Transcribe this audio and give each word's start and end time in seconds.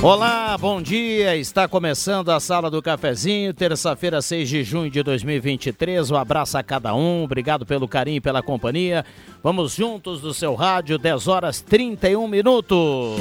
Olá, 0.00 0.56
bom 0.56 0.80
dia. 0.80 1.34
Está 1.36 1.66
começando 1.66 2.28
a 2.28 2.38
Sala 2.38 2.70
do 2.70 2.80
Cafezinho, 2.80 3.52
terça-feira, 3.52 4.22
6 4.22 4.48
de 4.48 4.62
junho 4.62 4.88
de 4.88 5.02
2023. 5.02 6.12
Um 6.12 6.16
abraço 6.16 6.56
a 6.56 6.62
cada 6.62 6.94
um. 6.94 7.24
Obrigado 7.24 7.66
pelo 7.66 7.88
carinho 7.88 8.18
e 8.18 8.20
pela 8.20 8.40
companhia. 8.40 9.04
Vamos 9.42 9.74
juntos 9.74 10.20
do 10.20 10.32
seu 10.32 10.54
rádio, 10.54 10.98
10 10.98 11.26
horas 11.26 11.60
31 11.60 12.28
minutos. 12.28 13.20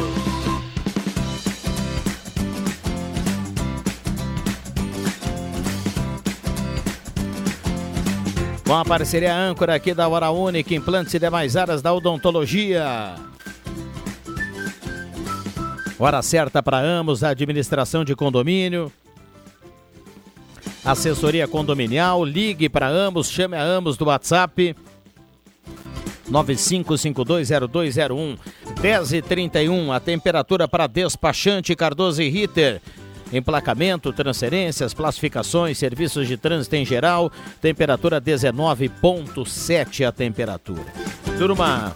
Com 8.67 8.75
a 8.75 8.85
parceria 8.85 9.35
âncora 9.35 9.73
aqui 9.73 9.95
da 9.95 10.07
Hora 10.07 10.29
Única, 10.29 10.75
implantes 10.75 11.11
e 11.15 11.17
demais 11.17 11.57
áreas 11.57 11.81
da 11.81 11.91
odontologia. 11.91 13.15
Hora 15.99 16.21
certa 16.21 16.61
para 16.61 16.79
Amos, 16.79 17.23
administração 17.23 18.05
de 18.05 18.15
condomínio. 18.15 18.91
Assessoria 20.85 21.47
condominial, 21.47 22.23
ligue 22.23 22.69
para 22.69 22.87
Amos, 22.87 23.29
chame 23.29 23.57
a 23.57 23.63
Amos 23.63 23.97
do 23.97 24.05
WhatsApp 24.05 24.75
95520201 26.29 28.37
10h31, 28.75 29.91
a 29.91 29.99
temperatura 29.99 30.67
para 30.67 30.85
despachante 30.85 31.75
Cardoso 31.75 32.21
e 32.21 32.29
Ritter. 32.29 32.79
Emplacamento, 33.33 34.13
transferências, 34.13 34.93
classificações, 34.93 35.77
serviços 35.77 36.25
de 36.27 36.37
trânsito 36.37 36.75
em 36.75 36.85
geral, 36.85 37.31
temperatura 37.59 38.21
19.7 38.21 40.07
a 40.07 40.11
temperatura. 40.13 40.85
Turma, 41.37 41.93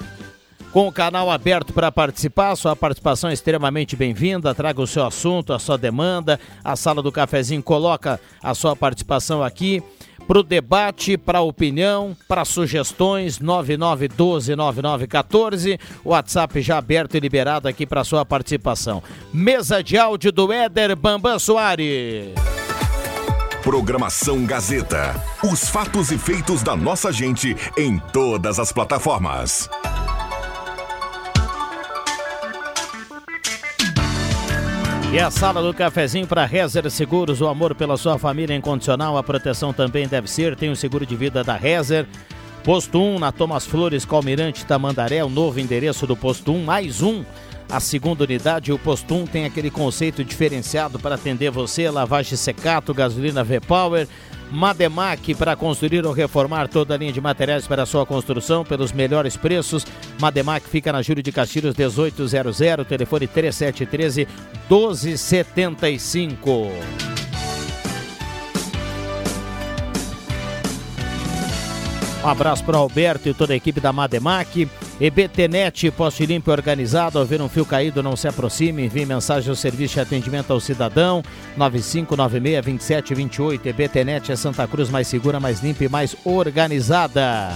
com 0.72 0.88
o 0.88 0.92
canal 0.92 1.30
aberto 1.30 1.74
para 1.74 1.92
participar, 1.92 2.56
sua 2.56 2.76
participação 2.76 3.30
é 3.30 3.34
extremamente 3.34 3.96
bem-vinda. 3.96 4.56
Traga 4.56 4.82
o 4.82 4.88
seu 4.88 5.06
assunto, 5.06 5.54
a 5.54 5.60
sua 5.60 5.78
demanda. 5.78 6.40
A 6.64 6.76
sala 6.76 7.02
do 7.02 7.12
cafezinho 7.12 7.62
coloca 7.62 8.20
a 8.42 8.54
sua 8.54 8.74
participação 8.76 9.44
aqui 9.44 9.84
para 10.28 10.40
o 10.40 10.44
debate, 10.44 11.18
para 11.18 11.40
a 11.40 11.42
opinião, 11.42 12.16
para 12.28 12.46
sugestões, 12.46 13.40
9912-9914. 13.40 15.80
WhatsApp 16.06 16.62
já 16.62 16.78
aberto 16.78 17.16
e 17.16 17.20
liberado 17.20 17.68
aqui 17.68 17.86
para 17.86 18.06
sua 18.06 18.24
participação. 18.24 19.04
Mesa 19.34 19.84
de 19.84 19.98
áudio 19.98 20.32
do 20.32 20.54
Éder 20.54 20.96
Bambam 20.96 21.38
Soares. 21.38 22.30
Programação 23.62 24.46
Gazeta. 24.46 25.22
Os 25.44 25.68
fatos 25.70 26.12
e 26.12 26.18
feitos 26.18 26.64
da 26.64 26.76
nossa 26.76 27.12
gente 27.12 27.56
em 27.78 28.00
todas 28.12 28.58
as 28.58 28.72
plataformas. 28.72 29.70
E 35.12 35.20
a 35.20 35.30
sala 35.30 35.62
do 35.62 35.74
cafezinho 35.74 36.26
para 36.26 36.46
Rezer 36.46 36.90
Seguros, 36.90 37.42
o 37.42 37.48
amor 37.50 37.76
pela 37.76 37.98
sua 37.98 38.18
família 38.18 38.56
incondicional, 38.56 39.18
a 39.18 39.22
proteção 39.24 39.74
também 39.74 40.08
deve 40.08 40.32
ser. 40.32 40.56
Tem 40.56 40.72
o 40.72 40.76
seguro 40.76 41.06
de 41.06 41.18
vida 41.18 41.44
da 41.44 41.54
Rezer. 41.58 42.08
Posto 42.64 42.98
1 42.98 43.20
na 43.20 43.30
Thomas 43.30 43.66
Flores, 43.66 44.06
Calmirante 44.06 44.66
Tamandaré, 44.66 45.22
o 45.22 45.30
novo 45.30 45.60
endereço 45.60 46.08
do 46.08 46.16
Posto 46.16 46.54
1, 46.54 46.64
mais 46.64 47.02
um. 47.02 47.26
A 47.72 47.80
segunda 47.80 48.26
unidade, 48.26 48.74
o 48.74 48.78
Posto 48.78 49.16
1 49.16 49.28
tem 49.28 49.46
aquele 49.46 49.72
conceito 49.72 50.26
diferenciado 50.26 51.00
para 51.00 51.16
atender 51.16 51.50
você, 51.50 51.90
lavagem 51.90 52.38
secato, 52.38 52.94
gasolina 52.94 53.46
V-Power, 53.46 54.10
Mademac 54.52 55.34
para 55.36 55.56
construir 55.56 56.06
ou 56.06 56.12
reformar 56.12 56.68
toda 56.68 56.94
a 56.94 56.98
linha 56.98 57.14
de 57.14 57.22
materiais 57.22 57.66
para 57.66 57.86
sua 57.86 58.06
construção 58.06 58.66
pelos 58.66 58.92
melhores 58.92 59.38
preços. 59.38 59.86
Mademac 60.20 60.68
fica 60.68 60.92
na 60.92 61.02
Júlio 61.02 61.24
de 61.24 61.32
Castilhos 61.32 61.74
1800, 61.74 62.86
telefone 62.86 63.26
3713 63.26 64.28
1275. 64.70 66.72
Um 72.22 72.28
abraço 72.28 72.66
para 72.66 72.78
o 72.78 72.82
Alberto 72.82 73.30
e 73.30 73.34
toda 73.34 73.54
a 73.54 73.56
equipe 73.56 73.80
da 73.80 73.94
Mademac. 73.94 74.68
EBTnet, 75.02 75.90
poste 75.90 76.28
limpo 76.28 76.52
e 76.52 76.54
organizado. 76.54 77.18
Ao 77.18 77.26
ver 77.26 77.42
um 77.42 77.50
fio 77.50 77.66
caído, 77.66 78.04
não 78.04 78.16
se 78.16 78.28
aproxime. 78.28 78.86
Envie 78.86 79.04
mensagem 79.04 79.50
ao 79.50 79.56
serviço 79.56 79.96
de 79.96 80.00
atendimento 80.00 80.54
ao 80.54 80.60
cidadão. 80.60 81.24
9596-2728. 81.58 83.66
EBTnet 83.66 84.32
é 84.32 84.36
Santa 84.36 84.68
Cruz 84.68 84.92
mais 84.92 85.08
segura, 85.08 85.40
mais 85.40 85.64
limpa 85.64 85.86
e 85.86 85.90
mais 85.90 86.16
organizada. 86.24 87.50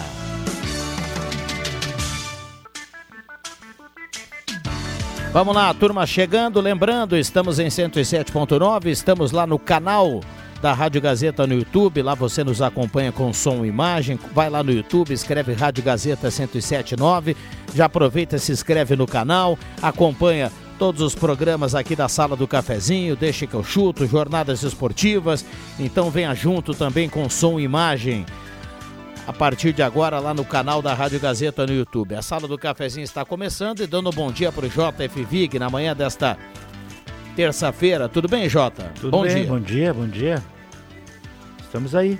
Vamos 5.32 5.54
lá, 5.54 5.72
turma 5.72 6.08
chegando. 6.08 6.60
Lembrando, 6.60 7.16
estamos 7.16 7.60
em 7.60 7.68
107.9. 7.68 8.88
Estamos 8.88 9.32
lá 9.32 9.46
no 9.46 9.60
canal 9.60 10.20
da 10.62 10.74
Rádio 10.74 11.02
Gazeta 11.02 11.46
no 11.46 11.54
YouTube. 11.54 12.02
Lá 12.02 12.16
você 12.16 12.44
nos 12.44 12.62
acompanha 12.62 13.12
com 13.12 13.32
som 13.34 13.66
e 13.66 13.68
imagem. 13.68 14.20
Vai 14.34 14.50
lá 14.50 14.64
no 14.64 14.72
YouTube, 14.72 15.14
escreve 15.14 15.54
Rádio 15.54 15.84
Gazeta 15.84 16.28
1079. 16.28 17.36
Já 17.74 17.86
aproveita, 17.86 18.38
se 18.38 18.52
inscreve 18.52 18.96
no 18.96 19.06
canal, 19.06 19.58
acompanha 19.82 20.52
todos 20.78 21.02
os 21.02 21.16
programas 21.16 21.74
aqui 21.74 21.96
da 21.96 22.10
Sala 22.10 22.36
do 22.36 22.48
Cafezinho, 22.48 23.16
Deixa 23.16 23.48
que 23.48 23.54
eu 23.54 23.64
chuto, 23.64 24.06
jornadas 24.06 24.64
esportivas. 24.64 25.46
Então 25.80 26.10
venha 26.10 26.34
junto 26.34 26.74
também 26.74 27.10
com 27.10 27.30
som 27.30 27.60
e 27.60 27.64
imagem. 27.64 28.26
A 29.28 29.34
partir 29.34 29.74
de 29.74 29.82
agora, 29.82 30.20
lá 30.20 30.36
no 30.36 30.46
canal 30.46 30.84
da 30.84 30.94
Rádio 30.94 31.20
Gazeta 31.20 31.66
no 31.66 31.74
YouTube. 31.74 32.14
A 32.14 32.22
Sala 32.22 32.48
do 32.48 32.58
Cafezinho 32.60 33.04
está 33.04 33.26
começando 33.26 33.80
e 33.80 33.88
dando 33.88 34.10
um 34.10 34.14
bom 34.14 34.32
dia 34.32 34.52
para 34.52 34.68
o 34.68 34.70
JF 34.70 35.24
Vig 35.24 35.58
na 35.58 35.68
manhã 35.68 35.96
desta 35.96 36.38
terça-feira. 37.36 38.08
Tudo 38.10 38.28
bem, 38.28 38.48
Jota? 38.50 38.92
Tudo 39.00 39.12
bom 39.12 39.24
bem, 39.24 39.36
dia. 39.36 39.46
bom 39.46 39.60
dia, 39.60 39.94
bom 39.94 40.08
dia. 40.08 40.44
Estamos 41.62 41.94
aí. 41.94 42.20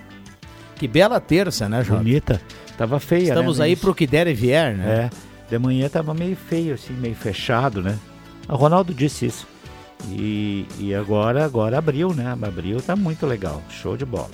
Que 0.76 0.88
bela 0.88 1.20
terça, 1.20 1.70
né, 1.70 1.84
Jota? 1.84 2.00
Bonita. 2.00 2.42
Tava 2.78 3.00
feia, 3.00 3.30
Estamos 3.30 3.60
né? 3.60 3.66
aí 3.66 3.72
Mas- 3.72 3.80
pro 3.80 3.96
que 3.96 4.06
der 4.06 4.28
e 4.28 4.34
vier, 4.34 4.76
né? 4.76 5.10
É, 5.10 5.10
de 5.50 5.58
manhã 5.58 5.88
tava 5.88 6.14
meio 6.14 6.36
feio, 6.36 6.74
assim, 6.76 6.94
meio 6.94 7.16
fechado, 7.16 7.82
né? 7.82 7.98
O 8.50 8.56
Ronaldo 8.56 8.94
disse 8.94 9.26
isso. 9.28 9.48
E, 10.10 10.66
e 10.78 10.94
agora, 10.94 11.46
agora 11.46 11.78
abriu, 11.78 12.14
né? 12.14 12.36
Abriu, 12.42 12.82
tá 12.82 12.96
muito 12.96 13.26
legal. 13.26 13.62
Show 13.70 13.96
de 13.96 14.04
bola. 14.06 14.30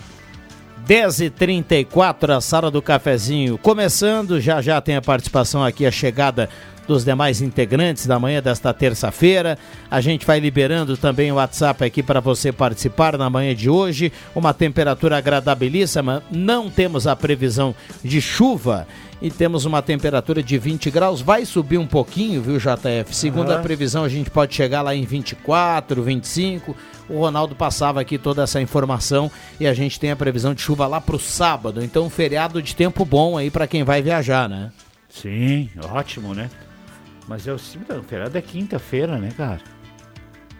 10h34, 0.87 2.35
a 2.35 2.41
sala 2.41 2.71
do 2.71 2.81
cafezinho 2.81 3.57
começando. 3.59 4.41
Já 4.41 4.61
já 4.61 4.81
tem 4.81 4.95
a 4.95 5.01
participação 5.01 5.63
aqui, 5.63 5.85
a 5.85 5.91
chegada 5.91 6.49
dos 6.87 7.05
demais 7.05 7.41
integrantes 7.41 8.05
da 8.05 8.19
manhã 8.19 8.41
desta 8.41 8.73
terça-feira. 8.73 9.57
A 9.89 10.01
gente 10.01 10.25
vai 10.25 10.39
liberando 10.39 10.97
também 10.97 11.31
o 11.31 11.35
WhatsApp 11.35 11.83
aqui 11.83 12.03
para 12.03 12.19
você 12.19 12.51
participar 12.51 13.17
na 13.17 13.29
manhã 13.29 13.55
de 13.55 13.69
hoje. 13.69 14.11
Uma 14.35 14.53
temperatura 14.53 15.17
agradabilíssima, 15.17 16.23
não 16.31 16.69
temos 16.69 17.07
a 17.07 17.15
previsão 17.15 17.75
de 18.03 18.21
chuva 18.21 18.87
e 19.21 19.29
temos 19.29 19.65
uma 19.65 19.81
temperatura 19.81 20.41
de 20.41 20.57
20 20.57 20.89
graus. 20.89 21.21
Vai 21.21 21.45
subir 21.45 21.77
um 21.77 21.85
pouquinho, 21.85 22.41
viu, 22.41 22.57
JF? 22.57 23.15
Segundo 23.15 23.49
uhum. 23.49 23.57
a 23.57 23.59
previsão, 23.59 24.03
a 24.03 24.09
gente 24.09 24.31
pode 24.31 24.55
chegar 24.55 24.81
lá 24.81 24.95
em 24.95 25.05
24, 25.05 26.01
25. 26.01 26.75
O 27.07 27.19
Ronaldo 27.19 27.55
passava 27.55 28.01
aqui 28.01 28.17
toda 28.17 28.41
essa 28.41 28.59
informação 28.59 29.29
e 29.59 29.67
a 29.67 29.73
gente 29.73 29.99
tem 29.99 30.11
a 30.11 30.15
previsão 30.15 30.53
de 30.53 30.61
chuva 30.61 30.87
lá 30.87 30.99
para 30.99 31.15
o 31.15 31.19
sábado. 31.19 31.83
Então, 31.83 32.05
um 32.05 32.09
feriado 32.09 32.61
de 32.61 32.75
tempo 32.75 33.05
bom 33.05 33.37
aí 33.37 33.51
para 33.51 33.67
quem 33.67 33.83
vai 33.83 34.01
viajar, 34.01 34.49
né? 34.49 34.71
Sim, 35.09 35.69
ótimo, 35.91 36.33
né? 36.33 36.49
Mas 37.27 37.43
sinto, 37.43 37.93
o 37.93 38.03
feriado 38.03 38.37
é 38.37 38.41
quinta-feira, 38.41 39.17
né, 39.17 39.31
cara? 39.35 39.61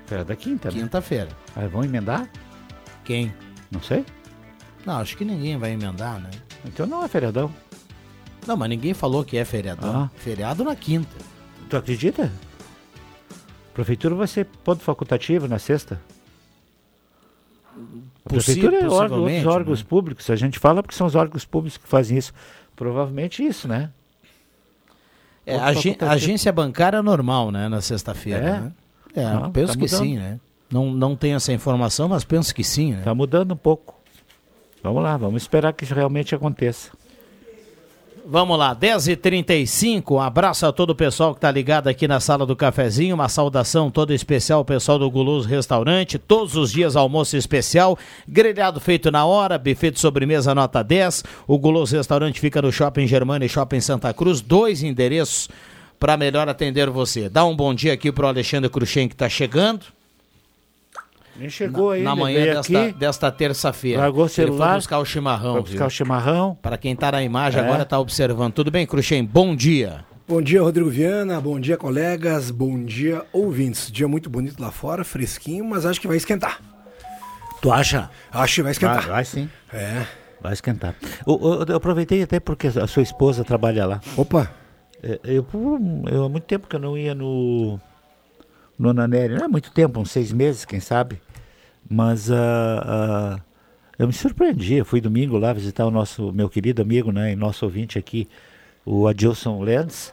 Feriado 0.05 0.31
é 0.31 0.35
quinta, 0.35 0.69
né? 0.69 0.79
Quinta-feira. 0.79 1.29
Aí 1.55 1.67
vão 1.67 1.83
emendar? 1.83 2.29
Quem? 3.03 3.33
Não 3.71 3.81
sei. 3.81 4.05
Não, 4.85 4.97
acho 4.97 5.17
que 5.17 5.25
ninguém 5.25 5.57
vai 5.57 5.71
emendar, 5.71 6.19
né? 6.19 6.29
Então 6.65 6.85
não 6.85 7.03
é 7.03 7.07
feriadão. 7.07 7.51
Não, 8.47 8.57
mas 8.57 8.69
ninguém 8.69 8.93
falou 8.93 9.23
que 9.23 9.37
é 9.37 9.45
feriadão. 9.45 10.03
Ah. 10.03 10.11
Feriado 10.15 10.63
na 10.63 10.75
quinta. 10.75 11.15
Tu 11.69 11.77
acredita? 11.77 12.31
Prefeitura 13.73 14.15
vai 14.15 14.27
ser 14.27 14.45
ponto 14.45 14.81
facultativo 14.81 15.47
na 15.47 15.59
sexta? 15.59 16.01
A 18.25 18.29
prefeitura 18.29 18.77
é 18.79 18.89
órgão, 18.89 19.21
outros 19.21 19.45
órgãos 19.45 19.79
né? 19.81 19.85
públicos. 19.87 20.29
A 20.29 20.35
gente 20.35 20.59
fala 20.59 20.83
porque 20.83 20.95
são 20.95 21.07
os 21.07 21.15
órgãos 21.15 21.45
públicos 21.45 21.77
que 21.77 21.87
fazem 21.87 22.17
isso. 22.17 22.33
Provavelmente 22.75 23.45
isso, 23.45 23.67
né? 23.67 23.91
É, 25.45 25.57
a 25.57 26.11
agência 26.11 26.51
bancária 26.51 27.01
normal, 27.01 27.51
né? 27.51 27.67
Na 27.67 27.81
sexta-feira. 27.81 28.39
É, 28.39 28.59
né? 28.59 28.71
é 29.15 29.33
Não, 29.33 29.51
penso 29.51 29.73
tá 29.73 29.79
que 29.79 29.87
sim, 29.87 30.17
né? 30.17 30.39
Não, 30.71 30.91
não 30.91 31.15
tenho 31.15 31.35
essa 31.35 31.51
informação, 31.51 32.07
mas 32.07 32.23
penso 32.23 32.53
que 32.55 32.63
sim, 32.63 32.93
né? 32.93 33.01
Tá 33.03 33.13
mudando 33.13 33.53
um 33.53 33.57
pouco. 33.57 33.99
Vamos 34.83 35.03
lá, 35.03 35.17
vamos 35.17 35.43
esperar 35.43 35.73
que 35.73 35.83
isso 35.83 35.93
realmente 35.93 36.33
aconteça. 36.33 36.91
Vamos 38.25 38.57
lá, 38.57 38.75
10h35. 38.75 40.11
Um 40.11 40.19
abraço 40.19 40.65
a 40.65 40.71
todo 40.71 40.91
o 40.91 40.95
pessoal 40.95 41.33
que 41.33 41.39
está 41.39 41.49
ligado 41.49 41.87
aqui 41.87 42.07
na 42.07 42.19
sala 42.19 42.45
do 42.45 42.55
cafezinho. 42.55 43.15
Uma 43.15 43.27
saudação 43.27 43.89
toda 43.89 44.13
especial 44.13 44.59
ao 44.59 44.65
pessoal 44.65 44.99
do 44.99 45.09
Guloso 45.09 45.47
Restaurante. 45.47 46.19
Todos 46.19 46.55
os 46.55 46.71
dias 46.71 46.95
almoço 46.95 47.35
especial. 47.35 47.97
Grelhado 48.27 48.79
feito 48.79 49.09
na 49.09 49.25
hora, 49.25 49.57
buffet 49.57 49.91
de 49.91 49.99
sobremesa 49.99 50.53
nota 50.53 50.83
10. 50.83 51.23
O 51.47 51.57
Guloso 51.57 51.95
Restaurante 51.95 52.39
fica 52.39 52.61
no 52.61 52.71
Shopping 52.71 53.07
Germana 53.07 53.45
e 53.45 53.49
Shopping 53.49 53.81
Santa 53.81 54.13
Cruz. 54.13 54.39
Dois 54.39 54.83
endereços 54.83 55.49
para 55.99 56.15
melhor 56.15 56.47
atender 56.47 56.89
você. 56.89 57.27
Dá 57.27 57.43
um 57.43 57.55
bom 57.55 57.73
dia 57.73 57.93
aqui 57.93 58.11
para 58.11 58.25
o 58.25 58.29
Alexandre 58.29 58.69
Cruxem 58.69 59.07
que 59.07 59.15
está 59.15 59.27
chegando. 59.29 59.85
Nem 61.35 61.49
chegou 61.49 61.89
na, 61.89 61.93
aí. 61.95 62.03
Na 62.03 62.15
manhã 62.15 62.43
desta, 62.43 62.91
desta 62.91 63.31
terça-feira. 63.31 64.01
Largou 64.01 64.25
o 64.25 64.29
celular. 64.29 64.69
Ele 64.69 64.75
buscar 64.75 64.99
o 64.99 65.05
chimarrão. 65.05 65.53
Foi 65.53 65.61
buscar 65.61 65.77
viu? 65.77 65.87
o 65.87 65.89
chimarrão. 65.89 66.57
Para 66.61 66.77
quem 66.77 66.93
está 66.93 67.11
na 67.11 67.23
imagem 67.23 67.61
é. 67.61 67.65
agora 67.65 67.83
está 67.83 67.99
observando. 67.99 68.53
Tudo 68.53 68.71
bem, 68.71 68.85
Cruxem? 68.85 69.23
Bom 69.23 69.55
dia. 69.55 70.05
Bom 70.27 70.41
dia, 70.41 70.61
Rodrigo 70.61 70.89
Viana. 70.89 71.41
Bom 71.41 71.59
dia, 71.59 71.77
colegas. 71.77 72.51
Bom 72.51 72.83
dia, 72.83 73.25
ouvintes. 73.33 73.91
Dia 73.91 74.07
muito 74.07 74.29
bonito 74.29 74.61
lá 74.61 74.71
fora, 74.71 75.03
fresquinho, 75.03 75.65
mas 75.65 75.85
acho 75.85 75.99
que 75.99 76.07
vai 76.07 76.17
esquentar. 76.17 76.59
Tu 77.61 77.71
acha? 77.71 78.09
Acho 78.31 78.55
que 78.55 78.61
vai 78.63 78.71
esquentar. 78.71 79.01
Vai, 79.01 79.11
vai 79.11 79.25
sim. 79.25 79.49
É. 79.73 80.05
Vai 80.41 80.53
esquentar. 80.53 80.95
Eu, 81.27 81.39
eu, 81.41 81.65
eu, 81.67 81.75
aproveitei 81.75 82.23
até 82.23 82.39
porque 82.39 82.67
a 82.67 82.87
sua 82.87 83.03
esposa 83.03 83.43
trabalha 83.43 83.85
lá. 83.85 84.01
Opa! 84.17 84.51
É, 85.03 85.19
eu, 85.23 85.45
eu, 86.11 86.25
há 86.25 86.29
muito 86.29 86.45
tempo 86.45 86.67
que 86.67 86.75
eu 86.75 86.79
não 86.79 86.97
ia 86.97 87.13
no, 87.13 87.79
no 88.81 88.89
Ananeri. 88.89 89.35
Não 89.35 89.45
é 89.45 89.47
muito 89.47 89.71
tempo, 89.71 89.99
uns 89.99 90.09
seis 90.09 90.33
meses, 90.33 90.65
quem 90.65 90.79
sabe. 90.79 91.21
Mas 91.87 92.29
uh, 92.29 92.33
uh, 92.33 93.41
eu 93.97 94.07
me 94.07 94.13
surpreendi. 94.13 94.75
Eu 94.75 94.85
fui 94.85 94.99
domingo 94.99 95.37
lá 95.37 95.53
visitar 95.53 95.85
o 95.85 95.91
nosso 95.91 96.33
meu 96.33 96.49
querido 96.49 96.81
amigo, 96.81 97.11
né, 97.11 97.31
e 97.31 97.35
nosso 97.35 97.63
ouvinte 97.63 97.99
aqui, 97.99 98.27
o 98.83 99.07
Adilson 99.07 99.61
Lenz. 99.61 100.11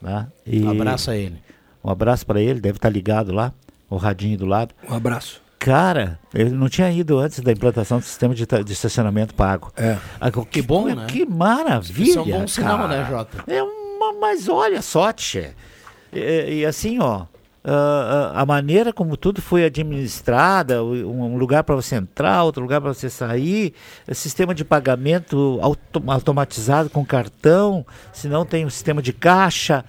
Né, 0.00 0.26
e 0.44 0.64
um 0.64 0.70
abraço 0.70 1.10
a 1.12 1.16
ele. 1.16 1.40
Um 1.84 1.90
abraço 1.90 2.26
para 2.26 2.40
ele, 2.40 2.60
deve 2.60 2.78
estar 2.78 2.88
tá 2.88 2.92
ligado 2.92 3.32
lá, 3.32 3.52
o 3.88 3.96
radinho 3.96 4.36
do 4.36 4.46
lado. 4.46 4.74
Um 4.88 4.94
abraço. 4.94 5.40
Cara, 5.60 6.18
ele 6.34 6.50
não 6.50 6.68
tinha 6.68 6.90
ido 6.90 7.20
antes 7.20 7.38
da 7.38 7.52
implantação 7.52 8.00
do 8.00 8.04
sistema 8.04 8.34
de, 8.34 8.44
de 8.44 8.72
estacionamento 8.72 9.32
pago. 9.32 9.72
É. 9.76 9.96
Ah, 10.20 10.28
que, 10.28 10.44
que 10.46 10.62
bom, 10.62 10.86
né? 10.86 11.06
Que 11.06 11.24
maravilha. 11.24 12.10
Isso 12.10 12.18
é 12.18 12.22
um 12.22 12.40
bom 12.40 12.48
sinal, 12.48 12.88
né, 12.88 13.06
Jota? 13.08 13.44
É 13.46 13.62
uma, 13.62 14.12
mas 14.14 14.48
olha 14.48 14.82
só, 14.82 15.12
tchê. 15.12 15.50
E, 16.12 16.62
e 16.62 16.66
assim, 16.66 16.98
ó, 16.98 17.26
Uh, 17.64 18.34
a 18.34 18.44
maneira 18.44 18.92
como 18.92 19.16
tudo 19.16 19.40
foi 19.40 19.64
administrada, 19.64 20.82
um 20.82 21.36
lugar 21.36 21.62
para 21.62 21.76
você 21.76 21.94
entrar, 21.94 22.42
outro 22.42 22.60
lugar 22.60 22.80
para 22.80 22.92
você 22.92 23.08
sair, 23.08 23.72
sistema 24.12 24.52
de 24.52 24.64
pagamento 24.64 25.60
autom 25.62 26.10
automatizado 26.10 26.90
com 26.90 27.04
cartão, 27.04 27.86
se 28.12 28.26
não 28.26 28.44
tem 28.44 28.66
um 28.66 28.70
sistema 28.70 29.00
de 29.00 29.12
caixa. 29.12 29.84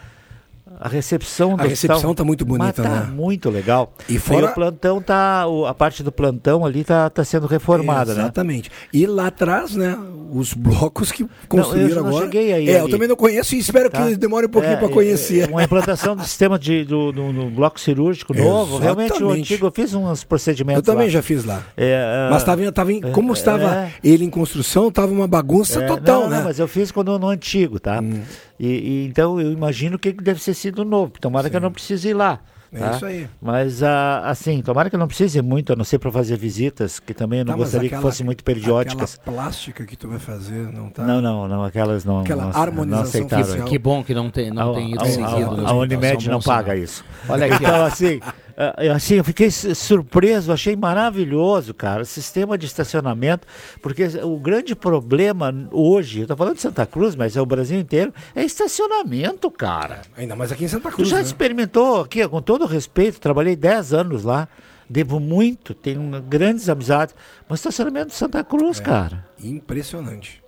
A 0.84 0.90
recepção 0.90 1.56
A 1.58 1.64
recepção 1.64 2.12
está 2.12 2.26
muito 2.26 2.44
bonita, 2.44 2.84
tá 2.84 2.90
né? 2.90 3.10
muito 3.10 3.50
legal. 3.50 3.94
E 4.10 4.20
fora... 4.20 4.48
E 4.48 4.50
o 4.50 4.54
plantão 4.54 5.02
tá, 5.02 5.46
a 5.66 5.74
parte 5.74 6.04
do 6.04 6.12
plantão 6.12 6.66
ali 6.66 6.84
tá, 6.84 7.10
tá 7.10 7.24
sendo 7.24 7.48
reformada, 7.48 8.12
Exatamente. 8.12 8.18
né? 8.18 8.24
Exatamente. 8.26 8.72
E 8.92 9.06
lá 9.08 9.28
atrás, 9.28 9.76
né, 9.76 9.98
os 10.34 10.54
blocos 10.54 11.10
que 11.10 11.26
construíram 11.48 11.88
não, 11.88 11.96
eu 11.96 12.08
agora. 12.08 12.26
Cheguei 12.26 12.52
aí. 12.52 12.70
É, 12.70 12.76
ali. 12.76 12.80
eu 12.80 12.90
também 12.90 13.08
não 13.08 13.16
conheço 13.16 13.56
e 13.56 13.60
espero 13.60 13.90
tá? 13.90 14.06
que 14.06 14.18
demore 14.18 14.48
um 14.48 14.50
pouquinho 14.50 14.74
é, 14.74 14.76
para 14.76 14.90
conhecer. 14.90 15.50
Uma 15.50 15.64
implantação 15.64 16.18
do 16.18 16.24
sistema 16.24 16.60
de, 16.60 16.84
do, 16.84 17.14
do, 17.14 17.32
do 17.32 17.46
bloco 17.50 17.80
cirúrgico 17.80 18.34
novo. 18.36 18.78
Exatamente. 18.78 18.84
Realmente 18.84 19.24
o 19.24 19.30
antigo, 19.30 19.68
eu 19.68 19.72
fiz 19.72 19.94
uns 19.94 20.26
procedimentos. 20.26 20.80
Eu 20.80 20.84
também 20.84 21.08
lá. 21.08 21.14
já 21.14 21.22
fiz 21.22 21.46
lá. 21.46 21.64
É, 21.78 22.28
mas 22.30 22.44
tava, 22.44 22.70
tava 22.74 22.92
em, 22.92 23.00
como 23.00 23.30
é, 23.30 23.34
estava 23.34 23.76
é. 23.76 23.92
ele 24.04 24.26
em 24.26 24.30
construção, 24.30 24.90
estava 24.90 25.14
uma 25.14 25.28
bagunça 25.28 25.82
é, 25.82 25.88
total, 25.88 26.24
não, 26.24 26.30
né? 26.30 26.38
Não, 26.40 26.44
mas 26.44 26.60
eu 26.60 26.68
fiz 26.68 26.92
quando 26.92 27.18
no 27.18 27.30
antigo, 27.30 27.80
tá? 27.80 28.02
Hum. 28.02 28.22
E, 28.60 28.68
e, 28.68 29.08
então 29.08 29.40
eu 29.40 29.52
imagino 29.52 29.98
que 29.98 30.12
deve 30.12 30.42
ser 30.42 30.54
sido 30.54 30.86
novo. 30.86 31.14
Tomara 31.20 31.46
Sim. 31.46 31.52
que 31.52 31.58
eu 31.58 31.62
não 31.62 31.72
precise 31.72 32.10
ir 32.10 32.14
lá. 32.14 32.40
É 32.74 32.80
tá? 32.80 32.92
isso 32.96 33.06
aí. 33.06 33.30
Mas, 33.40 33.84
ah, 33.84 34.24
assim, 34.26 34.62
tomara 34.64 34.90
que 34.90 34.96
eu 34.96 35.00
não 35.00 35.08
precise 35.08 35.40
muito, 35.44 35.72
a 35.72 35.76
não 35.76 35.84
ser 35.84 36.00
para 36.00 36.12
fazer 36.12 36.38
visitas, 36.38 37.00
que 37.00 37.14
também 37.14 37.40
eu 37.40 37.46
não 37.46 37.54
tá, 37.54 37.58
gostaria 37.58 37.88
aquela, 37.88 38.02
que 38.02 38.08
fossem 38.08 38.26
muito 38.26 38.44
periódicas. 38.44 39.20
Aquela 39.22 39.38
plástica 39.38 39.86
que 39.86 39.96
tu 39.96 40.08
vai 40.08 40.18
fazer, 40.18 40.72
não 40.74 40.90
tá? 40.90 41.04
Não, 41.04 41.22
não, 41.22 41.48
não, 41.48 41.64
aquelas 41.64 42.04
não. 42.04 42.22
Aquela 42.22 42.46
não, 42.46 42.60
harmonização 42.60 43.22
não 43.22 43.30
facial. 43.30 43.68
Que 43.68 43.78
bom 43.78 44.04
que 44.04 44.14
não 44.16 44.32
tem, 44.32 44.50
não 44.50 44.72
a, 44.72 44.76
tem 44.76 44.92
ido 44.92 45.04
a, 45.04 45.06
seguido. 45.06 45.68
A, 45.68 45.70
a 45.70 45.74
Unimed 45.74 46.28
não 46.30 46.42
paga 46.42 46.76
isso. 46.76 47.06
Olha 47.30 47.46
aqui. 47.46 47.64
Então, 47.64 47.86
assim, 47.86 48.20
Uh, 48.54 48.92
assim, 48.92 49.16
eu 49.16 49.24
fiquei 49.24 49.50
surpreso, 49.50 50.52
achei 50.52 50.76
maravilhoso, 50.76 51.74
cara, 51.74 52.04
o 52.04 52.06
sistema 52.06 52.58
de 52.58 52.66
estacionamento, 52.68 53.48
porque 53.82 54.06
o 54.24 54.38
grande 54.38 54.76
problema 54.76 55.68
hoje, 55.72 56.22
eu 56.22 56.28
tô 56.28 56.36
falando 56.36 56.56
de 56.56 56.62
Santa 56.62 56.86
Cruz, 56.86 57.16
mas 57.16 57.36
é 57.36 57.42
o 57.42 57.46
Brasil 57.46 57.80
inteiro, 57.80 58.14
é 58.36 58.44
estacionamento, 58.44 59.50
cara. 59.50 60.02
Ainda 60.16 60.36
mais 60.36 60.52
aqui 60.52 60.66
em 60.66 60.68
Santa 60.68 60.92
Cruz. 60.92 61.08
Tu 61.08 61.12
já 61.12 61.18
né? 61.18 61.24
experimentou 61.24 62.02
aqui, 62.02 62.28
com 62.28 62.42
todo 62.42 62.66
respeito, 62.66 63.20
trabalhei 63.20 63.56
10 63.56 63.94
anos 63.94 64.24
lá, 64.24 64.48
devo 64.88 65.20
muito, 65.20 65.74
tenho 65.74 66.22
grandes 66.22 66.70
amizades, 66.70 67.16
mas 67.50 67.60
estacionamento 67.60 68.10
de 68.10 68.16
Santa 68.16 68.44
Cruz, 68.44 68.80
é, 68.80 68.84
cara. 68.84 69.26
Impressionante. 69.44 70.43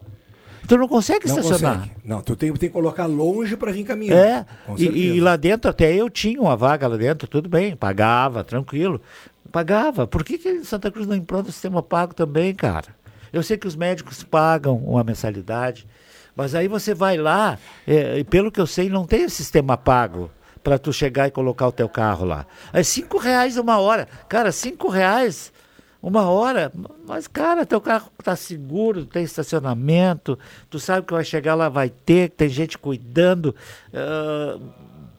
Tu 0.68 0.78
não 0.78 0.88
consegue 0.88 1.28
não 1.28 1.40
estacionar. 1.40 1.80
Consegue. 1.80 1.96
Não, 2.04 2.22
tu 2.22 2.36
tem, 2.36 2.52
tem 2.54 2.70
que 2.70 2.74
colocar 2.74 3.06
longe 3.06 3.56
para 3.56 3.72
vir 3.72 3.84
caminhando. 3.84 4.20
É, 4.20 4.46
e, 4.78 5.16
e, 5.16 5.20
lá 5.20 5.36
dentro, 5.36 5.70
até 5.70 5.94
eu 5.94 6.10
tinha 6.10 6.42
uma 6.42 6.56
vaga 6.56 6.88
lá 6.88 6.98
dentro, 6.98 7.28
tudo 7.28 7.50
bem, 7.50 7.76
pagava, 7.76 8.44
tranquilo. 8.44 9.02
Pagava. 9.52 10.08
Por 10.08 10.24
que, 10.24 10.38
que 10.38 10.64
Santa 10.64 10.92
Cruz 10.92 11.08
não 11.08 11.16
implanta 11.16 11.50
o 11.50 11.52
sistema 11.52 11.82
pago 11.82 12.14
também, 12.14 12.54
cara? 12.54 12.88
Eu 13.32 13.44
sei 13.44 13.58
que 13.58 13.68
os 13.68 13.76
médicos 13.76 14.24
pagam 14.24 14.78
uma 14.78 15.04
mensalidade, 15.04 15.86
mas 16.36 16.56
aí 16.56 16.68
você 16.68 16.94
vai 16.94 17.18
lá, 17.18 17.58
é, 17.88 18.20
e 18.20 18.24
pelo 18.24 18.52
que 18.52 18.60
eu 18.60 18.68
sei, 18.68 18.90
não 18.90 19.06
tem 19.06 19.26
o 19.26 19.30
sistema 19.30 19.78
pago 19.78 20.32
para 20.64 20.80
tu 20.80 20.92
chegar 20.92 21.28
e 21.28 21.32
colocar 21.32 21.68
o 21.68 21.72
teu 21.72 21.88
carro 21.88 22.26
lá. 22.26 22.46
É 22.74 22.82
cinco 22.82 23.18
reais 23.18 23.56
uma 23.56 23.78
hora. 23.78 24.08
Cara, 24.28 24.52
cinco 24.52 24.90
reais 24.90 25.54
uma 26.06 26.30
hora, 26.30 26.72
mas 27.08 27.28
cara, 27.28 27.66
teu 27.66 27.82
carro 27.82 28.12
está 28.20 28.36
seguro, 28.36 29.08
tem 29.08 29.24
estacionamento, 29.24 30.38
tu 30.70 30.80
sabe 30.80 31.08
que 31.08 31.14
vai 31.14 31.26
chegar 31.26 31.56
lá, 31.56 31.68
vai 31.68 31.90
ter, 31.90 32.30
tem 32.30 32.48
gente 32.48 32.78
cuidando. 32.78 33.56
Uh, 33.92 34.62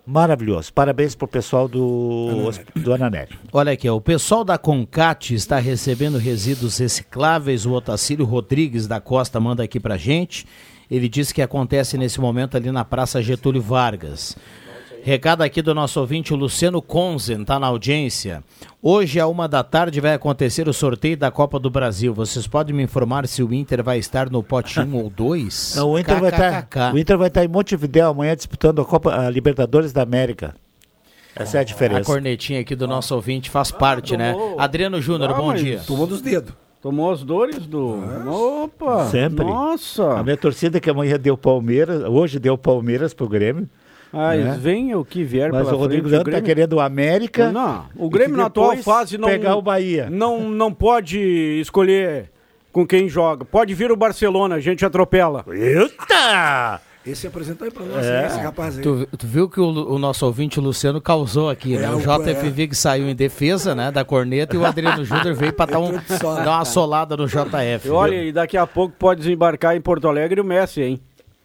maravilhoso. 0.07 0.73
Parabéns 0.73 1.17
para 1.17 1.25
o 1.25 1.29
pessoal 1.29 1.67
do, 1.67 2.53
do 2.77 2.95
Ananelli. 2.95 3.37
Olha 3.53 3.73
aqui, 3.73 3.91
o 3.91 4.01
pessoal 4.01 4.45
da 4.45 4.57
Concate 4.57 5.35
está 5.35 5.59
recebendo 5.59 6.19
resíduos 6.19 6.79
recicláveis. 6.79 7.67
O 7.67 7.73
Otacílio 7.73 8.25
Rodrigues 8.25 8.87
da 8.87 9.01
Costa 9.01 9.41
manda 9.41 9.65
aqui 9.65 9.81
para 9.81 9.97
gente. 9.97 10.47
Ele 10.89 11.09
disse 11.09 11.35
que 11.35 11.43
acontece 11.43 11.99
nesse 11.99 12.21
momento 12.21 12.57
ali 12.57 12.71
na 12.71 12.85
Praça 12.85 13.21
Getúlio 13.21 13.61
Vargas. 13.61 14.37
Recado 15.07 15.43
aqui 15.43 15.63
do 15.63 15.73
nosso 15.73 16.01
ouvinte, 16.01 16.35
o 16.35 16.37
Luciano 16.37 16.83
Conzen, 16.83 17.45
tá 17.45 17.61
na 17.61 17.69
audiência. 17.69 18.43
Hoje, 18.83 19.21
à 19.21 19.29
uma 19.29 19.47
da 19.47 19.63
tarde, 19.63 20.01
vai 20.01 20.15
acontecer 20.15 20.69
o 20.69 20.73
sorteio 20.73 21.17
da 21.17 21.31
Copa 21.31 21.61
do 21.61 21.71
Brasil. 21.71 22.13
Vocês 22.13 22.49
podem 22.49 22.75
me 22.75 22.83
informar 22.83 23.25
se 23.29 23.41
o 23.41 23.55
Inter 23.55 23.85
vai 23.85 23.99
estar 23.99 24.29
no 24.29 24.43
pote 24.43 24.81
1 24.81 24.97
ou 24.97 25.09
2? 25.09 25.75
Não, 25.79 25.93
o 25.93 25.97
Inter 25.97 26.19
vai 26.19 26.31
estar. 26.31 26.93
O 26.93 26.99
Inter 26.99 27.17
vai 27.17 27.29
estar 27.29 27.45
em 27.45 27.47
Montevideo 27.47 28.09
amanhã 28.09 28.35
disputando 28.35 28.81
a 28.81 28.85
Copa 28.85 29.15
a 29.15 29.31
Libertadores 29.31 29.93
da 29.93 30.03
América. 30.03 30.57
Essa 31.37 31.59
é 31.59 31.61
a 31.61 31.65
diferença. 31.65 32.01
A 32.01 32.05
cornetinha 32.05 32.59
aqui 32.59 32.75
do 32.75 32.89
nosso 32.89 33.15
ouvinte 33.15 33.49
faz 33.49 33.71
parte, 33.71 34.17
né? 34.17 34.35
Adriano 34.59 35.01
Júnior, 35.01 35.33
bom 35.37 35.47
mas 35.47 35.61
dia. 35.61 35.83
Tomou 35.87 36.09
dos 36.09 36.21
dedos. 36.21 36.53
Tomou 36.83 37.13
as 37.13 37.23
dores 37.23 37.65
do. 37.65 38.03
Opa! 38.65 39.07
Sempre. 39.07 39.45
Nossa! 39.45 40.19
A 40.19 40.25
minha 40.25 40.37
torcida 40.37 40.81
que 40.81 40.91
amanhã 40.91 41.17
deu 41.17 41.39
Palmeiras, 41.39 42.03
hoje 42.03 42.41
deu 42.41 42.59
Palmeiras 42.59 43.15
pro 43.15 43.29
Grêmio. 43.29 43.71
Mas 44.17 44.45
né? 44.45 44.57
venha 44.61 44.99
o 44.99 45.05
que 45.05 45.23
vier 45.23 45.53
Mas 45.53 45.65
pela 45.65 45.75
o 45.77 45.79
Rodrigo 45.79 46.09
frente. 46.09 46.19
Zanto 46.19 46.31
tá 46.31 46.41
querendo 46.41 46.73
o 46.75 46.81
América. 46.81 47.53
Não, 47.53 47.85
o 47.97 48.09
Grêmio 48.09 48.35
que 48.37 48.41
na 48.41 48.47
atual 48.47 48.77
fase 48.79 49.19
não. 49.19 49.29
pegar 49.29 49.57
o 49.57 49.63
Bahia. 49.63 50.09
Não, 50.11 50.49
não 50.51 50.73
pode 50.73 51.19
escolher 51.61 52.31
com 52.73 52.87
quem 52.87 53.09
joga. 53.09 53.45
Pode 53.45 53.73
vir 53.75 53.91
o 53.93 53.97
Barcelona, 53.97 54.57
a 54.57 54.61
gente 54.61 54.85
atropela. 54.85 55.45
Eita! 55.51 56.81
Esse 57.07 57.29
apresentou 57.29 57.65
aí 57.67 57.71
pra 57.73 57.85
nós, 57.85 58.05
É. 58.05 58.27
esse 58.27 58.41
rapaz 58.41 58.77
aí. 58.79 58.83
Tu, 58.83 59.07
tu 59.17 59.27
viu 59.29 59.49
que 59.49 59.61
o, 59.61 59.67
o 59.69 59.97
nosso 59.97 60.27
ouvinte, 60.27 60.59
o 60.59 60.63
Luciano, 60.63 61.01
causou 61.01 61.49
aqui, 61.49 61.77
né? 61.77 61.85
É, 61.85 61.91
O 61.91 61.99
o- 61.99 62.01
JF 62.01 62.47
é. 62.47 62.51
Vig 62.51 62.75
saiu 62.75 63.09
em 63.09 63.15
defesa, 63.15 63.77
né, 63.77 63.93
da 63.93 64.05
corneta 64.05 64.57
e 64.57 64.59
o 64.59 64.67
Adriano 64.67 65.05
Júnior 65.07 65.33
veio 65.37 65.53
pra 65.53 65.67
dar, 65.67 65.79
um, 65.79 65.93
dar 65.93 66.57
uma 66.59 66.65
solada 66.65 67.17
no 67.17 67.29
JF. 67.29 67.87
E 67.87 67.91
olha, 67.91 68.25
e 68.25 68.33
daqui 68.33 68.57
a 68.57 68.67
pouco 68.67 68.93
pode 68.99 69.21
desembarcar 69.21 69.77
em 69.77 69.81
Porto 69.81 70.09
Alegre 70.09 70.41
o 70.41 70.45
Messi, 70.45 70.83
hein? 70.83 71.01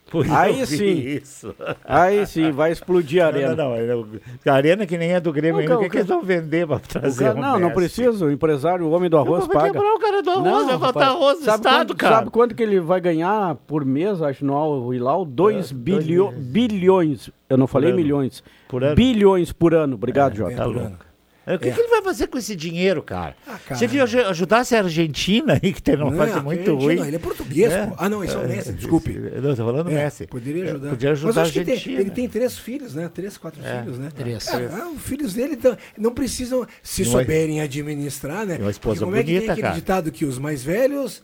Foi 0.07 0.27
Aí 0.29 0.65
sim. 0.65 0.91
Isso. 1.21 1.55
Aí 1.85 2.25
sim, 2.25 2.51
vai 2.51 2.71
explodir 2.73 3.23
a 3.23 3.27
arena. 3.27 3.55
Não, 3.55 3.69
não, 3.77 3.97
não. 4.05 4.07
A 4.45 4.53
arena 4.55 4.85
que 4.85 4.97
nem 4.97 5.13
é 5.13 5.21
do 5.21 5.31
Grêmio 5.31 5.53
Não, 5.55 5.61
ainda. 5.61 5.77
O 5.77 5.79
que, 5.83 5.89
que 5.89 5.97
eles 5.97 6.07
vão 6.07 6.21
vender 6.21 6.67
pra 6.67 6.75
O 6.75 6.79
trazer 6.81 7.23
cara- 7.25 7.37
um 7.37 7.41
não, 7.41 7.51
não 7.53 7.59
Messi? 7.69 7.73
precisa. 7.75 8.25
O 8.25 8.31
empresário, 8.31 8.85
o 8.85 8.91
homem 8.91 9.09
do 9.09 9.17
arroz, 9.17 9.47
Vai 9.47 9.55
paga. 9.55 9.71
quebrar 9.71 9.93
o 9.93 9.99
cara 9.99 10.21
do 10.21 10.29
arroz, 10.31 10.65
vai 10.65 10.79
faltar 10.79 11.03
rapaz. 11.03 11.07
arroz 11.09 11.39
no 11.39 11.45
sabe 11.45 11.57
estado, 11.59 11.77
quanto, 11.77 11.95
cara. 11.95 12.15
Sabe 12.15 12.29
quanto 12.29 12.55
que 12.55 12.61
ele 12.63 12.79
vai 12.81 12.99
ganhar 12.99 13.55
por 13.65 13.85
mês, 13.85 14.21
acho, 14.21 14.43
no 14.43 14.53
Al 14.53 14.93
Hilal? 14.93 15.23
2 15.23 15.71
É, 15.71 15.73
bilho, 15.73 16.31
bilhões. 16.35 17.29
Eu 17.49 17.57
não 17.57 17.67
falei 17.67 17.91
ano. 17.91 17.97
milhões. 17.97 18.43
Por 18.67 18.83
ano. 18.83 18.95
Bilhões 18.95 19.53
por 19.53 19.73
ano. 19.73 19.95
Obrigado, 19.95 20.35
Jota. 20.35 20.55
Tá 20.57 20.65
louco. 20.65 21.10
O 21.55 21.59
que, 21.59 21.69
É. 21.69 21.71
que 21.71 21.79
ele 21.79 21.87
vai 21.89 22.01
fazer 22.01 22.27
com 22.27 22.37
esse 22.37 22.55
dinheiro, 22.55 23.01
cara? 23.03 23.35
Ah, 23.47 23.57
cara. 23.65 23.75
Se 23.77 23.85
ele 23.85 23.99
aj- 23.99 24.15
ajudasse 24.29 24.75
a 24.75 24.79
Argentina 24.79 25.59
aí, 25.61 25.73
que 25.73 25.81
tem 25.81 25.95
uma 25.95 26.11
fase 26.13 26.39
muito 26.41 26.75
ruim. 26.75 27.05
Ele 27.05 27.15
é 27.15 27.19
português, 27.19 27.71
É. 27.71 27.91
Ah, 27.97 28.09
não, 28.09 28.23
esse 28.23 28.33
é 28.35 28.37
o 28.37 28.47
Messi, 28.47 28.73
desculpe. 28.73 29.11
Não, 29.13 29.55
tô 29.55 29.65
falando 29.65 29.89
É, 29.91 30.03
Messi. 30.03 30.27
Poderia 30.27 30.63
ajudar. 30.65 30.89
Podia 30.89 31.09
Mas 31.09 31.19
ajudar 31.19 31.41
a 31.41 31.43
acho 31.43 31.53
que 31.53 31.63
tem- 31.63 31.73
Argentina. 31.73 31.99
ele 32.01 32.09
tem 32.11 32.29
três 32.29 32.57
filhos, 32.57 32.93
né? 32.95 33.09
Três, 33.13 33.37
quatro 33.37 33.61
filhos, 33.61 33.97
né? 33.99 34.09
Três. 34.15 34.47
Ah, 34.49 34.89
os 34.95 35.01
filhos 35.01 35.33
dele 35.33 35.55
tão- 35.55 35.77
não 35.97 36.11
precisam, 36.11 36.65
se 36.83 37.03
souberem 37.05 37.61
administrar, 37.61 38.45
né? 38.45 38.57
Uma 38.59 38.71
esposa 38.71 38.99
Porque 38.99 39.05
como 39.05 39.15
é 39.15 39.19
que 39.19 39.25
tem 39.25 39.35
bonita, 39.35 39.51
aquele 39.53 39.67
cara. 39.67 39.75
ditado 39.75 40.11
que 40.11 40.25
os 40.25 40.37
mais 40.37 40.63
velhos 40.63 41.21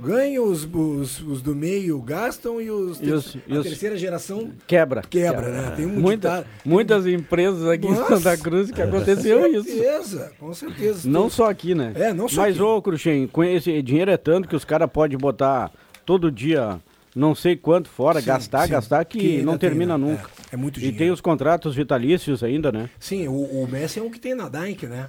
ganham, 0.00 0.44
os, 0.44 0.64
os, 0.64 1.20
os 1.20 1.42
do 1.42 1.54
meio 1.54 2.00
gastam 2.00 2.60
e 2.60 2.70
os, 2.70 3.00
E 3.00 3.10
os- 3.12 3.36
a 3.36 3.38
e 3.46 3.58
os- 3.58 3.66
terceira 3.66 3.96
geração 3.96 4.50
Quebra. 4.66 5.02
quebra, 5.02 5.48
né? 5.50 5.72
Tem 5.76 5.86
um 5.86 6.00
Muita- 6.00 6.44
muitas 6.64 7.06
empresas 7.06 7.66
aqui 7.68 7.86
Nossa, 7.88 8.02
em 8.14 8.16
Santa 8.20 8.36
Cruz 8.36 8.70
que 8.70 8.80
aconteceu 8.82 9.40
com 9.40 9.46
isso. 9.46 9.64
certeza, 9.64 10.32
com 10.38 10.54
certeza. 10.54 11.08
Não 11.08 11.28
só 11.30 11.48
aqui, 11.50 11.74
né? 11.74 11.92
É, 11.94 12.12
não 12.12 12.28
só 12.28 12.42
Mas, 12.42 12.54
aqui. 12.56 12.62
ô, 12.62 12.80
Cruxem, 12.82 13.26
com 13.26 13.44
esse 13.44 13.80
dinheiro 13.82 14.10
é 14.10 14.16
tanto 14.16 14.48
que 14.48 14.56
os 14.56 14.64
caras 14.64 14.90
podem 14.90 15.16
botar 15.18 15.70
todo 16.06 16.30
dia 16.30 16.80
não 17.14 17.34
sei 17.34 17.56
quanto 17.56 17.88
fora, 17.88 18.20
Sim, 18.20 18.26
gastar, 18.26 18.66
sim. 18.66 18.70
gastar, 18.72 19.04
que, 19.04 19.18
Que 19.18 19.42
não 19.42 19.58
tem, 19.58 19.68
termina 19.70 19.98
né? 19.98 20.06
nunca. 20.06 20.30
É, 20.50 20.54
é 20.54 20.56
muito 20.56 20.76
E 20.76 20.80
dinheiro. 20.80 20.98
tem 20.98 21.10
os 21.10 21.20
contratos 21.20 21.74
vitalícios 21.74 22.42
ainda, 22.44 22.70
né? 22.70 22.88
Sim, 23.00 23.26
o, 23.26 23.32
o 23.32 23.68
Messi 23.68 23.98
é 23.98 24.02
um 24.02 24.08
que 24.10 24.18
tem 24.20 24.32
na 24.34 24.48
Dank, 24.48 24.86
né? 24.86 25.08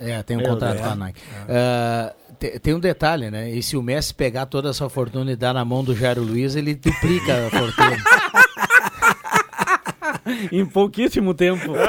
É, 0.00 0.22
tem 0.22 0.36
um 0.36 0.40
Meu 0.40 0.50
contrato 0.50 0.74
Deus. 0.76 0.86
com 0.86 0.92
a 0.92 0.96
Nike. 0.96 1.20
Ah, 1.48 2.14
te- 2.14 2.23
tem 2.60 2.74
um 2.74 2.80
detalhe, 2.80 3.30
né? 3.30 3.50
E 3.50 3.62
se 3.62 3.76
o 3.76 3.82
Messi 3.82 4.14
pegar 4.14 4.46
toda 4.46 4.70
essa 4.70 4.88
fortuna 4.88 5.32
e 5.32 5.36
dar 5.36 5.54
na 5.54 5.64
mão 5.64 5.84
do 5.84 5.94
Jairo 5.94 6.22
Luiz, 6.22 6.56
ele 6.56 6.74
duplica 6.74 7.46
a 7.46 7.50
fortuna. 7.50 7.96
em 10.50 10.64
pouquíssimo 10.64 11.34
tempo. 11.34 11.72
O 11.72 11.74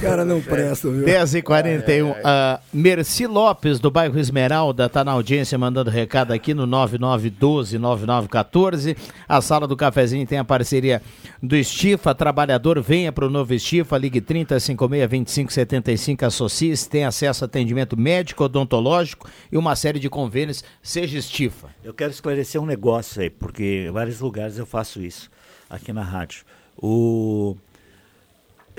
cara 0.00 0.24
não 0.24 0.40
presta, 0.40 0.88
viu? 0.90 1.04
10h41. 1.04 2.14
Ah, 2.24 2.60
Merci 2.72 3.26
Lopes, 3.26 3.80
do 3.80 3.90
bairro 3.90 4.18
Esmeralda, 4.18 4.86
está 4.86 5.04
na 5.04 5.12
audiência 5.12 5.58
mandando 5.58 5.90
recado 5.90 6.32
aqui 6.32 6.54
no 6.54 6.66
9912-9914. 6.66 8.96
A 9.28 9.40
sala 9.40 9.66
do 9.66 9.76
cafezinho 9.76 10.24
tem 10.26 10.38
a 10.38 10.44
parceria 10.44 11.02
do 11.42 11.56
Estifa. 11.56 12.14
Trabalhador, 12.14 12.80
venha 12.80 13.10
para 13.12 13.26
o 13.26 13.30
novo 13.30 13.52
Estifa. 13.54 13.98
Ligue 13.98 14.20
3056-2575. 14.20 16.22
Associe-se. 16.22 16.88
Tem 16.88 17.04
acesso 17.04 17.42
a 17.44 17.46
atendimento 17.46 17.98
médico, 17.98 18.44
odontológico 18.44 19.28
e 19.50 19.56
uma 19.56 19.74
série 19.74 19.98
de 19.98 20.08
convênios. 20.08 20.62
Seja 20.82 21.18
Estifa. 21.18 21.70
Eu 21.82 21.92
quero 21.92 22.12
esclarecer 22.12 22.60
um 22.60 22.66
negócio 22.66 23.20
aí, 23.22 23.30
porque 23.30 23.86
em 23.88 23.90
vários 23.90 24.20
lugares 24.20 24.58
eu 24.58 24.66
faço 24.66 25.02
isso 25.02 25.28
aqui 25.68 25.92
na 25.92 26.02
rádio. 26.02 26.44
O. 26.76 27.56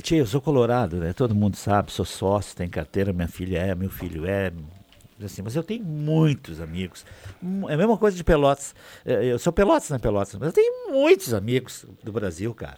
Tia, 0.01 0.19
eu 0.19 0.27
sou 0.27 0.39
colorado, 0.39 0.97
né? 0.97 1.11
Todo 1.13 1.33
mundo 1.33 1.55
sabe, 1.55 1.91
sou 1.91 2.05
sócio, 2.05 2.55
tenho 2.55 2.69
carteira, 2.69 3.11
minha 3.11 3.27
filha 3.27 3.57
é, 3.59 3.73
meu 3.75 3.89
filho 3.89 4.25
é. 4.27 4.51
Assim, 5.23 5.41
mas 5.41 5.55
eu 5.55 5.63
tenho 5.63 5.83
muitos 5.83 6.61
amigos. 6.61 7.03
Mu- 7.41 7.67
É 7.67 7.73
a 7.73 7.77
mesma 7.77 7.97
coisa 7.97 8.15
de 8.15 8.23
Pelotas. 8.23 8.75
É, 9.03 9.25
Eu 9.25 9.39
sou 9.39 9.51
Pelotas, 9.51 9.89
né, 9.89 9.97
Pelotas? 9.97 10.35
Mas 10.35 10.47
eu 10.49 10.53
tenho 10.53 10.91
muitos 10.91 11.33
amigos 11.33 11.85
do 12.03 12.11
Brasil, 12.11 12.53
cara. 12.53 12.77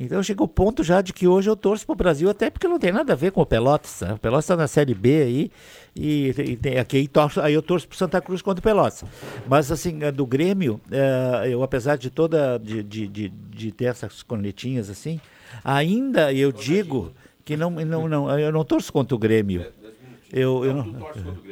Então 0.00 0.22
chegou 0.22 0.46
o 0.46 0.48
ponto 0.48 0.82
já 0.82 1.02
de 1.02 1.12
que 1.12 1.28
hoje 1.28 1.50
eu 1.50 1.54
torço 1.54 1.84
pro 1.84 1.94
Brasil, 1.94 2.30
até 2.30 2.48
porque 2.48 2.66
não 2.66 2.78
tem 2.78 2.90
nada 2.90 3.12
a 3.12 3.16
ver 3.16 3.32
com 3.32 3.42
o 3.42 3.46
Pelotas. 3.46 4.00
Né? 4.00 4.14
O 4.14 4.18
Pelotas 4.18 4.46
está 4.46 4.56
na 4.56 4.66
Série 4.66 4.94
B 4.94 5.22
aí, 5.22 5.50
e, 5.94 6.28
e 6.38 6.56
tem, 6.56 6.78
aqui 6.78 7.06
torço, 7.06 7.38
aí 7.38 7.52
eu 7.52 7.60
torço 7.60 7.86
pro 7.86 7.98
Santa 7.98 8.18
Cruz 8.18 8.40
contra 8.40 8.60
o 8.60 8.62
Pelotas. 8.62 9.04
Mas 9.46 9.70
assim, 9.70 10.02
eh, 10.02 10.10
do 10.10 10.24
Grêmio, 10.24 10.80
eh, 10.90 11.48
eu 11.50 11.62
apesar 11.62 11.96
de 11.96 12.08
toda, 12.08 12.56
de, 12.56 12.82
de, 12.82 13.06
de, 13.06 13.28
de 13.28 13.72
ter 13.72 13.84
essas 13.84 14.22
cornetinhas 14.22 14.88
assim, 14.88 15.20
ainda 15.62 16.32
eu 16.32 16.50
digo 16.50 17.12
que 17.44 17.54
não, 17.54 17.70
não, 17.70 18.08
não, 18.08 18.38
eu 18.38 18.50
não 18.50 18.64
torço 18.64 18.90
contra 18.90 19.14
o 19.14 19.18
Grêmio. 19.18 19.66
Eu, 20.32 20.64
eu 20.64 20.72
não, 20.74 20.84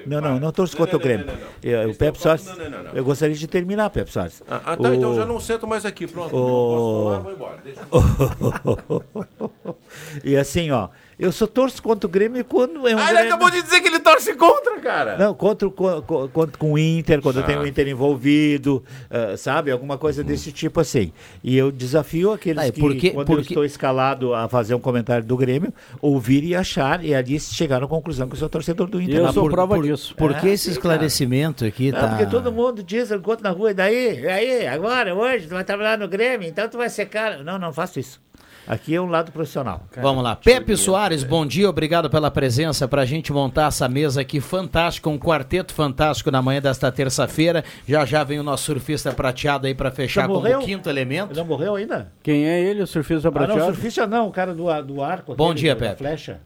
não, 0.06 0.20
não, 0.20 0.38
não 0.40 0.52
torço 0.52 0.76
contra 0.76 0.96
o 0.96 1.00
Grêmio. 1.00 1.26
Eu, 1.62 1.90
o 1.90 1.94
Pepe 1.96 2.18
Soares, 2.20 2.46
eu 2.94 3.04
gostaria 3.04 3.34
de 3.34 3.46
terminar, 3.48 3.90
Pepe 3.90 4.10
Soares. 4.12 4.40
Ah, 4.48 4.60
ah, 4.64 4.76
tá, 4.76 4.94
então 4.94 5.16
já 5.16 5.26
não 5.26 5.40
sento 5.40 5.66
mais 5.66 5.84
aqui. 5.84 6.06
Pronto. 6.06 6.34
O- 6.36 7.10
Não 7.10 7.22
posso 7.24 7.32
falar, 7.32 8.78
vou 8.78 9.02
embora. 9.02 9.74
E 10.24 10.36
assim, 10.36 10.70
ó, 10.70 10.88
eu 11.18 11.32
só 11.32 11.46
torço 11.46 11.82
contra 11.82 12.06
o 12.06 12.10
Grêmio 12.10 12.44
quando 12.44 12.86
é 12.86 12.94
um 12.94 12.98
Ah, 12.98 13.10
ele 13.10 13.18
acabou 13.20 13.50
de 13.50 13.60
dizer 13.62 13.80
que 13.80 13.88
ele 13.88 13.98
torce 14.00 14.34
contra, 14.34 14.78
cara. 14.80 15.16
Não, 15.18 15.34
contra, 15.34 15.66
o- 15.66 15.70
co- 15.72 16.02
co- 16.02 16.28
contra 16.28 16.56
com 16.58 16.72
o 16.74 16.78
Inter, 16.78 17.20
quando 17.20 17.42
tem 17.42 17.56
o 17.56 17.62
Ah. 17.62 17.68
Inter 17.68 17.88
envolvido, 17.88 18.82
ah, 19.10 19.36
sabe? 19.36 19.70
Alguma 19.70 19.98
coisa 19.98 20.22
desse 20.22 20.52
tipo 20.52 20.80
assim. 20.80 21.12
E 21.42 21.56
eu 21.56 21.70
desafio 21.72 22.32
aqueles 22.32 22.62
Tá, 22.62 22.68
e 22.68 22.72
que, 22.72 23.10
quando 23.10 23.26
por 23.26 23.38
eu 23.38 23.40
estou 23.42 23.64
escalado 23.64 24.34
a 24.34 24.48
fazer 24.48 24.74
um 24.74 24.80
comentário 24.80 25.24
do 25.24 25.36
Grêmio, 25.36 25.72
ouvir 26.00 26.44
e 26.44 26.54
achar, 26.54 27.04
e 27.04 27.14
ali 27.14 27.38
chegaram 27.40 27.86
à 27.86 27.88
conclusão 27.88 28.28
que 28.28 28.34
eu 28.34 28.38
sou 28.38 28.48
torcedor 28.48 28.86
do 28.88 29.00
Inter. 29.00 29.16
Eu 29.16 29.32
sou 29.32 29.42
por- 29.44 29.50
prova 29.52 29.74
por, 29.76 29.84
disso. 29.84 30.14
Por 30.16 30.30
É, 30.30 30.34
que 30.40 30.48
esse 30.48 30.64
sim, 30.66 30.70
esclarecimento 30.70 31.64
aqui 31.64 31.90
Não, 31.90 32.00
tá... 32.00 32.08
porque 32.08 32.26
todo 32.26 32.52
mundo 32.52 32.82
diz, 32.82 33.10
eu 33.10 33.18
encontro 33.18 33.42
na 33.42 33.50
rua, 33.50 33.70
e 33.70 33.74
daí, 33.74 34.20
e 34.20 34.26
aí, 34.28 34.66
agora, 34.66 35.14
hoje, 35.14 35.46
tu 35.46 35.50
vai 35.54 35.64
trabalhar 35.64 35.98
no 35.98 36.06
Grêmio, 36.08 36.48
então 36.48 36.68
tu 36.68 36.76
vai 36.78 36.88
ser 36.88 37.06
cara. 37.06 37.42
Não, 37.42 37.58
não 37.58 37.72
faço 37.72 37.98
isso. 37.98 38.20
Aqui 38.68 38.94
é 38.94 39.00
um 39.00 39.06
lado 39.06 39.32
profissional. 39.32 39.80
Vamos 39.96 40.22
lá. 40.22 40.36
Pepe 40.36 40.76
Soares, 40.76 41.24
bom 41.24 41.46
dia, 41.46 41.70
obrigado 41.70 42.10
pela 42.10 42.30
presença 42.30 42.86
para 42.86 43.00
a 43.00 43.04
gente 43.06 43.32
montar 43.32 43.68
essa 43.68 43.88
mesa 43.88 44.20
aqui 44.20 44.40
fantástica, 44.40 45.08
um 45.08 45.18
quarteto 45.18 45.72
fantástico 45.72 46.30
na 46.30 46.42
manhã 46.42 46.60
desta 46.60 46.92
terça-feira. 46.92 47.64
Já 47.86 48.04
já 48.04 48.22
vem 48.22 48.38
o 48.38 48.42
nosso 48.42 48.64
surfista 48.64 49.10
prateado 49.10 49.66
aí 49.66 49.74
para 49.74 49.90
fechar 49.90 50.20
Já 50.22 50.26
como 50.26 50.40
morreu? 50.40 50.58
quinto 50.60 50.90
elemento. 50.90 51.32
Ele 51.32 51.40
não 51.40 51.46
morreu 51.46 51.76
ainda? 51.76 52.12
Quem 52.22 52.44
é 52.46 52.60
ele, 52.60 52.82
o 52.82 52.86
surfista 52.86 53.28
Ah, 53.28 53.30
não, 53.30 53.32
prateado? 53.32 53.64
surfista 53.64 54.06
não, 54.06 54.28
o 54.28 54.30
cara 54.30 54.54
do, 54.54 54.82
do 54.82 55.02
arco. 55.02 55.34
Bom 55.34 55.46
aquele 55.46 55.60
dia, 55.60 55.74
Pepe. 55.74 55.96
Flecha. 55.96 56.40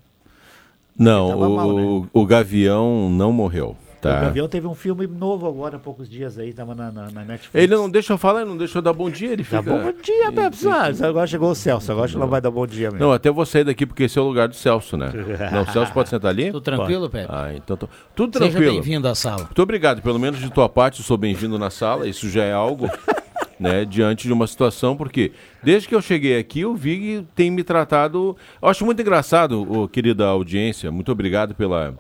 Não, 0.97 1.37
o, 1.37 1.57
mal, 1.57 1.73
né? 1.73 2.09
o 2.13 2.25
Gavião 2.27 3.11
não 3.11 3.33
morreu. 3.33 3.77
O 4.03 4.09
Tá. 4.09 4.21
Gavião 4.21 4.49
teve 4.49 4.67
um 4.67 4.75
filme 4.75 5.07
novo 5.07 5.47
agora 5.47 5.77
há 5.77 5.79
poucos 5.79 6.11
dias 6.11 6.37
aí, 6.37 6.53
tava 6.53 6.75
na, 6.75 6.91
na, 6.91 7.09
na 7.13 7.21
Netflix. 7.25 7.55
Ele 7.55 7.73
não 7.77 7.89
deixa 7.89 8.13
eu 8.13 8.19
falar, 8.19 8.41
ele 8.41 8.51
não 8.51 8.57
deixa 8.57 8.79
eu 8.79 8.83
dar 8.83 8.93
bom 8.93 9.09
dia, 9.09 9.31
ele 9.33 9.45
fica. 9.45 9.63
bom 9.63 9.93
dia, 10.03 10.33
Pepe 10.33 10.57
Soares. 10.57 11.01
Agora 11.01 11.25
chegou 11.25 11.53
o 11.53 11.55
Celso, 11.55 11.93
agora 11.93 12.07
acho 12.07 12.15
que 12.15 12.21
não 12.21 12.27
vai 12.27 12.41
dar 12.41 12.51
bom 12.51 12.67
dia 12.67 12.91
mesmo. 12.91 12.99
Não, 13.07 13.13
até 13.13 13.31
vou 13.31 13.47
sair 13.47 13.63
daqui 13.63 13.87
porque 13.87 14.03
esse 14.03 14.19
é 14.19 14.21
o 14.21 14.25
lugar 14.25 14.49
do 14.49 14.57
Celso, 14.57 14.97
né? 14.97 15.13
Não, 15.53 15.63
o 15.63 15.67
Celso 15.73 15.93
pode 15.93 16.09
sentar 16.09 16.31
ali? 16.33 16.47
Tudo 16.51 16.61
tranquilo, 16.63 17.09
Pepe? 17.09 17.29
Ah, 17.33 17.55
então 17.55 17.77
tô... 17.77 17.89
tudo 18.13 18.39
Seja 18.39 18.51
tranquilo. 18.51 18.73
bem-vindo 18.75 19.07
à 19.07 19.15
sala. 19.15 19.45
Muito 19.45 19.63
obrigado, 19.63 20.03
pelo 20.03 20.19
menos 20.19 20.41
de 20.41 20.51
tua 20.51 20.69
parte, 20.69 20.99
eu 20.99 21.05
sou 21.05 21.17
bem-vindo 21.17 21.57
na 21.57 21.71
sala, 21.71 22.09
isso 22.09 22.29
já 22.29 22.43
é 22.43 22.53
algo, 22.53 22.91
né, 23.61 23.85
diante 23.85 24.27
de 24.27 24.33
uma 24.33 24.49
situação, 24.49 24.97
porque 24.97 25.31
desde 25.63 25.87
que 25.87 25.95
eu 25.95 26.03
cheguei 26.03 26.37
aqui, 26.39 26.65
o 26.65 26.75
Vig 26.75 27.25
tem 27.37 27.53
me 27.53 27.63
tratado, 27.63 28.37
eu 28.61 28.69
acho 28.69 28.85
muito 28.85 29.01
engraçado, 29.01 29.63
ô, 29.73 29.87
querida 29.87 30.27
audiência, 30.27 30.91
muito 30.91 31.13
obrigado 31.13 31.55
pela, 31.55 31.95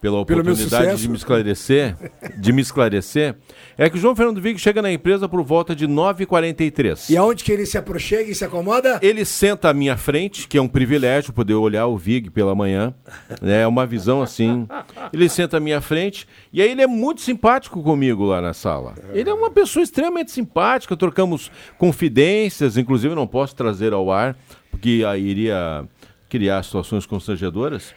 pela 0.00 0.18
oportunidade 0.20 1.00
de 1.00 1.08
me 1.08 1.16
esclarecer, 1.16 1.96
de 2.36 2.52
me 2.52 2.60
esclarecer, 2.62 3.34
é 3.78 3.88
que 3.88 3.96
o 3.96 4.00
João 4.00 4.14
Fernando 4.14 4.40
Vig 4.40 4.58
chega 4.58 4.82
na 4.82 4.92
empresa 4.92 5.28
por 5.28 5.42
volta 5.42 5.74
de 5.74 5.86
9h43. 5.88 7.10
E 7.10 7.16
aonde 7.16 7.42
que 7.42 7.50
ele 7.50 7.64
se 7.66 7.78
aproxega 7.78 8.30
e 8.30 8.34
se 8.34 8.44
acomoda? 8.44 8.98
Ele 9.02 9.24
senta 9.24 9.70
à 9.70 9.74
minha 9.74 9.96
frente, 9.96 10.46
que 10.46 10.58
é 10.58 10.62
um 10.62 10.68
privilégio 10.68 11.32
poder 11.32 11.54
olhar 11.54 11.86
o 11.86 11.96
Vig 11.96 12.30
pela 12.30 12.54
manhã. 12.54 12.94
né, 13.40 13.62
É 13.62 13.66
uma 13.66 13.86
visão 13.86 14.22
assim. 14.22 14.66
Ele 15.12 15.28
senta 15.28 15.56
à 15.56 15.60
minha 15.60 15.80
frente 15.80 16.26
e 16.52 16.60
aí 16.60 16.70
ele 16.70 16.82
é 16.82 16.86
muito 16.86 17.20
simpático 17.20 17.82
comigo 17.82 18.24
lá 18.24 18.40
na 18.40 18.52
sala. 18.52 18.94
Ele 19.12 19.30
é 19.30 19.34
uma 19.34 19.50
pessoa 19.50 19.82
extremamente 19.82 20.30
simpática, 20.30 20.96
trocamos 20.96 21.50
confidências, 21.78 22.76
inclusive 22.76 23.14
não 23.14 23.26
posso 23.26 23.54
trazer 23.56 23.92
ao 23.92 24.10
ar, 24.12 24.36
porque 24.70 25.04
aí 25.06 25.26
iria 25.26 25.84
criar 26.28 26.62
situações 26.62 27.06
constrangedoras. 27.06 27.94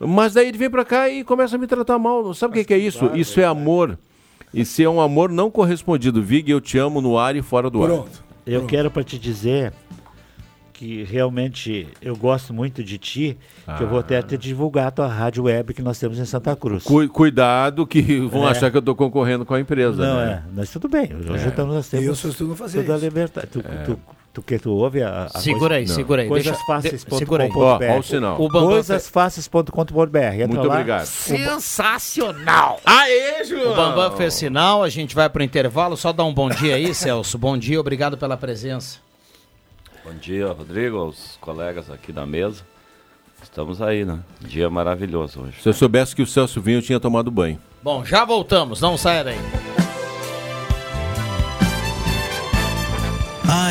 Mas 0.00 0.32
daí 0.34 0.48
ele 0.48 0.56
vem 0.58 0.70
pra 0.70 0.84
cá 0.84 1.08
e 1.10 1.22
começa 1.22 1.56
a 1.56 1.58
me 1.58 1.66
tratar 1.66 1.98
mal. 1.98 2.32
Sabe 2.32 2.52
o 2.52 2.54
que, 2.54 2.64
que 2.64 2.74
é 2.74 2.78
isso? 2.78 3.10
Isso 3.14 3.38
é 3.38 3.44
amor. 3.44 3.98
Isso 4.52 4.82
é 4.82 4.88
um 4.88 5.00
amor 5.00 5.30
não 5.30 5.50
correspondido. 5.50 6.22
Vig, 6.22 6.50
eu 6.50 6.60
te 6.60 6.78
amo 6.78 7.00
no 7.00 7.18
ar 7.18 7.36
e 7.36 7.42
fora 7.42 7.68
do 7.70 7.82
ar. 7.82 7.88
Pronto. 7.88 8.24
Eu 8.46 8.64
quero 8.66 8.90
para 8.90 9.04
te 9.04 9.18
dizer 9.18 9.72
que 10.72 11.04
realmente 11.04 11.86
eu 12.00 12.16
gosto 12.16 12.54
muito 12.54 12.82
de 12.82 12.96
ti, 12.96 13.36
que 13.76 13.82
eu 13.84 13.86
vou 13.88 13.98
até 13.98 14.22
te 14.22 14.38
divulgar 14.38 14.86
a 14.86 14.90
tua 14.90 15.06
rádio 15.06 15.44
web 15.44 15.74
que 15.74 15.82
nós 15.82 15.98
temos 15.98 16.18
em 16.18 16.24
Santa 16.24 16.56
Cruz. 16.56 16.82
Cu- 16.84 17.06
cuidado 17.10 17.86
que 17.86 18.00
vão 18.26 18.48
É. 18.48 18.52
achar 18.52 18.70
que 18.70 18.78
eu 18.78 18.82
tô 18.82 18.94
concorrendo 18.94 19.44
com 19.44 19.52
a 19.52 19.60
empresa. 19.60 20.02
Não, 20.02 20.16
né? 20.16 20.42
é, 20.46 20.50
mas 20.56 20.70
tudo 20.70 20.88
bem. 20.88 21.10
Hoje 21.30 21.48
estamos, 21.48 21.74
nós 21.74 21.86
temos 21.88 22.06
Eu 22.06 22.14
só 22.14 22.28
estou 22.28 22.48
não 22.48 22.56
fazer 22.56 22.80
toda 22.80 22.94
a 22.94 22.96
isso. 22.96 23.04
liberdade. 23.04 23.46
Tu, 23.52 23.58
É. 23.60 23.82
tu, 23.84 24.00
tu, 24.40 24.46
que 24.46 24.58
tu 24.58 24.70
ouve 24.72 25.02
a, 25.02 25.24
a 25.24 25.38
Segura 25.40 25.76
aí, 25.76 25.82
coisa- 25.82 25.94
segura 25.94 26.22
aí. 26.22 26.28
Coisas 26.28 26.52
Deixa- 26.52 26.66
fáceis. 26.66 27.04
de- 27.04 27.16
segura 27.16 27.44
aí. 27.44 27.50
Ó, 27.54 27.78
ó 27.78 27.98
o 27.98 28.02
sinal. 28.02 28.40
O 28.40 28.48
Bambam 28.48 28.70
Coisasfáceis.com.br. 28.70 30.18
Entra 30.34 30.46
Muito 30.48 30.66
lá. 30.66 30.74
obrigado. 30.74 31.06
Sensacional! 31.06 32.80
Aê, 32.84 33.44
João! 33.44 33.72
O 33.72 33.76
Bambam 33.76 34.16
fez 34.16 34.34
sinal, 34.34 34.82
a 34.82 34.88
gente 34.88 35.14
vai 35.14 35.28
pro 35.28 35.42
intervalo. 35.42 35.96
Só 35.96 36.12
dar 36.12 36.24
um 36.24 36.32
bom 36.34 36.48
dia 36.48 36.74
aí, 36.76 36.94
Celso. 36.94 37.38
Bom 37.38 37.56
dia, 37.56 37.80
obrigado 37.80 38.16
pela 38.16 38.36
presença. 38.36 38.98
Bom 40.04 40.14
dia, 40.14 40.46
Rodrigo, 40.48 40.96
aos 40.98 41.36
colegas 41.40 41.90
aqui 41.90 42.12
da 42.12 42.24
mesa. 42.26 42.62
Estamos 43.42 43.80
aí, 43.80 44.04
né? 44.04 44.18
Dia 44.40 44.68
maravilhoso 44.68 45.40
hoje. 45.42 45.62
Se 45.62 45.68
eu 45.68 45.72
soubesse 45.72 46.14
que 46.14 46.22
o 46.22 46.26
Celso 46.26 46.60
vinha, 46.60 46.78
eu 46.78 46.82
tinha 46.82 47.00
tomado 47.00 47.30
banho. 47.30 47.58
Bom, 47.82 48.04
já 48.04 48.24
voltamos, 48.24 48.80
não 48.80 48.96
saia 48.96 49.24
daí. 49.24 49.38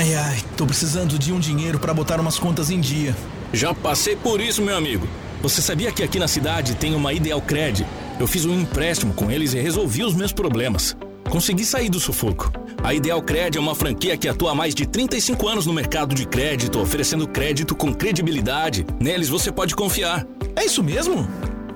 Ai, 0.10 0.16
ai, 0.16 0.44
tô 0.58 0.66
precisando 0.66 1.20
de 1.20 1.32
um 1.32 1.40
dinheiro 1.40 1.78
pra 1.78 1.94
botar 1.94 2.20
umas 2.20 2.40
contas 2.40 2.72
em 2.72 2.80
dia. 2.80 3.16
Já 3.54 3.76
passei 3.76 4.16
por 4.16 4.42
isso, 4.42 4.60
meu 4.60 4.76
amigo. 4.76 5.08
Você 5.40 5.62
sabia 5.62 5.92
que 5.92 6.02
aqui 6.02 6.18
na 6.18 6.28
cidade 6.28 6.74
tem 6.74 6.96
uma 6.96 7.14
Ideal 7.14 7.40
Cred? 7.40 7.86
Eu 8.20 8.26
fiz 8.26 8.44
um 8.44 8.60
empréstimo 8.60 9.14
com 9.14 9.30
eles 9.30 9.54
e 9.54 9.60
resolvi 9.60 10.04
os 10.04 10.16
meus 10.16 10.34
problemas. 10.34 10.98
Consegui 11.30 11.64
sair 11.64 11.90
do 11.90 12.00
sufoco. 12.00 12.52
A 12.84 12.92
Ideal 12.92 13.22
Cred 13.22 13.56
é 13.60 13.62
uma 13.62 13.76
franquia 13.76 14.18
que 14.18 14.28
atua 14.28 14.52
há 14.52 14.56
mais 14.56 14.74
de 14.74 14.88
35 14.88 15.48
anos 15.48 15.68
no 15.68 15.74
mercado 15.74 16.16
de 16.16 16.26
crédito, 16.26 16.80
oferecendo 16.80 17.28
crédito 17.28 17.76
com 17.76 17.94
credibilidade. 17.94 18.88
Neles 19.00 19.30
você 19.30 19.52
pode 19.52 19.76
confiar. 19.76 20.26
É 20.56 20.66
isso 20.66 20.84
mesmo? 20.84 21.28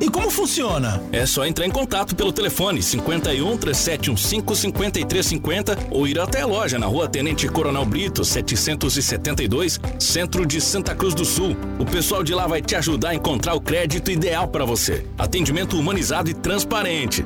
E 0.03 0.09
como 0.09 0.29
funciona? 0.29 1.01
É 1.13 1.25
só 1.25 1.45
entrar 1.45 1.65
em 1.65 1.69
contato 1.69 2.13
pelo 2.13 2.33
telefone 2.33 2.83
51 2.83 3.55
3715 3.55 4.53
5350 4.59 5.77
ou 5.91 6.05
ir 6.05 6.19
até 6.19 6.41
a 6.41 6.45
loja 6.45 6.77
na 6.77 6.85
rua 6.85 7.07
Tenente 7.07 7.47
Coronel 7.47 7.85
Brito, 7.85 8.25
772, 8.25 9.79
centro 9.97 10.45
de 10.45 10.59
Santa 10.59 10.93
Cruz 10.93 11.13
do 11.13 11.23
Sul. 11.23 11.55
O 11.79 11.85
pessoal 11.85 12.21
de 12.21 12.33
lá 12.33 12.47
vai 12.47 12.61
te 12.61 12.75
ajudar 12.75 13.11
a 13.11 13.15
encontrar 13.15 13.53
o 13.53 13.61
crédito 13.61 14.11
ideal 14.11 14.45
para 14.49 14.65
você. 14.65 15.05
Atendimento 15.17 15.79
humanizado 15.79 16.29
e 16.29 16.33
transparente. 16.33 17.25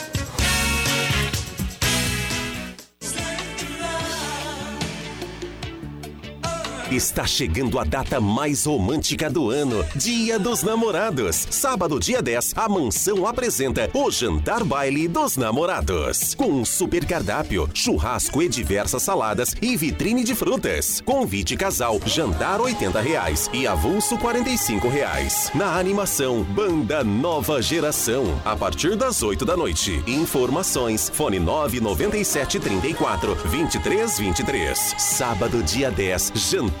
Está 6.91 7.25
chegando 7.25 7.79
a 7.79 7.85
data 7.85 8.19
mais 8.19 8.65
romântica 8.65 9.29
do 9.29 9.49
ano, 9.49 9.81
Dia 9.95 10.37
dos 10.37 10.61
Namorados. 10.61 11.47
Sábado, 11.49 11.97
dia 12.01 12.21
10, 12.21 12.51
a 12.57 12.67
Mansão 12.67 13.25
apresenta 13.25 13.89
o 13.93 14.11
Jantar 14.11 14.65
Baile 14.65 15.07
dos 15.07 15.37
Namorados. 15.37 16.35
Com 16.35 16.51
um 16.51 16.65
super 16.65 17.05
cardápio, 17.05 17.69
churrasco 17.73 18.41
e 18.41 18.49
diversas 18.49 19.03
saladas 19.03 19.55
e 19.61 19.77
vitrine 19.77 20.21
de 20.21 20.35
frutas. 20.35 20.99
Convite 21.05 21.55
casal, 21.55 21.97
jantar 22.05 22.59
80 22.59 22.99
reais 22.99 23.49
e 23.53 23.65
avulso 23.65 24.17
45 24.17 24.89
reais. 24.89 25.49
Na 25.55 25.77
animação, 25.79 26.43
Banda 26.43 27.05
Nova 27.05 27.61
Geração, 27.61 28.37
a 28.43 28.53
partir 28.53 28.97
das 28.97 29.23
8 29.23 29.45
da 29.45 29.55
noite. 29.55 30.03
Informações, 30.05 31.07
fone 31.07 31.39
997 31.39 32.59
34 32.59 33.33
23 33.45 34.19
23. 34.19 34.95
Sábado, 34.97 35.63
dia 35.63 35.89
10, 35.89 36.33
Jantar 36.35 36.80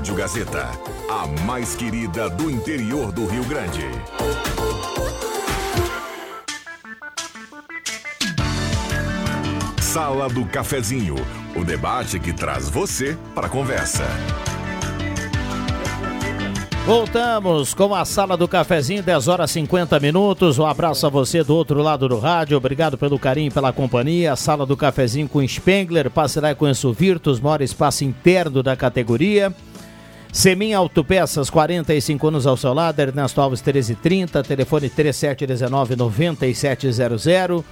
Rádio 0.00 0.14
Gazeta, 0.14 0.66
a 1.10 1.26
mais 1.44 1.74
querida 1.74 2.30
do 2.30 2.50
interior 2.50 3.12
do 3.12 3.26
Rio 3.26 3.44
Grande. 3.44 3.84
Sala 9.82 10.30
do 10.30 10.46
Cafezinho, 10.46 11.16
o 11.54 11.62
debate 11.62 12.18
que 12.18 12.32
traz 12.32 12.70
você 12.70 13.14
para 13.34 13.46
a 13.46 13.50
conversa. 13.50 14.04
Voltamos 16.86 17.74
com 17.74 17.94
a 17.94 18.06
sala 18.06 18.38
do 18.38 18.48
cafezinho, 18.48 19.02
10 19.02 19.28
horas 19.28 19.50
50 19.50 20.00
minutos. 20.00 20.58
Um 20.58 20.64
abraço 20.64 21.06
a 21.06 21.10
você 21.10 21.44
do 21.44 21.54
outro 21.54 21.82
lado 21.82 22.08
do 22.08 22.18
rádio. 22.18 22.56
Obrigado 22.56 22.96
pelo 22.96 23.18
carinho 23.18 23.52
pela 23.52 23.70
companhia. 23.70 24.34
Sala 24.34 24.64
do 24.64 24.78
cafezinho 24.78 25.28
com 25.28 25.46
Spengler, 25.46 26.10
passe 26.10 26.40
lá 26.40 26.50
e 26.50 26.54
conheça 26.54 26.88
o 26.88 26.92
Virtus, 26.92 27.38
maior 27.38 27.60
espaço 27.60 28.02
interno 28.02 28.62
da 28.62 28.74
categoria. 28.74 29.54
Semin 30.32 30.72
Autopeças, 30.74 31.50
45 31.50 32.28
anos 32.28 32.46
ao 32.46 32.56
seu 32.56 32.72
lado, 32.72 33.00
Ernesto 33.00 33.40
Alves 33.40 33.60
1330, 33.60 34.44
telefone 34.44 34.88
3719-9700. 34.88 37.64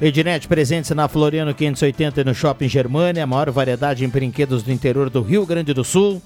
Ednet 0.00 0.46
presentes 0.46 0.90
na 0.90 1.08
Floriano 1.08 1.54
580 1.54 2.20
e 2.20 2.24
no 2.24 2.34
Shopping 2.34 2.68
Germânia, 2.68 3.24
a 3.24 3.26
maior 3.26 3.50
variedade 3.50 4.04
em 4.04 4.08
brinquedos 4.08 4.62
do 4.62 4.70
interior 4.70 5.08
do 5.08 5.22
Rio 5.22 5.46
Grande 5.46 5.72
do 5.72 5.82
Sul. 5.82 6.20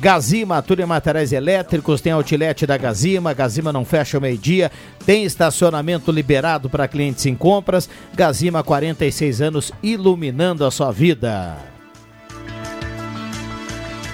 Gazima, 0.00 0.60
tudo 0.60 0.82
em 0.82 0.86
materiais 0.86 1.32
elétricos, 1.32 2.02
tem 2.02 2.12
outlet 2.12 2.66
da 2.66 2.76
Gazima, 2.76 3.32
Gazima 3.32 3.72
não 3.72 3.86
fecha 3.86 4.18
ao 4.18 4.20
meio-dia, 4.20 4.70
tem 5.06 5.24
estacionamento 5.24 6.12
liberado 6.12 6.68
para 6.68 6.86
clientes 6.86 7.24
em 7.26 7.34
compras. 7.34 7.88
Gazima, 8.14 8.62
46 8.62 9.40
anos, 9.40 9.72
iluminando 9.82 10.62
a 10.64 10.70
sua 10.70 10.92
vida. 10.92 11.77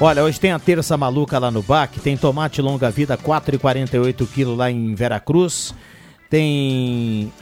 Olha, 0.00 0.24
hoje 0.24 0.40
tem 0.40 0.50
a 0.50 0.58
terça 0.58 0.96
maluca 0.96 1.38
lá 1.38 1.52
no 1.52 1.62
BAC, 1.62 2.00
tem 2.00 2.16
tomate 2.16 2.60
longa 2.60 2.90
vida 2.90 3.16
4,48 3.16 4.26
kg 4.26 4.56
lá 4.56 4.70
em 4.70 4.92
Veracruz. 4.92 5.72
Tem 6.28 7.32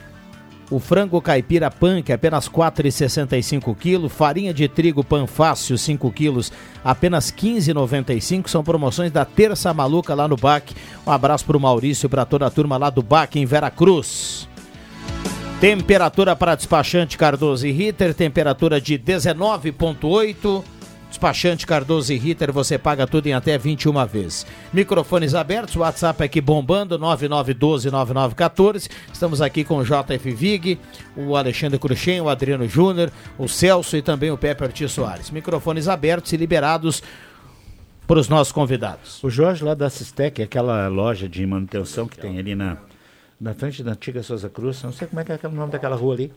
o 0.71 0.79
frango 0.79 1.21
caipira 1.21 1.71
punk 1.71 2.13
apenas 2.13 2.49
4,65 2.51 3.75
kg, 3.75 4.09
farinha 4.09 4.53
de 4.53 4.69
trigo 4.69 5.03
pan 5.03 5.27
fácil 5.27 5.79
5 5.79 6.13
kg, 6.13 6.51
apenas 6.85 7.33
15,95. 7.33 8.49
São 8.49 8.63
promoções 8.63 9.11
da 9.11 9.25
terça 9.25 9.73
maluca 9.73 10.15
lá 10.15 10.29
no 10.29 10.37
BAC. 10.37 10.75
Um 11.07 11.11
abraço 11.11 11.47
para 11.47 11.57
o 11.57 11.61
Maurício 11.61 12.07
e 12.07 12.09
para 12.09 12.27
toda 12.27 12.47
a 12.47 12.51
turma 12.51 12.77
lá 12.77 12.91
do 12.91 13.03
BAC 13.03 13.37
em 13.37 13.47
Veracruz. 13.47 14.47
Temperatura 15.59 16.37
para 16.37 16.55
despachante 16.55 17.17
Cardoso 17.17 17.67
e 17.67 17.73
Ritter, 17.73 18.13
temperatura 18.15 18.79
de 18.79 18.99
19,8. 18.99 20.63
Despachante 21.13 21.67
Cardoso 21.67 22.11
e 22.11 22.17
Ritter, 22.17 22.51
você 22.51 22.79
paga 22.79 23.07
tudo 23.07 23.27
em 23.27 23.35
até 23.35 23.59
21 23.59 24.07
vezes. 24.07 24.47
Microfones 24.73 25.35
abertos, 25.35 25.77
WhatsApp 25.77 26.25
aqui 26.25 26.41
bombando, 26.41 26.99
9912-9914. 26.99 28.91
Estamos 29.13 29.43
aqui 29.43 29.63
com 29.63 29.77
o 29.77 29.85
JF 29.85 30.33
Vig, 30.33 30.81
o 31.15 31.37
Alexandre 31.37 31.79
Cruxem, 31.79 32.23
o 32.23 32.31
Adriano 32.31 32.67
Júnior, 32.67 33.13
o 33.39 33.47
Celso 33.47 33.95
e 33.95 34.01
também 34.01 34.31
o 34.31 34.39
Pepe 34.39 34.65
Ortiz 34.65 34.91
Soares. 34.91 35.31
Microfones 35.31 35.87
abertos 35.87 36.33
e 36.33 36.37
liberados 36.39 37.03
para 38.07 38.19
os 38.19 38.31
nossos 38.31 38.51
convidados. 38.53 39.23
O 39.23 39.29
Jorge 39.29 39.63
lá 39.63 39.75
da 39.75 39.91
Sistec, 39.91 40.43
aquela 40.43 40.89
loja 40.89 41.29
de 41.29 41.47
manutenção 41.47 42.09
que 42.09 42.17
tem 42.17 42.39
ali 42.39 42.55
na, 42.55 42.79
na 43.39 43.53
frente 43.53 43.83
da 43.83 43.93
antiga 43.93 44.23
Souza 44.23 44.49
Cruz, 44.49 44.83
não 44.83 44.95
sei 44.95 45.07
como 45.07 45.21
é 45.21 45.25
que 45.25 45.33
é 45.33 45.49
o 45.49 45.53
nome 45.53 45.73
daquela 45.73 45.95
rua 45.95 46.15
ali. 46.15 46.33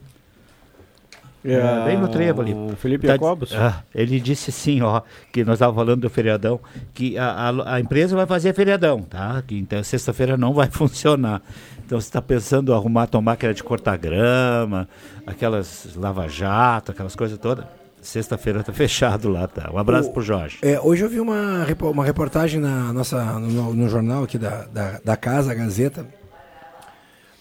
É, 1.52 1.86
bem 1.86 1.98
no 1.98 2.08
trevo 2.08 2.42
ali. 2.42 2.54
o 2.54 2.76
Felipe 2.76 3.06
Tá- 3.08 3.14
Jacobos? 3.14 3.54
Ah, 3.56 3.84
ele 3.94 4.20
disse 4.20 4.52
sim, 4.52 4.82
ó, 4.82 5.02
que 5.32 5.44
nós 5.44 5.56
estávamos 5.56 5.80
falando 5.82 6.02
do 6.02 6.10
feriadão, 6.10 6.60
que 6.94 7.18
a, 7.18 7.50
a, 7.50 7.76
a 7.76 7.80
empresa 7.80 8.16
vai 8.16 8.26
fazer 8.26 8.54
feriadão, 8.54 9.02
tá? 9.02 9.44
Que 9.46 9.58
então 9.58 9.84
sexta-feira 9.84 10.36
não 10.38 10.54
vai 10.54 10.68
funcionar. 10.72 11.42
Então 11.86 12.00
você 12.02 12.08
está 12.08 12.22
pensando 12.22 12.72
em 12.72 12.76
arrumar 12.76 13.08
a 13.12 13.22
máquina 13.22 13.54
de 13.54 13.64
cortar 13.64 13.96
grama, 13.98 14.88
aquelas 15.28 15.90
lava-jato, 15.96 16.92
aquelas 16.92 17.16
coisas 17.16 17.38
todas. 17.38 17.66
Sexta-feira 18.02 18.64
tá 18.64 18.72
fechado 18.74 19.30
lá, 19.30 19.48
tá? 19.48 19.70
Um 19.72 19.78
abraço 19.78 20.10
O- 20.10 20.14
pro 20.14 20.22
Jorge. 20.24 20.58
É, 20.62 20.80
hoje 20.80 21.04
eu 21.04 21.10
vi 21.10 21.20
uma, 21.20 21.66
uma 21.82 22.04
reportagem 22.06 22.60
na 22.60 22.92
nossa, 22.94 23.24
no, 23.40 23.74
no 23.74 23.88
jornal 23.90 24.24
aqui 24.24 24.38
da, 24.38 24.64
da, 24.66 25.00
da 25.04 25.16
casa, 25.18 25.52
a 25.52 25.56
Gazeta. 25.56 26.06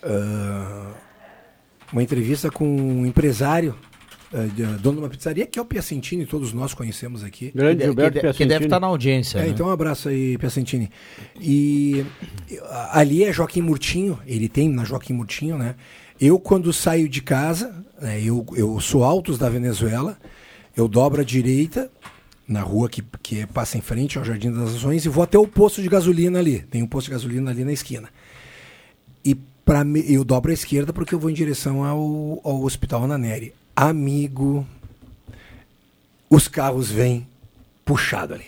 Ah, 0.03 0.91
uma 1.93 2.03
entrevista 2.03 2.51
com 2.51 2.67
um 2.67 3.07
empresário, 3.07 3.75
ah, 4.35 4.47
de- 4.55 4.65
dono 4.83 4.99
de 4.99 5.03
uma 5.05 5.09
pizzaria, 5.09 5.47
que 5.47 5.59
é 5.59 5.63
o 5.63 5.65
Piacentini, 5.65 6.27
todos 6.27 6.53
nós 6.53 6.75
conhecemos 6.75 7.23
aqui. 7.23 7.53
Grande 7.55 7.79
Que 7.79 7.85
Gilberto 7.85 8.11
que 8.11 8.15
de- 8.15 8.21
que 8.21 8.21
Piacentini. 8.27 8.49
deve 8.49 8.65
estar 8.65 8.81
na 8.81 8.87
audiência, 8.89 9.39
É, 9.39 9.43
né? 9.43 9.49
Então 9.49 9.67
um 9.69 9.71
abraço 9.71 10.09
aí, 10.09 10.37
Piacentini. 10.39 10.91
E 11.41 12.05
ali 12.93 13.25
é 13.25 13.33
Joaquim 13.33 13.61
Murtinho, 13.63 14.19
ele 14.27 14.49
tem 14.49 14.69
na 14.69 14.85
Joaquim 14.85 15.13
Murtinho, 15.13 15.57
né? 15.57 15.75
Eu, 16.21 16.39
quando 16.39 16.73
saio 16.73 17.09
de 17.09 17.21
casa, 17.23 17.75
né, 18.01 18.21
eu, 18.23 18.45
eu 18.57 18.79
sou 18.81 19.03
Altos 19.05 19.37
da 19.39 19.49
Venezuela, 19.49 20.17
eu 20.77 20.87
dobro 20.89 21.21
à 21.21 21.25
direita, 21.25 21.91
na 22.47 22.61
rua 22.61 22.89
que, 22.89 23.03
que 23.23 23.47
passa 23.47 23.79
em 23.79 23.81
frente 23.81 24.19
ao 24.19 24.25
Jardim 24.25 24.51
das 24.53 24.75
Nações, 24.75 25.05
e 25.05 25.09
vou 25.09 25.25
até 25.25 25.39
o 25.39 25.47
posto 25.47 25.81
de 25.83 25.89
gasolina 25.89 26.39
ali. 26.39 26.61
Tem 26.71 26.83
um 26.83 26.87
posto 26.87 27.07
de 27.07 27.13
gasolina 27.13 27.51
ali 27.51 27.65
na 27.65 27.73
esquina. 27.73 28.09
E 29.25 29.35
pra 29.65 29.83
eu 30.07 30.23
dobro 30.25 30.51
à 30.51 30.55
esquerda 30.55 30.93
porque 30.93 31.15
eu 31.15 31.19
vou 31.19 31.31
em 31.31 31.35
direção 31.35 31.83
ao, 31.85 32.41
ao 32.45 32.63
Hospital 32.63 33.05
Ananeri. 33.05 33.55
Amigo, 33.77 34.67
os 36.31 36.49
carros 36.49 36.91
vêm 36.91 37.27
puxado 37.85 38.35
ali. 38.35 38.47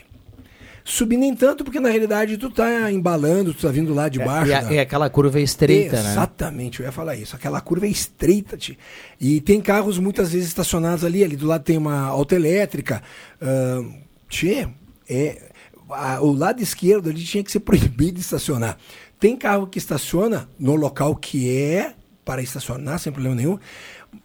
Subir 0.85 1.17
nem 1.17 1.35
tanto, 1.35 1.65
porque 1.65 1.81
na 1.81 1.89
realidade 1.89 2.37
tu 2.39 2.49
tá 2.49 2.93
embalando, 2.93 3.53
tu 3.53 3.63
tá 3.63 3.73
vindo 3.73 3.93
lá 3.93 4.09
de 4.09 4.21
baixo. 4.21 4.53
É, 4.53 4.63
da- 4.63 4.73
é 4.75 4.79
aquela 4.79 5.11
curva 5.11 5.41
estreita, 5.41 6.01
né? 6.01 6.13
Exatamente, 6.13 6.79
eu 6.79 6.87
ia 6.87 6.93
falar 6.93 7.17
isso. 7.17 7.35
Aquela 7.35 7.61
curva 7.61 7.87
é 7.87 7.89
estreita, 7.89 8.57
tio. 8.57 8.77
E 9.21 9.41
tem 9.41 9.61
carros 9.61 9.99
muitas 9.99 10.31
vezes 10.31 10.47
estacionados 10.47 11.05
ali. 11.05 11.25
Ali 11.25 11.35
do 11.35 11.45
lado 11.49 11.65
tem 11.65 11.77
uma 11.77 12.03
autoelétrica. 12.07 13.03
Uh, 13.43 13.93
tchê, 14.29 14.69
é, 15.09 15.51
a- 15.91 16.21
o 16.21 16.33
lado 16.33 16.63
esquerdo 16.63 17.11
ali 17.11 17.25
tinha 17.25 17.43
que 17.43 17.51
ser 17.51 17.61
proibido 17.67 18.13
de 18.15 18.21
estacionar. 18.21 18.79
Tem 19.19 19.37
carro 19.37 19.67
que 19.67 19.79
estaciona 19.79 20.49
no 20.57 20.77
local 20.77 21.17
que 21.17 21.51
é 21.51 21.95
para 22.25 22.41
estacionar, 22.43 23.01
sem 23.01 23.13
problema 23.13 23.35
nenhum. 23.35 23.59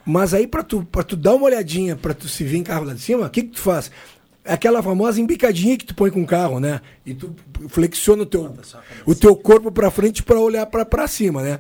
Mas 0.06 0.34
aí, 0.34 0.48
para 0.48 0.64
tu, 0.64 0.84
pra 0.92 1.04
tu 1.04 1.16
dar 1.16 1.36
uma 1.36 1.46
olhadinha, 1.46 1.96
para 1.96 2.14
tu 2.14 2.28
se 2.28 2.44
ver 2.44 2.58
em 2.58 2.64
carro 2.64 2.86
lá 2.86 2.94
de 2.94 3.02
cima, 3.02 3.26
o 3.26 3.30
que, 3.30 3.44
que 3.44 3.50
tu 3.50 3.60
faz? 3.62 3.92
Aquela 4.44 4.82
famosa 4.82 5.22
embicadinha 5.22 5.78
que 5.78 5.86
tu 5.86 5.94
põe 5.94 6.10
com 6.10 6.24
o 6.24 6.26
carro, 6.26 6.60
né? 6.60 6.82
E 7.06 7.14
tu 7.14 7.36
flexiona 7.70 8.24
o 8.24 8.26
teu, 8.26 8.52
o 9.06 9.14
teu 9.14 9.36
corpo 9.36 9.72
para 9.72 9.92
frente 9.92 10.24
para 10.24 10.40
olhar 10.40 10.66
para 10.66 11.08
cima, 11.08 11.44
né? 11.44 11.60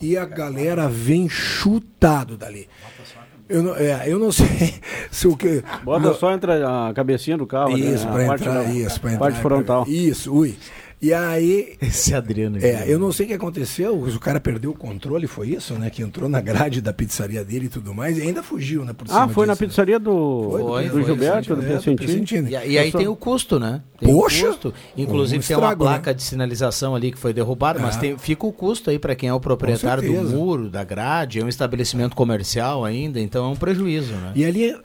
E 0.00 0.16
a 0.16 0.24
galera 0.26 0.86
vem 0.88 1.28
chutado 1.28 2.36
dali. 2.36 2.68
Eu 3.48 3.62
não, 3.62 3.74
é, 3.76 4.04
eu 4.06 4.18
não 4.18 4.30
sei 4.32 4.74
se 5.10 5.26
o 5.26 5.36
que. 5.36 5.62
Bota 5.82 6.06
não- 6.08 6.14
só 6.14 6.32
entre 6.32 6.52
a 6.62 6.92
cabecinha 6.94 7.36
do 7.36 7.46
carro. 7.46 7.76
né? 7.76 7.80
Isso, 7.94 8.06
A 8.06 8.12
pra 8.12 8.26
parte 8.26 8.42
entrar, 8.44 8.62
da- 8.64 8.70
isso, 8.72 9.00
pra 9.00 9.10
Parte 9.18 9.38
entrar. 9.38 9.42
frontal. 9.42 9.84
Isso, 9.88 10.32
ui. 10.32 10.56
E 11.02 11.14
aí. 11.14 11.76
Esse 11.80 12.14
Adriano. 12.14 12.58
É, 12.60 12.84
eu 12.86 12.98
não 12.98 13.10
sei 13.10 13.24
o 13.24 13.28
que 13.30 13.34
aconteceu, 13.34 13.96
o 13.96 14.20
cara 14.20 14.38
perdeu 14.38 14.70
o 14.70 14.74
controle, 14.74 15.26
foi 15.26 15.48
isso, 15.48 15.72
né? 15.74 15.88
Que 15.88 16.02
entrou 16.02 16.28
na 16.28 16.42
grade 16.42 16.82
da 16.82 16.92
pizzaria 16.92 17.42
dele 17.42 17.66
e 17.66 17.68
tudo 17.70 17.94
mais, 17.94 18.18
e 18.18 18.22
ainda 18.22 18.42
fugiu, 18.42 18.84
né? 18.84 18.92
Por 18.92 19.06
Ah, 19.10 19.26
foi 19.26 19.46
na 19.46 19.54
disso, 19.54 19.62
né? 19.62 19.68
pizzaria 19.68 19.98
do, 19.98 20.48
Foi, 20.50 20.62
do, 20.62 20.68
foi, 20.68 20.88
foi, 20.90 21.04
Gilberto, 21.04 21.56
do 21.56 21.62
é, 21.62 21.78
do 21.78 21.96
Piacentini. 21.96 22.50
E, 22.50 22.68
e 22.72 22.78
aí 22.78 22.92
tem 22.92 23.08
o 23.08 23.16
custo, 23.16 23.58
né? 23.58 23.80
Tem 23.98 24.12
Poxa! 24.12 24.44
O 24.44 24.48
custo. 24.50 24.74
Inclusive 24.96 25.42
Um 25.42 25.46
tem 25.46 25.56
uma 25.56 25.62
estrago, 25.62 25.84
né? 25.84 25.90
placa 25.90 26.14
de 26.14 26.22
sinalização 26.22 26.94
ali 26.94 27.10
que 27.12 27.18
foi 27.18 27.32
derrubada, 27.32 27.78
mas 27.78 27.96
É. 27.96 28.00
tem, 28.00 28.18
fica 28.18 28.46
o 28.46 28.52
custo 28.52 28.90
aí 28.90 28.98
para 28.98 29.14
quem 29.14 29.30
é 29.30 29.34
o 29.34 29.40
proprietário 29.40 30.02
do 30.02 30.28
muro, 30.30 30.68
da 30.68 30.84
grade, 30.84 31.40
é 31.40 31.44
um 31.44 31.48
estabelecimento 31.48 32.14
comercial 32.14 32.84
ainda, 32.84 33.18
então 33.18 33.46
é 33.46 33.48
um 33.48 33.56
prejuízo, 33.56 34.12
né? 34.12 34.32
E 34.34 34.44
ali, 34.44 34.76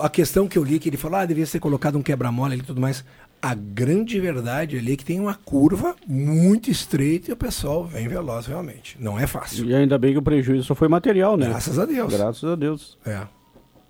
a 0.00 0.08
questão 0.08 0.46
que 0.46 0.56
eu 0.56 0.62
li, 0.62 0.78
que 0.78 0.88
ele 0.88 0.96
falou, 0.96 1.18
ah, 1.18 1.26
devia 1.26 1.44
ser 1.44 1.58
colocado 1.58 1.98
um 1.98 2.02
quebra-mola 2.02 2.52
ali 2.52 2.62
e 2.62 2.64
tudo 2.64 2.80
mais. 2.80 3.04
A 3.42 3.54
grande 3.54 4.20
verdade 4.20 4.76
ali 4.76 4.92
é 4.92 4.96
que 4.96 5.04
tem 5.04 5.18
uma 5.18 5.34
curva 5.34 5.96
muito 6.06 6.70
estreita 6.70 7.30
e 7.30 7.32
o 7.32 7.36
pessoal 7.36 7.84
vem 7.86 8.06
veloz 8.06 8.46
realmente. 8.46 8.96
Não 9.00 9.18
é 9.18 9.26
fácil. 9.26 9.64
E 9.64 9.74
ainda 9.74 9.96
bem 9.96 10.12
que 10.12 10.18
o 10.18 10.22
prejuízo 10.22 10.64
só 10.64 10.74
foi 10.74 10.88
material, 10.88 11.36
né? 11.38 11.48
Graças 11.48 11.78
a 11.78 11.86
Deus. 11.86 12.12
Graças 12.12 12.44
a 12.44 12.54
Deus. 12.54 12.98
É. 13.06 13.22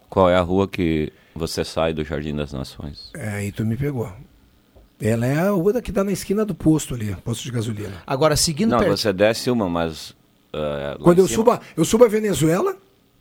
Qual 0.09 0.31
é 0.31 0.37
a 0.37 0.41
rua 0.41 0.69
que 0.69 1.13
você 1.35 1.65
sai 1.65 1.93
do 1.93 2.05
Jardim 2.05 2.35
das 2.35 2.53
Nações. 2.53 3.11
É, 3.15 3.29
aí 3.29 3.53
tu 3.53 3.65
me 3.65 3.77
pegou. 3.77 4.13
Ela 5.01 5.27
é 5.27 5.39
a 5.39 5.51
rua 5.51 5.81
que 5.81 5.91
dá 5.91 6.05
na 6.05 6.13
esquina 6.13 6.45
do 6.45 6.55
posto 6.55 6.95
ali, 6.95 7.17
posto 7.25 7.43
de 7.45 7.51
gasolina. 7.51 8.03
Agora, 8.07 8.37
seguindo 8.37 8.71
Não, 8.71 8.79
per- 8.79 8.91
você 8.91 9.13
desce 9.13 9.51
uma, 9.51 9.69
mas. 9.69 10.15
lá 10.53 10.97
Quando 11.03 11.21
eu 11.21 11.27
cima- 11.27 11.37
subo, 11.37 11.51
a, 11.53 11.61
eu 11.77 11.85
subo 11.85 12.05
a 12.05 12.09
Venezuela, 12.09 12.77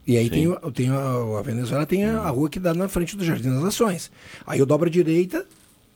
e 0.06 0.18
aí 0.18 0.26
Sim. 0.26 0.30
tem, 0.56 0.72
tem 0.74 0.89
a, 0.89 1.39
a 1.39 1.42
Venezuela 1.42 1.86
tem 1.86 2.06
a, 2.06 2.20
a 2.22 2.30
rua 2.30 2.50
que 2.50 2.60
dá 2.60 2.74
na 2.74 2.88
frente 2.89 3.15
do 3.15 3.24
Jardim 3.24 3.50
das 3.52 3.63
Nações. 3.63 4.12
Aí 4.46 4.60
eu 4.60 4.65
dobro 4.65 4.88
a 4.89 4.92
direita. 4.92 5.46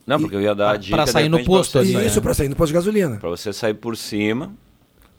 Não, 0.05 0.19
porque 0.19 0.35
eu 0.35 0.41
ia 0.41 0.53
dar 0.53 0.71
a 0.71 0.77
dica. 0.77 0.95
pra 0.97 1.07
sair 1.07 1.29
no 1.29 1.43
posto 1.43 1.79
você 1.79 1.93
sair- 1.93 2.05
Isso, 2.07 2.21
pra 2.21 2.33
sair 2.33 2.49
no 2.49 2.55
posto 2.55 2.67
de 2.69 2.73
gasolina. 2.73 3.17
Pra 3.17 3.29
você 3.29 3.53
sair 3.53 3.73
por 3.73 3.95
cima, 3.95 4.53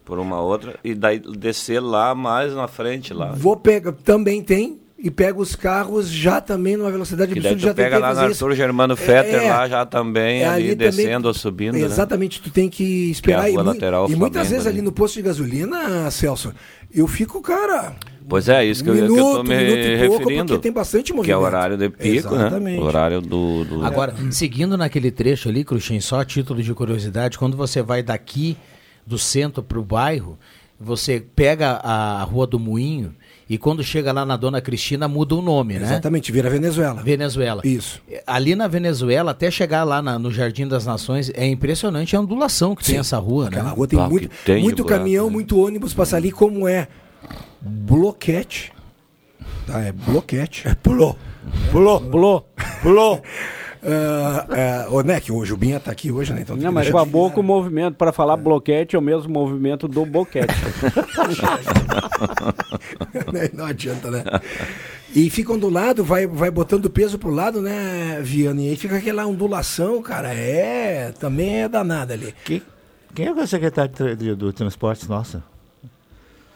por 0.04 0.18
uma 0.18 0.40
outra, 0.40 0.78
e 0.84 0.94
daí 0.94 1.18
descer 1.18 1.80
lá 1.80 2.14
mais 2.14 2.54
na 2.54 2.68
frente 2.68 3.14
lá. 3.14 3.32
Vou 3.34 3.56
pegar, 3.56 3.92
também 3.92 4.42
tem, 4.42 4.78
e 5.04 5.10
pego 5.10 5.42
os 5.42 5.54
carros 5.54 6.08
já 6.10 6.40
também 6.40 6.78
numa 6.78 6.90
velocidade 6.90 7.30
E 7.32 7.34
daí 7.40 7.52
absurda. 7.52 7.74
tu 7.74 7.76
Já 7.76 7.84
pega 7.84 7.98
lá 7.98 8.08
no 8.08 8.30
isso. 8.30 8.42
Arthur 8.44 8.56
Germano 8.56 8.96
Fetter, 8.96 9.42
É, 9.42 9.48
lá 9.52 9.68
já 9.68 9.84
também, 9.84 10.40
é, 10.42 10.46
ali, 10.48 10.64
ali 10.70 10.76
também- 10.76 10.90
descendo 10.90 11.28
ou 11.28 11.34
subindo, 11.34 11.74
né? 11.74 11.80
Exatamente, 11.82 12.40
tu 12.40 12.48
tem 12.50 12.70
que 12.70 13.10
esperar. 13.10 13.42
Que 13.44 13.48
é 13.48 13.50
a 13.50 13.62
e 13.62 13.62
lateral 13.62 14.10
e 14.10 14.16
muitas 14.16 14.48
vezes 14.48 14.66
ali 14.66 14.80
no 14.80 14.90
posto 14.90 15.16
de 15.16 15.22
gasolina, 15.22 16.10
Celso, 16.10 16.54
eu 16.92 17.06
fico, 17.06 17.42
cara. 17.42 17.94
Pois 18.26 18.48
é, 18.48 18.64
isso 18.64 18.82
que, 18.82 18.88
eu, 18.88 18.94
que 18.94 19.00
tô 19.06 19.42
me 19.42 19.54
minuto 19.54 19.76
e 19.78 19.98
pouco, 20.08 20.18
referindo. 20.22 20.44
porque 20.46 20.62
tem 20.62 20.72
bastante 20.72 21.08
Que 21.08 21.12
é 21.12 21.16
movimento. 21.16 21.38
o 21.38 21.42
horário 21.42 21.76
de 21.76 21.90
pico, 21.90 22.34
Exatamente. 22.34 22.78
né? 22.78 22.82
O 22.82 22.86
horário 22.86 23.20
do... 23.20 23.64
do... 23.66 23.84
Agora, 23.84 24.14
seguindo 24.30 24.78
naquele 24.78 25.10
trecho 25.10 25.50
ali, 25.50 25.62
Cruxem, 25.62 26.00
só 26.00 26.20
a 26.20 26.24
título 26.24 26.62
de 26.62 26.72
curiosidade, 26.72 27.38
quando 27.38 27.54
você 27.58 27.82
vai 27.82 28.02
daqui 28.02 28.56
do 29.06 29.18
centro 29.18 29.62
para 29.62 29.78
o 29.78 29.82
bairro, 29.84 30.38
você 30.80 31.22
pega 31.36 31.72
a 31.84 32.22
Rua 32.22 32.46
do 32.46 32.58
Moinho 32.58 33.14
e 33.48 33.58
quando 33.58 33.82
chega 33.84 34.10
lá 34.12 34.24
na 34.24 34.36
Dona 34.36 34.60
Cristina 34.60 35.06
muda 35.06 35.34
o 35.34 35.42
nome, 35.42 35.74
né? 35.74 35.84
Exatamente, 35.84 36.32
vira 36.32 36.48
Venezuela. 36.48 37.02
Venezuela. 37.02 37.60
Isso. 37.64 38.00
Ali 38.26 38.54
na 38.54 38.66
Venezuela, 38.66 39.32
até 39.32 39.50
chegar 39.50 39.84
lá 39.84 40.00
na- 40.00 40.18
no 40.18 40.30
Jardim 40.30 40.66
das 40.66 40.86
Nações, 40.86 41.30
é 41.34 41.46
impressionante 41.46 42.16
a 42.16 42.20
ondulação 42.20 42.74
que 42.74 42.84
tem 42.84 42.98
essa 42.98 43.18
rua, 43.18 43.50
né? 43.50 43.60
A 43.60 43.64
rua 43.70 43.86
tem 43.86 43.98
muito, 43.98 44.30
muito 44.60 44.84
caminhão, 44.84 45.28
muito 45.28 45.58
ônibus 45.58 45.92
passa 45.92 46.16
ali, 46.16 46.32
como 46.32 46.66
é 46.66 46.88
bloquete. 47.60 48.72
Tá, 49.66 49.80
é 49.80 49.92
bloquete. 49.92 50.68
É 50.68 50.74
pulou. 50.74 51.16
Pulou. 51.70 52.00
Pulou. 52.00 52.48
Pulou. 52.82 53.22
Uh, 53.84 54.94
uh, 54.96 55.02
né, 55.02 55.20
que 55.20 55.30
o 55.30 55.44
Jubinha 55.44 55.78
tá 55.78 55.90
aqui 55.90 56.10
hoje, 56.10 56.32
né? 56.32 56.40
Então 56.40 56.56
Não, 56.56 56.62
que 56.68 56.70
mas 56.70 56.88
com 56.88 56.96
a 56.96 57.04
boca 57.04 57.38
o 57.38 57.42
movimento, 57.42 57.96
para 57.96 58.12
falar 58.12 58.34
bloquete, 58.36 58.96
é 58.96 58.98
o 58.98 59.02
mesmo 59.02 59.28
movimento 59.30 59.86
do 59.86 60.06
boquete. 60.06 60.54
Não 63.52 63.66
adianta, 63.66 64.10
né? 64.10 64.24
E 65.14 65.28
fica 65.30 65.52
ondulado, 65.52 66.02
vai, 66.02 66.26
vai 66.26 66.50
botando 66.50 66.88
peso 66.90 67.18
pro 67.18 67.30
lado, 67.30 67.60
né, 67.60 68.20
Vianney? 68.22 68.66
E 68.66 68.70
aí 68.70 68.76
fica 68.76 68.96
aquela 68.96 69.26
ondulação, 69.26 70.02
cara, 70.02 70.32
é. 70.34 71.12
Também 71.20 71.62
é 71.62 71.68
danada 71.68 72.14
ali. 72.14 72.34
Quem 73.14 73.26
é 73.26 73.32
o 73.32 73.46
secretário 73.46 73.90
de 73.92 73.96
tra- 73.96 74.14
de- 74.14 74.34
do 74.34 74.52
Transportes 74.52 75.06
nossa? 75.06 75.42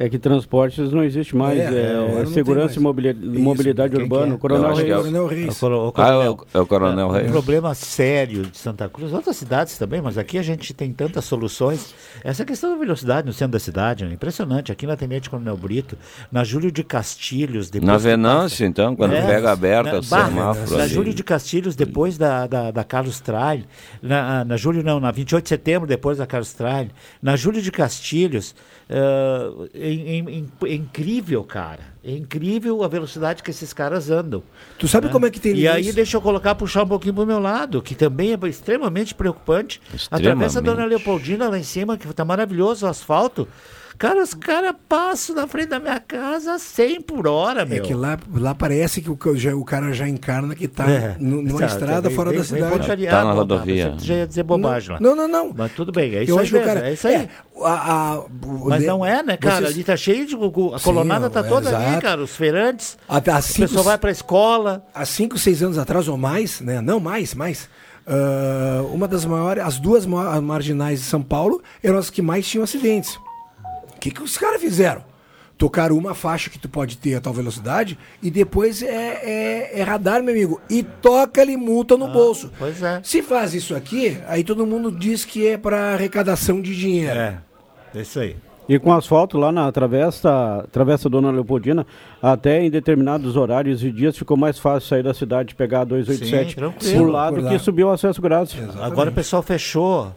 É 0.00 0.08
que 0.08 0.16
transportes 0.16 0.92
não 0.92 1.02
existe 1.02 1.34
mais, 1.34 1.58
É, 1.58 1.64
é, 1.64 2.18
é, 2.18 2.22
é 2.22 2.26
segurança 2.26 2.66
mais. 2.66 2.76
e 2.76 2.80
mobili- 2.80 3.14
mobilidade 3.14 3.96
que 3.96 4.00
urbana, 4.00 4.32
é? 4.32 4.34
o 4.36 4.38
Coronel 4.38 4.72
que 4.74 4.80
é 4.82 4.84
o- 4.84 4.84
Reis. 4.84 4.96
Coronel 4.96 5.26
Reis. 5.26 5.56
O 5.56 5.60
coro- 5.60 5.88
o 5.88 5.92
Ah, 5.96 6.08
é 6.24 6.30
o- 6.30 6.46
é 6.54 6.58
o 6.60 6.66
Coronel 6.66 7.08
um 7.08 7.10
Reis. 7.10 7.30
problema 7.32 7.74
sério 7.74 8.42
de 8.44 8.56
Santa 8.56 8.88
Cruz, 8.88 9.12
outras 9.12 9.36
cidades 9.36 9.76
também, 9.76 10.00
mas 10.00 10.16
aqui 10.16 10.38
a 10.38 10.42
gente 10.42 10.72
tem 10.72 10.92
tantas 10.92 11.24
soluções. 11.24 11.92
Essa 12.22 12.44
questão 12.44 12.70
da 12.70 12.76
velocidade 12.76 13.26
no 13.26 13.32
centro 13.32 13.54
da 13.54 13.58
cidade 13.58 14.04
é 14.04 14.06
impressionante. 14.12 14.70
Aqui 14.70 14.86
na 14.86 14.96
Tenente 14.96 15.28
Coronel 15.28 15.56
Brito, 15.56 15.98
na 16.30 16.44
Júlio 16.44 16.70
de 16.70 16.84
Castilhos, 16.84 17.68
depois 17.68 17.90
Na 17.90 17.98
Venâncio, 17.98 18.64
então, 18.64 18.94
quando 18.94 19.14
É, 19.14 19.26
pega 19.26 19.50
aberta 19.50 19.92
na, 19.94 19.98
o 19.98 20.02
semáforo 20.04 20.78
Na. 20.78 20.86
Júlio 20.86 21.12
de 21.12 21.24
Castilhos, 21.24 21.74
depois 21.74 22.16
da, 22.16 22.46
da, 22.46 22.70
da 22.70 22.84
Carlos 22.84 23.18
Trail. 23.18 23.64
Na, 24.00 24.44
na 24.44 24.56
Júlio, 24.56 24.84
não, 24.84 25.00
na 25.00 25.10
28 25.10 25.42
de 25.42 25.48
setembro, 25.48 25.88
depois 25.88 26.18
da 26.18 26.26
Carlos 26.26 26.52
Trail. 26.52 26.88
Na 27.20 27.34
Júlio 27.34 27.60
de 27.60 27.72
Castilhos, 27.72 28.54
ah, 28.88 29.50
é, 29.88 30.18
é- 30.18 30.68
é- 30.68 30.72
é 30.72 30.74
incrível, 30.74 31.42
cara. 31.44 31.80
É 32.04 32.12
incrível 32.12 32.82
a 32.82 32.88
velocidade 32.88 33.42
que 33.42 33.50
esses 33.50 33.72
caras 33.72 34.08
andam. 34.10 34.42
Tu 34.78 34.88
sabe 34.88 35.08
como 35.08 35.26
é 35.26 35.30
que 35.30 35.38
tem 35.40 35.54
E 35.56 35.68
aí, 35.68 35.86
isso? 35.86 35.94
deixa 35.94 36.16
eu 36.16 36.20
colocar, 36.20 36.54
puxar 36.54 36.84
um 36.84 36.88
pouquinho 36.88 37.14
pro 37.14 37.26
meu 37.26 37.38
lado, 37.38 37.82
que 37.82 37.94
também 37.94 38.32
é 38.32 38.48
extremamente 38.48 39.14
preocupante. 39.14 39.80
Atravessa 40.10 40.58
a 40.58 40.62
Dona 40.62 40.82
Extremamente. 40.82 40.88
Leopoldina 40.88 41.48
lá 41.48 41.58
em 41.58 41.62
cima, 41.62 41.98
que 41.98 42.06
tá 42.14 42.24
maravilhoso 42.24 42.86
o 42.86 42.88
asfalto. 42.88 43.46
Cara, 43.98 44.22
os 44.22 44.32
caras 44.32 44.74
passam 44.88 45.34
na 45.34 45.48
frente 45.48 45.70
da 45.70 45.80
minha 45.80 45.98
casa 45.98 46.52
a 46.54 46.58
100 46.60 47.00
por 47.00 47.26
hora, 47.26 47.62
É 47.62 47.64
meu. 47.64 47.82
que 47.82 47.92
lá, 47.92 48.16
lá 48.32 48.54
parece 48.54 49.02
que 49.02 49.10
o, 49.10 49.18
o 49.58 49.64
cara 49.64 49.92
já 49.92 50.08
encarna 50.08 50.54
que 50.54 50.68
tá 50.68 50.88
É. 50.88 51.16
nu- 51.18 51.42
numa 51.42 51.58
Tá, 51.58 51.66
estrada 51.66 52.02
vem- 52.08 52.14
fora 52.16 52.30
vem- 52.30 52.38
da 52.38 52.44
cidade. 52.44 53.06
Tá 53.08 53.20
Ah, 53.20 53.24
na 53.24 53.32
rodovia. 53.32 53.94
Você 53.98 54.06
já 54.06 54.14
ia 54.14 54.26
dizer 54.28 54.44
bobagem 54.44 54.92
lá. 54.92 55.00
Não, 55.00 55.16
não, 55.16 55.26
não. 55.26 55.52
Mas 55.52 55.72
tudo 55.72 55.90
bem, 55.90 56.14
é 56.14 56.22
isso 56.22 56.30
Eu 56.30 56.36
aí 56.38 56.42
acho 56.44 56.50
que 56.52 56.56
o 56.56 56.60
mesmo, 56.60 56.74
cara- 56.74 56.88
é 56.88 56.92
isso 56.92 57.08
aí. 57.08 57.14
é, 57.16 57.28
a- 57.64 57.92
a- 58.12 58.18
o- 58.20 58.68
Mas 58.68 58.84
não 58.86 59.04
é, 59.04 59.20
né, 59.20 59.36
cara? 59.36 59.56
vocês- 59.56 59.74
Ali 59.74 59.82
tá 59.82 59.96
cheio 59.96 60.24
de... 60.26 60.36
o- 60.36 60.74
A 60.74 60.78
Sim, 60.78 60.84
colonada 60.84 61.28
tá 61.28 61.40
é, 61.40 61.42
toda 61.42 61.68
ali, 61.76 61.84
exato. 61.86 62.02
cara. 62.02 62.22
Os 62.22 62.36
feirantes. 62.36 62.96
Há 63.08 63.18
O 63.18 63.42
cinco- 63.42 63.58
pessoal 63.68 63.84
vai 63.84 63.98
pra 63.98 64.12
escola. 64.12 64.86
Há 64.94 65.04
5, 65.04 65.36
6 65.36 65.60
anos 65.60 65.76
atrás 65.76 66.06
ou 66.06 66.16
mais, 66.16 66.60
né? 66.60 66.80
Não, 66.80 67.00
mais, 67.00 67.34
mais. 67.34 67.68
ah, 68.06 68.82
uma 68.92 69.08
das 69.08 69.24
maiores, 69.24 69.62
as 69.64 69.78
duas 69.80 70.06
ma- 70.06 70.40
marginais 70.40 71.00
de 71.00 71.06
São 71.06 71.20
Paulo 71.20 71.60
eram 71.82 71.98
as 71.98 72.08
que 72.10 72.22
mais 72.22 72.46
tinham 72.46 72.62
acidentes. 72.62 73.18
O 73.98 74.00
que, 74.00 74.12
que 74.12 74.22
os 74.22 74.38
caras 74.38 74.60
fizeram? 74.60 75.02
Tocaram 75.58 75.98
uma 75.98 76.14
faixa 76.14 76.48
que 76.48 76.56
tu 76.56 76.68
pode 76.68 76.96
ter 76.96 77.16
a 77.16 77.20
tal 77.20 77.32
velocidade 77.32 77.98
e 78.22 78.30
depois 78.30 78.80
é, 78.80 78.86
é, 79.74 79.80
é 79.80 79.82
radar, 79.82 80.22
meu 80.22 80.32
amigo. 80.32 80.60
E 80.70 80.84
toca-lhe 80.84 81.56
multa 81.56 81.96
no 81.96 82.06
bolso. 82.06 82.48
Pois 82.56 82.80
é. 82.80 83.00
Se 83.02 83.22
faz 83.22 83.54
isso 83.54 83.74
aqui, 83.74 84.16
aí 84.28 84.44
todo 84.44 84.64
mundo 84.64 84.92
diz 84.92 85.24
que 85.24 85.48
é 85.48 85.58
para 85.58 85.94
arrecadação 85.94 86.62
de 86.62 86.76
dinheiro. 86.76 87.18
É, 87.18 87.38
é 87.92 88.00
isso 88.02 88.20
aí. 88.20 88.36
E 88.68 88.78
com 88.78 88.92
asfalto 88.92 89.36
lá 89.36 89.50
na 89.50 89.72
travessa, 89.72 90.64
travessa 90.70 91.08
Dona 91.08 91.32
Leopoldina, 91.32 91.84
até 92.22 92.62
em 92.62 92.70
determinados 92.70 93.34
horários 93.34 93.82
e 93.82 93.90
dias 93.90 94.16
ficou 94.16 94.36
mais 94.36 94.60
fácil 94.60 94.88
sair 94.90 95.02
da 95.02 95.12
cidade, 95.12 95.56
pegar 95.56 95.80
a 95.80 95.84
287 95.84 96.56
Sim, 96.78 96.98
por 96.98 97.10
lado 97.10 97.34
Por 97.34 97.42
lá. 97.42 97.50
que 97.50 97.58
subiu 97.58 97.88
o 97.88 97.90
acesso 97.90 98.22
grátis. 98.22 98.56
Agora 98.80 99.10
o 99.10 99.12
pessoal 99.12 99.42
fechou. 99.42 100.12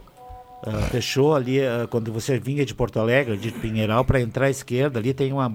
Ah, 0.65 0.81
fechou 0.91 1.35
ali 1.35 1.59
ah, 1.61 1.87
quando 1.89 2.11
você 2.11 2.39
vinha 2.39 2.65
de 2.65 2.73
Porto 2.73 2.99
Alegre, 2.99 3.37
de 3.37 3.51
Pinheiral, 3.51 4.03
para 4.05 4.19
entrar 4.21 4.45
à 4.45 4.49
esquerda, 4.49 4.99
ali 4.99 5.13
tem 5.13 5.31
uma, 5.33 5.51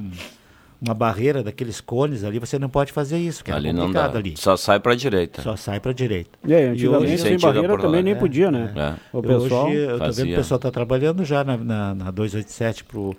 uma 0.81 0.95
barreira 0.95 1.43
daqueles 1.43 1.81
cones 1.81 2.25
ali, 2.25 2.39
você 2.39 2.59
não 2.59 2.69
pode 2.69 2.93
fazer 2.93 3.19
isso, 3.19 3.43
que 3.45 3.51
é 3.51 3.55
Ali 3.55 3.73
não 3.73 3.83
complicado 3.87 4.13
dá. 4.13 4.19
ali. 4.19 4.35
Só 4.37 4.57
sai 4.57 4.79
pra 4.81 4.95
direita. 4.95 5.43
Só 5.43 5.57
sai 5.57 5.81
para 5.81 5.93
direita. 5.93 6.31
É, 6.47 6.65
antigamente 6.69 7.13
hoje- 7.15 7.19
sem 7.23 7.39
barreira 7.39 7.79
também 7.79 8.03
nem 8.03 8.15
podia, 8.17 8.51
né? 8.51 8.73
É. 8.77 8.95
O 9.17 9.23
pessoal 9.23 9.67
Hoje, 9.69 9.77
eu 9.77 9.99
tô 9.99 10.05
vendo 10.13 10.27
que 10.27 10.33
o 10.33 10.37
pessoal 10.37 10.57
está 10.57 10.71
trabalhando 10.71 11.25
já 11.25 11.43
na, 11.45 11.57
na, 11.57 11.95
na 11.95 12.11
287 12.11 12.85
pro, 12.85 13.17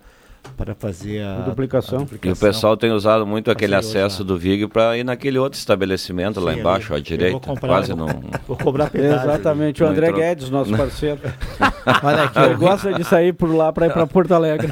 para 0.55 0.73
fazer 0.75 1.21
a, 1.21 1.37
A 1.37 1.39
duplicação. 1.41 1.99
a 1.99 2.01
E 2.01 2.03
o 2.03 2.05
duplicação. 2.07 2.47
pessoal 2.49 2.77
tem 2.77 2.91
usado 2.91 3.25
muito 3.25 3.51
aquele 3.51 3.75
acesso 3.75 4.23
do 4.23 4.37
VIG 4.37 4.67
para 4.67 4.97
ir 4.97 5.03
naquele 5.03 5.37
outro 5.37 5.57
estabelecimento 5.59 6.39
lá 6.39 6.53
Sim, 6.53 6.59
embaixo, 6.59 6.93
ali. 6.93 6.95
à 6.95 6.97
Eu 6.97 7.03
vou 7.03 7.17
direita. 7.17 7.39
comprar- 7.47 7.67
Quase 7.67 7.91
eu 7.91 7.97
vou- 7.97 8.07
não. 8.07 8.21
Vou 8.47 8.57
cobrar 8.57 8.89
pedágio. 8.89 9.29
Exatamente, 9.29 9.83
o 9.83 9.87
André 9.87 10.07
entrou. 10.07 10.21
Guedes, 10.21 10.49
nosso 10.49 10.71
parceiro. 10.77 11.19
Olha 12.03 12.23
aqui, 12.23 12.39
Ele 12.39 12.53
o- 12.53 12.57
gosta 12.57 12.93
de 12.93 13.03
sair 13.03 13.33
por 13.33 13.53
lá 13.53 13.71
para 13.73 13.87
ir 13.87 13.93
para 13.93 14.07
Porto 14.07 14.33
Alegre. 14.33 14.67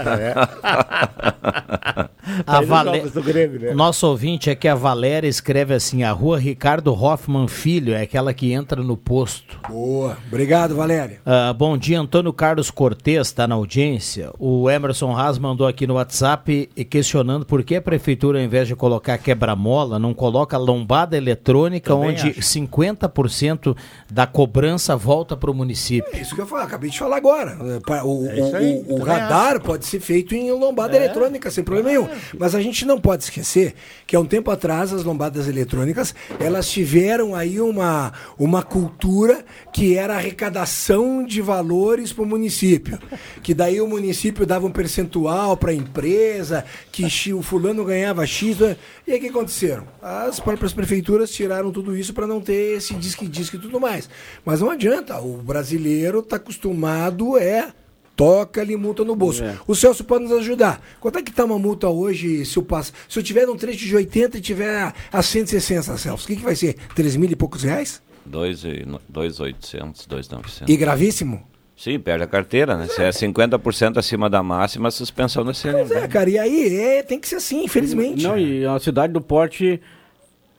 A 2.48 2.64
jogos 2.64 3.12
do 3.12 3.22
Grêmio, 3.24 3.60
né? 3.60 3.74
Nosso 3.74 4.08
ouvinte 4.08 4.50
é 4.50 4.56
que 4.56 4.68
a 4.68 4.76
Valéria 4.76 5.28
escreve 5.28 5.74
assim: 5.74 6.04
a 6.04 6.12
rua 6.12 6.38
Ricardo 6.40 6.92
Hoffman 6.94 7.48
Filho 7.48 7.94
é 7.94 8.02
aquela 8.02 8.34
que 8.34 8.52
entra 8.52 8.82
no 8.84 8.98
posto. 8.98 9.60
Boa. 9.70 10.18
Obrigado, 10.28 10.76
Valéria. 10.76 11.20
Ah, 11.26 11.54
bom 11.54 11.78
dia, 11.78 12.00
Antônio 12.00 12.34
Carlos 12.34 12.70
Cortes 12.72 13.28
está 13.28 13.48
na 13.48 13.56
audiência. 13.56 14.32
O 14.40 14.70
Emerson 14.70 15.16
Haas 15.16 15.38
mandou 15.38 15.68
aqui 15.68 15.86
no 15.88 15.96
WhatsApp 15.96 16.70
e 16.76 16.84
questionando 16.86 17.46
por 17.46 17.64
que 17.64 17.76
a 17.76 17.82
prefeitura, 17.82 18.40
ao 18.40 18.46
invés 18.46 18.68
de 18.68 18.76
colocar 18.76 19.18
quebra-mola, 19.18 19.98
não 20.00 20.14
coloca 20.14 20.58
lombada 20.58 21.16
eletrônica, 21.18 21.94
Também 21.94 22.10
onde 22.12 22.30
acho. 22.30 22.42
50% 22.42 23.76
da 24.12 24.26
cobrança 24.28 24.96
volta 24.96 25.36
para 25.38 25.52
o 25.52 25.54
município. 25.54 26.10
É 26.14 26.22
isso 26.22 26.36
que 26.36 26.42
eu 26.42 26.48
falo, 26.48 26.64
acabei 26.64 26.90
de 26.90 26.98
falar 27.00 27.18
agora. 27.18 27.58
É, 27.62 28.04
O, 28.04 28.26
É 28.28 28.42
o- 28.62 28.96
o 28.96 29.04
radar 29.04 29.60
pode 29.62 29.86
ser 29.86 30.00
feito 30.00 30.36
em 30.36 30.52
lombada 30.52 30.96
eletrônica, 30.96 31.50
sem 31.50 31.64
problema 31.64 31.90
nenhum. 31.90 32.08
Mas 32.38 32.56
a 32.56 32.62
gente 32.62 32.86
não 32.86 33.00
pode 33.00 33.24
esquecer 33.24 33.76
que 34.06 34.16
há 34.16 34.20
um 34.20 34.26
tempo 34.26 34.52
atrás 34.52 34.94
as 34.94 35.04
lombadas 35.04 35.48
eletrônicas 35.48 36.14
elas 36.40 36.70
tiveram 36.70 37.36
aí 37.36 37.60
uma, 37.60 38.14
uma 38.38 38.64
cultura 38.64 39.46
que 39.74 39.96
era 39.96 40.16
arrecadação 40.16 41.26
de 41.26 41.42
valores 41.42 42.12
para 42.12 42.24
o 42.24 42.28
município. 42.28 43.00
Que 43.42 43.54
daí 43.54 43.80
o 43.82 43.88
município 43.88 44.46
dava 44.46 44.66
um 44.66 44.72
percentual 44.72 45.58
para 45.58 45.72
a 45.72 45.76
empresa, 45.76 46.66
que 46.92 47.06
o 47.34 47.42
fulano 47.42 47.84
ganhava 47.84 48.26
X. 48.26 48.60
né? 48.60 48.78
E 49.08 49.12
aí 49.12 49.18
o 49.18 49.22
que 49.22 49.30
aconteceram? 49.30 49.88
As 50.02 50.40
próprias 50.40 50.74
prefeituras 50.74 51.32
tiraram 51.32 51.72
tudo 51.72 51.96
isso 51.96 52.14
para 52.14 52.28
não 52.28 52.42
ter 52.42 52.78
esse 52.78 52.94
disque-disque 52.96 53.58
e 53.58 53.60
tudo 53.60 53.80
mais. 53.80 54.10
Mas 54.44 54.62
não 54.62 54.70
adianta, 54.70 55.20
o 55.20 55.38
brasileiro 55.38 56.20
está 56.20 56.38
acostumado 56.38 57.38
é 57.38 57.74
toca 58.16 58.62
ali 58.62 58.76
multa 58.76 59.04
no 59.04 59.16
bolso. 59.16 59.44
É. 59.44 59.58
O 59.68 59.76
Celso 59.76 60.04
pode 60.04 60.24
nos 60.24 60.34
ajudar. 60.34 60.82
Quanto 61.00 61.20
é 61.20 61.24
que 61.24 61.32
tá 61.32 61.46
uma 61.46 61.60
multa 61.60 61.90
hoje 61.90 62.46
se 62.46 62.58
eu 62.58 62.64
passo? 62.64 62.94
Se 63.10 63.20
eu 63.20 63.24
tiver 63.24 63.48
um 63.50 63.56
trecho 63.56 63.86
de 63.86 63.96
80 63.96 64.38
e 64.38 64.42
tiver 64.42 64.94
a 65.12 65.22
160, 65.22 65.98
Celso, 65.98 66.24
o 66.24 66.28
que, 66.28 66.36
que 66.38 66.44
vai 66.44 66.56
ser? 66.56 66.76
3 66.96 67.16
mil 67.16 67.30
e 67.30 67.36
poucos 67.36 67.64
reais? 67.64 68.02
2,800, 68.26 70.06
2,900. 70.08 70.68
E 70.68 70.78
gravíssimo? 70.78 71.44
Sim, 71.78 72.00
perde 72.00 72.24
a 72.24 72.28
carteira, 72.28 72.78
né? 72.78 72.88
Se 72.88 73.04
é 73.04 73.10
50% 73.10 73.98
acima 73.98 74.30
da 74.30 74.42
máxima, 74.42 74.90
suspensão 74.90 75.44
da 75.44 75.54
CNV. 75.54 75.94
É, 75.94 76.08
cara, 76.08 76.30
e 76.30 76.40
aí 76.40 76.80
é, 76.80 77.04
tem 77.04 77.20
que 77.20 77.28
ser 77.28 77.36
assim, 77.36 77.66
infelizmente. 77.66 78.24
Não, 78.24 78.38
e 78.38 78.64
é 78.64 78.70
uma 78.70 78.80
cidade 78.80 79.12
do 79.12 79.20
porte 79.20 79.82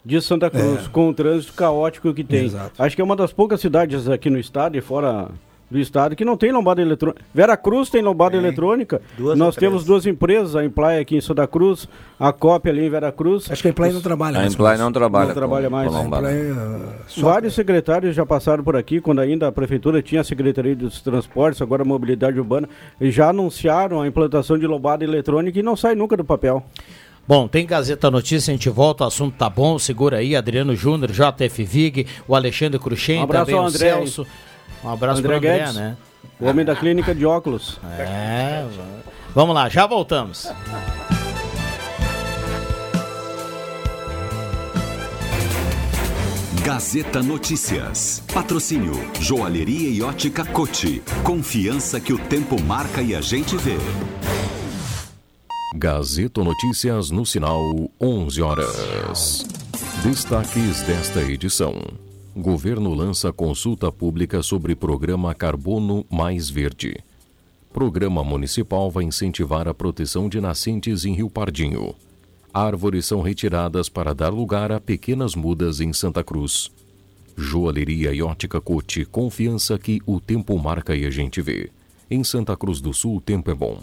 de 0.04 0.20
Santa 0.20 0.50
Cruz, 0.50 0.86
com 0.88 1.08
o 1.08 1.14
trânsito 1.14 1.54
caótico 1.54 2.12
que 2.12 2.22
tem. 2.22 2.44
Exato. 2.44 2.80
Acho 2.80 2.94
que 2.94 3.00
é 3.00 3.04
uma 3.04 3.16
das 3.16 3.32
poucas 3.32 3.60
cidades 3.60 4.08
aqui 4.08 4.28
no 4.28 4.38
estado 4.38 4.76
e 4.76 4.80
fora 4.82 5.30
do 5.70 5.78
estado 5.78 6.14
que 6.14 6.24
não 6.24 6.36
tem 6.36 6.52
lombada 6.52 6.80
eletrônica. 6.80 7.22
Vera 7.34 7.56
Cruz 7.56 7.90
tem 7.90 8.00
lombada 8.00 8.36
eletrônica. 8.36 9.00
Duas 9.18 9.36
Nós 9.38 9.56
temos 9.56 9.84
duas 9.84 10.06
empresas, 10.06 10.54
a 10.54 10.64
Implay 10.64 11.00
aqui 11.00 11.16
em 11.16 11.20
Santa 11.20 11.46
Cruz, 11.46 11.88
a 12.20 12.32
Cópia 12.32 12.70
ali 12.72 12.86
em 12.86 12.90
Vera 12.90 13.10
Cruz. 13.10 13.50
Acho 13.50 13.62
que 13.62 13.68
a 13.68 13.70
Implay 13.72 13.92
não 13.92 14.00
trabalha 14.00 14.38
A 14.38 14.42
com 14.42 14.62
não 14.78 14.92
trabalha 14.92 15.26
Não 15.26 15.34
trabalha 15.34 15.68
com- 15.68 15.74
mais. 15.76 15.90
com 15.90 16.14
ah, 16.14 16.92
só- 17.08 17.20
Vários 17.22 17.54
secretários 17.54 18.14
já 18.14 18.24
passaram 18.24 18.62
por 18.62 18.76
aqui, 18.76 19.00
quando 19.00 19.20
ainda 19.20 19.48
a 19.48 19.52
prefeitura 19.52 20.00
tinha 20.02 20.20
a 20.20 20.24
Secretaria 20.24 20.76
dos 20.76 21.00
Transportes, 21.00 21.60
agora 21.60 21.82
a 21.82 21.84
Mobilidade 21.84 22.38
Urbana, 22.38 22.68
e 23.00 23.10
já 23.10 23.30
anunciaram 23.30 24.00
a 24.00 24.06
implantação 24.06 24.56
de 24.58 24.66
lombada 24.66 25.02
eletrônica 25.04 25.58
e 25.58 25.62
não 25.62 25.76
sai 25.76 25.94
nunca 25.94 26.16
do 26.16 26.24
papel. 26.24 26.64
Bom, 27.28 27.48
tem 27.48 27.66
Gazeta 27.66 28.08
Notícia, 28.08 28.52
a 28.52 28.54
gente 28.56 28.70
volta, 28.70 29.02
o 29.02 29.06
assunto 29.08 29.34
tá 29.36 29.50
bom, 29.50 29.80
segura 29.80 30.18
aí, 30.18 30.36
Adriano 30.36 30.76
Júnior, 30.76 31.10
JF 31.10 31.64
Vig, 31.64 32.06
o 32.28 32.36
Alexandre 32.36 32.78
Cruxem, 32.78 33.18
Um 33.18 33.24
abraço 33.24 33.46
também 33.46 33.58
ao 33.58 33.64
o 33.64 33.68
André, 33.68 33.78
Celso. 33.94 34.26
Um 34.86 34.92
abraço 34.92 35.18
André 35.18 35.28
pro 35.28 35.48
André, 35.48 35.58
Guedes, 35.58 35.74
né? 35.74 35.96
o 36.38 36.46
homem 36.46 36.64
da 36.64 36.76
clínica 36.76 37.12
de 37.12 37.26
óculos. 37.26 37.80
É, 37.98 38.64
vamos 39.34 39.52
lá, 39.52 39.68
já 39.68 39.84
voltamos. 39.84 40.48
Gazeta 46.62 47.20
Notícias. 47.20 48.22
Patrocínio 48.32 48.94
Joalheria 49.20 49.88
e 49.88 50.02
Ótica 50.02 50.44
Cote. 50.44 51.02
Confiança 51.24 52.00
que 52.00 52.12
o 52.12 52.18
tempo 52.18 52.60
marca 52.62 53.02
e 53.02 53.12
a 53.12 53.20
gente 53.20 53.56
vê. 53.56 53.76
Gazeta 55.74 56.44
Notícias 56.44 57.10
no 57.10 57.26
sinal 57.26 57.60
11 58.00 58.40
horas. 58.40 59.46
Destaques 60.04 60.82
desta 60.82 61.22
edição. 61.22 61.74
Governo 62.38 62.92
lança 62.92 63.32
consulta 63.32 63.90
pública 63.90 64.42
sobre 64.42 64.74
programa 64.74 65.34
Carbono 65.34 66.04
Mais 66.10 66.50
Verde. 66.50 66.98
Programa 67.72 68.22
municipal 68.22 68.90
vai 68.90 69.04
incentivar 69.04 69.66
a 69.66 69.72
proteção 69.72 70.28
de 70.28 70.38
nascentes 70.38 71.06
em 71.06 71.14
Rio 71.14 71.30
Pardinho. 71.30 71.94
Árvores 72.52 73.06
são 73.06 73.22
retiradas 73.22 73.88
para 73.88 74.14
dar 74.14 74.28
lugar 74.28 74.70
a 74.70 74.78
pequenas 74.78 75.34
mudas 75.34 75.80
em 75.80 75.94
Santa 75.94 76.22
Cruz. 76.22 76.70
Joalheria 77.34 78.12
e 78.12 78.20
ótica 78.20 78.60
Cote, 78.60 79.06
confiança 79.06 79.78
que 79.78 80.02
o 80.04 80.20
tempo 80.20 80.58
marca 80.58 80.94
e 80.94 81.06
a 81.06 81.10
gente 81.10 81.40
vê. 81.40 81.70
Em 82.10 82.22
Santa 82.22 82.54
Cruz 82.54 82.82
do 82.82 82.92
Sul, 82.92 83.16
o 83.16 83.20
tempo 83.22 83.50
é 83.50 83.54
bom. 83.54 83.80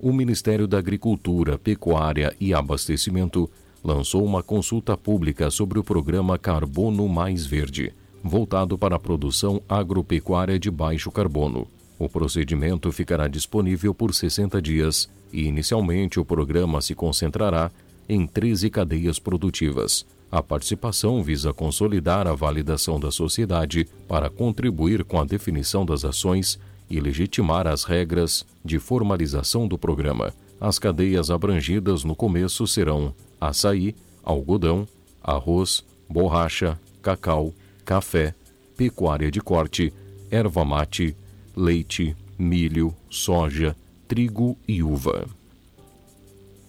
O 0.00 0.12
Ministério 0.12 0.66
da 0.66 0.78
Agricultura, 0.78 1.56
Pecuária 1.56 2.34
e 2.40 2.52
Abastecimento 2.52 3.48
lançou 3.84 4.24
uma 4.24 4.42
consulta 4.42 4.96
pública 4.96 5.50
sobre 5.50 5.78
o 5.78 5.84
programa 5.84 6.38
Carbono 6.38 7.06
Mais 7.06 7.44
Verde, 7.44 7.92
voltado 8.22 8.78
para 8.78 8.96
a 8.96 8.98
produção 8.98 9.60
agropecuária 9.68 10.58
de 10.58 10.70
baixo 10.70 11.10
carbono. 11.12 11.68
O 11.98 12.08
procedimento 12.08 12.90
ficará 12.90 13.28
disponível 13.28 13.94
por 13.94 14.14
60 14.14 14.60
dias 14.62 15.08
e, 15.30 15.44
inicialmente, 15.44 16.18
o 16.18 16.24
programa 16.24 16.80
se 16.80 16.94
concentrará 16.94 17.70
em 18.08 18.26
13 18.26 18.70
cadeias 18.70 19.18
produtivas. 19.18 20.06
A 20.32 20.42
participação 20.42 21.22
visa 21.22 21.52
consolidar 21.52 22.26
a 22.26 22.34
validação 22.34 22.98
da 22.98 23.10
sociedade 23.10 23.86
para 24.08 24.30
contribuir 24.30 25.04
com 25.04 25.20
a 25.20 25.24
definição 25.24 25.84
das 25.84 26.04
ações 26.04 26.58
e 26.90 26.98
legitimar 26.98 27.66
as 27.66 27.84
regras 27.84 28.44
de 28.64 28.78
formalização 28.78 29.68
do 29.68 29.78
programa. 29.78 30.32
As 30.60 30.78
cadeias 30.78 31.30
abrangidas 31.30 32.02
no 32.02 32.16
começo 32.16 32.66
serão 32.66 33.14
açaí, 33.48 33.94
algodão, 34.22 34.86
arroz, 35.22 35.84
borracha, 36.08 36.78
cacau, 37.02 37.52
café, 37.84 38.34
pecuária 38.76 39.30
de 39.30 39.40
corte, 39.40 39.92
erva 40.30 40.64
mate, 40.64 41.16
leite, 41.56 42.16
milho, 42.38 42.94
soja, 43.08 43.76
trigo 44.08 44.56
e 44.66 44.82
uva. 44.82 45.26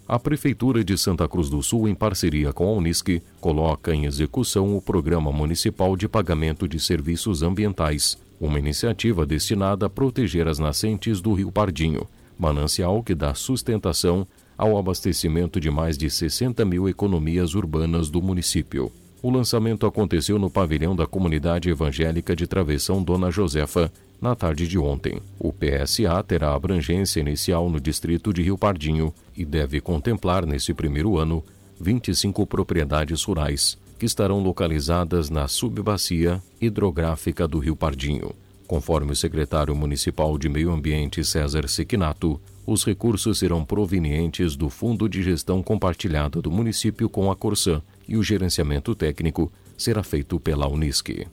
A 0.07 0.19
Prefeitura 0.19 0.83
de 0.83 0.95
Santa 0.97 1.27
Cruz 1.27 1.49
do 1.49 1.63
Sul, 1.63 1.87
em 1.87 1.95
parceria 1.95 2.53
com 2.53 2.67
a 2.67 2.73
Unisc, 2.73 3.23
coloca 3.41 3.93
em 3.93 4.05
execução 4.05 4.77
o 4.77 4.81
Programa 4.81 5.31
Municipal 5.31 5.95
de 5.97 6.07
Pagamento 6.07 6.67
de 6.67 6.79
Serviços 6.79 7.41
Ambientais, 7.41 8.15
uma 8.39 8.59
iniciativa 8.59 9.25
destinada 9.25 9.87
a 9.87 9.89
proteger 9.89 10.47
as 10.47 10.59
nascentes 10.59 11.21
do 11.21 11.33
Rio 11.33 11.51
Pardinho, 11.51 12.07
manancial 12.37 13.01
que 13.01 13.15
dá 13.15 13.33
sustentação 13.33 14.27
ao 14.57 14.77
abastecimento 14.77 15.59
de 15.59 15.69
mais 15.69 15.97
de 15.97 16.09
60 16.09 16.63
mil 16.65 16.87
economias 16.87 17.55
urbanas 17.55 18.09
do 18.09 18.21
município. 18.21 18.91
O 19.21 19.29
lançamento 19.31 19.87
aconteceu 19.87 20.37
no 20.37 20.51
pavilhão 20.51 20.95
da 20.95 21.07
comunidade 21.07 21.69
evangélica 21.69 22.35
de 22.35 22.45
Travessão 22.45 23.01
Dona 23.01 23.31
Josefa, 23.31 23.91
na 24.21 24.35
tarde 24.35 24.67
de 24.67 24.77
ontem. 24.77 25.19
O 25.39 25.51
PSA 25.51 26.23
terá 26.23 26.53
abrangência 26.53 27.19
inicial 27.19 27.69
no 27.69 27.79
distrito 27.79 28.31
de 28.31 28.43
Rio 28.43 28.57
Pardinho 28.57 29.13
e 29.35 29.43
deve 29.43 29.81
contemplar, 29.81 30.45
nesse 30.45 30.73
primeiro 30.73 31.17
ano, 31.17 31.43
25 31.79 32.45
propriedades 32.45 33.23
rurais, 33.23 33.77
que 33.97 34.05
estarão 34.05 34.41
localizadas 34.41 35.29
na 35.29 35.47
subbacia 35.47 36.41
hidrográfica 36.61 37.47
do 37.47 37.59
Rio 37.59 37.75
Pardinho. 37.75 38.31
Conforme 38.67 39.11
o 39.11 39.15
secretário 39.15 39.75
municipal 39.75 40.37
de 40.37 40.49
Meio 40.49 40.71
Ambiente 40.71 41.23
César 41.23 41.67
Sequinato, 41.67 42.39
os 42.65 42.83
recursos 42.83 43.37
serão 43.37 43.63
provenientes 43.63 44.55
do 44.55 44.69
Fundo 44.69 45.07
de 45.07 45.21
Gestão 45.21 45.61
Compartilhada 45.61 46.41
do 46.41 46.51
município 46.51 47.09
com 47.09 47.29
a 47.29 47.35
Corsã 47.35 47.81
e 48.07 48.17
o 48.17 48.23
gerenciamento 48.23 48.95
técnico 48.95 49.51
será 49.77 50.03
feito 50.03 50.39
pela 50.39 50.67
Unisc. 50.67 51.27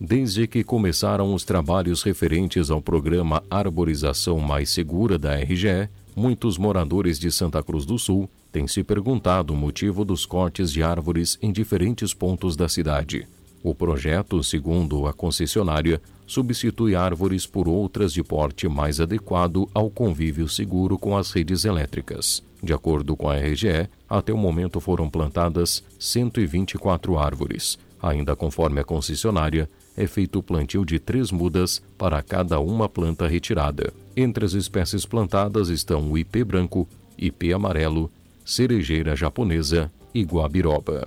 Desde 0.00 0.46
que 0.46 0.62
começaram 0.62 1.34
os 1.34 1.42
trabalhos 1.42 2.04
referentes 2.04 2.70
ao 2.70 2.80
programa 2.80 3.42
Arborização 3.50 4.38
Mais 4.38 4.70
Segura 4.70 5.18
da 5.18 5.34
RGE, 5.34 5.88
muitos 6.14 6.56
moradores 6.56 7.18
de 7.18 7.32
Santa 7.32 7.62
Cruz 7.64 7.84
do 7.84 7.98
Sul 7.98 8.30
têm 8.52 8.68
se 8.68 8.84
perguntado 8.84 9.52
o 9.52 9.56
motivo 9.56 10.04
dos 10.04 10.24
cortes 10.24 10.72
de 10.72 10.84
árvores 10.84 11.36
em 11.42 11.50
diferentes 11.50 12.14
pontos 12.14 12.54
da 12.54 12.68
cidade. 12.68 13.26
O 13.68 13.74
projeto, 13.74 14.42
segundo 14.42 15.06
a 15.06 15.12
concessionária, 15.12 16.00
substitui 16.26 16.94
árvores 16.94 17.44
por 17.46 17.68
outras 17.68 18.14
de 18.14 18.22
porte 18.22 18.66
mais 18.66 18.98
adequado 18.98 19.68
ao 19.74 19.90
convívio 19.90 20.48
seguro 20.48 20.98
com 20.98 21.14
as 21.14 21.30
redes 21.32 21.66
elétricas. 21.66 22.42
De 22.62 22.72
acordo 22.72 23.14
com 23.14 23.28
a 23.28 23.36
RGE, 23.36 23.90
até 24.08 24.32
o 24.32 24.38
momento 24.38 24.80
foram 24.80 25.10
plantadas 25.10 25.84
124 25.98 27.18
árvores. 27.18 27.78
Ainda 28.00 28.34
conforme 28.34 28.80
a 28.80 28.84
concessionária, 28.84 29.68
é 29.94 30.06
feito 30.06 30.38
o 30.38 30.42
plantio 30.42 30.82
de 30.82 30.98
três 30.98 31.30
mudas 31.30 31.82
para 31.98 32.22
cada 32.22 32.58
uma 32.60 32.88
planta 32.88 33.28
retirada. 33.28 33.92
Entre 34.16 34.46
as 34.46 34.54
espécies 34.54 35.04
plantadas 35.04 35.68
estão 35.68 36.10
o 36.10 36.16
ipê 36.16 36.42
branco, 36.42 36.88
ipê 37.18 37.52
amarelo, 37.52 38.10
cerejeira 38.46 39.14
japonesa 39.14 39.92
e 40.14 40.22
guabiroba. 40.22 41.06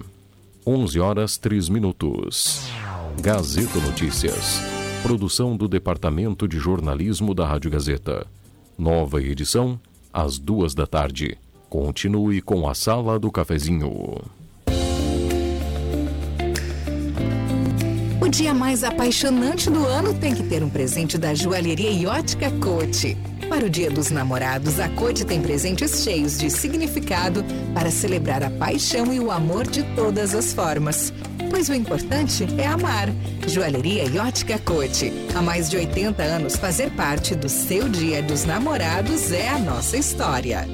11 0.66 1.00
horas 1.00 1.38
3 1.38 1.70
minutos. 1.70 2.70
Gazeta 3.20 3.80
Notícias. 3.80 4.62
Produção 5.02 5.58
do 5.58 5.68
Departamento 5.68 6.48
de 6.48 6.60
Jornalismo 6.60 7.34
da 7.34 7.48
Rádio 7.48 7.72
Gazeta. 7.72 8.28
Nova 8.78 9.20
edição, 9.20 9.80
às 10.14 10.38
duas 10.38 10.76
da 10.76 10.86
tarde. 10.86 11.36
Continue 11.68 12.44
com 12.44 12.70
a 12.70 12.76
Sala 12.76 13.18
do 13.18 13.32
Cafezinho. 13.32 14.22
O 18.22 18.30
dia 18.30 18.54
mais 18.54 18.84
apaixonante 18.84 19.68
do 19.68 19.84
ano 19.84 20.14
tem 20.14 20.36
que 20.36 20.44
ter 20.44 20.64
um 20.64 20.70
presente 20.70 21.18
da 21.18 21.34
joalheria 21.34 21.90
e 21.90 22.06
ótica 22.06 22.52
Cote. 22.52 23.18
Para 23.50 23.66
o 23.66 23.70
Dia 23.70 23.90
dos 23.90 24.12
Namorados, 24.12 24.80
a 24.80 24.88
Cote 24.90 25.26
tem 25.26 25.42
presentes 25.42 26.04
cheios 26.04 26.38
de 26.38 26.48
significado 26.52 27.44
para 27.74 27.90
celebrar 27.90 28.44
a 28.44 28.52
paixão 28.52 29.12
e 29.12 29.20
o 29.20 29.32
amor 29.32 29.66
de 29.66 29.82
todas 29.96 30.36
as 30.36 30.54
formas. 30.54 31.12
Pois 31.50 31.68
o 31.68 31.74
importante 31.74 32.46
é 32.60 32.68
amar. 32.68 33.10
Joalheria 33.48 34.06
e 34.06 34.20
ótica 34.20 34.60
Cote. 34.60 35.12
Há 35.36 35.42
mais 35.42 35.68
de 35.68 35.78
80 35.78 36.22
anos, 36.22 36.56
fazer 36.56 36.92
parte 36.92 37.34
do 37.34 37.50
seu 37.50 37.90
Dia 37.90 38.22
dos 38.22 38.46
Namorados 38.46 39.32
é 39.32 39.50
a 39.50 39.58
nossa 39.58 39.98
história. 39.98 40.68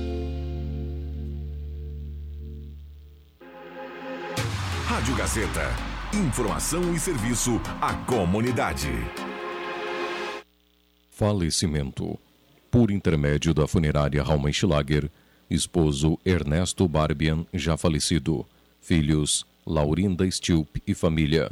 Rádio 4.86 5.16
Gazeta. 5.16 5.87
Informação 6.14 6.94
e 6.94 7.00
serviço 7.00 7.60
à 7.82 7.94
comunidade. 7.94 8.88
Falecimento. 11.12 12.18
Por 12.72 12.92
intermédio 12.92 13.54
da 13.54 13.68
funerária 13.68 14.24
Raumenschlager, 14.24 15.12
esposo 15.50 16.18
Ernesto 16.24 16.88
Barbian, 16.88 17.46
já 17.54 17.76
falecido. 17.76 18.46
Filhos 18.82 19.46
Laurinda 19.66 20.26
Stilp 20.32 20.78
e 20.88 20.96
família. 20.96 21.52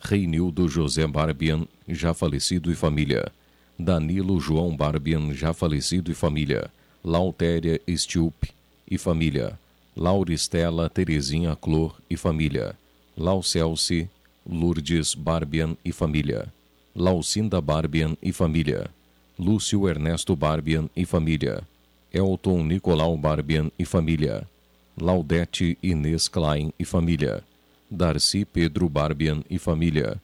Reinildo 0.00 0.68
José 0.68 1.06
Barbian, 1.06 1.64
já 1.86 2.12
falecido 2.12 2.72
e 2.72 2.74
família. 2.74 3.30
Danilo 3.78 4.40
João 4.40 4.76
Barbian, 4.76 5.32
já 5.32 5.54
falecido 5.54 6.10
e 6.10 6.14
família. 6.14 6.68
Lautéria 7.04 7.80
Stilp 7.88 8.46
e 8.90 8.98
família. 8.98 9.56
Lauristela 9.96 10.90
Terezinha 10.90 11.54
Clor 11.54 11.94
e 12.10 12.16
família. 12.16 12.76
Laucelce 13.16 14.08
Lourdes 14.48 15.14
Barbian 15.14 15.76
e 15.84 15.92
família. 15.92 16.52
Laucinda 16.96 17.60
Barbian 17.60 18.16
e 18.22 18.32
família. 18.32 18.88
Lúcio 19.38 19.86
Ernesto 19.86 20.34
Barbian 20.34 20.88
e 20.96 21.04
família. 21.04 21.62
Elton 22.12 22.64
Nicolau 22.64 23.16
Barbian 23.16 23.70
e 23.78 23.84
família. 23.84 24.48
Laudete 24.98 25.76
Inês 25.82 26.26
Klein 26.26 26.72
e 26.78 26.86
família. 26.86 27.44
Darcy 27.90 28.46
Pedro 28.46 28.88
Barbian 28.88 29.44
e 29.50 29.58
família. 29.58 30.20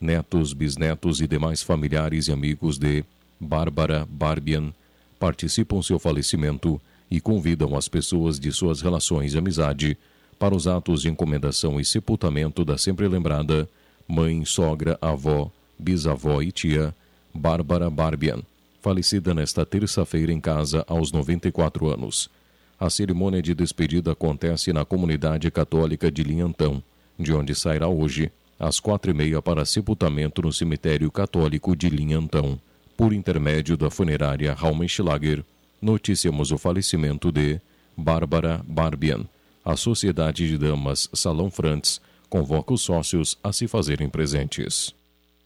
Netos, 0.00 0.52
bisnetos 0.52 1.20
e 1.20 1.28
demais 1.28 1.62
familiares 1.62 2.26
e 2.26 2.32
amigos 2.32 2.76
de 2.76 3.04
Bárbara 3.38 4.04
Barbian 4.10 4.72
participam 5.18 5.80
seu 5.80 6.00
falecimento 6.00 6.80
e 7.08 7.20
convidam 7.20 7.76
as 7.76 7.86
pessoas 7.86 8.40
de 8.40 8.50
suas 8.50 8.80
relações 8.80 9.30
de 9.30 9.38
amizade 9.38 9.96
para 10.42 10.56
os 10.56 10.66
atos 10.66 11.02
de 11.02 11.08
encomendação 11.08 11.78
e 11.78 11.84
sepultamento 11.84 12.64
da 12.64 12.76
sempre 12.76 13.06
lembrada 13.06 13.68
mãe, 14.08 14.44
sogra, 14.44 14.98
avó, 15.00 15.48
bisavó 15.78 16.42
e 16.42 16.50
tia 16.50 16.92
Bárbara 17.32 17.88
Barbian, 17.88 18.42
falecida 18.80 19.32
nesta 19.32 19.64
terça-feira 19.64 20.32
em 20.32 20.40
casa 20.40 20.84
aos 20.88 21.12
94 21.12 21.86
anos. 21.94 22.28
A 22.76 22.90
cerimônia 22.90 23.40
de 23.40 23.54
despedida 23.54 24.10
acontece 24.10 24.72
na 24.72 24.84
comunidade 24.84 25.48
católica 25.48 26.10
de 26.10 26.24
Linhantão, 26.24 26.82
de 27.16 27.32
onde 27.32 27.54
sairá 27.54 27.86
hoje, 27.86 28.32
às 28.58 28.80
quatro 28.80 29.12
e 29.12 29.14
meia, 29.14 29.40
para 29.40 29.64
sepultamento 29.64 30.42
no 30.42 30.52
cemitério 30.52 31.08
católico 31.12 31.76
de 31.76 31.88
Linhantão. 31.88 32.58
Por 32.96 33.12
intermédio 33.12 33.76
da 33.76 33.88
funerária 33.90 34.52
Raumenschlager, 34.54 35.44
noticiamos 35.80 36.50
o 36.50 36.58
falecimento 36.58 37.30
de 37.30 37.60
Bárbara 37.96 38.60
Barbian. 38.66 39.24
A 39.64 39.76
Sociedade 39.76 40.48
de 40.48 40.58
Damas 40.58 41.08
Salão 41.12 41.50
Frantz 41.50 42.00
convoca 42.28 42.74
os 42.74 42.82
sócios 42.82 43.38
a 43.44 43.52
se 43.52 43.68
fazerem 43.68 44.08
presentes. 44.08 44.92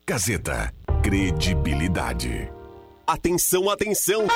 Gazeta. 0.06 0.72
Credibilidade. 1.02 2.50
Atenção, 3.06 3.68
atenção! 3.68 4.26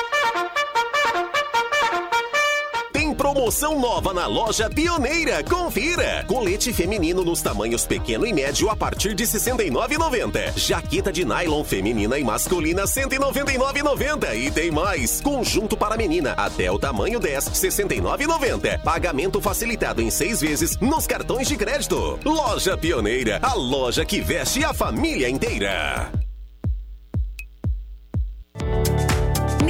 Promoção 3.21 3.79
nova 3.79 4.15
na 4.15 4.25
loja 4.25 4.67
Pioneira. 4.67 5.43
Confira! 5.43 6.25
Colete 6.27 6.73
feminino 6.73 7.23
nos 7.23 7.39
tamanhos 7.39 7.85
pequeno 7.85 8.25
e 8.25 8.33
médio 8.33 8.67
a 8.67 8.75
partir 8.75 9.13
de 9.13 9.25
R$ 9.25 9.29
69,90. 9.29 10.57
Jaqueta 10.57 11.11
de 11.11 11.23
nylon 11.23 11.63
feminina 11.63 12.17
e 12.17 12.23
masculina 12.23 12.81
R$ 12.81 12.87
199,90. 12.87 14.35
E 14.35 14.49
tem 14.49 14.71
mais! 14.71 15.21
Conjunto 15.21 15.77
para 15.77 15.97
menina 15.97 16.31
até 16.31 16.71
o 16.71 16.79
tamanho 16.79 17.19
10, 17.19 17.47
R$ 17.49 17.53
69,90. 17.53 18.81
Pagamento 18.81 19.39
facilitado 19.39 20.01
em 20.01 20.09
seis 20.09 20.41
vezes 20.41 20.79
nos 20.79 21.05
cartões 21.05 21.47
de 21.47 21.55
crédito. 21.55 22.17
Loja 22.25 22.75
Pioneira, 22.75 23.37
a 23.43 23.53
loja 23.53 24.03
que 24.03 24.19
veste 24.19 24.65
a 24.65 24.73
família 24.73 25.29
inteira. 25.29 26.11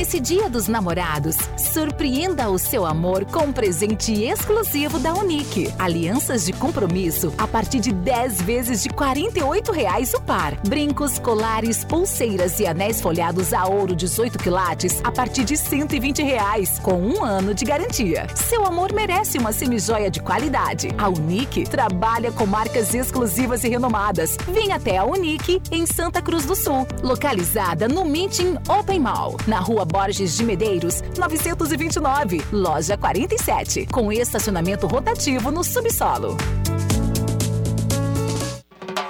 Nesse 0.01 0.19
Dia 0.19 0.49
dos 0.49 0.67
Namorados, 0.67 1.37
surpreenda 1.55 2.49
o 2.49 2.57
seu 2.57 2.87
amor 2.87 3.23
com 3.23 3.45
um 3.45 3.53
presente 3.53 4.11
exclusivo 4.23 4.97
da 4.97 5.13
Unique. 5.13 5.71
Alianças 5.77 6.43
de 6.43 6.53
compromisso 6.53 7.31
a 7.37 7.47
partir 7.47 7.79
de 7.79 7.91
10 7.91 8.41
vezes 8.41 8.81
de 8.81 8.89
48 8.89 9.71
reais 9.71 10.11
o 10.15 10.19
par. 10.19 10.55
Brincos, 10.67 11.19
colares, 11.19 11.85
pulseiras 11.85 12.59
e 12.59 12.65
anéis 12.65 12.99
folhados 12.99 13.53
a 13.53 13.67
ouro 13.67 13.95
18 13.95 14.39
quilates 14.39 14.99
a 15.03 15.11
partir 15.11 15.43
de 15.43 15.55
120 15.55 16.23
reais, 16.23 16.79
com 16.79 16.99
um 16.99 17.23
ano 17.23 17.53
de 17.53 17.63
garantia. 17.63 18.25
Seu 18.33 18.65
amor 18.65 18.91
merece 18.93 19.37
uma 19.37 19.51
semijoia 19.51 20.09
de 20.09 20.19
qualidade. 20.19 20.89
A 20.97 21.09
Unique 21.09 21.63
trabalha 21.65 22.31
com 22.31 22.47
marcas 22.47 22.95
exclusivas 22.95 23.63
e 23.63 23.69
renomadas. 23.69 24.35
Vem 24.47 24.73
até 24.73 24.97
a 24.97 25.05
Unique 25.05 25.61
em 25.71 25.85
Santa 25.85 26.23
Cruz 26.23 26.43
do 26.43 26.55
Sul, 26.55 26.87
localizada 27.03 27.87
no 27.87 28.03
Meeting 28.03 28.57
Open 28.67 28.99
Mall, 28.99 29.37
na 29.45 29.59
rua 29.59 29.85
Borges 29.91 30.37
de 30.37 30.43
Medeiros, 30.45 31.01
929, 31.17 32.41
loja 32.51 32.97
47, 32.97 33.87
com 33.91 34.11
estacionamento 34.11 34.87
rotativo 34.87 35.51
no 35.51 35.63
subsolo. 35.63 36.37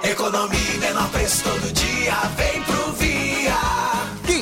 Economia 0.02 0.62
menor 0.80 1.08
preço 1.10 1.44
todo 1.44 1.72
dia, 1.72 2.14
vem 2.36 2.62
pro 2.64 2.92
Via. 2.94 3.11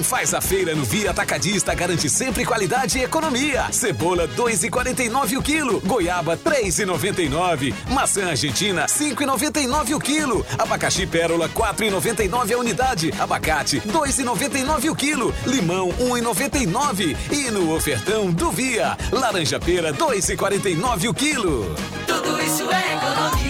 Quem 0.01 0.05
faz 0.05 0.33
a 0.33 0.41
feira 0.41 0.75
no 0.75 0.83
Via 0.83 1.11
Atacadista 1.11 1.75
garante 1.75 2.09
sempre 2.09 2.43
qualidade 2.43 2.99
e 2.99 3.03
economia. 3.03 3.71
Cebola 3.71 4.27
2,49 4.29 5.37
o 5.37 5.43
quilo, 5.43 5.79
goiaba 5.81 6.39
3,99, 6.39 7.75
maçã 7.91 8.31
argentina 8.31 8.87
5,99 8.87 9.95
o 9.95 10.01
quilo, 10.01 10.47
abacaxi 10.59 11.07
pérola 11.07 11.51
4,99 11.51 12.55
a 12.55 12.59
unidade, 12.59 13.13
abacate 13.19 13.79
2,99 13.81 14.91
o 14.91 14.97
quilo, 14.97 15.35
limão 15.45 15.91
1,99 15.91 17.15
e 17.31 17.51
no 17.51 17.75
ofertão 17.75 18.31
do 18.31 18.51
Via, 18.51 18.97
laranja 19.13 19.61
pera 19.61 19.93
2,49 19.93 21.11
o 21.11 21.13
quilo. 21.13 21.75
Tudo 22.07 22.41
isso 22.41 22.67
é 22.73 22.97
economia. 22.97 23.50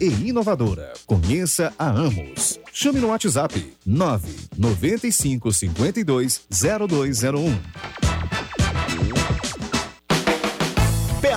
e 0.00 0.28
inovadora. 0.28 0.92
Conheça 1.06 1.72
a 1.78 1.88
Amos. 1.90 2.58
Chame 2.72 3.00
no 3.00 3.08
WhatsApp 3.08 3.72
995 3.86 5.50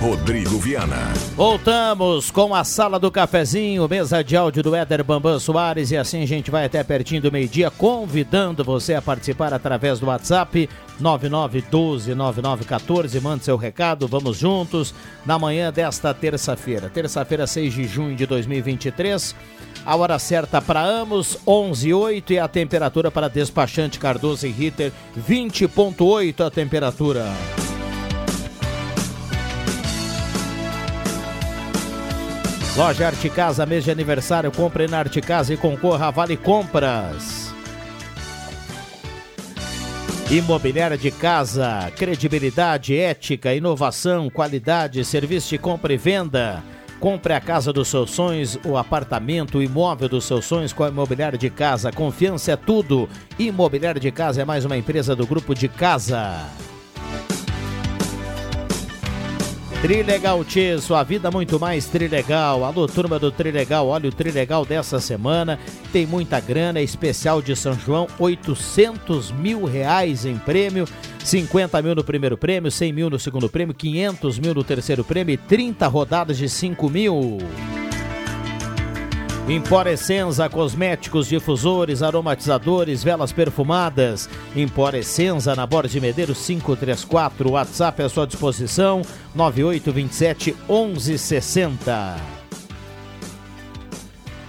Rodrigo 0.00 0.58
Viana. 0.58 1.12
Voltamos 1.36 2.30
com 2.30 2.54
a 2.54 2.64
sala 2.64 2.98
do 2.98 3.10
cafezinho, 3.10 3.86
mesa 3.86 4.24
de 4.24 4.34
áudio 4.34 4.62
do 4.62 4.74
Éder 4.74 5.04
Bambam 5.04 5.38
Soares 5.38 5.90
e 5.90 5.96
assim 5.98 6.22
a 6.22 6.26
gente 6.26 6.50
vai 6.50 6.64
até 6.64 6.82
pertinho 6.82 7.20
do 7.20 7.30
meio-dia, 7.30 7.70
convidando 7.70 8.64
você 8.64 8.94
a 8.94 9.02
participar 9.02 9.52
através 9.52 10.00
do 10.00 10.06
WhatsApp 10.06 10.70
99129914. 11.02 13.20
Mande 13.20 13.44
seu 13.44 13.58
recado, 13.58 14.08
vamos 14.08 14.38
juntos 14.38 14.94
na 15.26 15.38
manhã 15.38 15.70
desta 15.70 16.14
terça-feira, 16.14 16.88
terça-feira 16.88 17.46
6 17.46 17.74
de 17.74 17.84
junho 17.84 18.16
de 18.16 18.24
2023. 18.24 19.36
A 19.84 19.96
hora 19.96 20.18
certa 20.18 20.62
para 20.62 20.82
ambos, 20.82 21.36
11 21.46 21.88
e 21.88 21.92
8 21.92 22.32
e 22.32 22.38
a 22.38 22.48
temperatura 22.48 23.10
para 23.10 23.28
despachante 23.28 23.98
Cardoso 23.98 24.46
e 24.46 24.50
Ritter, 24.50 24.92
20.8 25.28 26.46
a 26.46 26.50
temperatura. 26.50 27.26
Loja 32.80 33.08
Arte 33.08 33.28
Casa, 33.28 33.66
mês 33.66 33.84
de 33.84 33.90
aniversário, 33.90 34.50
compre 34.50 34.88
na 34.88 35.00
Arte 35.00 35.20
Casa 35.20 35.52
e 35.52 35.56
concorra 35.58 36.06
a 36.06 36.10
Vale 36.10 36.34
Compras. 36.34 37.54
Imobiliária 40.30 40.96
de 40.96 41.10
casa, 41.10 41.92
credibilidade, 41.94 42.96
ética, 42.96 43.54
inovação, 43.54 44.30
qualidade, 44.30 45.04
serviço 45.04 45.50
de 45.50 45.58
compra 45.58 45.92
e 45.92 45.98
venda. 45.98 46.62
Compre 46.98 47.34
a 47.34 47.40
casa 47.40 47.70
dos 47.70 47.88
seus 47.88 48.12
sonhos, 48.12 48.58
o 48.64 48.78
apartamento, 48.78 49.58
o 49.58 49.62
imóvel 49.62 50.08
dos 50.08 50.24
seus 50.24 50.46
sonhos 50.46 50.72
com 50.72 50.82
a 50.82 50.88
Imobiliária 50.88 51.38
de 51.38 51.50
Casa. 51.50 51.92
Confiança 51.92 52.52
é 52.52 52.56
tudo. 52.56 53.10
Imobiliária 53.38 54.00
de 54.00 54.10
Casa 54.10 54.40
é 54.40 54.44
mais 54.46 54.64
uma 54.64 54.78
empresa 54.78 55.14
do 55.14 55.26
Grupo 55.26 55.54
de 55.54 55.68
Casa. 55.68 56.48
Trilegal 59.80 60.44
Tchê, 60.44 60.78
sua 60.78 61.02
vida 61.02 61.30
muito 61.30 61.58
mais 61.58 61.86
Trilegal. 61.86 62.66
Alô, 62.66 62.86
turma 62.86 63.18
do 63.18 63.32
Trilegal, 63.32 63.86
olha 63.88 64.10
o 64.10 64.12
Trilegal 64.12 64.66
dessa 64.66 65.00
semana. 65.00 65.58
Tem 65.90 66.04
muita 66.04 66.38
grana, 66.38 66.82
especial 66.82 67.40
de 67.40 67.56
São 67.56 67.72
João, 67.72 68.06
800 68.18 69.32
mil 69.32 69.64
reais 69.64 70.26
em 70.26 70.36
prêmio, 70.36 70.86
50 71.24 71.80
mil 71.80 71.94
no 71.94 72.04
primeiro 72.04 72.36
prêmio, 72.36 72.70
100 72.70 72.92
mil 72.92 73.08
no 73.08 73.18
segundo 73.18 73.48
prêmio, 73.48 73.74
500 73.74 74.38
mil 74.38 74.52
no 74.52 74.62
terceiro 74.62 75.02
prêmio 75.02 75.32
e 75.32 75.38
30 75.38 75.86
rodadas 75.86 76.36
de 76.36 76.46
5 76.46 76.90
mil. 76.90 77.38
Emporescenza, 79.50 80.48
cosméticos, 80.48 81.26
difusores, 81.26 82.04
aromatizadores, 82.04 83.02
velas 83.02 83.32
perfumadas. 83.32 84.30
Emporescenza 84.54 85.56
na 85.56 85.66
Borges 85.66 85.90
de 85.90 86.00
Medeiros 86.00 86.46
534. 86.46 87.50
WhatsApp 87.50 88.00
à 88.00 88.08
sua 88.08 88.28
disposição 88.28 89.02
9827 89.34 90.54
1160. 90.68 92.16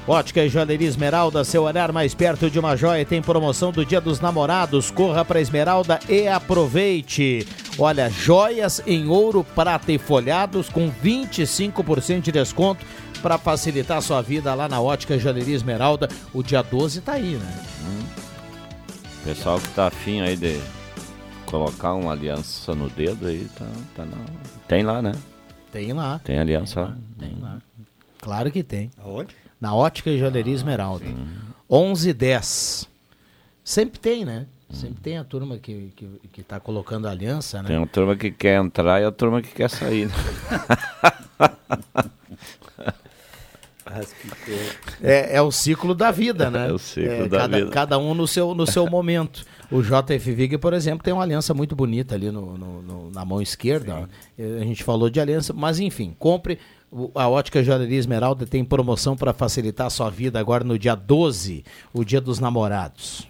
Ótica 0.07 0.43
e 0.43 0.49
Joalheria 0.49 0.87
Esmeralda, 0.87 1.43
seu 1.43 1.63
olhar 1.63 1.91
mais 1.91 2.13
perto 2.13 2.47
de 2.47 2.59
uma 2.59 2.75
joia, 2.75 3.03
tem 3.03 3.23
promoção 3.23 3.71
do 3.71 3.83
Dia 3.83 4.01
dos 4.01 4.19
Namorados. 4.19 4.91
Corra 4.91 5.25
para 5.25 5.41
Esmeralda 5.41 5.99
e 6.07 6.27
aproveite. 6.27 7.47
Olha, 7.79 8.07
joias 8.07 8.83
em 8.85 9.07
ouro, 9.07 9.43
prata 9.55 9.91
e 9.91 9.97
folhados 9.97 10.69
com 10.69 10.91
25% 10.91 12.21
de 12.21 12.31
desconto 12.31 12.85
para 13.21 13.37
facilitar 13.37 13.97
a 13.97 14.01
sua 14.01 14.21
vida 14.21 14.53
lá 14.53 14.67
na 14.67 14.81
Ótica 14.81 15.15
e 15.15 15.19
Joalheria 15.19 15.55
Esmeralda. 15.55 16.09
O 16.33 16.41
dia 16.41 16.61
12 16.61 17.01
tá 17.01 17.13
aí, 17.13 17.35
né? 17.35 17.63
Pessoal 19.23 19.59
que 19.59 19.69
tá 19.69 19.87
afim 19.87 20.21
aí 20.21 20.35
de 20.35 20.59
colocar 21.45 21.93
uma 21.93 22.11
aliança 22.11 22.73
no 22.73 22.89
dedo 22.89 23.27
aí, 23.27 23.47
tá, 23.55 23.67
tá 23.95 24.05
na... 24.05 24.17
Tem 24.67 24.83
lá, 24.83 25.01
né? 25.01 25.11
Tem 25.71 25.93
lá. 25.93 26.19
Tem 26.23 26.39
aliança 26.39 26.81
lá. 26.81 26.97
Tem 27.19 27.37
lá. 27.39 27.59
Claro 28.19 28.51
que 28.51 28.63
tem. 28.63 28.89
Aonde? 28.97 29.35
Na 29.59 29.75
Ótica 29.75 30.09
e 30.09 30.17
Joalheria 30.17 30.53
Esmeralda. 30.53 31.05
11 31.69 32.09
e 32.09 32.13
10. 32.13 32.89
Sempre 33.63 33.99
tem, 33.99 34.25
né? 34.25 34.47
Sempre 34.71 35.01
tem 35.01 35.17
a 35.17 35.23
turma 35.23 35.57
que, 35.57 35.91
que, 35.95 36.07
que 36.31 36.43
tá 36.43 36.59
colocando 36.59 37.07
aliança, 37.07 37.61
né? 37.61 37.67
Tem 37.67 37.77
uma 37.77 37.87
turma 37.87 38.15
que 38.15 38.31
quer 38.31 38.59
entrar 38.59 39.01
e 39.01 39.05
a 39.05 39.11
turma 39.11 39.41
que 39.41 39.49
quer 39.49 39.69
sair. 39.69 40.09
né? 43.99 44.69
É, 45.01 45.37
é 45.37 45.41
o 45.41 45.51
ciclo 45.51 45.93
da 45.93 46.11
vida, 46.11 46.49
né? 46.49 46.67
É 46.69 46.73
o 46.73 46.77
ciclo 46.79 47.27
da 47.29 47.39
cada, 47.39 47.57
vida. 47.57 47.69
Cada 47.71 47.97
um 47.99 48.13
no 48.13 48.27
seu, 48.27 48.53
no 48.55 48.65
seu 48.67 48.87
momento. 48.89 49.43
O 49.71 49.81
JF 49.81 50.31
Vig, 50.33 50.57
por 50.57 50.73
exemplo, 50.73 51.03
tem 51.03 51.13
uma 51.13 51.23
aliança 51.23 51.53
muito 51.53 51.75
bonita 51.75 52.15
ali 52.15 52.29
no, 52.31 52.57
no- 52.57 52.81
no- 52.81 53.11
na 53.11 53.23
mão 53.23 53.41
esquerda. 53.41 54.09
Eh, 54.37 54.59
A 54.61 54.65
gente 54.65 54.83
falou 54.83 55.09
de 55.09 55.19
aliança, 55.19 55.53
mas 55.53 55.79
enfim, 55.79 56.15
compre. 56.19 56.59
A 57.15 57.29
Ótica 57.29 57.63
Joalheria 57.63 57.97
Esmeralda 57.97 58.45
tem 58.45 58.65
promoção 58.65 59.15
para 59.15 59.31
facilitar 59.33 59.87
a 59.87 59.89
sua 59.89 60.09
vida 60.09 60.37
agora 60.39 60.63
no 60.63 60.77
dia 60.77 60.93
12, 60.93 61.63
o 61.93 62.03
dia 62.03 62.19
dos 62.19 62.39
namorados. 62.39 63.27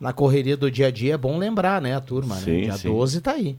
Na 0.00 0.12
correria 0.12 0.56
do 0.56 0.70
dia 0.70 0.86
a 0.86 0.90
dia 0.90 1.14
é 1.14 1.18
bom 1.18 1.36
lembrar, 1.38 1.82
né, 1.82 1.94
a 1.94 2.00
turma? 2.00 2.34
né? 2.36 2.40
Sim, 2.42 2.60
Dia 2.62 2.72
sim. 2.78 2.88
12 2.88 3.20
tá 3.20 3.32
aí. 3.32 3.56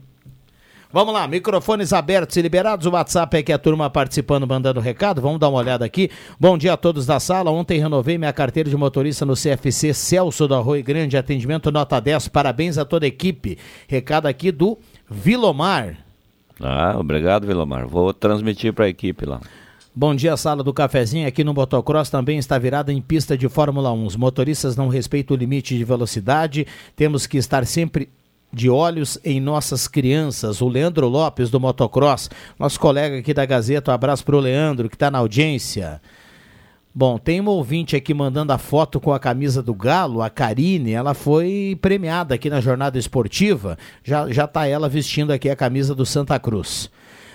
Vamos 0.92 1.12
lá, 1.12 1.26
microfones 1.26 1.92
abertos 1.92 2.36
e 2.36 2.42
liberados. 2.42 2.86
O 2.86 2.90
WhatsApp 2.90 3.36
é 3.36 3.42
que 3.42 3.52
a 3.52 3.58
turma 3.58 3.90
participando, 3.90 4.46
mandando 4.46 4.78
recado. 4.80 5.20
Vamos 5.20 5.40
dar 5.40 5.48
uma 5.48 5.58
olhada 5.58 5.84
aqui. 5.84 6.10
Bom 6.38 6.56
dia 6.56 6.74
a 6.74 6.76
todos 6.76 7.04
da 7.04 7.18
sala. 7.18 7.50
Ontem 7.50 7.80
renovei 7.80 8.16
minha 8.16 8.32
carteira 8.32 8.70
de 8.70 8.76
motorista 8.76 9.26
no 9.26 9.34
CFC 9.34 9.92
Celso 9.92 10.46
do 10.46 10.54
Arroio 10.54 10.84
Grande. 10.84 11.16
Atendimento 11.16 11.72
nota 11.72 12.00
10. 12.00 12.28
Parabéns 12.28 12.78
a 12.78 12.84
toda 12.84 13.04
a 13.04 13.08
equipe. 13.08 13.58
Recado 13.88 14.26
aqui 14.26 14.52
do 14.52 14.78
Vilomar. 15.10 15.98
Ah, 16.60 16.94
obrigado, 16.96 17.46
Vilomar. 17.46 17.88
Vou 17.88 18.14
transmitir 18.14 18.72
para 18.72 18.84
a 18.84 18.88
equipe 18.88 19.26
lá. 19.26 19.40
Bom 19.92 20.14
dia, 20.14 20.36
sala 20.36 20.62
do 20.62 20.72
cafezinho. 20.72 21.26
Aqui 21.26 21.42
no 21.42 21.52
Motocross 21.52 22.10
também 22.10 22.38
está 22.38 22.58
virada 22.58 22.92
em 22.92 23.02
pista 23.02 23.36
de 23.36 23.48
Fórmula 23.48 23.92
1. 23.92 24.06
Os 24.06 24.14
motoristas 24.14 24.76
não 24.76 24.88
respeitam 24.88 25.36
o 25.36 25.38
limite 25.38 25.76
de 25.76 25.84
velocidade. 25.84 26.66
Temos 26.94 27.26
que 27.26 27.38
estar 27.38 27.66
sempre 27.66 28.08
de 28.56 28.70
olhos 28.70 29.18
em 29.22 29.38
nossas 29.38 29.86
crianças. 29.86 30.62
O 30.62 30.68
Leandro 30.68 31.06
Lopes 31.08 31.50
do 31.50 31.60
Motocross, 31.60 32.30
nosso 32.58 32.80
colega 32.80 33.18
aqui 33.18 33.34
da 33.34 33.44
Gazeta. 33.44 33.90
Um 33.90 33.94
abraço 33.94 34.24
para 34.24 34.34
o 34.34 34.40
Leandro, 34.40 34.88
que 34.88 34.96
está 34.96 35.10
na 35.10 35.18
audiência. 35.18 36.00
Bom, 36.94 37.18
tem 37.18 37.38
uma 37.38 37.50
ouvinte 37.50 37.94
aqui 37.94 38.14
mandando 38.14 38.54
a 38.54 38.56
foto 38.56 38.98
com 38.98 39.12
a 39.12 39.20
camisa 39.20 39.62
do 39.62 39.74
Galo, 39.74 40.22
a 40.22 40.30
Karine, 40.30 40.92
ela 40.92 41.12
foi 41.12 41.78
premiada 41.82 42.34
aqui 42.34 42.48
na 42.48 42.58
jornada 42.58 42.98
esportiva, 42.98 43.76
já, 44.02 44.30
já 44.32 44.46
tá 44.46 44.66
ela 44.66 44.88
vestindo 44.88 45.30
aqui 45.30 45.50
a 45.50 45.54
camisa 45.54 45.94
do 45.94 46.06
Santa 46.06 46.38
Cruz. 46.38 46.90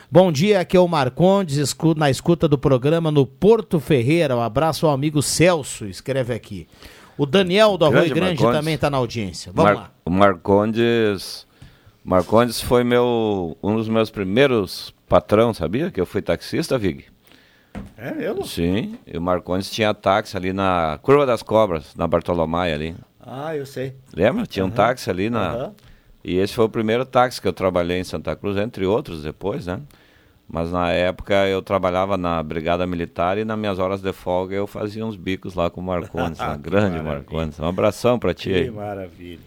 Bom 0.09 0.31
dia, 0.31 0.61
aqui 0.61 0.75
é 0.75 0.79
o 0.79 0.87
Marcondes, 0.87 1.75
na 1.95 2.09
escuta 2.09 2.47
do 2.47 2.57
programa 2.57 3.11
no 3.11 3.27
Porto 3.27 3.79
Ferreira, 3.79 4.35
um 4.35 4.41
abraço 4.41 4.87
ao 4.87 4.93
amigo 4.93 5.21
Celso, 5.21 5.85
escreve 5.85 6.33
aqui. 6.33 6.67
O 7.17 7.25
Daniel 7.25 7.77
do 7.77 7.85
Arroio 7.85 7.99
Grande 8.05 8.13
Grande 8.13 8.35
Marcondes. 8.41 8.59
também 8.59 8.73
está 8.75 8.89
na 8.89 8.97
audiência, 8.97 9.51
vamos 9.53 9.71
Mar- 9.71 9.81
lá. 9.83 9.91
O 10.05 10.09
Marcondes. 10.09 11.45
Marcondes 12.03 12.59
foi 12.61 12.83
meu, 12.83 13.55
um 13.61 13.75
dos 13.75 13.87
meus 13.87 14.09
primeiros 14.09 14.93
patrão, 15.07 15.53
sabia? 15.53 15.91
Que 15.91 16.01
eu 16.01 16.05
fui 16.05 16.21
taxista, 16.21 16.77
Vig. 16.77 17.05
É 17.95 18.11
mesmo? 18.13 18.45
Sim, 18.45 18.97
e 19.05 19.17
o 19.17 19.21
Marcondes 19.21 19.69
tinha 19.69 19.93
táxi 19.93 20.35
ali 20.35 20.51
na 20.51 20.99
Curva 21.03 21.25
das 21.25 21.43
Cobras, 21.43 21.93
na 21.95 22.07
Bartolomé 22.07 22.73
ali. 22.73 22.95
Ah, 23.19 23.55
eu 23.55 23.65
sei. 23.65 23.95
Lembra? 24.15 24.45
Tinha 24.47 24.65
um 24.65 24.67
Aham. 24.69 24.75
táxi 24.75 25.09
ali 25.09 25.29
na. 25.29 25.51
Aham. 25.51 25.73
E 26.23 26.37
esse 26.37 26.53
foi 26.53 26.65
o 26.65 26.69
primeiro 26.69 27.05
táxi 27.05 27.39
que 27.41 27.47
eu 27.47 27.53
trabalhei 27.53 27.99
em 27.99 28.03
Santa 28.03 28.35
Cruz, 28.35 28.57
entre 28.57 28.85
outros 28.85 29.23
depois, 29.23 29.65
né? 29.67 29.79
Mas 30.53 30.69
na 30.69 30.91
época 30.91 31.33
eu 31.47 31.61
trabalhava 31.61 32.17
na 32.17 32.43
Brigada 32.43 32.85
Militar 32.85 33.37
e 33.37 33.45
nas 33.45 33.57
minhas 33.57 33.79
horas 33.79 34.01
de 34.01 34.11
folga 34.11 34.53
eu 34.53 34.67
fazia 34.67 35.05
uns 35.05 35.15
bicos 35.15 35.55
lá 35.55 35.69
com 35.69 35.79
o 35.79 35.83
Marcondes, 35.83 36.37
lá, 36.41 36.55
Que 36.57 36.61
grande 36.63 36.97
maravilha. 36.97 37.03
Marcondes. 37.15 37.57
Um 37.59 37.65
abração 37.67 38.19
pra 38.19 38.33
ti 38.33 38.49
Que 38.49 38.55
aí. 38.55 38.69
maravilha. 38.71 39.39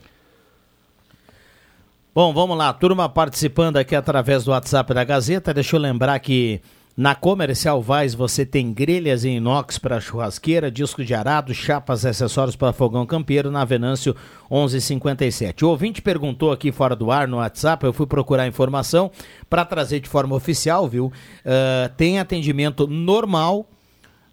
Bom, 2.14 2.32
vamos 2.32 2.56
lá, 2.56 2.72
turma 2.72 3.08
participando 3.08 3.76
aqui 3.76 3.94
através 3.94 4.44
do 4.44 4.52
WhatsApp 4.52 4.94
da 4.94 5.04
Gazeta. 5.04 5.52
Deixa 5.52 5.76
eu 5.76 5.80
lembrar 5.80 6.18
que 6.20 6.60
na 6.96 7.14
Comercial 7.14 7.82
Vaz 7.82 8.14
você 8.14 8.46
tem 8.46 8.72
grelhas 8.72 9.24
em 9.24 9.38
inox 9.38 9.78
para 9.78 10.00
churrasqueira, 10.00 10.70
disco 10.70 11.04
de 11.04 11.12
arado, 11.12 11.52
chapas 11.52 12.04
e 12.04 12.08
acessórios 12.08 12.54
para 12.54 12.72
fogão 12.72 13.04
campeiro 13.04 13.50
na 13.50 13.64
Venâncio 13.64 14.14
1157. 14.50 15.64
O 15.64 15.70
ouvinte 15.70 16.00
perguntou 16.00 16.52
aqui 16.52 16.70
fora 16.70 16.94
do 16.94 17.10
ar 17.10 17.26
no 17.26 17.38
WhatsApp, 17.38 17.84
eu 17.84 17.92
fui 17.92 18.06
procurar 18.06 18.46
informação 18.46 19.10
para 19.50 19.64
trazer 19.64 19.98
de 19.98 20.08
forma 20.08 20.36
oficial, 20.36 20.86
viu? 20.86 21.12
Ah, 21.44 21.90
tem 21.96 22.20
atendimento 22.20 22.86
normal 22.86 23.66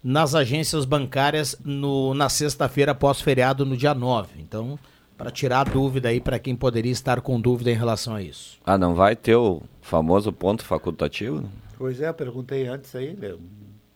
nas 0.02 0.34
agências 0.34 0.84
bancárias 0.84 1.56
no, 1.64 2.14
na 2.14 2.28
sexta-feira 2.28 2.94
pós-feriado, 2.94 3.64
no 3.64 3.76
dia 3.76 3.94
9. 3.94 4.40
Então, 4.40 4.78
para 5.16 5.30
tirar 5.30 5.68
dúvida 5.68 6.08
aí 6.08 6.20
para 6.20 6.38
quem 6.38 6.56
poderia 6.56 6.90
estar 6.90 7.20
com 7.20 7.40
dúvida 7.40 7.70
em 7.70 7.76
relação 7.76 8.14
a 8.14 8.22
isso. 8.22 8.58
Ah, 8.64 8.78
não 8.78 8.94
vai 8.94 9.14
ter 9.14 9.36
o 9.36 9.62
famoso 9.80 10.32
ponto 10.32 10.64
facultativo? 10.64 11.44
Pois 11.82 12.00
é, 12.00 12.08
eu 12.08 12.14
perguntei 12.14 12.68
antes 12.68 12.94
aí, 12.94 13.12
Leo. 13.12 13.40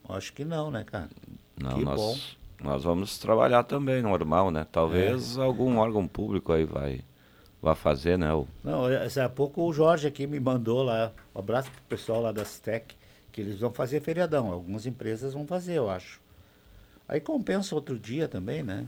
Acho 0.08 0.32
que 0.32 0.44
não, 0.44 0.72
né, 0.72 0.82
cara? 0.82 1.08
Não, 1.56 1.70
que 1.70 1.84
nós, 1.84 2.00
bom. 2.00 2.16
nós 2.60 2.82
vamos 2.82 3.16
trabalhar 3.16 3.62
também 3.62 4.02
normal, 4.02 4.50
né? 4.50 4.62
É. 4.62 4.64
Talvez 4.64 5.38
algum 5.38 5.78
órgão 5.78 6.08
público 6.08 6.52
aí 6.52 6.64
vai, 6.64 7.02
vai 7.62 7.76
fazer, 7.76 8.18
né? 8.18 8.34
O, 8.34 8.48
Não, 8.64 8.86
há 8.86 9.28
pouco 9.28 9.62
o 9.62 9.72
Jorge 9.72 10.08
aqui 10.08 10.26
me 10.26 10.40
mandou 10.40 10.82
lá, 10.82 11.12
um 11.32 11.38
abraço 11.38 11.70
pro 11.70 11.80
pessoal 11.82 12.22
lá 12.22 12.32
da 12.32 12.44
Stec, 12.44 12.92
que 13.30 13.40
eles 13.40 13.60
vão 13.60 13.70
fazer 13.70 14.00
feriadão. 14.00 14.50
Algumas 14.50 14.84
empresas 14.84 15.32
vão 15.32 15.46
fazer, 15.46 15.74
eu 15.74 15.88
acho. 15.88 16.20
Aí 17.06 17.20
compensa 17.20 17.72
outro 17.72 17.96
dia 17.96 18.26
também, 18.26 18.64
né? 18.64 18.84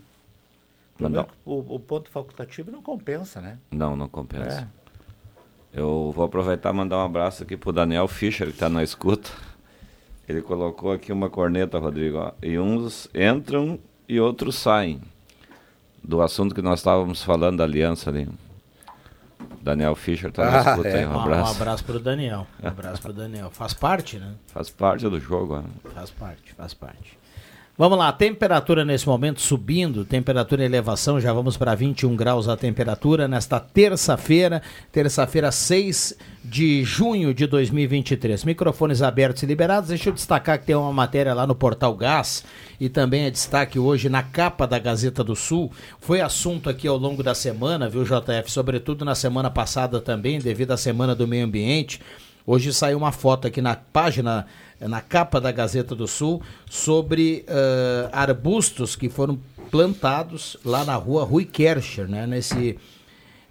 Não, 0.98 1.20
é 1.20 1.22
que 1.22 1.30
o, 1.44 1.76
o 1.76 1.78
ponto 1.78 2.10
facultativo 2.10 2.72
não 2.72 2.82
compensa, 2.82 3.40
né? 3.40 3.60
Não, 3.70 3.94
não 3.94 4.08
compensa. 4.08 4.68
É. 5.72 5.80
Eu 5.80 6.12
vou 6.14 6.24
aproveitar 6.24 6.72
e 6.72 6.76
mandar 6.76 6.98
um 6.98 7.04
abraço 7.04 7.42
aqui 7.42 7.56
pro 7.56 7.72
Daniel 7.72 8.08
Fischer, 8.08 8.46
que 8.48 8.54
está 8.54 8.68
na 8.68 8.82
escuta. 8.82 9.30
Ele 10.28 10.42
colocou 10.42 10.92
aqui 10.92 11.12
uma 11.12 11.30
corneta, 11.30 11.78
Rodrigo. 11.78 12.18
ó, 12.18 12.32
E 12.42 12.58
uns 12.58 13.08
entram 13.14 13.78
e 14.08 14.20
outros 14.20 14.56
saem. 14.56 15.00
Do 16.02 16.22
assunto 16.22 16.54
que 16.54 16.62
nós 16.62 16.80
estávamos 16.80 17.22
falando 17.22 17.58
da 17.58 17.64
aliança 17.64 18.08
ali. 18.10 18.28
Daniel 19.60 19.94
Fischer 19.94 20.30
está 20.30 20.44
na 20.50 20.56
Ah, 20.58 20.70
escuta 20.70 20.88
aí. 20.88 21.06
Um 21.06 21.10
Um 21.10 21.20
abraço. 21.20 21.56
abraço 21.56 21.84
pro 21.84 21.98
Daniel. 22.00 22.46
Um 22.62 22.66
abraço 22.68 23.02
pro 23.02 23.12
Daniel. 23.12 23.50
Faz 23.50 23.74
parte, 23.74 24.18
né? 24.18 24.34
Faz 24.46 24.70
parte 24.70 25.08
do 25.08 25.20
jogo. 25.20 25.56
ó. 25.56 25.90
Faz 25.90 26.10
parte, 26.10 26.52
faz 26.54 26.72
parte. 26.74 27.17
Vamos 27.80 27.96
lá, 27.96 28.10
temperatura 28.10 28.84
nesse 28.84 29.06
momento 29.06 29.40
subindo, 29.40 30.04
temperatura 30.04 30.62
em 30.62 30.66
elevação, 30.66 31.20
já 31.20 31.32
vamos 31.32 31.56
para 31.56 31.76
21 31.76 32.16
graus 32.16 32.48
a 32.48 32.56
temperatura 32.56 33.28
nesta 33.28 33.60
terça-feira, 33.60 34.60
terça-feira 34.90 35.52
6 35.52 36.18
de 36.44 36.82
junho 36.82 37.32
de 37.32 37.46
2023. 37.46 38.42
Microfones 38.42 39.00
abertos 39.00 39.44
e 39.44 39.46
liberados. 39.46 39.90
Deixa 39.90 40.08
eu 40.08 40.12
destacar 40.12 40.58
que 40.58 40.66
tem 40.66 40.74
uma 40.74 40.92
matéria 40.92 41.32
lá 41.32 41.46
no 41.46 41.54
Portal 41.54 41.94
Gás 41.94 42.42
e 42.80 42.88
também 42.88 43.26
é 43.26 43.30
destaque 43.30 43.78
hoje 43.78 44.08
na 44.08 44.24
capa 44.24 44.66
da 44.66 44.80
Gazeta 44.80 45.22
do 45.22 45.36
Sul. 45.36 45.70
Foi 46.00 46.20
assunto 46.20 46.68
aqui 46.68 46.88
ao 46.88 46.96
longo 46.96 47.22
da 47.22 47.32
semana, 47.32 47.88
viu, 47.88 48.02
JF? 48.02 48.50
Sobretudo 48.50 49.04
na 49.04 49.14
semana 49.14 49.52
passada 49.52 50.00
também, 50.00 50.40
devido 50.40 50.72
à 50.72 50.76
Semana 50.76 51.14
do 51.14 51.28
Meio 51.28 51.44
Ambiente. 51.44 52.00
Hoje 52.50 52.72
saiu 52.72 52.96
uma 52.96 53.12
foto 53.12 53.46
aqui 53.46 53.60
na 53.60 53.76
página, 53.76 54.46
na 54.80 55.02
capa 55.02 55.38
da 55.38 55.52
Gazeta 55.52 55.94
do 55.94 56.08
Sul, 56.08 56.40
sobre 56.64 57.44
eh, 57.46 58.08
arbustos 58.10 58.96
que 58.96 59.10
foram 59.10 59.38
plantados 59.70 60.56
lá 60.64 60.82
na 60.82 60.94
rua 60.94 61.24
Rui 61.24 61.44
Kercher, 61.44 62.08
né? 62.08 62.26
Nesse, 62.26 62.78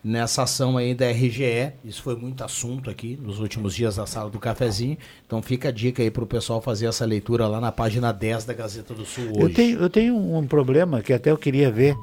nessa 0.03 0.41
ação 0.41 0.79
aí 0.79 0.95
da 0.95 1.11
RGE. 1.11 1.73
Isso 1.85 2.01
foi 2.01 2.15
muito 2.15 2.43
assunto 2.43 2.89
aqui 2.89 3.19
nos 3.21 3.39
últimos 3.39 3.75
dias 3.75 3.97
da 3.97 4.07
sala 4.07 4.31
do 4.31 4.39
cafezinho. 4.39 4.97
Então 5.27 5.43
fica 5.43 5.69
a 5.69 5.71
dica 5.71 6.01
aí 6.01 6.09
para 6.09 6.23
o 6.23 6.27
pessoal 6.27 6.59
fazer 6.59 6.87
essa 6.87 7.05
leitura 7.05 7.47
lá 7.47 7.61
na 7.61 7.71
página 7.71 8.11
10 8.11 8.45
da 8.45 8.53
Gazeta 8.55 8.95
do 8.95 9.05
Sul 9.05 9.25
hoje. 9.25 9.41
Eu 9.41 9.53
tenho, 9.53 9.79
eu 9.79 9.89
tenho 9.91 10.17
um 10.17 10.47
problema 10.47 11.03
que 11.03 11.13
até 11.13 11.29
eu 11.29 11.37
queria 11.37 11.69
ver 11.69 11.95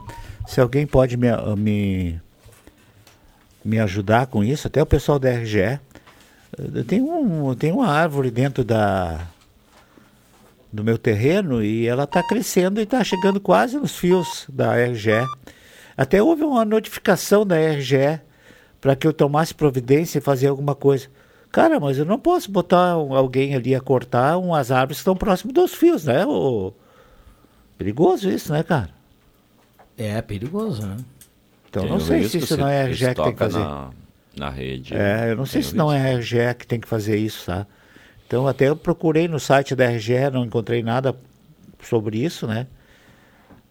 se 0.47 0.61
alguém 0.61 0.87
pode 0.87 1.17
me, 1.17 1.27
me, 1.59 2.21
me 3.65 3.81
ajudar 3.81 4.29
com 4.29 4.45
isso, 4.45 4.69
até 4.69 4.81
o 4.81 4.87
pessoal 4.87 5.19
da 5.19 5.33
RGE. 5.33 5.81
Eu 6.59 6.85
tenho, 6.85 7.07
um, 7.11 7.49
eu 7.49 7.55
tenho 7.57 7.77
uma 7.77 7.89
árvore 7.89 8.31
dentro 8.31 8.65
da 8.65 9.27
do 10.73 10.83
meu 10.83 10.99
terreno 10.99 11.63
e 11.63 11.87
ela 11.87 12.03
está 12.03 12.21
crescendo 12.23 12.81
e 12.81 12.83
está 12.83 13.03
chegando 13.05 13.41
quase 13.41 13.77
nos 13.77 13.97
fios 13.97 14.45
da 14.49 14.75
RGE. 14.77 15.25
Até 15.97 16.21
houve 16.21 16.43
uma 16.43 16.65
notificação 16.65 17.47
da 17.47 17.57
RGE 17.57 18.21
para 18.81 18.97
que 18.97 19.07
eu 19.07 19.13
tomasse 19.13 19.55
providência 19.55 20.19
e 20.19 20.21
fazer 20.21 20.49
alguma 20.49 20.75
coisa. 20.75 21.07
Cara, 21.53 21.79
mas 21.79 21.97
eu 21.97 22.05
não 22.05 22.19
posso 22.19 22.51
botar 22.51 22.99
um- 22.99 23.15
alguém 23.15 23.55
ali 23.55 23.73
a 23.73 23.81
cortar 23.81 24.37
umas 24.37 24.73
árvores 24.73 24.97
que 24.97 25.03
estão 25.03 25.15
próximas 25.17 25.55
dos 25.55 25.73
fios, 25.75 26.05
né? 26.05 26.27
ô? 26.27 26.73
Perigoso 27.79 28.29
isso, 28.29 28.53
né, 28.53 28.65
cara? 28.65 28.91
É 29.97 30.21
perigoso, 30.21 30.85
né? 30.85 30.97
Então 31.71 31.83
Tem 31.83 31.91
não 31.91 31.99
o 31.99 32.01
sei 32.01 32.25
se 32.29 32.39
isso 32.39 32.49
se 32.49 32.57
não 32.57 32.67
é 32.69 32.83
a 32.83 32.87
RGE 32.89 33.15
que 33.15 33.23
tem 33.23 33.33
que 33.33 33.39
fazer. 33.39 33.61
Na, 33.61 33.91
na 34.37 34.51
rede. 34.51 34.95
É, 34.95 35.31
eu 35.31 35.37
não 35.37 35.47
sei 35.47 35.63
se 35.63 35.75
não 35.77 35.93
é 35.93 36.13
a 36.13 36.19
RGE 36.19 36.55
que 36.59 36.67
tem 36.67 36.81
que 36.81 36.89
fazer 36.89 37.17
isso, 37.17 37.47
tá? 37.47 37.67
Então 38.27 38.47
até 38.49 38.69
eu 38.69 38.77
procurei 38.77 39.29
no 39.29 39.39
site 39.39 39.75
da 39.75 39.87
RGE, 39.87 40.31
não 40.33 40.45
encontrei 40.45 40.83
nada 40.83 41.15
sobre 41.83 42.19
isso, 42.19 42.47
né? 42.47 42.67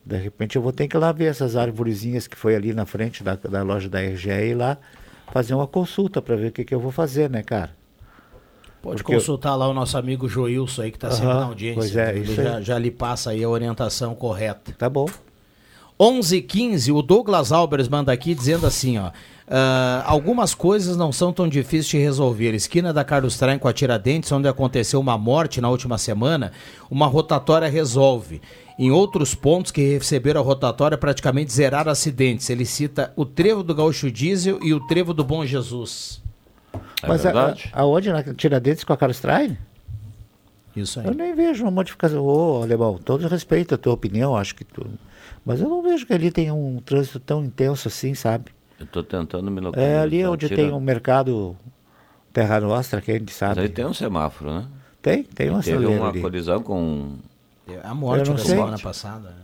De 0.05 0.18
repente 0.18 0.55
eu 0.55 0.61
vou 0.61 0.72
ter 0.72 0.88
que 0.88 0.95
ir 0.97 0.99
lá 0.99 1.11
ver 1.11 1.26
essas 1.26 1.55
arvorezinhas 1.55 2.28
que 2.28 2.36
foi 2.38 2.55
ali 2.55 2.74
na 2.74 2.86
frente 2.86 3.24
da, 3.24 3.36
da 3.36 3.64
loja 3.64 3.89
da 3.89 3.99
RGE 4.01 4.30
e 4.30 4.49
ir 4.51 4.55
lá 4.55 4.78
fazer 5.32 5.53
uma 5.55 5.66
consulta 5.68 6.22
para 6.22 6.36
ver 6.36 6.47
o 6.47 6.51
que, 6.51 6.64
que 6.66 6.76
eu 6.76 6.80
vou 6.80 6.91
fazer, 6.91 7.30
né, 7.30 7.41
cara? 7.41 7.72
Pode 8.82 8.97
Porque 9.01 9.14
eu- 9.16 9.18
consultar 9.20 9.55
lá 9.55 9.68
o 9.68 9.74
nosso 9.74 9.97
amigo 9.97 10.28
Joilson 10.28 10.82
aí 10.82 10.91
que 10.91 10.97
está 10.97 11.09
sempre 11.09 11.28
Aham, 11.30 11.39
na 11.39 11.45
audiência. 11.45 11.80
pois 11.82 11.95
é, 11.95 12.09
Ele 12.11 12.20
isso 12.24 12.36
já, 12.36 12.59
já 12.61 12.78
lhe 12.78 12.91
passa 12.91 13.30
aí 13.32 13.41
a 13.43 13.49
orientação 13.49 14.14
correta. 14.14 14.74
Tá 14.78 14.89
bom. 14.89 15.05
11 15.99 16.41
15 16.41 16.91
o 16.91 17.01
Douglas 17.01 17.51
Albers 17.53 17.88
manda 17.88 18.11
aqui 18.11 18.36
dizendo 18.36 18.66
assim, 18.68 18.97
ó. 18.97 19.11
"Ah, 19.47 20.03
algumas 20.05 20.53
coisas 20.53 20.95
não 20.97 21.11
são 21.11 21.33
tão 21.33 21.47
difíceis 21.47 21.87
de 21.87 21.97
resolver. 21.97 22.53
Esquina 22.53 22.93
da 22.93 23.03
Carlos 23.03 23.37
Traem 23.37 23.59
com 23.59 23.67
a 23.67 23.73
Tiradentes, 23.73 24.31
onde 24.31 24.47
aconteceu 24.47 24.99
uma 24.99 25.17
morte 25.17 25.59
na 25.61 25.69
última 25.69 25.97
semana, 25.97 26.51
uma 26.89 27.07
rotatória 27.07 27.67
resolve. 27.69 28.41
Em 28.79 28.89
outros 28.89 29.35
pontos 29.35 29.71
que 29.71 29.81
receberam 29.93 30.41
a 30.41 30.43
rotatória, 30.43 30.97
praticamente 30.97 31.53
zeraram 31.53 31.91
acidentes. 31.91 32.49
Ele 32.49 32.65
cita 32.65 33.13
o 33.15 33.23
trevo 33.25 33.61
do 33.61 33.75
Gaúcho 33.75 34.09
Diesel 34.11 34.59
e 34.63 34.73
o 34.73 34.79
trevo 34.87 35.13
do 35.13 35.23
Bom 35.23 35.45
Jesus. 35.45 36.21
É 37.03 37.07
Mas 37.07 37.23
a- 37.25 37.51
a- 37.51 37.55
aonde? 37.73 38.11
Na 38.11 38.23
Tiradentes 38.23 38.83
com 38.83 38.91
a 38.93 38.97
Carlos 38.97 39.19
Traine? 39.19 39.59
Isso 40.75 40.99
aí. 40.99 41.05
Eu 41.05 41.13
nem 41.13 41.35
vejo 41.35 41.63
uma 41.63 41.69
modificação. 41.71 42.25
Ô, 42.25 42.63
Alemão, 42.63 42.97
todo 42.97 43.27
respeito 43.27 43.75
à 43.75 43.77
tua 43.77 43.93
opinião, 43.93 44.35
acho 44.35 44.55
que 44.55 44.63
tu. 44.63 44.83
Mas 45.45 45.61
eu 45.61 45.69
não 45.69 45.83
vejo 45.83 46.05
que 46.07 46.13
ali 46.13 46.31
tem 46.31 46.49
um 46.51 46.79
trânsito 46.83 47.19
tão 47.19 47.43
intenso 47.45 47.87
assim, 47.87 48.15
sabe? 48.15 48.45
Eu 48.80 48.86
tô 48.88 49.03
tentando 49.03 49.49
me 49.51 49.61
localizar. 49.61 49.91
É 49.91 49.99
ali 49.99 50.26
onde 50.26 50.47
Tira- 50.47 50.61
tem 50.61 50.71
um 50.71 50.80
mercado 50.80 51.55
Terra 52.32 52.59
Nostra, 52.59 53.01
que 53.01 53.11
a 53.11 53.13
gente 53.15 53.26
Mas 53.28 53.36
sabe. 53.36 53.61
aí 53.61 53.69
tem 53.69 53.86
um 53.86 53.93
semáforo, 53.93 54.51
né? 54.53 54.65
Tem, 55.01 55.24
tem 55.24 55.49
uma 55.49 55.61
Teve 55.61 55.78
sinaleira 55.78 56.01
uma 56.03 56.09
ali. 56.09 56.21
colisão 56.21 56.61
com. 56.63 57.15
A 57.84 57.93
morte 57.93 58.30
da 58.32 58.38
sei. 58.38 58.55
semana 58.55 58.78
passada. 58.80 59.30
né? 59.30 59.36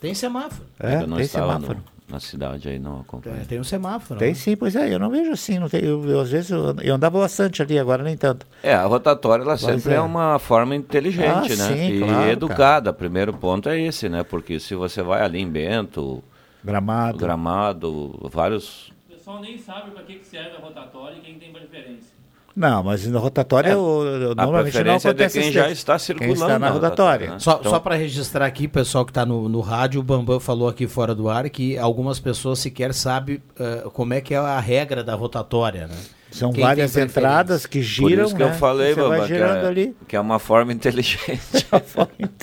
Tem 0.00 0.14
semáforo. 0.14 0.64
É, 0.80 1.02
eu 1.02 1.06
não 1.06 1.16
tem 1.16 1.26
estava 1.26 1.52
semáforo. 1.54 1.78
no- 1.78 1.96
na 2.08 2.20
cidade 2.20 2.68
aí, 2.68 2.78
não 2.78 3.00
acompanhei. 3.00 3.40
É, 3.40 3.44
tem 3.44 3.58
um 3.58 3.64
semáforo. 3.64 4.18
Tem 4.20 4.28
né? 4.28 4.34
sim, 4.34 4.56
pois 4.56 4.76
é, 4.76 4.94
eu 4.94 4.98
não 4.98 5.10
vejo 5.10 5.32
assim, 5.32 5.58
não 5.58 5.68
tem, 5.68 5.82
eu, 5.84 6.08
eu, 6.08 6.20
às 6.20 6.30
vezes 6.30 6.50
eu, 6.50 6.76
eu 6.80 6.94
andava 6.94 7.18
bastante 7.18 7.60
ali, 7.62 7.76
agora 7.78 8.04
nem 8.04 8.16
tanto. 8.16 8.46
É, 8.62 8.72
a 8.74 8.84
rotatória 8.86 9.42
ela 9.42 9.52
Mas 9.52 9.60
sempre 9.60 9.92
é. 9.92 9.96
é. 9.96 10.00
uma 10.00 10.38
forma 10.38 10.76
inteligente, 10.76 11.28
Ah, 11.28 11.56
né? 11.56 11.76
sim, 11.76 11.88
e 11.94 11.98
claro, 11.98 12.30
educada. 12.30 12.92
Primeiro 12.92 13.32
ponto 13.32 13.68
é 13.68 13.80
esse, 13.80 14.08
né? 14.08 14.22
Porque 14.22 14.60
se 14.60 14.76
você 14.76 15.02
vai 15.02 15.20
ali 15.22 15.40
em 15.40 15.48
Bento, 15.48 16.22
Gramado, 16.66 17.18
Gramado, 17.18 18.28
vários. 18.32 18.88
O 19.08 19.12
pessoal 19.14 19.40
nem 19.40 19.56
sabe 19.58 19.90
para 19.92 20.02
que, 20.02 20.14
que 20.16 20.26
serve 20.26 20.56
a 20.56 20.60
rotatória 20.60 21.16
e 21.16 21.20
quem 21.20 21.38
tem 21.38 21.52
preferência. 21.52 22.16
Não, 22.54 22.82
mas 22.82 23.06
na 23.06 23.18
rotatória 23.18 23.68
É, 23.68 23.72
eu, 23.74 24.34
normalmente 24.34 24.48
não 24.54 24.62
preferência 24.62 25.08
é 25.10 25.12
de 25.12 25.22
acontece 25.24 25.40
quem 25.42 25.52
já 25.52 25.70
está 25.70 25.92
Quem 25.92 25.98
circulando 25.98 26.32
está 26.34 26.48
na 26.48 26.58
na 26.58 26.70
rotatória. 26.70 27.26
rotatória, 27.28 27.30
né? 27.34 27.38
Só, 27.38 27.58
Então- 27.60 27.70
só 27.70 27.78
para 27.80 27.94
registrar 27.96 28.46
aqui, 28.46 28.66
pessoal 28.66 29.04
que 29.04 29.10
está 29.10 29.26
no, 29.26 29.46
no 29.46 29.60
rádio, 29.60 30.00
o 30.00 30.02
Bambam 30.02 30.40
falou 30.40 30.66
aqui 30.66 30.86
fora 30.88 31.14
do 31.14 31.28
ar 31.28 31.50
que 31.50 31.76
algumas 31.76 32.18
pessoas 32.18 32.58
sequer 32.58 32.94
sabem 32.94 33.42
eh, 33.60 33.84
como 33.92 34.14
é 34.14 34.22
que 34.22 34.32
é 34.32 34.38
a 34.38 34.58
regra 34.58 35.04
da 35.04 35.14
rotatória, 35.14 35.86
né? 35.86 35.96
São 36.30 36.50
Quem 36.50 36.64
várias 36.64 36.96
entradas 36.96 37.66
que 37.66 37.78
Por 37.78 37.84
giram, 37.84 38.24
isso 38.24 38.34
que 38.34 38.42
né? 38.42 38.48
eu 38.50 38.54
falei, 38.54 38.94
Você 38.94 39.00
Bamba, 39.00 39.26
que 39.26 39.32
é, 39.34 39.66
ali. 39.66 39.96
que 40.08 40.16
é 40.16 40.20
uma 40.20 40.38
forma 40.38 40.72
inteligente. 40.72 41.40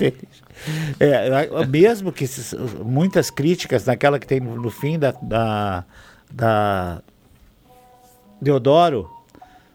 É, 0.00 0.12
eu- 1.44 1.66
mesmo 1.66 2.12
que 2.12 2.24
esses- 2.24 2.54
muitas 2.84 3.30
críticas 3.30 3.84
naquela 3.84 4.18
que 4.18 4.26
tem 4.26 4.40
no, 4.40 4.70
fim 4.70 4.98
da, 4.98 5.12
da, 5.22 5.84
da 6.32 7.02
Deodoro, 8.40 9.08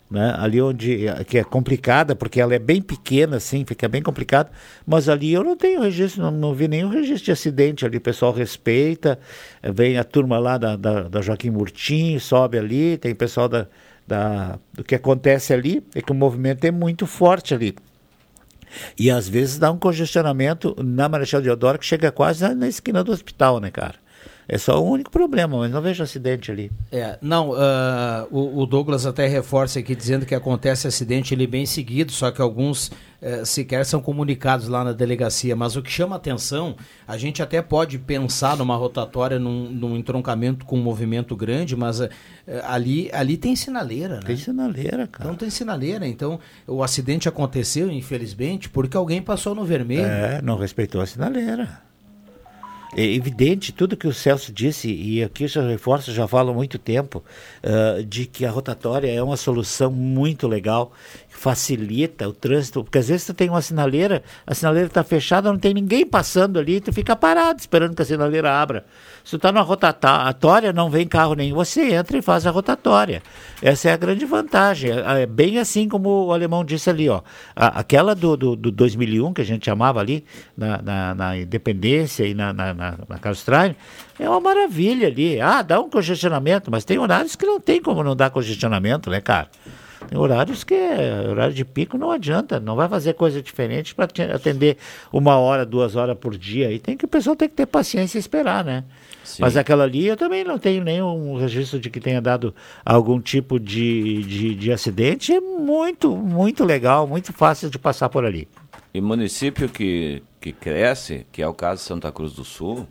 né? 0.10 0.34
ali 0.38 0.62
onde 0.62 1.06
que 1.28 1.38
é 1.38 1.44
complicada, 1.44 2.16
porque 2.16 2.42
ela 2.42 2.54
é 2.56 2.60
bem 2.60 2.82
pequena, 2.82 3.38
assim, 3.38 3.64
fica 3.66 3.88
bem 3.88 4.02
complicado, 4.02 4.50
mas 4.86 5.08
ali 5.08 5.32
eu 5.34 5.44
não 5.44 5.56
tenho 5.56 5.82
registro, 5.82 6.22
não, 6.24 6.32
não 6.32 6.54
vi 6.54 6.68
nenhum 6.68 6.90
registro 6.90 7.26
de 7.26 7.32
acidente 7.32 7.86
ali, 7.86 7.98
o 7.98 8.02
pessoal 8.02 8.32
respeita, 8.32 9.20
eh, 9.62 9.72
vem 9.72 9.98
a 9.98 10.04
turma 10.04 10.40
lá 10.40 10.58
da, 10.58 10.76
da, 10.76 11.04
da 11.04 11.22
Joaquim 11.22 11.50
Murtinho, 11.52 12.20
sobe 12.20 12.58
ali, 12.58 12.98
tem 12.98 13.14
pessoal 13.14 13.48
da, 13.48 13.68
da, 14.08 14.58
do 14.74 14.84
que 14.84 14.96
acontece 14.96 15.54
ali, 15.54 15.84
é 15.94 16.02
que 16.02 16.12
o 16.12 16.16
movimento 16.16 16.64
é 16.66 16.72
muito 16.72 17.06
forte 17.06 17.54
ali. 17.54 17.76
E 18.98 19.10
às 19.10 19.28
vezes 19.28 19.58
dá 19.58 19.72
um 19.72 19.78
congestionamento 19.78 20.76
na 20.84 21.10
Marechal 21.10 21.42
Deodoro 21.42 21.80
que 21.80 21.86
chega 21.86 22.12
quase 22.12 22.44
na, 22.44 22.54
na 22.54 22.68
esquina 22.68 23.04
do 23.04 23.12
hospital, 23.12 23.60
né, 23.60 23.72
cara? 23.72 23.96
É 24.52 24.58
só 24.58 24.84
o 24.84 24.92
único 24.92 25.12
problema, 25.12 25.60
mas 25.60 25.72
não 25.72 25.80
vejo 25.80 26.02
acidente 26.02 26.52
ali. 26.52 26.72
É, 26.92 27.20
não, 27.22 27.54
ah, 27.54 28.26
o, 28.32 28.62
o 28.62 28.66
Douglas 28.66 29.06
até 29.06 29.28
reforça 29.28 29.78
aqui 29.78 29.96
dizendo 29.96 30.26
que 30.26 30.34
acontece 30.34 30.88
acidente 30.88 31.36
ele 31.36 31.46
bem 31.46 31.68
seguido, 31.68 32.12
só 32.12 32.32
que 32.32 32.42
alguns 32.42 32.92
eh, 33.22 33.46
sequer 33.46 33.86
são 33.86 34.02
comunicados 34.02 34.68
lá 34.68 34.84
na 34.84 34.92
delegacia. 34.92 35.56
Mas 35.56 35.76
o 35.76 35.84
que 35.84 35.92
chama 35.92 36.16
atenção, 36.16 36.76
a 37.08 37.16
gente 37.16 37.44
até 37.44 37.62
pode 37.62 38.00
pensar 38.00 38.58
numa 38.58 38.76
rotatória, 38.76 39.38
num, 39.38 39.70
num 39.70 39.96
entroncamento 39.96 40.66
com 40.66 40.78
um 40.78 40.82
movimento 40.82 41.36
grande, 41.36 41.76
mas 41.76 42.02
eh, 42.02 42.10
ali, 42.64 43.08
ali 43.14 43.38
tem 43.38 43.56
sinaleira, 43.56 44.16
né? 44.16 44.26
Tem 44.26 44.38
sinaleira, 44.38 45.06
cara. 45.06 45.26
Então 45.26 45.36
tem 45.36 45.50
sinaleira. 45.52 46.08
Então 46.08 46.40
o 46.66 46.82
acidente 46.82 47.30
aconteceu, 47.30 47.92
infelizmente, 47.92 48.68
porque 48.68 48.98
alguém 48.98 49.22
passou 49.22 49.54
no 49.54 49.64
vermelho. 49.64 50.06
É, 50.06 50.42
não 50.42 50.58
respeitou 50.58 51.02
a 51.02 51.06
sinaleira. 51.06 51.88
É 52.96 53.04
evidente 53.04 53.72
tudo 53.72 53.96
que 53.96 54.08
o 54.08 54.14
Celso 54.14 54.52
disse, 54.52 54.92
e 54.92 55.24
aqui 55.24 55.46
eu 55.56 55.68
reforço, 55.68 56.12
já 56.12 56.28
falo 56.28 56.50
há 56.50 56.54
muito 56.54 56.80
tempo, 56.80 57.24
uh, 57.64 58.04
de 58.04 58.26
que 58.26 58.46
a 58.46 58.52
rotatória 58.52 59.12
é 59.12 59.22
uma 59.22 59.38
solução 59.38 59.92
muito 59.92 60.48
legal, 60.48 60.92
facilita 61.30 62.28
o 62.28 62.34
trânsito, 62.34 62.84
porque 62.84 62.98
às 62.98 63.08
vezes 63.08 63.26
tu 63.28 63.34
tem 63.34 63.50
uma 63.50 63.62
sinaleira, 63.62 64.24
a 64.46 64.56
sinaleira 64.56 64.88
está 64.88 65.04
fechada, 65.04 65.52
não 65.52 65.60
tem 65.60 65.74
ninguém 65.74 66.06
passando 66.06 66.58
ali, 66.58 66.82
tu 66.82 66.92
fica 66.92 67.16
parado 67.16 67.60
esperando 67.60 67.96
que 67.96 68.02
a 68.02 68.06
sinaleira 68.06 68.52
abra. 68.52 68.86
Se 69.30 69.36
está 69.36 69.52
numa 69.52 69.62
rotatória, 69.62 70.74
não 70.74 70.90
vem 70.90 71.08
carro 71.08 71.36
nenhum, 71.36 71.54
você 71.56 71.94
entra 71.94 72.18
e 72.18 72.22
faz 72.22 72.48
a 72.48 72.50
rotatória. 72.50 73.22
Essa 73.62 73.90
é 73.90 73.94
a 73.94 73.96
grande 73.96 74.26
vantagem. 74.26 74.90
É, 74.90 75.22
é 75.22 75.26
bem 75.28 75.60
assim 75.60 75.88
como 75.88 76.26
o 76.26 76.34
alemão 76.34 76.66
disse 76.66 76.90
ali, 76.90 77.08
ó. 77.08 77.22
Aquela 77.56 78.16
do, 78.16 78.36
do, 78.36 78.56
do, 78.56 78.72
2001, 78.72 79.32
que 79.32 79.42
a 79.42 79.46
gente 79.46 79.66
chamava 79.66 80.00
ali, 80.00 80.26
na, 80.58 80.82
na, 80.82 81.14
na 81.14 81.38
Independência 81.38 82.26
e 82.26 82.34
na, 82.34 82.52
na, 82.52 82.74
na, 82.74 82.98
na 83.08 83.76
é 84.20 84.28
uma 84.28 84.40
maravilha 84.40 85.08
ali. 85.08 85.40
Ah, 85.40 85.62
dá 85.62 85.80
um 85.80 85.92
congestionamento, 85.92 86.72
mas 86.72 86.84
tem 86.84 86.98
horários 86.98 87.36
que 87.36 87.46
não 87.46 87.60
tem 87.60 87.80
como 87.80 88.04
não 88.04 88.16
dar 88.16 88.32
congestionamento, 88.32 89.12
né, 89.12 89.22
cara? 89.22 89.48
Tem 90.08 90.18
horários 90.18 90.64
que 90.64 90.74
é, 90.74 91.28
horário 91.30 91.54
de 91.54 91.64
pico 91.64 92.00
não 92.00 92.10
adianta, 92.10 92.60
não 92.60 92.76
vai 92.76 92.90
fazer 92.90 93.14
coisa 93.14 93.44
diferente 93.44 93.94
para 93.94 94.06
atender 94.34 94.78
uma 95.14 95.38
hora, 95.38 95.64
duas 95.64 95.96
horas 95.96 96.18
por 96.18 96.36
dia. 96.36 96.72
E 96.72 96.80
tem 96.80 96.98
que 96.98 97.06
o 97.06 97.08
pessoal 97.08 97.36
tem 97.36 97.48
que 97.48 97.54
ter 97.54 97.68
paciência 97.68 98.18
e 98.18 98.20
esperar, 98.20 98.66
né? 98.66 98.86
Sim. 99.24 99.42
Mas 99.42 99.56
aquela 99.58 99.84
ali 99.84 100.08
eu 100.08 100.18
também 100.18 100.44
não 100.44 100.58
tenho 100.58 100.84
nenhum 100.84 101.38
registro 101.38 101.80
de 101.80 101.90
que 101.90 102.00
tenha 102.00 102.22
dado 102.22 102.54
algum 102.86 103.20
tipo 103.20 103.60
de, 103.60 104.24
de, 104.24 104.56
de 104.56 104.72
acidente. 104.72 105.34
É 105.34 105.40
muito, 105.40 106.16
muito 106.16 106.64
legal, 106.64 107.08
muito 107.08 107.32
fácil 107.34 107.70
de 107.70 107.78
passar 107.78 108.10
por 108.10 108.26
ali. 108.26 108.48
E 108.94 109.00
município 109.00 109.70
que, 109.70 110.24
que 110.42 110.52
cresce, 110.52 111.26
que 111.32 111.42
é 111.42 111.48
o 111.48 111.54
caso 111.54 111.82
de 111.82 111.88
Santa 111.88 112.12
Cruz 112.12 112.34
do 112.34 112.44
Sul, 112.44 112.88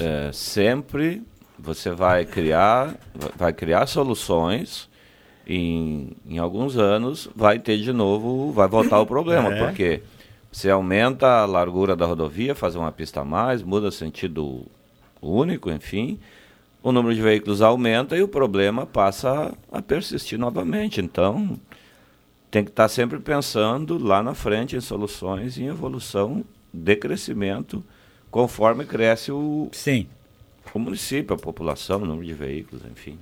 é, 0.00 0.30
sempre 0.32 1.22
você 1.58 1.90
vai 1.90 2.24
criar, 2.24 2.96
vai 3.36 3.52
criar 3.52 3.86
soluções 3.86 4.90
em, 5.46 6.12
em 6.26 6.38
alguns 6.38 6.76
anos 6.76 7.28
vai 7.34 7.58
ter 7.58 7.78
de 7.78 7.92
novo, 7.92 8.52
vai 8.52 8.68
voltar 8.68 9.00
o 9.00 9.06
problema, 9.06 9.52
é. 9.52 9.58
porque 9.58 10.02
você 10.50 10.70
aumenta 10.70 11.26
a 11.26 11.46
largura 11.46 11.96
da 11.96 12.06
rodovia, 12.06 12.54
faz 12.54 12.74
uma 12.74 12.92
pista 12.92 13.20
a 13.20 13.24
mais, 13.24 13.62
muda 13.62 13.90
sentido 13.90 14.66
único, 15.22 15.70
enfim, 15.70 16.18
o 16.82 16.90
número 16.90 17.14
de 17.14 17.22
veículos 17.22 17.62
aumenta 17.62 18.16
e 18.16 18.22
o 18.22 18.28
problema 18.28 18.84
passa 18.84 19.56
a 19.70 19.80
persistir 19.80 20.38
novamente. 20.38 21.00
Então, 21.00 21.58
tem 22.50 22.64
que 22.64 22.70
estar 22.70 22.88
sempre 22.88 23.18
pensando 23.18 23.96
lá 23.96 24.22
na 24.22 24.34
frente 24.34 24.76
em 24.76 24.80
soluções, 24.80 25.56
em 25.56 25.66
evolução 25.66 26.44
de 26.72 26.96
crescimento, 26.96 27.84
conforme 28.30 28.84
cresce 28.84 29.30
o, 29.30 29.68
Sim. 29.72 30.06
o 30.74 30.78
município, 30.78 31.34
a 31.34 31.38
população, 31.38 32.02
o 32.02 32.06
número 32.06 32.26
de 32.26 32.34
veículos, 32.34 32.84
enfim. 32.90 33.18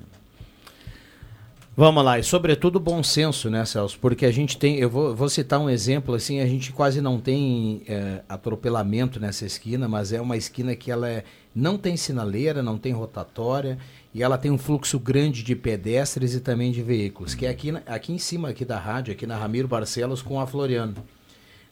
Vamos 1.77 2.05
lá, 2.05 2.19
e 2.19 2.23
sobretudo 2.25 2.81
bom 2.81 3.03
senso, 3.03 3.49
né, 3.49 3.65
Celso? 3.65 3.99
Porque 4.01 4.27
a 4.27 4.33
gente 4.33 4.59
tem, 4.59 4.77
eu 4.79 4.91
vou, 4.91 5.15
vou 5.15 5.29
citar 5.29 5.61
um 5.61 5.71
exemplo, 5.71 6.15
assim, 6.15 6.41
a 6.41 6.47
gente 6.47 6.73
quase 6.73 7.01
não 7.01 7.19
tem 7.19 7.83
é, 7.87 8.23
atropelamento 8.29 9.21
nessa 9.21 9.47
esquina, 9.47 9.89
mas 9.89 10.13
é 10.13 10.21
uma 10.21 10.37
esquina 10.37 10.75
que 10.75 10.91
ela 10.91 11.09
é, 11.09 11.25
não 11.55 11.77
tem 11.77 11.97
sinaleira, 11.97 12.63
não 12.63 12.79
tem 12.79 12.93
rotatória, 12.93 13.79
e 14.15 14.23
ela 14.23 14.39
tem 14.39 14.51
um 14.51 14.59
fluxo 14.59 14.99
grande 14.99 15.43
de 15.43 15.55
pedestres 15.55 16.35
e 16.35 16.41
também 16.41 16.73
de 16.73 16.83
veículos, 16.83 17.35
que 17.35 17.47
é 17.47 17.51
aqui, 17.51 17.73
aqui 17.87 18.13
em 18.13 18.19
cima 18.19 18.49
aqui 18.49 18.65
da 18.65 18.79
rádio, 18.79 19.13
aqui 19.13 19.27
na 19.27 19.37
Ramiro 19.37 19.69
Barcelos 19.69 20.23
com 20.23 20.41
a 20.41 20.47
Floriano. 20.47 20.95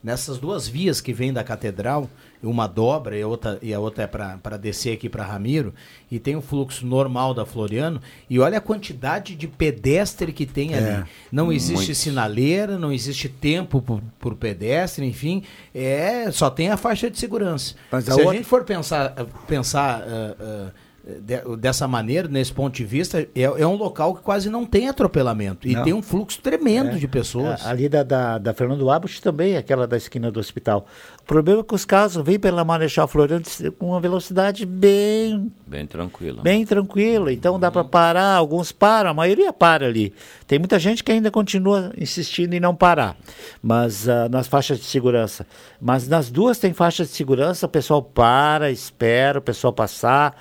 Nessas 0.03 0.39
duas 0.39 0.68
vias 0.68 1.01
que 1.01 1.12
vêm 1.12 1.33
da 1.33 1.43
catedral, 1.43 2.09
uma 2.43 2.66
dobra 2.66 3.16
e 3.16 3.22
a 3.22 3.26
outra, 3.26 3.59
e 3.61 3.74
a 3.74 3.80
outra 3.80 4.05
é 4.05 4.07
para 4.07 4.57
descer 4.57 4.95
aqui 4.95 5.09
para 5.09 5.24
Ramiro, 5.24 5.74
e 6.11 6.18
tem 6.18 6.36
o 6.36 6.41
fluxo 6.41 6.86
normal 6.86 7.34
da 7.34 7.45
Floriano, 7.45 8.01
e 8.28 8.39
olha 8.39 8.59
a 8.59 8.61
quantidade 8.61 9.34
de 9.34 9.49
pedestre 9.49 10.32
que 10.32 10.47
tem 10.47 10.74
é, 10.74 10.78
ali. 10.78 11.05
Não 11.30 11.53
existe 11.53 11.74
muito. 11.74 11.95
sinaleira, 11.95 12.78
não 12.78 12.93
existe 12.93 13.28
tempo 13.28 13.82
por, 13.82 14.03
por, 14.18 14.34
pedestre, 14.36 15.05
enfim, 15.05 15.43
é 15.74 16.30
só 16.30 16.49
tem 16.51 16.70
a 16.70 16.76
faixa 16.76 17.11
de 17.11 17.18
segurança. 17.18 17.74
Mas 17.91 18.05
Se 18.05 18.11
a, 18.11 18.14
outra... 18.14 18.32
gente 18.32 18.45
for 18.45 18.64
pensar, 18.64 19.14
pensar 19.47 20.01
uh, 20.01 20.68
uh, 20.68 20.72
de, 21.20 21.56
dessa 21.56 21.88
maneira, 21.88 22.28
nesse 22.28 22.52
ponto 22.52 22.74
de 22.74 22.84
vista, 22.84 23.20
é, 23.20 23.42
é, 23.42 23.66
um 23.66 23.76
local 23.76 24.14
que 24.14 24.20
quase 24.20 24.50
não 24.50 24.66
tem 24.66 24.88
atropelamento. 24.88 25.66
E 25.66 25.74
não. 25.74 25.82
tem 25.82 25.92
um 25.94 26.02
fluxo 26.02 26.38
tremendo 26.42 26.90
é. 26.90 26.94
de 26.96 27.09
pessoas. 27.09 27.64
É, 27.64 27.68
ali 27.68 27.88
da, 27.88 28.02
da, 28.02 28.36
da 28.36 28.52
Fernando 28.52 28.90
Abus 28.90 29.18
também, 29.18 29.56
aquela 29.56 29.86
da 29.86 29.96
esquina 29.96 30.30
do 30.30 30.38
hospital. 30.38 30.86
O 31.22 31.24
problema 31.24 31.61
é 31.61 31.64
que 31.64 31.74
os 31.74 31.84
carros 31.84 32.16
vêm 32.16 32.38
pela 32.38 32.64
Marechal 32.64 33.09
Floriano 33.09 33.44
com 33.78 33.88
uma 33.88 34.00
velocidade 34.00 34.66
bem... 34.66 35.50
Bem 35.66 35.86
tranquila. 35.86 36.42
Bem 36.42 36.66
tranquila. 36.66 37.32
Então 37.32 37.59
dá 37.59 37.70
para 37.70 37.84
parar, 37.84 38.34
alguns 38.34 38.70
param, 38.70 39.11
a 39.11 39.14
maioria 39.14 39.52
para 39.52 39.86
ali. 39.86 40.12
Tem 40.46 40.59
muita 40.59 40.78
gente 40.78 41.02
que 41.02 41.12
ainda 41.12 41.30
continua 41.30 41.92
insistindo 41.96 42.54
em 42.54 42.61
não 42.61 42.74
parar. 42.74 43.16
Mas 43.62 44.06
uh, 44.06 44.28
nas 44.30 44.46
faixas 44.46 44.78
de 44.78 44.84
segurança. 44.84 45.46
Mas 45.80 46.06
nas 46.09 46.30
duas 46.30 46.59
tem 46.59 46.72
faixas 46.72 47.09
de 47.09 47.14
segurança, 47.14 47.66
o 47.66 47.68
pessoal 47.68 48.02
para, 48.02 48.70
espera 48.70 49.38
o 49.38 49.42
pessoal 49.42 49.72
passar 49.72 50.34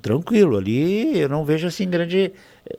tranquilo. 0.00 0.56
Ali 0.56 1.18
eu 1.18 1.28
não 1.28 1.44
vejo 1.44 1.66
assim 1.66 1.88
grande. 1.88 2.32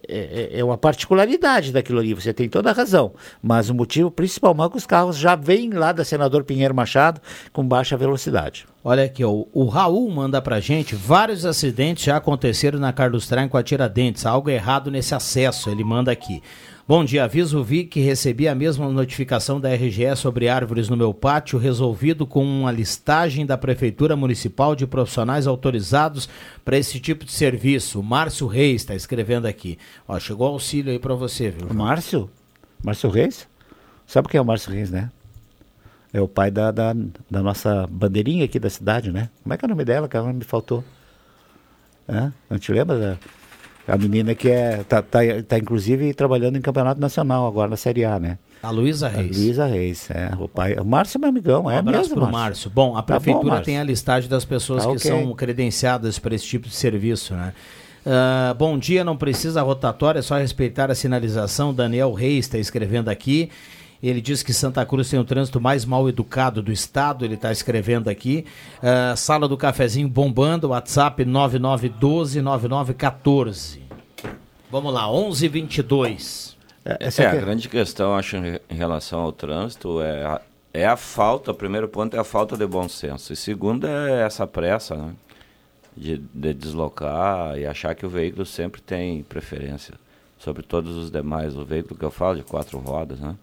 É, 0.07 0.49
é, 0.53 0.59
é, 0.59 0.63
uma 0.63 0.80
particularidade 0.80 1.72
daquilo 1.72 1.99
ali, 1.99 2.13
você 2.16 2.34
tem 2.34 2.49
toda 2.49 2.72
a 2.72 2.74
razão. 2.74 3.13
Mas 3.41 3.70
o 3.70 3.76
motivo 3.76 4.09
principal 4.09 4.55
é 4.66 4.70
que 4.70 4.78
os 4.78 4.86
carros 4.88 5.16
já 5.16 5.36
vêm 5.36 5.70
lá 5.70 5.91
da 5.91 6.03
Senador 6.03 6.43
Pinheiro 6.43 6.74
Machado 6.74 7.22
com 7.53 7.63
baixa 7.63 7.95
velocidade. 7.95 8.66
Olha 8.84 9.03
aqui, 9.03 9.24
ó, 9.24 9.43
o 9.53 9.66
Raul 9.66 10.09
manda 10.09 10.41
pra 10.41 10.59
gente, 10.59 10.95
vários 10.95 11.45
acidentes 11.45 12.03
já 12.03 12.18
aconteceram 12.18 12.80
na 12.80 12.91
Carlos 12.91 13.28
Traem 13.28 13.47
com 13.47 13.57
a 13.57 13.63
Tiradentes, 13.63 14.26
algo 14.26 14.49
errado 14.49 14.89
nesse 14.89 15.13
acesso, 15.13 15.70
ele 15.70 15.84
manda 15.84 16.11
aqui. 16.11 16.41
Bom 16.88 17.03
dia, 17.03 17.23
aviso 17.23 17.63
vi 17.63 17.83
que 17.83 17.99
recebi 17.99 18.47
a 18.47 18.53
mesma 18.53 18.88
notificação 18.88 19.59
da 19.59 19.73
RGE 19.73 20.15
sobre 20.15 20.47
árvores 20.47 20.88
no 20.88 20.95
meu 20.95 21.15
pátio, 21.15 21.57
resolvido 21.57 22.27
com 22.27 22.45
uma 22.45 22.71
listagem 22.71 23.43
da 23.43 23.57
Prefeitura 23.57 24.15
Municipal 24.15 24.75
de 24.75 24.86
profissionais 24.86 25.47
autorizados 25.47 26.29
para 26.63 26.77
esse 26.77 26.99
tipo 26.99 27.25
de 27.25 27.31
serviço. 27.31 28.03
Márcio 28.03 28.45
Reis 28.45 28.83
está 28.83 28.93
escrevendo 28.93 29.47
aqui. 29.47 29.79
Ó, 30.07 30.19
chegou 30.19 30.45
auxílio 30.45 30.91
aí 30.91 30.99
para 30.99 31.15
você, 31.15 31.49
viu? 31.49 31.73
Márcio? 31.73 32.29
Márcio 32.83 33.09
Reis? 33.09 33.47
Sabe 34.05 34.29
quem 34.29 34.38
é 34.38 34.41
o 34.41 34.45
Márcio 34.45 34.71
Reis, 34.71 34.91
né? 34.91 35.09
É 36.13 36.21
o 36.21 36.27
pai 36.27 36.51
da, 36.51 36.69
da, 36.69 36.93
da, 37.31 37.41
nossa 37.41 37.88
bandeirinha 37.88 38.45
aqui 38.45 38.59
da 38.59 38.69
cidade, 38.69 39.11
né? 39.11 39.31
Como 39.41 39.51
é 39.51 39.57
que 39.57 39.65
é 39.65 39.67
o 39.67 39.69
nome 39.69 39.86
dela? 39.86 40.07
Que 40.07 40.17
ela 40.17 40.31
me 40.31 40.43
faltou. 40.43 40.83
É? 42.07 42.31
Não 42.47 42.59
te 42.59 42.71
lembra 42.71 42.99
da... 42.99 43.17
A 43.88 43.97
menina 43.97 44.33
que 44.33 44.49
é, 44.49 44.83
tá, 44.83 45.01
tá, 45.01 45.19
tá 45.47 45.57
inclusive 45.57 46.13
trabalhando 46.13 46.57
em 46.57 46.61
campeonato 46.61 46.99
nacional 46.99 47.45
agora 47.45 47.69
na 47.69 47.77
Série 47.77 48.03
A, 48.03 48.19
né? 48.19 48.38
A 48.63 48.71
Luísa 48.71 49.07
Reis. 49.07 49.38
A 49.38 49.39
Luísa 49.39 49.65
Reis, 49.67 50.09
é. 50.09 50.31
O, 50.39 50.47
pai, 50.47 50.73
o 50.73 50.83
Márcio 50.83 51.17
é 51.17 51.19
meu 51.19 51.29
amigão, 51.29 51.69
é 51.69 51.75
um 51.75 51.79
abraço 51.79 52.09
mesmo, 52.09 52.15
pro 52.15 52.23
Márcio. 52.23 52.39
Márcio. 52.39 52.71
Bom, 52.71 52.97
a 52.97 53.03
prefeitura 53.03 53.49
tá 53.49 53.57
bom, 53.57 53.63
tem 53.63 53.77
a 53.77 53.83
listagem 53.83 54.27
das 54.27 54.43
pessoas 54.43 54.83
tá 54.83 54.89
que 54.89 54.97
okay. 54.97 55.11
são 55.11 55.33
credenciadas 55.36 56.17
para 56.17 56.33
esse 56.33 56.45
tipo 56.45 56.67
de 56.67 56.73
serviço, 56.73 57.36
né? 57.36 57.53
Uh, 58.05 58.53
bom 58.55 58.77
dia, 58.77 59.03
não 59.03 59.17
precisa 59.17 59.61
rotatória, 59.61 60.19
é 60.19 60.21
só 60.21 60.38
respeitar 60.38 60.89
a 60.89 60.95
sinalização. 60.95 61.73
Daniel 61.73 62.13
Reis 62.13 62.45
está 62.45 62.57
escrevendo 62.57 63.09
aqui. 63.09 63.49
Ele 64.01 64.21
diz 64.21 64.41
que 64.43 64.53
Santa 64.53 64.85
Cruz 64.85 65.09
tem 65.09 65.19
o 65.19 65.23
trânsito 65.23 65.59
mais 65.59 65.83
mal 65.85 66.07
educado 66.07 66.61
do 66.61 66.71
estado, 66.71 67.25
ele 67.25 67.33
está 67.35 67.51
escrevendo 67.51 68.09
aqui. 68.09 68.45
Uh, 68.77 69.17
sala 69.17 69.47
do 69.47 69.57
cafezinho 69.57 70.07
bombando, 70.07 70.69
WhatsApp 70.69 71.25
99129914. 71.25 73.79
Vamos 74.69 74.93
lá, 74.93 75.11
1122. 75.11 76.55
É, 76.83 76.97
essa 76.99 77.23
é, 77.23 77.27
a 77.27 77.35
grande 77.35 77.67
questão, 77.67 78.15
acho, 78.15 78.37
em 78.37 78.75
relação 78.75 79.21
ao 79.21 79.31
trânsito 79.31 79.99
é 80.01 80.23
a, 80.23 80.39
é 80.73 80.85
a 80.85 80.95
falta, 80.95 81.49
o 81.51 81.55
primeiro 81.55 81.87
ponto 81.87 82.15
é 82.15 82.19
a 82.19 82.23
falta 82.23 82.55
de 82.55 82.67
bom 82.67 82.87
senso. 82.87 83.33
E 83.33 83.35
segundo 83.35 83.87
é 83.87 84.21
essa 84.21 84.45
pressa, 84.45 84.95
né? 84.95 85.15
De, 85.97 86.17
de 86.17 86.53
deslocar 86.53 87.57
e 87.57 87.65
achar 87.65 87.95
que 87.95 88.05
o 88.05 88.09
veículo 88.09 88.45
sempre 88.45 88.81
tem 88.81 89.23
preferência 89.23 89.93
sobre 90.37 90.61
todos 90.61 90.97
os 90.97 91.09
demais. 91.09 91.55
O 91.55 91.63
veículo 91.63 91.97
que 91.97 92.03
eu 92.03 92.11
falo 92.11 92.35
de 92.35 92.43
quatro 92.43 92.77
rodas, 92.77 93.17
né? 93.19 93.33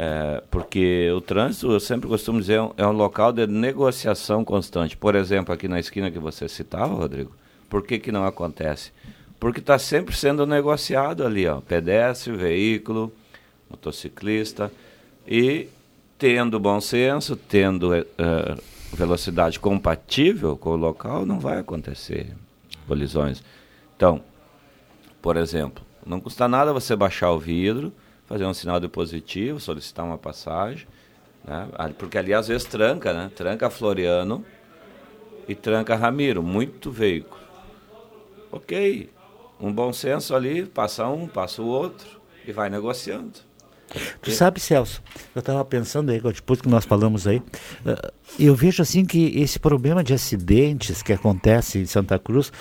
É, 0.00 0.40
porque 0.48 1.10
o 1.10 1.20
trânsito, 1.20 1.72
eu 1.72 1.80
sempre 1.80 2.06
costumo 2.06 2.38
dizer, 2.38 2.60
é 2.76 2.86
um 2.86 2.92
local 2.92 3.32
de 3.32 3.48
negociação 3.48 4.44
constante. 4.44 4.96
Por 4.96 5.16
exemplo, 5.16 5.52
aqui 5.52 5.66
na 5.66 5.80
esquina 5.80 6.08
que 6.08 6.20
você 6.20 6.48
citava, 6.48 6.94
Rodrigo, 6.94 7.32
por 7.68 7.82
que, 7.82 7.98
que 7.98 8.12
não 8.12 8.24
acontece? 8.24 8.92
Porque 9.40 9.58
está 9.58 9.76
sempre 9.76 10.14
sendo 10.14 10.46
negociado 10.46 11.26
ali, 11.26 11.48
ó, 11.48 11.60
pedestre, 11.60 12.32
veículo, 12.36 13.12
motociclista, 13.68 14.70
e 15.26 15.66
tendo 16.16 16.60
bom 16.60 16.80
senso, 16.80 17.34
tendo 17.34 17.92
é, 17.92 18.04
velocidade 18.92 19.58
compatível 19.58 20.56
com 20.56 20.70
o 20.70 20.76
local, 20.76 21.26
não 21.26 21.40
vai 21.40 21.58
acontecer 21.58 22.36
colisões. 22.86 23.42
Então, 23.96 24.22
por 25.20 25.36
exemplo, 25.36 25.84
não 26.06 26.20
custa 26.20 26.46
nada 26.46 26.72
você 26.72 26.94
baixar 26.94 27.32
o 27.32 27.38
vidro, 27.38 27.92
fazer 28.28 28.44
um 28.44 28.52
sinal 28.52 28.78
de 28.78 28.88
positivo, 28.88 29.58
solicitar 29.58 30.04
uma 30.04 30.18
passagem, 30.18 30.86
né? 31.44 31.66
porque 31.96 32.18
ali 32.18 32.34
às 32.34 32.46
vezes 32.46 32.66
tranca, 32.66 33.12
né? 33.12 33.30
Tranca 33.34 33.70
Floriano 33.70 34.44
e 35.48 35.54
tranca 35.54 35.96
Ramiro, 35.96 36.42
muito 36.42 36.90
veículo. 36.90 37.40
Ok, 38.52 39.10
um 39.58 39.72
bom 39.72 39.92
senso 39.92 40.34
ali, 40.34 40.66
passa 40.66 41.08
um, 41.08 41.26
passa 41.26 41.62
o 41.62 41.66
outro 41.66 42.20
e 42.46 42.52
vai 42.52 42.68
negociando. 42.68 43.48
Tu 44.20 44.30
sabe, 44.32 44.60
Celso, 44.60 45.02
eu 45.34 45.40
estava 45.40 45.64
pensando 45.64 46.10
aí, 46.10 46.20
depois 46.20 46.60
que 46.60 46.68
nós 46.68 46.84
falamos 46.84 47.26
aí, 47.26 47.42
eh, 47.86 48.12
eu 48.38 48.54
vejo 48.54 48.82
assim 48.82 49.02
que 49.02 49.28
esse 49.40 49.58
problema 49.58 50.04
de 50.04 50.12
acidentes 50.12 51.02
que 51.02 51.10
acontece 51.10 51.78
em 51.78 51.86
Santa 51.86 52.18
Cruz 52.18 52.52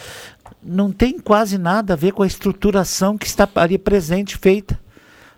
não 0.63 0.89
tem 0.89 1.19
quase 1.19 1.57
nada 1.57 1.93
a 1.93 1.97
ver 1.97 2.13
com 2.13 2.23
a 2.23 2.27
estruturação 2.27 3.17
que 3.17 3.25
está 3.25 3.47
ali 3.55 3.77
presente, 3.77 4.37
feita. 4.37 4.79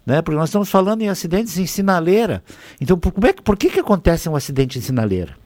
Né? 0.09 0.23
Porque 0.23 0.35
nós 0.39 0.49
estamos 0.49 0.69
falando 0.71 1.03
em 1.03 1.07
acidentes 1.09 1.55
em 1.59 1.67
sinaleira. 1.67 2.43
Então, 2.81 2.97
por, 2.97 3.11
como 3.11 3.27
é, 3.27 3.31
que- 3.31 3.43
por 3.43 3.55
que, 3.55 3.69
que 3.69 3.79
acontece 3.79 4.27
um 4.27 4.35
acidente 4.35 4.79
em 4.79 4.81
sinaleira? 4.81 5.37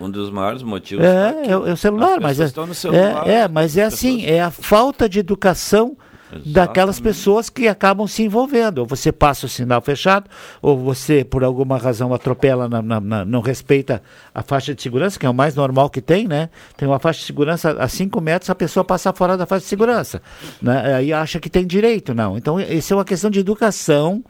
Um 0.00 0.08
dos 0.08 0.30
maiores 0.30 0.62
motivos. 0.62 1.04
É, 1.04 1.50
é, 1.50 1.56
o- 1.58 1.66
é 1.66 1.72
o 1.72 1.76
celular, 1.76 2.18
As 2.18 2.22
mas 2.22 2.40
é, 2.40 2.48
celular, 2.74 3.26
é, 3.26 3.32
é, 3.32 3.48
mas 3.48 3.76
é 3.76 3.82
as 3.82 3.94
assim, 3.94 4.24
é 4.24 4.40
a 4.40 4.50
falta 4.52 5.08
de 5.08 5.18
educação 5.18 5.96
daquelas 6.44 6.98
pessoas 7.00 7.48
que 7.48 7.68
acabam 7.68 8.06
se 8.06 8.22
envolvendo. 8.22 8.78
Ou 8.78 8.86
você 8.86 9.12
passa 9.12 9.46
o 9.46 9.48
sinal 9.48 9.80
fechado, 9.80 10.28
ou 10.60 10.76
você, 10.78 11.24
por 11.24 11.44
alguma 11.44 11.78
razão, 11.78 12.12
atropela, 12.12 12.68
na- 12.68 12.82
na- 12.82 13.00
na- 13.00 13.24
não 13.24 13.40
respeita 13.40 14.02
a 14.34 14.42
faixa 14.42 14.74
de 14.74 14.82
segurança, 14.82 15.18
que 15.18 15.26
é 15.26 15.30
o 15.30 15.34
mais 15.34 15.54
normal 15.54 15.88
que 15.90 16.00
tem, 16.00 16.26
né? 16.26 16.48
Tem 16.76 16.86
uma 16.88 16.98
faixa 16.98 17.20
de 17.20 17.26
segurança 17.26 17.70
a 17.78 17.88
5 17.88 18.20
metros, 18.20 18.50
a 18.50 18.54
pessoa 18.54 18.84
passa 18.84 19.12
fora 19.12 19.36
da 19.36 19.46
faixa 19.46 19.62
de 19.64 19.68
segurança. 19.68 20.20
Né? 20.60 20.94
Aí 20.94 21.12
acha 21.12 21.38
que 21.38 21.48
tem 21.48 21.66
direito, 21.66 22.14
não. 22.14 22.36
Então, 22.36 22.58
isso 22.60 22.92
é 22.92 22.96
uma 22.96 23.04
questão 23.04 23.30
de 23.30 23.38
educação. 23.40 24.24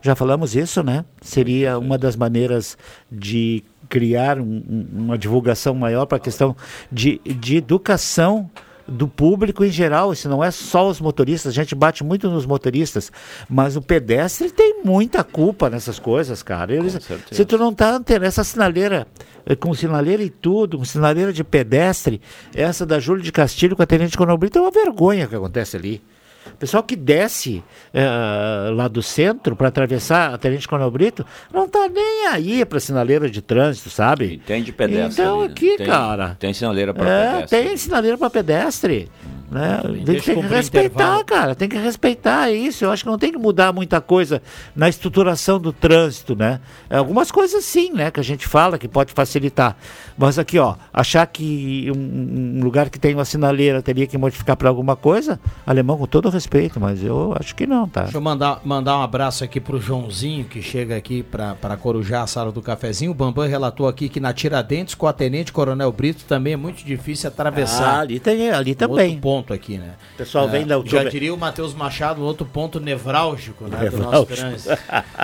Já 0.00 0.16
falamos 0.16 0.56
isso, 0.56 0.82
né? 0.82 1.04
Seria 1.20 1.78
uma 1.78 1.96
das 1.96 2.16
maneiras 2.16 2.76
de 3.10 3.62
criar 3.88 4.40
um- 4.40 4.86
uma 4.92 5.18
divulgação 5.18 5.74
maior 5.74 6.06
para 6.06 6.16
a 6.16 6.20
questão 6.20 6.56
de, 6.90 7.20
de 7.24 7.56
educação 7.58 8.50
do 8.92 9.08
público 9.08 9.64
em 9.64 9.70
geral, 9.70 10.12
isso 10.12 10.28
não 10.28 10.42
é 10.42 10.50
só 10.50 10.88
os 10.88 11.00
motoristas, 11.00 11.52
a 11.52 11.54
gente 11.54 11.74
bate 11.74 12.04
muito 12.04 12.30
nos 12.30 12.46
motoristas, 12.46 13.10
mas 13.48 13.76
o 13.76 13.82
pedestre 13.82 14.50
tem 14.50 14.82
muita 14.84 15.24
culpa 15.24 15.68
nessas 15.70 15.98
coisas, 15.98 16.42
cara. 16.42 16.74
Eles, 16.74 16.98
se 17.30 17.44
tu 17.44 17.58
não 17.58 17.72
tá 17.72 17.90
antena, 17.90 18.26
essa 18.26 18.44
sinaleira, 18.44 19.06
eh, 19.46 19.56
com 19.56 19.74
sinaleira 19.74 20.22
e 20.22 20.30
tudo, 20.30 20.78
com 20.78 20.84
sinaleira 20.84 21.32
de 21.32 21.42
pedestre, 21.42 22.20
essa 22.54 22.86
da 22.86 23.00
Júlio 23.00 23.22
de 23.22 23.32
Castilho 23.32 23.74
com 23.74 23.82
a 23.82 23.86
Tenente 23.86 24.16
Coronel 24.16 24.38
Brito, 24.38 24.58
é 24.58 24.62
uma 24.62 24.70
vergonha 24.70 25.26
que 25.26 25.34
acontece 25.34 25.76
ali. 25.76 26.02
O 26.46 26.56
pessoal 26.56 26.82
que 26.82 26.96
desce 26.96 27.62
eh, 27.92 28.70
lá 28.74 28.88
do 28.88 29.02
centro 29.02 29.54
para 29.56 29.68
atravessar 29.68 30.32
a 30.34 30.38
Tenente 30.38 30.66
Coronel 30.68 30.90
Brito 30.90 31.24
não 31.52 31.68
tá 31.68 31.88
nem 31.88 32.26
aí 32.28 32.64
para 32.64 32.78
sinaleira 32.80 33.28
de 33.30 33.40
trânsito, 33.42 33.90
sabe? 33.90 34.40
Tem 34.46 34.62
de 34.62 34.72
pedestre. 34.72 35.22
Então 35.22 35.40
ali, 35.40 35.48
né? 35.48 35.52
aqui, 35.52 35.76
tem, 35.76 35.86
cara. 35.86 36.36
Tem 36.38 36.52
sinaleira 36.54 36.92
para 36.94 37.08
É, 37.08 37.30
pedestre. 37.32 37.58
tem 37.62 37.76
sinaleira 37.76 38.18
para 38.18 38.30
pedestre. 38.30 39.10
Né? 39.52 39.80
Tem, 39.82 40.04
deixa 40.04 40.32
tem 40.32 40.42
que 40.42 40.48
respeitar, 40.48 40.88
intervalo. 40.94 41.24
cara. 41.24 41.54
Tem 41.54 41.68
que 41.68 41.76
respeitar 41.76 42.50
isso. 42.50 42.84
Eu 42.84 42.90
acho 42.90 43.04
que 43.04 43.10
não 43.10 43.18
tem 43.18 43.30
que 43.30 43.38
mudar 43.38 43.72
muita 43.72 44.00
coisa 44.00 44.40
na 44.74 44.88
estruturação 44.88 45.60
do 45.60 45.72
trânsito, 45.72 46.34
né? 46.34 46.60
É, 46.88 46.96
Algumas 46.96 47.30
coisas 47.30 47.64
sim, 47.64 47.92
né? 47.92 48.10
Que 48.10 48.18
a 48.20 48.24
gente 48.24 48.46
fala 48.48 48.78
que 48.78 48.88
pode 48.88 49.12
facilitar. 49.12 49.76
Mas 50.16 50.38
aqui, 50.38 50.58
ó, 50.58 50.74
achar 50.92 51.26
que 51.26 51.90
um, 51.94 52.58
um 52.60 52.64
lugar 52.64 52.88
que 52.90 52.98
tem 52.98 53.14
uma 53.14 53.24
sinaleira 53.24 53.82
teria 53.82 54.06
que 54.06 54.16
modificar 54.16 54.56
para 54.56 54.68
alguma 54.68 54.96
coisa, 54.96 55.38
alemão 55.66 55.96
com 55.98 56.06
todo 56.06 56.28
respeito, 56.30 56.78
mas 56.80 57.02
eu 57.02 57.34
acho 57.38 57.54
que 57.54 57.66
não, 57.66 57.88
tá? 57.88 58.02
Deixa 58.04 58.16
eu 58.16 58.20
mandar, 58.22 58.60
mandar 58.64 58.96
um 58.98 59.02
abraço 59.02 59.44
aqui 59.44 59.60
pro 59.60 59.80
Joãozinho, 59.80 60.44
que 60.44 60.62
chega 60.62 60.96
aqui 60.96 61.22
pra 61.22 61.54
Corujá, 61.76 62.22
a 62.22 62.26
sala 62.26 62.52
do 62.52 62.62
cafezinho. 62.62 63.10
O 63.10 63.14
Bambam 63.14 63.46
relatou 63.48 63.88
aqui 63.88 64.08
que 64.08 64.20
na 64.20 64.32
Tiradentes, 64.32 64.94
com 64.94 65.06
a 65.06 65.12
Tenente 65.12 65.52
Coronel 65.52 65.90
Brito, 65.92 66.24
também 66.26 66.52
é 66.54 66.56
muito 66.56 66.84
difícil 66.84 67.28
atravessar. 67.28 67.96
Ah, 67.96 68.00
ali 68.00 68.20
tem- 68.20 68.50
ali 68.50 68.74
também. 68.74 69.06
Outro 69.08 69.20
ponto 69.20 69.41
aqui, 69.50 69.78
né? 69.78 69.94
O 70.14 70.18
pessoal 70.18 70.46
vem 70.48 70.66
da 70.66 70.78
Já 70.84 71.04
diria 71.04 71.32
o 71.32 71.38
Matheus 71.38 71.72
Machado, 71.74 72.22
outro 72.22 72.44
ponto 72.44 72.78
nevrálgico, 72.78 73.64
né? 73.64 73.78
Do 73.88 73.96
nosso 73.96 74.26
Nevrálgico. 74.28 74.36
trânsito. 74.36 74.78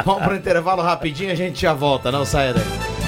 Vamos 0.05 0.23
pro 0.23 0.35
intervalo 0.35 0.81
rapidinho, 0.83 1.31
a 1.31 1.35
gente 1.35 1.61
já 1.61 1.75
volta, 1.75 2.11
não 2.11 2.25
saia 2.25 2.55
daí. 2.55 3.08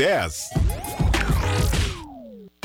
10. 0.00 1.79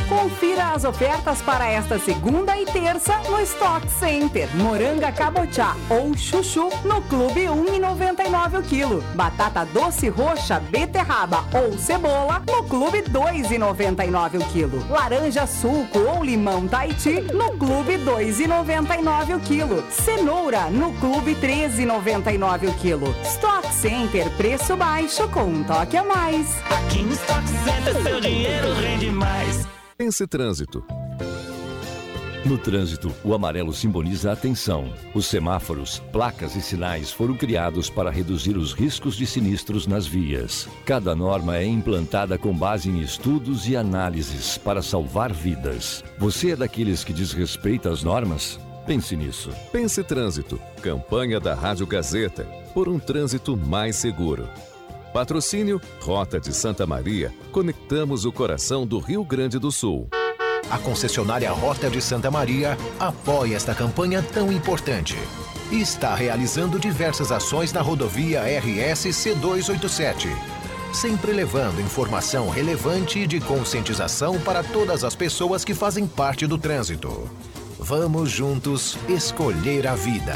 Confira 0.07 0.73
as 0.73 0.83
ofertas 0.83 1.41
para 1.41 1.67
esta 1.67 1.97
segunda 1.97 2.55
e 2.57 2.65
terça 2.65 3.17
no 3.29 3.41
Stock 3.41 3.89
Center. 3.89 4.47
Moranga 4.55 5.11
cabotiá 5.11 5.75
ou 5.89 6.15
chuchu 6.15 6.69
no 6.83 7.01
Clube 7.03 7.45
1,99 7.45 8.59
o 8.59 8.63
quilo. 8.63 9.03
Batata 9.15 9.65
doce 9.65 10.07
roxa, 10.09 10.59
beterraba 10.59 11.43
ou 11.51 11.75
cebola 11.77 12.43
no 12.47 12.63
Clube 12.65 13.01
2,99 13.01 14.41
o 14.41 14.45
quilo. 14.51 14.85
Laranja 14.89 15.47
suco 15.47 15.99
ou 15.99 16.23
limão 16.23 16.67
Tahiti 16.67 17.21
no 17.33 17.57
Clube 17.57 17.97
2,99 17.97 19.37
o 19.37 19.39
quilo. 19.39 19.83
Cenoura 19.89 20.69
no 20.69 20.93
Clube 20.93 21.35
13,99 21.35 22.69
o 22.69 22.73
quilo. 22.75 23.15
Stock 23.23 23.67
Center, 23.73 24.29
preço 24.37 24.77
baixo 24.77 25.27
com 25.29 25.45
um 25.45 25.63
toque 25.63 25.97
a 25.97 26.03
mais. 26.03 26.57
Aqui 26.69 27.01
no 27.01 27.13
Stock 27.13 27.47
Center 27.47 28.03
seu 28.03 28.21
dinheiro 28.21 28.73
rende 28.75 29.09
mais. 29.09 29.74
Pense 29.97 30.27
Trânsito. 30.27 30.83
No 32.45 32.57
trânsito, 32.57 33.15
o 33.23 33.33
amarelo 33.33 33.71
simboliza 33.71 34.29
atenção. 34.29 34.93
Os 35.13 35.25
semáforos, 35.25 35.99
placas 36.11 36.53
e 36.57 36.61
sinais 36.61 37.13
foram 37.13 37.33
criados 37.37 37.89
para 37.89 38.11
reduzir 38.11 38.57
os 38.57 38.73
riscos 38.73 39.15
de 39.15 39.25
sinistros 39.25 39.87
nas 39.87 40.05
vias. 40.05 40.67
Cada 40.85 41.15
norma 41.15 41.55
é 41.55 41.65
implantada 41.65 42.37
com 42.37 42.53
base 42.53 42.89
em 42.89 42.99
estudos 42.99 43.69
e 43.69 43.77
análises 43.77 44.57
para 44.57 44.81
salvar 44.81 45.31
vidas. 45.31 46.03
Você 46.19 46.51
é 46.51 46.55
daqueles 46.57 47.05
que 47.05 47.13
desrespeita 47.13 47.89
as 47.89 48.03
normas? 48.03 48.59
Pense 48.85 49.15
nisso. 49.15 49.49
Pense 49.71 50.03
Trânsito, 50.03 50.59
campanha 50.81 51.39
da 51.39 51.55
Rádio 51.55 51.87
Gazeta, 51.87 52.43
por 52.73 52.89
um 52.89 52.99
trânsito 52.99 53.55
mais 53.55 53.95
seguro. 53.95 54.45
Patrocínio 55.15 55.79
Rota 56.01 56.41
de 56.41 56.53
Santa 56.53 56.85
Maria, 56.85 57.33
conectamos 57.49 58.25
o 58.25 58.33
coração 58.33 58.85
do 58.85 58.99
Rio 58.99 59.23
Grande 59.23 59.57
do 59.57 59.71
Sul. 59.71 60.09
A 60.69 60.77
concessionária 60.77 61.49
Rota 61.51 61.89
de 61.89 62.01
Santa 62.01 62.29
Maria 62.29 62.77
apoia 62.99 63.55
esta 63.55 63.73
campanha 63.73 64.21
tão 64.21 64.51
importante 64.51 65.15
está 65.71 66.13
realizando 66.13 66.77
diversas 66.77 67.31
ações 67.31 67.71
na 67.71 67.81
rodovia 67.81 68.41
RS 68.41 69.05
C287, 69.05 70.27
sempre 70.93 71.31
levando 71.31 71.79
informação 71.79 72.49
relevante 72.49 73.19
e 73.19 73.25
de 73.25 73.39
conscientização 73.39 74.37
para 74.41 74.65
todas 74.65 75.05
as 75.05 75.15
pessoas 75.15 75.63
que 75.63 75.73
fazem 75.73 76.05
parte 76.05 76.45
do 76.45 76.57
trânsito. 76.57 77.29
Vamos 77.79 78.29
juntos 78.29 78.97
escolher 79.07 79.87
a 79.87 79.95
vida. 79.95 80.35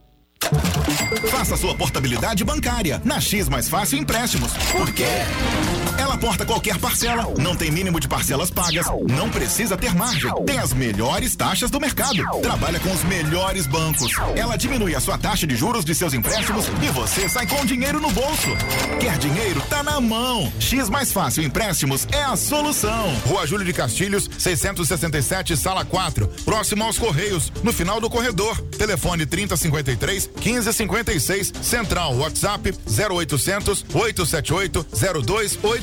Faça 1.29 1.55
sua 1.57 1.75
portabilidade 1.75 2.43
bancária 2.43 3.01
na 3.03 3.19
X 3.19 3.49
Mais 3.49 3.69
Fácil 3.69 3.99
Empréstimos. 3.99 4.53
Por 4.71 4.91
quê? 4.93 5.25
Ela 5.97 6.17
porta 6.17 6.45
qualquer 6.45 6.77
parcela, 6.77 7.33
não 7.37 7.55
tem 7.55 7.71
mínimo 7.71 7.99
de 7.99 8.07
parcelas 8.07 8.49
pagas, 8.49 8.85
não 9.09 9.29
precisa 9.29 9.77
ter 9.77 9.93
margem, 9.93 10.31
tem 10.45 10.57
as 10.57 10.73
melhores 10.73 11.35
taxas 11.35 11.69
do 11.69 11.79
mercado, 11.79 12.23
trabalha 12.41 12.79
com 12.79 12.91
os 12.91 13.03
melhores 13.03 13.67
bancos. 13.67 14.11
Ela 14.35 14.57
diminui 14.57 14.95
a 14.95 14.99
sua 14.99 15.17
taxa 15.17 15.45
de 15.47 15.55
juros 15.55 15.85
de 15.85 15.93
seus 15.95 16.13
empréstimos 16.13 16.65
e 16.81 16.87
você 16.87 17.27
sai 17.29 17.45
com 17.47 17.65
dinheiro 17.65 17.99
no 17.99 18.11
bolso. 18.11 18.49
Quer 18.99 19.17
dinheiro? 19.17 19.61
Tá 19.69 19.83
na 19.83 19.99
mão. 19.99 20.51
X 20.59 20.89
Mais 20.89 21.11
Fácil 21.11 21.43
Empréstimos 21.43 22.07
é 22.11 22.23
a 22.23 22.35
solução. 22.35 23.13
Rua 23.27 23.45
Júlio 23.45 23.65
de 23.65 23.73
Castilhos, 23.73 24.29
667, 24.37 25.55
sala 25.57 25.85
4, 25.85 26.27
próximo 26.45 26.83
aos 26.83 26.97
Correios, 26.97 27.51
no 27.63 27.73
final 27.73 27.99
do 27.99 28.09
corredor. 28.09 28.59
Telefone 28.77 29.25
3053 29.25 30.29
1556, 30.35 31.53
Central 31.61 32.15
WhatsApp 32.17 32.73
0800 32.87 33.85
878 33.93 34.85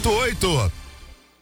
0288. 0.03 0.89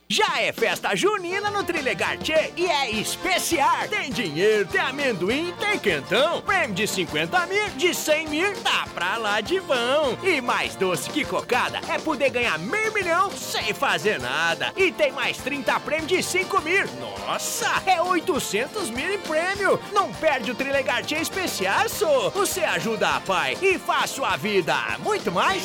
Já 0.09 0.40
é 0.40 0.52
festa 0.52 0.94
junina 0.94 1.50
no 1.50 1.64
Trilegar 1.64 2.16
Tchê 2.18 2.52
e 2.57 2.66
é 2.66 2.90
especial. 2.92 3.88
Tem 3.88 4.09
dinheiro, 4.09 4.64
tem 4.68 4.80
amendoim, 4.80 5.52
tem 5.59 5.76
quentão. 5.80 6.40
Prêmio 6.42 6.76
de 6.76 6.86
50 6.86 7.46
mil, 7.46 7.68
de 7.70 7.92
100 7.92 8.28
mil, 8.28 8.54
tá 8.61 8.86
pra 8.94 9.16
lá 9.16 9.40
de 9.40 9.59
vão. 9.59 10.16
E 10.22 10.40
mais 10.40 10.76
doce 10.76 11.11
que 11.11 11.24
cocada 11.24 11.80
é 11.88 11.98
poder 11.98 12.30
ganhar 12.30 12.57
meio 12.57 12.92
milhão 12.94 13.32
sem 13.32 13.74
fazer 13.74 14.20
nada. 14.20 14.72
E 14.76 14.92
tem 14.92 15.11
mais 15.11 15.38
30 15.38 15.80
prêmios 15.80 16.07
de 16.07 16.22
5 16.22 16.61
mil. 16.61 16.86
Nossa, 17.00 17.82
é 17.84 18.00
800 18.00 18.90
mil 18.90 19.12
em 19.12 19.18
prêmio. 19.18 19.80
Não 19.92 20.12
perde 20.12 20.52
o 20.52 20.54
Trilegar 20.54 21.04
Tchê 21.04 21.16
especial, 21.16 21.88
só. 21.88 22.30
Você 22.30 22.62
ajuda 22.62 23.16
a 23.16 23.20
pai 23.20 23.59
e 23.61 23.76
faz 23.76 24.11
sua 24.11 24.36
vida 24.36 24.76
muito 25.00 25.32
mais. 25.32 25.64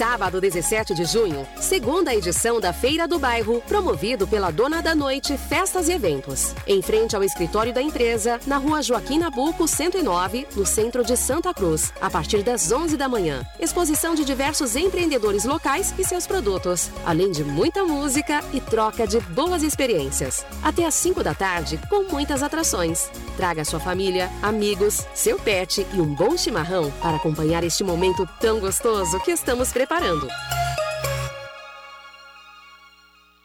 Sábado, 0.00 0.40
17 0.40 0.94
de 0.94 1.04
junho, 1.04 1.46
segunda 1.60 2.14
edição 2.14 2.58
da 2.58 2.72
Feira 2.72 3.06
do 3.06 3.18
Bairro, 3.18 3.62
promovido 3.68 4.26
pela 4.26 4.50
Dona 4.50 4.80
da 4.80 4.94
Noite 4.94 5.36
Festas 5.36 5.90
e 5.90 5.92
Eventos. 5.92 6.54
Em 6.66 6.80
frente 6.80 7.14
ao 7.14 7.22
escritório 7.22 7.70
da 7.70 7.82
empresa, 7.82 8.40
na 8.46 8.56
rua 8.56 8.80
Joaquim 8.80 9.18
Nabuco, 9.18 9.68
109, 9.68 10.46
no 10.56 10.64
centro 10.64 11.04
de 11.04 11.18
Santa 11.18 11.52
Cruz, 11.52 11.92
a 12.00 12.08
partir 12.08 12.42
das 12.42 12.72
11 12.72 12.96
da 12.96 13.10
manhã. 13.10 13.44
Exposição 13.60 14.14
de 14.14 14.24
diversos 14.24 14.74
empreendedores 14.74 15.44
locais 15.44 15.92
e 15.98 16.02
seus 16.02 16.26
produtos, 16.26 16.88
além 17.04 17.30
de 17.30 17.44
muita 17.44 17.84
música 17.84 18.42
e 18.54 18.60
troca 18.62 19.06
de 19.06 19.20
boas 19.20 19.62
experiências. 19.62 20.46
Até 20.62 20.86
às 20.86 20.94
5 20.94 21.22
da 21.22 21.34
tarde, 21.34 21.78
com 21.90 22.04
muitas 22.04 22.42
atrações. 22.42 23.10
Traga 23.36 23.66
sua 23.66 23.78
família, 23.78 24.30
amigos, 24.40 25.06
seu 25.12 25.38
pet 25.38 25.86
e 25.92 26.00
um 26.00 26.14
bom 26.14 26.38
chimarrão 26.38 26.90
para 27.02 27.18
acompanhar 27.18 27.62
este 27.64 27.84
momento 27.84 28.26
tão 28.40 28.60
gostoso 28.60 29.20
que 29.20 29.30
estamos 29.30 29.70
preparando 29.70 29.89
preparando. 29.90 30.59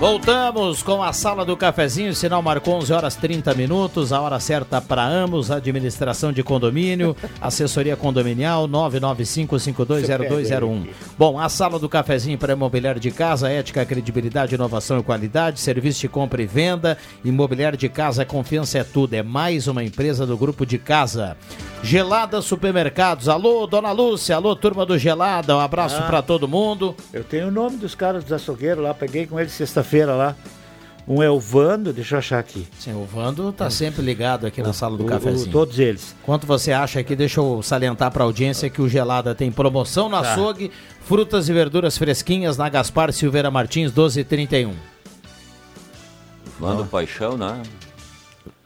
Voltamos 0.00 0.82
com 0.82 1.02
a 1.02 1.12
sala 1.12 1.44
do 1.44 1.54
cafezinho, 1.54 2.14
sinal 2.14 2.40
marcou 2.40 2.76
11 2.76 2.90
horas 2.90 3.16
30 3.16 3.52
minutos, 3.52 4.14
a 4.14 4.20
hora 4.22 4.40
certa 4.40 4.80
para 4.80 5.06
ambos, 5.06 5.50
administração 5.50 6.32
de 6.32 6.42
condomínio, 6.42 7.14
assessoria 7.38 7.94
condominial 7.98 8.66
995520201. 8.66 10.86
Bom, 11.18 11.38
a 11.38 11.50
sala 11.50 11.78
do 11.78 11.86
cafezinho 11.86 12.38
para 12.38 12.54
imobiliário 12.54 12.98
de 12.98 13.10
casa, 13.10 13.50
ética, 13.50 13.84
credibilidade, 13.84 14.54
inovação 14.54 14.98
e 14.98 15.02
qualidade, 15.02 15.60
serviço 15.60 16.00
de 16.00 16.08
compra 16.08 16.40
e 16.40 16.46
venda, 16.46 16.96
imobiliário 17.22 17.76
de 17.76 17.90
casa, 17.90 18.24
confiança 18.24 18.78
é 18.78 18.84
tudo, 18.84 19.12
é 19.12 19.22
mais 19.22 19.68
uma 19.68 19.84
empresa 19.84 20.26
do 20.26 20.34
grupo 20.34 20.64
de 20.64 20.78
casa. 20.78 21.36
Gelada 21.82 22.40
Supermercados, 22.40 23.28
alô 23.28 23.66
Dona 23.66 23.92
Lúcia, 23.92 24.36
alô 24.36 24.56
turma 24.56 24.86
do 24.86 24.96
Gelada, 24.96 25.54
um 25.54 25.60
abraço 25.60 25.96
Ah. 25.98 26.06
para 26.06 26.22
todo 26.22 26.48
mundo. 26.48 26.96
Eu 27.12 27.22
tenho 27.22 27.48
o 27.48 27.50
nome 27.50 27.76
dos 27.76 27.94
caras 27.94 28.24
dos 28.24 28.32
açougueiros 28.32 28.82
lá, 28.82 28.94
peguei 28.94 29.26
com 29.26 29.38
eles 29.38 29.52
sexta-feira 29.52 29.89
lá. 30.14 30.34
Um 31.08 31.20
é 31.22 31.28
o 31.30 31.40
Vando, 31.40 31.92
deixa 31.92 32.14
eu 32.14 32.18
achar 32.20 32.38
aqui. 32.38 32.68
Sim, 32.78 32.92
o 32.94 33.04
Vando 33.04 33.52
tá 33.52 33.68
sempre 33.68 34.00
ligado 34.00 34.46
aqui 34.46 34.62
na 34.62 34.72
sala 34.72 34.96
do 34.96 35.02
o- 35.04 35.06
cafezinho. 35.06 35.48
o- 35.48 35.52
todos 35.52 35.78
eles. 35.78 36.14
Quanto 36.22 36.46
você 36.46 36.70
acha 36.72 37.00
aqui, 37.00 37.16
deixa 37.16 37.40
eu 37.40 37.60
salientar 37.62 38.12
para 38.12 38.22
a 38.22 38.26
audiência 38.26 38.70
que 38.70 38.80
o 38.80 38.88
Gelada 38.88 39.34
tem 39.34 39.50
promoção 39.50 40.08
no 40.08 40.20
Tá. 40.20 40.32
açougue, 40.32 40.70
frutas 41.02 41.48
e 41.48 41.52
verduras 41.52 41.98
fresquinhas 41.98 42.56
na 42.56 42.68
Gaspar 42.68 43.12
Silveira 43.12 43.50
Martins 43.50 43.90
1231. 43.90 44.74
Manda 46.60 46.84
paixão, 46.84 47.36
né? 47.36 47.62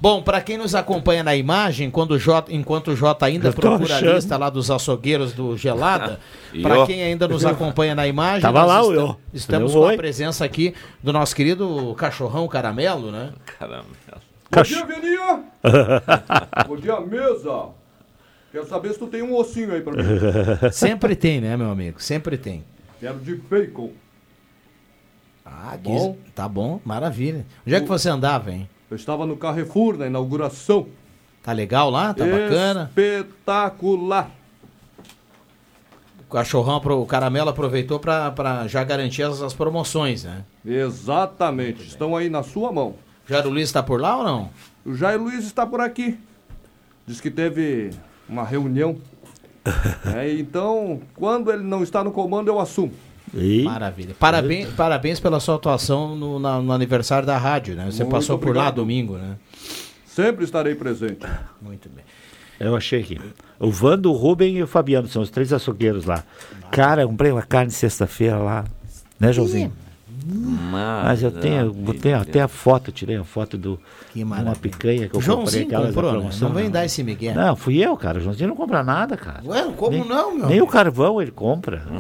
Bom, 0.03 0.21
para 0.21 0.41
quem 0.41 0.59
nos 0.59 0.75
acompanha 0.75 1.23
na 1.23 1.37
imagem, 1.37 1.89
quando 1.89 2.11
o 2.11 2.19
Jota, 2.19 2.53
enquanto 2.53 2.89
o 2.89 2.97
Jota 2.97 3.25
ainda 3.27 3.51
Eu 3.51 3.53
procura 3.53 3.99
a 3.99 4.01
lista 4.01 4.37
lá 4.37 4.51
dos 4.51 4.69
açougueiros 4.69 5.33
do 5.33 5.57
Gelada, 5.57 6.19
para 6.61 6.85
quem 6.87 7.05
ainda 7.05 7.29
nos 7.29 7.45
acompanha 7.47 7.95
na 7.95 8.05
imagem, 8.05 8.43
Tava 8.43 8.65
lá 8.65 8.83
o 8.83 8.91
esta- 8.91 9.01
eu. 9.01 9.17
estamos 9.33 9.71
Deu 9.73 9.81
com 9.81 9.89
a 9.89 9.95
presença 9.97 10.45
aqui 10.45 10.75
do 11.01 11.13
nosso 11.13 11.37
querido 11.37 11.95
cachorrão 11.97 12.49
caramelo, 12.49 13.13
né? 13.13 13.31
Caramba. 13.61 13.85
Bom 14.51 14.63
dia, 14.63 14.85
Veninha! 14.85 15.45
Bom 16.67 16.77
dia, 16.77 17.01
mesa! 17.01 17.67
Quero 18.51 18.67
saber 18.67 18.93
se 18.95 18.99
tu 18.99 19.07
tem 19.07 19.23
um 19.23 19.33
ossinho 19.37 19.73
aí 19.73 19.83
pra 19.83 19.93
mim. 19.93 20.03
Sempre 20.73 21.15
tem, 21.15 21.41
né, 21.41 21.57
meu 21.57 21.71
amigo? 21.71 22.03
Sempre 22.03 22.37
tem. 22.37 22.65
Quero 22.99 23.21
de 23.21 23.37
bacon. 23.37 23.91
Ah, 25.47 25.77
que- 25.81 25.89
bom? 25.89 26.17
tá 26.35 26.49
bom, 26.49 26.81
maravilha. 26.85 27.47
Onde 27.65 27.77
é 27.77 27.81
que 27.81 27.87
você 27.87 28.09
andava, 28.09 28.51
hein? 28.51 28.69
Eu 28.93 28.97
estava 28.97 29.25
no 29.25 29.39
Carrefour 29.39 29.97
na 29.97 30.07
inauguração. 30.07 30.87
Tá 31.43 31.51
legal 31.53 31.89
lá? 31.89 32.13
Tá 32.13 32.27
bacana? 32.27 32.91
Espetacular! 32.91 34.31
cachorrão, 36.31 36.79
pro- 36.81 37.01
o 37.01 37.07
caramelo 37.07 37.49
aproveitou 37.51 37.99
para 37.99 38.67
já 38.67 38.85
garantir 38.85 39.23
as, 39.23 39.41
as 39.43 39.53
promoções, 39.55 40.25
né? 40.25 40.45
Exatamente, 40.65 41.87
estão 41.87 42.15
aí 42.17 42.29
na 42.31 42.43
sua 42.43 42.71
mão. 42.73 42.95
Jairo 43.27 43.49
Luiz 43.51 43.65
está 43.69 43.83
por 43.83 43.99
lá 44.01 44.17
ou 44.19 44.25
não? 44.25 44.51
O 44.85 44.95
Jair 44.95 45.21
Luiz 45.21 45.45
está 45.45 45.67
por 45.67 45.81
aqui. 45.81 46.19
Diz 47.07 47.19
que 47.21 47.31
teve 47.31 47.91
uma 48.29 48.45
reunião. 48.45 48.97
É, 50.15 50.31
então, 50.35 51.01
quando 51.15 51.51
ele 51.53 51.63
não 51.63 51.83
está 51.83 52.03
no 52.05 52.11
comando, 52.13 52.49
eu 52.49 52.59
assumo. 52.61 52.93
Maravilha. 53.65 54.15
Parabéns, 54.19 54.69
parabéns 54.71 55.19
pela 55.21 55.41
sua 55.41 55.55
atuação 55.57 56.15
no, 56.15 56.39
na- 56.39 56.61
no 56.61 56.73
aniversário 56.73 57.27
da 57.27 57.39
rádio, 57.39 57.75
né? 57.75 57.87
Você 57.91 58.03
Muito 58.05 58.15
passou 58.15 58.39
por 58.39 58.49
lá 58.49 58.51
obrigado. 58.69 58.75
domingo, 58.77 59.17
né? 59.17 59.37
Sempre 60.07 60.45
estarei 60.45 60.75
presente. 60.75 61.27
Muito 61.61 61.89
bem. 61.89 62.05
Eu 62.61 62.77
achei 62.77 63.01
aqui. 63.01 63.19
O 63.59 63.71
Vando, 63.71 64.11
o 64.11 64.15
Rubem 64.15 64.57
e 64.59 64.63
o 64.63 64.67
Fabiano 64.67 65.09
são 65.09 65.23
os 65.23 65.31
três 65.31 65.53
açougueiros 65.53 66.05
lá. 66.05 66.23
Cara, 66.71 67.03
eu 67.03 67.09
comprei 67.09 67.33
uma 67.33 67.43
carne 67.43 67.71
sexta-feira 67.73 68.37
lá. 68.37 68.65
Né, 69.19 69.33
Joãozinho? 69.33 69.73
Mas 71.03 71.23
eu 71.23 71.33
tenho, 71.33 71.75
eu 71.87 71.95
tenho 71.95 72.21
até 72.21 72.41
a 72.43 72.47
foto, 72.49 72.93
tirei 72.93 73.17
a 73.17 73.25
foto 73.25 73.59
do 73.59 73.81
de 74.15 74.23
uma 74.23 74.55
picanha 74.55 75.09
que 75.09 75.17
eu 75.17 75.21
Joãozinho 75.21 75.65
comprei 75.65 75.77
aquelas 75.79 75.87
da 75.89 75.93
comprou, 75.95 76.13
né? 76.13 76.19
promoção. 76.19 76.49
Não 76.49 76.55
vem 76.55 76.71
dar 76.71 76.85
esse 76.85 77.03
migué. 77.03 77.35
Não, 77.35 77.57
fui 77.57 77.79
eu, 77.85 77.97
cara. 77.97 78.19
O 78.19 78.21
Joãozinho 78.21 78.51
não 78.51 78.57
compra 78.57 78.85
nada, 78.85 79.17
cara. 79.17 79.41
Ué, 79.45 79.65
como 79.77 79.91
nem, 79.97 80.07
não, 80.07 80.37
meu? 80.37 80.49
Nem 80.49 80.61
o 80.61 80.67
carvão 80.67 81.21
ele 81.21 81.31
compra. 81.33 81.83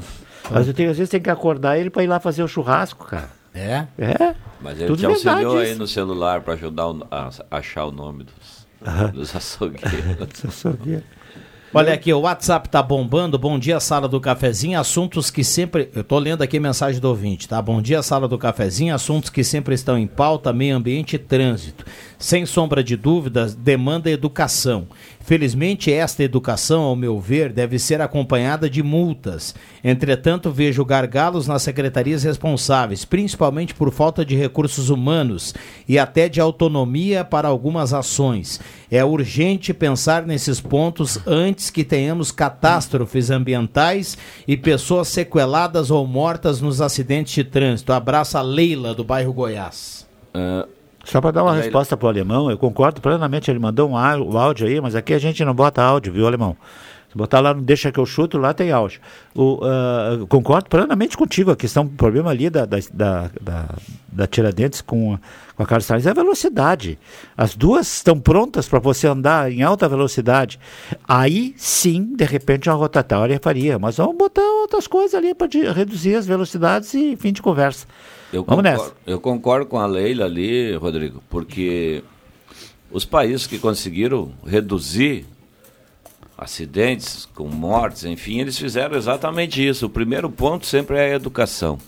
Mas 0.50 0.66
eu 0.68 0.74
tenho, 0.74 0.90
às 0.90 0.96
vezes 0.98 1.10
tem 1.10 1.20
que 1.20 1.30
acordar 1.30 1.78
ele 1.78 1.90
para 1.90 2.02
ir 2.02 2.06
lá 2.06 2.18
fazer 2.20 2.42
o 2.42 2.48
churrasco, 2.48 3.06
cara. 3.06 3.30
É? 3.54 3.86
É. 3.98 4.34
Mas 4.60 4.78
ele 4.78 4.86
Tudo 4.86 4.98
te 5.00 5.06
auxiliou 5.06 5.58
aí 5.58 5.70
isso. 5.70 5.78
no 5.78 5.86
celular 5.86 6.40
para 6.40 6.54
ajudar 6.54 6.88
o- 6.88 7.06
a, 7.10 7.30
a 7.50 7.56
achar 7.58 7.84
o 7.84 7.92
nome 7.92 8.24
dos, 8.24 8.66
Aham. 8.86 9.08
dos 9.10 9.36
açougueiros. 9.36 11.02
Olha 11.74 11.94
aqui, 11.94 12.12
o 12.12 12.20
WhatsApp 12.20 12.68
tá 12.68 12.82
bombando. 12.82 13.38
Bom 13.38 13.58
dia, 13.58 13.80
sala 13.80 14.06
do 14.06 14.20
cafezinho. 14.20 14.78
Assuntos 14.78 15.30
que 15.30 15.42
sempre. 15.42 15.88
Eu 15.94 16.04
tô 16.04 16.18
lendo 16.18 16.42
aqui 16.42 16.58
a 16.58 16.60
mensagem 16.60 17.00
do 17.00 17.08
ouvinte, 17.08 17.48
tá? 17.48 17.62
Bom 17.62 17.80
dia, 17.80 18.02
sala 18.02 18.28
do 18.28 18.36
cafezinho. 18.36 18.94
Assuntos 18.94 19.30
que 19.30 19.42
sempre 19.42 19.74
estão 19.74 19.96
em 19.96 20.06
pauta: 20.06 20.52
meio 20.52 20.76
ambiente 20.76 21.16
e 21.16 21.18
trânsito. 21.18 21.82
Sem 22.22 22.46
sombra 22.46 22.84
de 22.84 22.96
dúvidas, 22.96 23.52
demanda 23.52 24.08
educação. 24.08 24.86
Felizmente, 25.18 25.92
esta 25.92 26.22
educação, 26.22 26.82
ao 26.82 26.94
meu 26.94 27.18
ver, 27.18 27.52
deve 27.52 27.80
ser 27.80 28.00
acompanhada 28.00 28.70
de 28.70 28.80
multas. 28.80 29.56
Entretanto, 29.82 30.48
vejo 30.48 30.84
gargalos 30.84 31.48
nas 31.48 31.62
secretarias 31.62 32.22
responsáveis, 32.22 33.04
principalmente 33.04 33.74
por 33.74 33.90
falta 33.90 34.24
de 34.24 34.36
recursos 34.36 34.88
humanos 34.88 35.52
e 35.88 35.98
até 35.98 36.28
de 36.28 36.40
autonomia 36.40 37.24
para 37.24 37.48
algumas 37.48 37.92
ações. 37.92 38.60
É 38.88 39.04
urgente 39.04 39.74
pensar 39.74 40.24
nesses 40.24 40.60
pontos 40.60 41.18
antes 41.26 41.70
que 41.70 41.82
tenhamos 41.82 42.30
catástrofes 42.30 43.30
ambientais 43.30 44.16
e 44.46 44.56
pessoas 44.56 45.08
sequeladas 45.08 45.90
ou 45.90 46.06
mortas 46.06 46.60
nos 46.60 46.80
acidentes 46.80 47.34
de 47.34 47.42
trânsito. 47.42 47.92
Abraço 47.92 48.38
a 48.38 48.42
Leila, 48.42 48.94
do 48.94 49.02
bairro 49.02 49.32
Goiás. 49.32 50.06
Só 51.04 51.20
para 51.20 51.30
dar 51.32 51.42
uma 51.42 51.52
resposta 51.64 51.96
para 51.96 52.06
o 52.06 52.08
alemão, 52.08 52.50
eu 52.50 52.56
concordo 52.56 53.00
plenamente. 53.00 53.50
Ele 53.50 53.58
mandou 53.58 53.90
um 53.90 53.96
á- 53.96 54.16
o 54.16 54.38
áudio 54.38 54.66
aí, 54.66 54.80
mas 54.80 54.94
aqui 54.94 55.12
a 55.12 55.18
gente 55.18 55.44
não 55.44 55.54
bota 55.54 55.82
áudio, 55.82 56.12
viu, 56.12 56.26
alemão? 56.26 56.56
Se 57.12 57.18
botar 57.18 57.40
lá 57.40 57.52
no 57.52 57.60
Deixa 57.60 57.92
que 57.92 58.00
eu 58.00 58.06
chuto, 58.06 58.38
lá 58.38 58.54
tem 58.54 58.72
áudio. 58.72 58.98
O, 59.34 59.60
eu 60.18 60.26
concordo 60.26 60.70
plenamente 60.70 61.14
contigo. 61.14 61.50
A 61.50 61.56
questão, 61.56 61.84
o 61.84 61.90
problema 61.90 62.30
ali 62.30 62.48
da, 62.48 62.64
da, 62.64 62.78
da, 62.90 63.30
da, 63.38 63.68
da 64.10 64.26
Tiradentes 64.26 64.80
com, 64.80 65.12
a- 65.12 65.18
com 65.54 65.62
a 65.62 65.66
Carlos 65.66 65.84
Sainz 65.84 66.06
é 66.06 66.10
a 66.10 66.14
velocidade. 66.14 66.98
As 67.36 67.54
duas 67.54 67.86
estão 67.96 68.18
prontas 68.18 68.66
para 68.66 68.78
você 68.78 69.06
andar 69.06 69.52
em 69.52 69.62
alta 69.62 69.86
velocidade. 69.86 70.58
Aí 71.06 71.52
sim, 71.58 72.14
de 72.16 72.24
repente, 72.24 72.70
uma 72.70 72.76
rotatória 72.76 73.38
faria. 73.42 73.78
Mas 73.78 73.98
vamos 73.98 74.16
botar 74.16 74.40
outras 74.62 74.86
coisas 74.86 75.14
ali 75.14 75.34
para 75.34 75.48
reduzir 75.74 76.14
as 76.14 76.26
velocidades 76.26 76.94
e 76.94 77.14
fim 77.16 77.30
de 77.30 77.42
conversa. 77.42 77.86
Eu 78.32 78.42
Vamos 78.42 78.64
concordo, 78.64 78.84
nessa. 78.84 78.94
eu 79.06 79.20
concordo 79.20 79.66
com 79.66 79.78
a 79.78 79.84
Leila 79.84 80.24
ali, 80.24 80.74
Rodrigo, 80.76 81.22
porque 81.28 82.02
os 82.90 83.04
países 83.04 83.46
que 83.46 83.58
conseguiram 83.58 84.32
reduzir 84.46 85.26
acidentes 86.42 87.26
com 87.34 87.48
mortes, 87.48 88.04
enfim, 88.04 88.40
eles 88.40 88.58
fizeram 88.58 88.96
exatamente 88.96 89.66
isso. 89.66 89.86
O 89.86 89.90
primeiro 89.90 90.30
ponto 90.30 90.66
sempre 90.66 90.96
é 90.96 91.12
a 91.12 91.14
educação. 91.16 91.78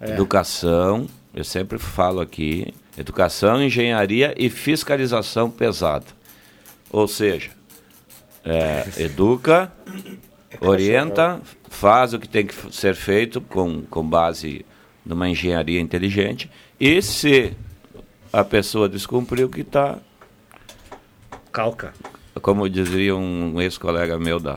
É. 0.00 0.12
Educação, 0.12 1.06
eu 1.34 1.44
sempre 1.44 1.78
falo 1.78 2.20
aqui, 2.20 2.72
educação, 2.96 3.62
engenharia 3.62 4.34
e 4.36 4.48
fiscalização 4.48 5.50
pesada. 5.50 6.06
Ou 6.90 7.06
seja, 7.06 7.50
é, 8.44 8.86
educa, 9.02 9.70
orienta, 10.60 11.40
faz 11.68 12.14
o 12.14 12.18
que 12.18 12.28
tem 12.28 12.46
que 12.46 12.54
ser 12.74 12.94
feito 12.94 13.40
com, 13.40 13.82
com 13.82 14.02
base 14.02 14.64
numa 15.04 15.28
engenharia 15.28 15.80
inteligente. 15.80 16.50
E 16.78 17.00
se 17.02 17.54
a 18.32 18.44
pessoa 18.44 18.88
descumprir 18.88 19.44
o 19.44 19.48
que 19.48 19.62
está. 19.62 19.98
Calca. 21.52 21.92
Como 22.40 22.68
dizia 22.68 23.14
um 23.14 23.60
ex-colega 23.60 24.18
meu 24.18 24.38
da, 24.38 24.56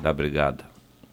da 0.00 0.12
brigada, 0.12 0.64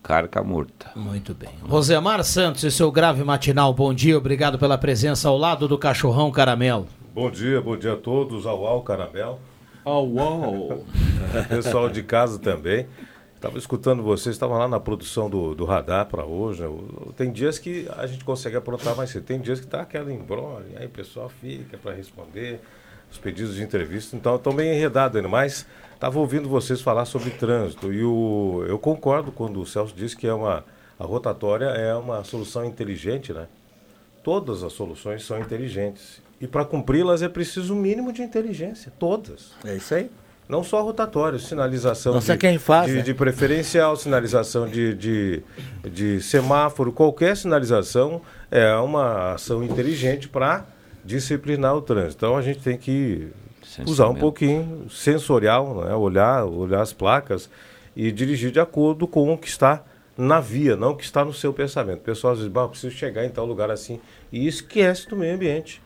carca 0.03 0.43
murta. 0.43 0.91
Muito 0.95 1.33
bem. 1.33 1.49
Rosemar 1.63 2.23
Santos 2.23 2.63
e 2.63 2.71
seu 2.71 2.91
grave 2.91 3.23
matinal, 3.23 3.73
bom 3.73 3.93
dia, 3.93 4.17
obrigado 4.17 4.57
pela 4.59 4.77
presença 4.77 5.27
ao 5.27 5.37
lado 5.37 5.67
do 5.67 5.77
cachorrão 5.77 6.31
caramelo. 6.31 6.87
Bom 7.13 7.29
dia, 7.29 7.59
bom 7.59 7.75
dia 7.75 7.93
a 7.93 7.97
todos. 7.97 8.45
Au, 8.45 8.65
au, 8.65 8.81
caramelo. 8.83 9.39
Au, 9.83 10.19
au. 10.19 10.85
Pessoal 11.49 11.89
de 11.89 12.03
casa 12.03 12.39
também. 12.39 12.87
Estava 13.35 13.57
escutando 13.57 14.03
vocês, 14.03 14.35
estavam 14.35 14.57
lá 14.57 14.67
na 14.67 14.79
produção 14.79 15.27
do, 15.27 15.55
do 15.55 15.65
radar 15.65 16.05
para 16.05 16.23
hoje. 16.23 16.61
né? 16.61 16.69
Tem 17.17 17.31
dias 17.31 17.57
que 17.57 17.89
a 17.97 18.05
gente 18.05 18.23
consegue 18.23 18.55
aprontar 18.55 18.95
mais 18.95 19.09
cedo, 19.09 19.23
tem 19.25 19.41
dias 19.41 19.59
que 19.59 19.65
tá 19.65 19.81
aquela 19.81 20.13
embrolha, 20.13 20.77
aí 20.77 20.85
o 20.85 20.89
pessoal 20.89 21.27
fica 21.27 21.75
para 21.75 21.91
responder 21.91 22.61
os 23.11 23.17
pedidos 23.17 23.55
de 23.55 23.63
entrevista. 23.63 24.15
Então, 24.15 24.35
estou 24.35 24.53
meio 24.53 24.73
enredado 24.73 25.17
ainda, 25.17 25.29
mas 25.29 25.65
estava 25.93 26.17
ouvindo 26.17 26.47
vocês 26.47 26.81
falar 26.81 27.05
sobre 27.05 27.29
trânsito 27.31 27.93
e 27.93 28.03
o, 28.03 28.63
eu 28.67 28.79
concordo 28.79 29.31
quando 29.31 29.61
o 29.61 29.65
Celso 29.65 29.93
disse 29.95 30.15
que 30.15 30.25
é 30.25 30.33
uma, 30.33 30.63
a 30.97 31.05
rotatória 31.05 31.65
é 31.65 31.93
uma 31.93 32.23
solução 32.23 32.65
inteligente, 32.65 33.33
né? 33.33 33.47
Todas 34.23 34.63
as 34.63 34.73
soluções 34.73 35.23
são 35.23 35.39
inteligentes. 35.39 36.21
E 36.39 36.47
para 36.47 36.63
cumpri-las 36.63 37.21
é 37.21 37.29
preciso 37.29 37.73
um 37.73 37.77
mínimo 37.77 38.13
de 38.13 38.21
inteligência. 38.21 38.91
Todas. 38.97 39.51
É 39.63 39.75
isso 39.75 39.93
aí. 39.93 40.09
Não 40.47 40.63
só 40.63 40.83
rotatório, 40.83 41.39
sinalização 41.39 42.13
Não 42.13 42.21
sei 42.21 42.35
de, 42.35 42.41
quem 42.41 42.57
faz, 42.57 42.87
de, 42.87 42.97
né? 42.97 43.01
de 43.01 43.13
preferencial, 43.13 43.95
sinalização 43.95 44.67
de, 44.67 44.93
de, 44.95 45.43
de 45.89 46.21
semáforo, 46.21 46.91
qualquer 46.91 47.37
sinalização 47.37 48.21
é 48.49 48.75
uma 48.75 49.33
ação 49.33 49.63
inteligente 49.63 50.27
para 50.27 50.65
disciplinar 51.11 51.75
o 51.75 51.81
trânsito. 51.81 52.25
Então 52.25 52.37
a 52.37 52.41
gente 52.41 52.59
tem 52.59 52.77
que 52.77 53.27
usar 53.85 54.07
um 54.07 54.15
pouquinho 54.15 54.89
sensorial, 54.89 55.83
né? 55.85 55.93
olhar, 55.93 56.45
olhar 56.45 56.81
as 56.81 56.93
placas 56.93 57.49
e 57.95 58.11
dirigir 58.11 58.51
de 58.51 58.59
acordo 58.59 59.07
com 59.07 59.31
o 59.33 59.37
que 59.37 59.47
está 59.47 59.83
na 60.17 60.39
via, 60.39 60.75
não 60.75 60.91
o 60.91 60.95
que 60.95 61.03
está 61.03 61.23
no 61.25 61.33
seu 61.33 61.53
pensamento. 61.53 61.99
O 61.99 62.03
pessoal 62.03 62.33
às 62.33 62.39
vezes, 62.39 62.51
"Bah, 62.51 62.61
eu 62.61 62.69
preciso 62.69 62.95
chegar 62.95 63.25
em 63.25 63.29
tal 63.29 63.45
lugar 63.45 63.69
assim 63.69 63.99
e 64.31 64.47
esquece 64.47 65.07
do 65.09 65.15
meio 65.15 65.35
ambiente. 65.35 65.81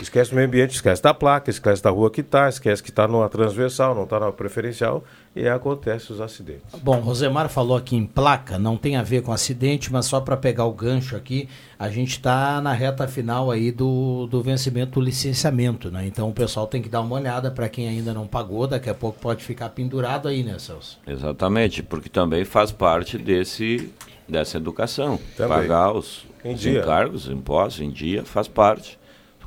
Esquece 0.00 0.30
do 0.30 0.36
meio 0.36 0.46
ambiente, 0.46 0.74
esquece 0.74 1.02
da 1.02 1.12
placa, 1.12 1.50
esquece 1.50 1.82
da 1.82 1.90
rua 1.90 2.10
que 2.10 2.20
está, 2.20 2.48
esquece 2.48 2.82
que 2.82 2.90
está 2.90 3.08
numa 3.08 3.28
transversal, 3.28 3.94
não 3.94 4.04
está 4.04 4.20
na 4.20 4.30
preferencial 4.30 5.02
e 5.34 5.40
aí 5.40 5.48
acontece 5.48 6.12
os 6.12 6.20
acidentes. 6.20 6.80
Bom, 6.82 7.00
Rosemar 7.00 7.48
falou 7.48 7.76
aqui 7.76 7.96
em 7.96 8.06
placa, 8.06 8.58
não 8.58 8.76
tem 8.76 8.96
a 8.96 9.02
ver 9.02 9.22
com 9.22 9.32
acidente, 9.32 9.92
mas 9.92 10.06
só 10.06 10.20
para 10.20 10.36
pegar 10.36 10.64
o 10.64 10.72
gancho 10.72 11.16
aqui, 11.16 11.48
a 11.78 11.88
gente 11.88 12.10
está 12.10 12.60
na 12.60 12.72
reta 12.72 13.06
final 13.08 13.50
aí 13.50 13.72
do, 13.72 14.26
do 14.26 14.42
vencimento 14.42 14.92
do 14.92 15.00
licenciamento, 15.00 15.90
né? 15.90 16.06
Então 16.06 16.28
o 16.28 16.32
pessoal 16.32 16.66
tem 16.66 16.80
que 16.80 16.88
dar 16.88 17.00
uma 17.00 17.16
olhada 17.16 17.50
para 17.50 17.68
quem 17.68 17.88
ainda 17.88 18.14
não 18.14 18.26
pagou, 18.26 18.66
daqui 18.66 18.88
a 18.88 18.94
pouco 18.94 19.18
pode 19.20 19.44
ficar 19.44 19.68
pendurado 19.70 20.28
aí, 20.28 20.42
né, 20.42 20.58
Celso? 20.58 20.98
Exatamente, 21.06 21.82
porque 21.82 22.08
também 22.08 22.44
faz 22.44 22.72
parte 22.72 23.18
desse, 23.18 23.92
dessa 24.28 24.56
educação. 24.56 25.18
Também. 25.36 25.58
Pagar 25.58 25.92
os, 25.92 26.24
os 26.44 26.66
encargos, 26.66 27.28
impostos 27.28 27.80
em 27.80 27.90
dia, 27.90 28.24
faz 28.24 28.48
parte 28.48 28.97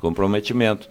comprometimento. 0.02 0.88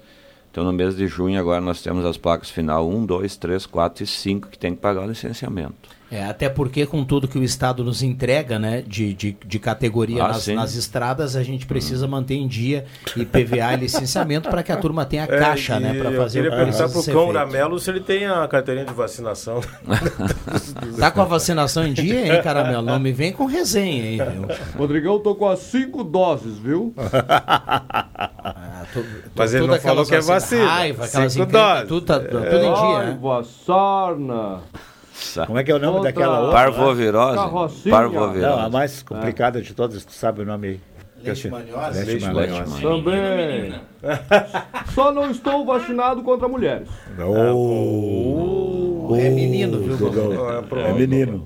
Então, 0.49 0.63
no 0.63 0.73
mês 0.73 0.95
de 0.95 1.07
junho, 1.07 1.39
agora 1.39 1.61
nós 1.61 1.81
temos 1.81 2.03
as 2.03 2.17
placas 2.17 2.49
final 2.49 2.89
1, 2.89 3.05
2, 3.05 3.37
3, 3.37 3.65
4 3.65 4.03
e 4.03 4.07
5 4.07 4.47
que 4.49 4.57
tem 4.57 4.73
que 4.73 4.81
pagar 4.81 5.03
o 5.03 5.07
licenciamento. 5.07 5.89
É, 6.11 6.25
até 6.25 6.49
porque 6.49 6.85
com 6.85 7.05
tudo 7.05 7.25
que 7.25 7.37
o 7.37 7.43
Estado 7.43 7.85
nos 7.85 8.03
entrega, 8.03 8.59
né, 8.59 8.83
de, 8.85 9.13
de, 9.13 9.37
de 9.45 9.59
categoria 9.59 10.25
Ah, 10.25 10.27
nas, 10.27 10.45
nas 10.47 10.75
estradas, 10.75 11.37
a 11.37 11.43
gente 11.43 11.65
precisa 11.65 12.05
manter 12.05 12.33
em 12.35 12.49
dia 12.49 12.83
IPVA 13.15 13.75
e 13.75 13.77
licenciamento 13.77 14.49
para 14.49 14.61
que 14.61 14.73
a 14.73 14.75
turma 14.75 15.05
tenha 15.05 15.23
É, 15.23 15.27
caixa, 15.27 15.79
né, 15.79 15.95
e 15.95 15.99
para 15.99 16.11
eu 16.11 16.21
fazer 16.21 16.39
queria 16.41 16.53
o 16.53 16.57
perguntar 16.57 16.77
precisa 16.79 16.93
pro 16.93 17.01
ser 17.01 17.11
Cão 17.13 17.21
feito. 17.21 17.33
Gramelo 17.33 17.79
se 17.79 17.89
ele 17.89 18.01
tem 18.01 18.25
a 18.25 18.45
carteirinha 18.45 18.85
de 18.85 18.93
vacinação. 18.93 19.61
Tá 20.99 21.09
com 21.09 21.21
a 21.21 21.25
vacinação 21.25 21.87
em 21.87 21.93
dia, 21.93 22.27
hein, 22.35 22.41
Caramelo? 22.43 22.85
Não 22.85 22.99
me 22.99 23.11
vem 23.13 23.31
com 23.31 23.45
resenha, 23.45 24.11
hein, 24.11 24.19
viu? 24.33 24.47
Rodrigão, 24.77 25.17
tô 25.19 25.33
com 25.33 25.47
as 25.47 25.59
cinco 25.59 26.03
doses, 26.03 26.57
viu? 26.57 26.93
Mas 29.35 29.53
ele 29.53 29.67
não 29.67 29.79
falou 29.79 30.05
que 30.05 30.15
é 30.15 30.17
vacina- 30.21 30.39
vacina. 30.39 30.65
Raiva, 30.67 31.05
aquelas 31.05 31.33
Cinco 31.33 31.45
encrencas, 31.45 31.71
doses. 31.73 31.87
tudo, 31.87 32.05
tá- 32.05 32.19
tudo 32.19 32.37
em 32.37 32.73
dia, 32.73 32.99
né? 32.99 33.05
Raiva, 33.05 33.43
sarna, 33.43 34.59
Como 35.45 35.59
é 35.59 35.63
que 35.63 35.71
é 35.71 35.75
o 35.75 35.79
nome 35.79 35.93
Contra 35.97 36.11
daquela 36.11 36.39
outra? 36.39 36.55
Parvovirose? 36.57 37.35
Carrocinha. 37.37 37.95
Parvovirose. 37.95 38.39
Não, 38.55 38.59
a 38.65 38.69
mais 38.69 39.03
complicada 39.03 39.61
de 39.61 39.73
todas, 39.73 40.03
tu 40.03 40.13
sabe 40.13 40.41
o 40.41 40.45
nome 40.45 40.67
aí. 40.67 40.79
Leishmaniose. 41.23 42.03
Leishmaniose. 42.05 42.81
Também. 42.81 43.75
Só 44.95 45.11
não 45.11 45.29
estou 45.29 45.63
vacinado 45.65 46.23
contra 46.23 46.47
mulheres. 46.47 46.87
Oh, 47.23 49.15
É 49.15 49.29
menino, 49.29 49.79
viu? 49.79 49.97
É 50.83 50.93
menino. 50.93 51.43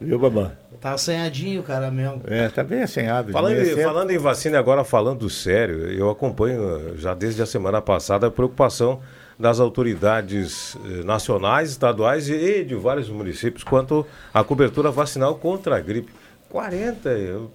Viu, 0.00 0.18
babá? 0.18 0.52
Tá 0.80 0.92
assanhadinho 0.92 1.60
o 1.60 1.64
cara 1.64 1.90
mesmo. 1.90 2.22
É, 2.26 2.48
tá 2.48 2.62
bem 2.62 2.82
assanhado. 2.82 3.32
Falando 3.32 3.54
de 3.54 3.60
manhã 3.60 3.72
em, 3.72 3.74
cedo. 3.74 3.84
falando 3.84 4.10
em 4.10 4.18
vacina, 4.18 4.58
agora 4.58 4.84
falando 4.84 5.28
sério, 5.30 5.90
eu 5.90 6.10
acompanho 6.10 6.62
eh, 6.62 6.92
já 6.96 7.14
desde 7.14 7.42
a 7.42 7.46
semana 7.46 7.80
passada 7.80 8.26
a 8.26 8.30
preocupação 8.30 9.00
das 9.38 9.60
autoridades 9.60 10.76
eh, 10.76 11.04
nacionais, 11.04 11.70
estaduais 11.70 12.28
e 12.28 12.64
de 12.64 12.74
vários 12.74 13.08
municípios 13.08 13.64
quanto 13.64 14.06
à 14.32 14.42
cobertura 14.44 14.90
vacinal 14.90 15.34
contra 15.36 15.76
a 15.76 15.80
gripe. 15.80 16.12
41%, 16.52 17.48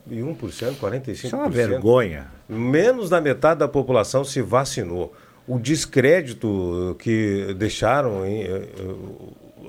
45%. 0.80 1.08
Isso 1.10 1.36
é 1.36 1.40
uma 1.40 1.50
vergonha. 1.50 2.28
Menos 2.48 3.10
da 3.10 3.22
metade 3.22 3.60
da 3.60 3.68
população 3.68 4.24
se 4.24 4.42
vacinou. 4.42 5.14
O 5.48 5.58
descrédito 5.58 6.96
que 7.00 7.56
deixaram, 7.58 8.26
em, 8.26 8.44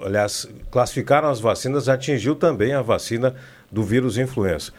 aliás, 0.02 0.48
classificaram 0.70 1.28
as 1.28 1.40
vacinas, 1.40 1.88
atingiu 1.88 2.34
também 2.34 2.72
a 2.72 2.82
vacina 2.82 3.34
do 3.70 3.82
vírus 3.82 4.18
influenza. 4.18 4.72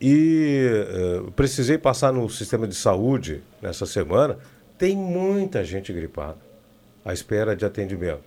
E 0.00 0.66
eh, 0.88 1.22
precisei 1.36 1.76
passar 1.76 2.12
no 2.12 2.28
sistema 2.28 2.66
de 2.66 2.74
saúde 2.74 3.42
nessa 3.60 3.84
semana, 3.84 4.38
tem 4.78 4.96
muita 4.96 5.62
gente 5.62 5.92
gripada 5.92 6.38
à 7.04 7.12
espera 7.12 7.54
de 7.54 7.64
atendimento. 7.64 8.22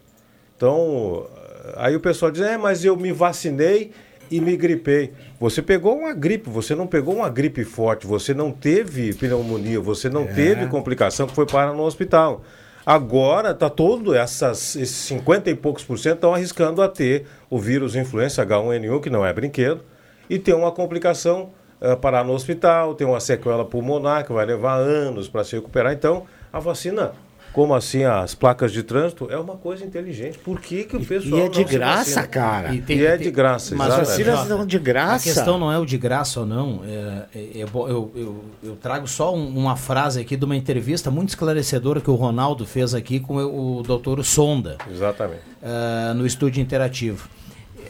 Então, 0.55 1.27
aí 1.75 1.95
o 1.95 1.99
pessoal 1.99 2.31
diz, 2.31 2.41
é, 2.41 2.57
mas 2.57 2.85
eu 2.85 2.95
me 2.95 3.11
vacinei 3.11 3.91
e 4.29 4.39
me 4.39 4.55
gripei. 4.55 5.13
Você 5.39 5.61
pegou 5.61 5.97
uma 5.97 6.13
gripe, 6.13 6.49
você 6.49 6.75
não 6.75 6.87
pegou 6.87 7.15
uma 7.15 7.29
gripe 7.29 7.63
forte, 7.63 8.07
você 8.07 8.33
não 8.33 8.51
teve 8.51 9.13
pneumonia, 9.13 9.79
você 9.79 10.09
não 10.09 10.25
teve 10.25 10.67
complicação 10.67 11.27
que 11.27 11.35
foi 11.35 11.45
parar 11.45 11.73
no 11.73 11.83
hospital. 11.83 12.43
Agora 12.85 13.51
está 13.51 13.69
todo 13.69 14.13
essas 14.13 14.75
esses 14.75 14.95
50 15.07 15.49
e 15.49 15.55
poucos 15.55 15.85
por 15.85 15.97
cento 15.97 16.15
estão 16.15 16.33
arriscando 16.33 16.81
a 16.81 16.89
ter 16.89 17.25
o 17.49 17.57
vírus 17.57 17.95
influenza 17.95 18.45
H1N1, 18.45 18.99
que 18.99 19.09
não 19.09 19.25
é 19.25 19.31
brinquedo, 19.31 19.81
e 20.29 20.37
ter 20.37 20.53
uma 20.53 20.69
complicação, 20.69 21.51
eh, 21.79 21.95
parar 21.95 22.25
no 22.25 22.33
hospital, 22.33 22.93
ter 22.93 23.05
uma 23.05 23.21
sequela 23.21 23.63
pulmonar 23.63 24.25
que 24.25 24.33
vai 24.33 24.45
levar 24.45 24.75
anos 24.75 25.29
para 25.29 25.45
se 25.45 25.55
recuperar. 25.55 25.93
Então, 25.93 26.25
a 26.51 26.59
vacina, 26.59 27.13
como 27.53 27.73
assim 27.75 28.03
as 28.03 28.33
placas 28.35 28.71
de 28.71 28.81
trânsito, 28.83 29.27
é 29.31 29.37
uma 29.37 29.55
coisa 29.55 29.85
inteligente. 29.85 30.39
Por 30.39 30.59
que, 30.59 30.83
que 30.83 30.97
o 30.97 31.05
pessoal 31.05 31.41
é 31.41 31.43
não 31.43 31.49
de 31.49 31.57
se 31.57 31.63
graça, 31.65 32.27
cara. 32.27 32.73
E, 32.73 32.77
E 32.77 32.81
tem- 32.81 33.01
é 33.01 33.11
tem- 33.11 33.19
de 33.27 33.31
graça, 33.31 33.75
Mas 33.75 33.87
exatamente. 33.87 34.09
vacinas 34.09 34.39
ó, 34.39 34.45
são 34.57 34.65
de 34.65 34.79
graça. 34.79 35.29
A 35.29 35.33
questão 35.33 35.57
não 35.59 35.71
é 35.71 35.77
o 35.77 35.85
de 35.85 35.97
graça 35.97 36.39
ou 36.39 36.45
não. 36.45 36.81
É, 36.85 37.25
é- 37.35 37.39
é 37.59 37.63
eu, 37.63 38.11
eu- 38.15 38.43
eu 38.63 38.75
trago 38.75 39.07
só 39.07 39.33
um- 39.35 39.47
uma 39.57 39.75
frase 39.75 40.19
aqui 40.19 40.35
de 40.35 40.43
uma 40.43 40.55
entrevista 40.55 41.11
muito 41.11 41.29
esclarecedora 41.29 42.01
que 42.01 42.09
o 42.09 42.15
Ronaldo 42.15 42.65
fez 42.65 42.93
aqui 42.95 43.19
com 43.19 43.35
o, 43.37 43.77
o 43.79 43.83
doutor 43.83 44.23
Sonda. 44.25 44.77
Exatamente. 44.91 45.41
ah, 45.61 46.13
no 46.15 46.25
estúdio 46.25 46.61
interativo. 46.61 47.29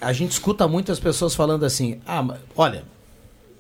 A 0.02 0.12
gente 0.12 0.32
escuta 0.32 0.68
muitas 0.68 1.00
pessoas 1.00 1.34
falando 1.34 1.64
assim: 1.66 2.00
ah, 2.06 2.36
olha, 2.58 2.84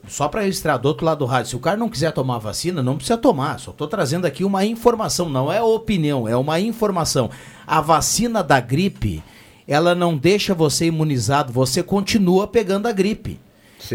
só 0.08 0.28
para 0.28 0.42
registrar 0.42 0.78
do 0.78 0.88
outro 0.88 1.06
lado 1.06 1.20
do 1.20 1.26
rádio, 1.26 1.50
se 1.50 1.56
o 1.56 1.60
cara 1.60 1.78
não 1.78 1.90
quiser 1.90 2.12
tomar 2.12 2.38
vacina, 2.38 2.84
não 2.84 2.98
precisa 2.98 3.18
tomar. 3.18 3.60
Só 3.60 3.72
estou 3.72 3.88
trazendo 3.88 4.26
aqui 4.26 4.44
uma 4.44 4.66
informação, 4.66 5.30
não 5.30 5.52
é 5.52 5.62
opinião, 5.62 6.28
é 6.28 6.36
uma 6.36 6.60
informação. 6.60 7.30
A 7.66 7.80
vacina 7.80 8.44
da 8.44 8.60
gripe, 8.60 9.24
ela 9.68 9.96
não 9.96 10.18
deixa 10.18 10.54
você 10.54 10.88
imunizado, 10.88 11.54
você 11.54 11.82
continua 11.82 12.48
pegando 12.48 12.88
a 12.88 12.92
gripe. 12.92 13.40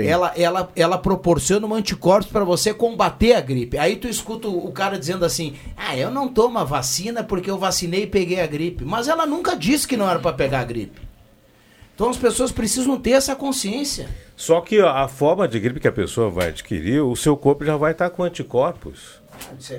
Ela, 0.06 0.32
ela, 0.36 0.70
ela 0.76 0.98
proporciona 0.98 1.66
um 1.66 1.72
anticorpos 1.72 2.30
para 2.30 2.44
você 2.44 2.74
combater 2.74 3.32
a 3.32 3.40
gripe. 3.40 3.78
Aí 3.78 3.96
tu 3.96 4.06
escuta 4.06 4.46
o 4.46 4.66
o 4.66 4.72
cara 4.72 4.98
dizendo 4.98 5.24
assim: 5.24 5.54
Ah, 5.74 5.96
eu 5.96 6.10
não 6.10 6.28
tomo 6.28 6.58
a 6.58 6.64
vacina 6.64 7.24
porque 7.24 7.50
eu 7.50 7.56
vacinei 7.56 8.02
e 8.02 8.06
peguei 8.06 8.40
a 8.40 8.46
gripe. 8.46 8.84
Mas 8.84 9.08
ela 9.08 9.26
nunca 9.26 9.56
disse 9.56 9.88
que 9.88 9.96
não 9.96 10.08
era 10.08 10.18
para 10.18 10.34
pegar 10.34 10.60
a 10.60 10.64
gripe. 10.64 11.07
Então 11.98 12.10
as 12.10 12.16
pessoas 12.16 12.52
precisam 12.52 12.96
ter 12.96 13.10
essa 13.10 13.34
consciência. 13.34 14.08
Só 14.36 14.60
que 14.60 14.80
a 14.80 15.08
forma 15.08 15.48
de 15.48 15.58
gripe 15.58 15.80
que 15.80 15.88
a 15.88 15.92
pessoa 15.92 16.30
vai 16.30 16.50
adquirir, 16.50 17.00
o 17.00 17.16
seu 17.16 17.36
corpo 17.36 17.64
já 17.64 17.76
vai 17.76 17.90
estar 17.90 18.08
com 18.10 18.22
anticorpos 18.22 19.20